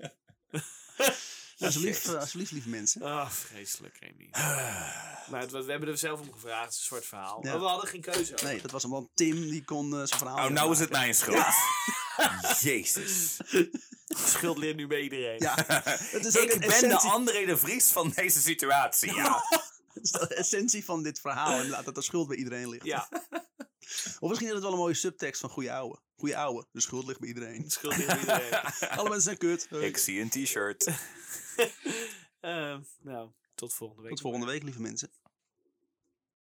alsjeblieft, 1.59 2.15
alsjeblieft, 2.15 2.51
lieve 2.51 2.69
mensen. 2.69 3.01
Ah, 3.01 3.29
vreselijk, 3.29 3.97
Remy. 3.99 4.29
Maar 5.29 5.39
het, 5.41 5.51
was- 5.51 5.65
we 5.65 5.71
hebben 5.71 5.89
er 5.89 5.97
zelf 5.97 6.19
om 6.19 6.31
gevraagd, 6.33 6.67
een 6.67 6.81
soort 6.81 7.05
verhaal. 7.05 7.39
Ja. 7.43 7.49
Maar 7.51 7.59
we 7.59 7.65
hadden 7.65 7.89
geen 7.89 8.01
keuze. 8.01 8.37
Nee, 8.43 8.61
dat 8.61 8.71
was 8.71 8.81
hem 8.83 8.91
want 8.91 9.09
Tim 9.13 9.49
die 9.49 9.63
kon 9.63 9.85
eh, 9.93 9.97
zijn 10.03 10.19
verhaal. 10.19 10.45
Oh, 10.45 10.51
nou 10.51 10.71
is 10.71 10.79
het 10.79 10.89
mijn 10.89 11.15
schuld. 11.15 11.45
Jezus. 12.59 13.37
Schuld 14.07 14.57
ligt 14.57 14.75
nu 14.75 14.87
bij 14.87 15.01
iedereen. 15.01 15.39
Ja, 15.39 15.55
het 15.57 16.25
is 16.25 16.35
Ik 16.35 16.49
ben 16.49 16.59
de 16.59 16.65
essentie, 16.65 17.09
André 17.09 17.45
de 17.45 17.57
Vries 17.57 17.91
van 17.91 18.11
deze 18.15 18.41
situatie. 18.41 19.13
Ja. 19.13 19.43
het 19.93 20.03
is 20.03 20.11
de 20.11 20.35
essentie 20.35 20.85
van 20.85 21.03
dit 21.03 21.19
verhaal. 21.19 21.55
Inderdaad, 21.55 21.85
dat 21.85 21.95
de 21.95 22.01
schuld 22.01 22.27
bij 22.27 22.37
iedereen 22.37 22.69
ligt. 22.69 22.85
Ja, 22.85 23.07
Of 24.19 24.29
misschien 24.29 24.47
is 24.47 24.53
het 24.53 24.63
wel 24.63 24.71
een 24.71 24.77
mooie 24.77 24.93
subtekst 24.93 25.41
van 25.41 25.49
goede 25.49 25.71
ouwe. 25.73 25.99
Goeie 26.15 26.37
ouwe, 26.37 26.65
de 26.71 26.81
schuld 26.81 27.05
ligt 27.05 27.19
bij 27.19 27.27
iedereen. 27.27 27.69
schuld 27.69 27.97
ligt 27.97 28.07
bij 28.07 28.19
iedereen. 28.19 28.61
Alle 28.97 29.09
mensen 29.09 29.21
zijn 29.21 29.37
kut. 29.37 29.67
Hey. 29.69 29.79
Ik 29.79 29.97
zie 29.97 30.21
een 30.21 30.29
t-shirt. 30.29 30.87
Eh, 32.39 32.77
nou, 33.01 33.31
tot 33.55 33.73
volgende 33.73 34.01
week. 34.01 34.11
Tot 34.11 34.21
volgende 34.21 34.45
week, 34.45 34.63
lieve 34.63 34.81
mensen. 34.81 35.11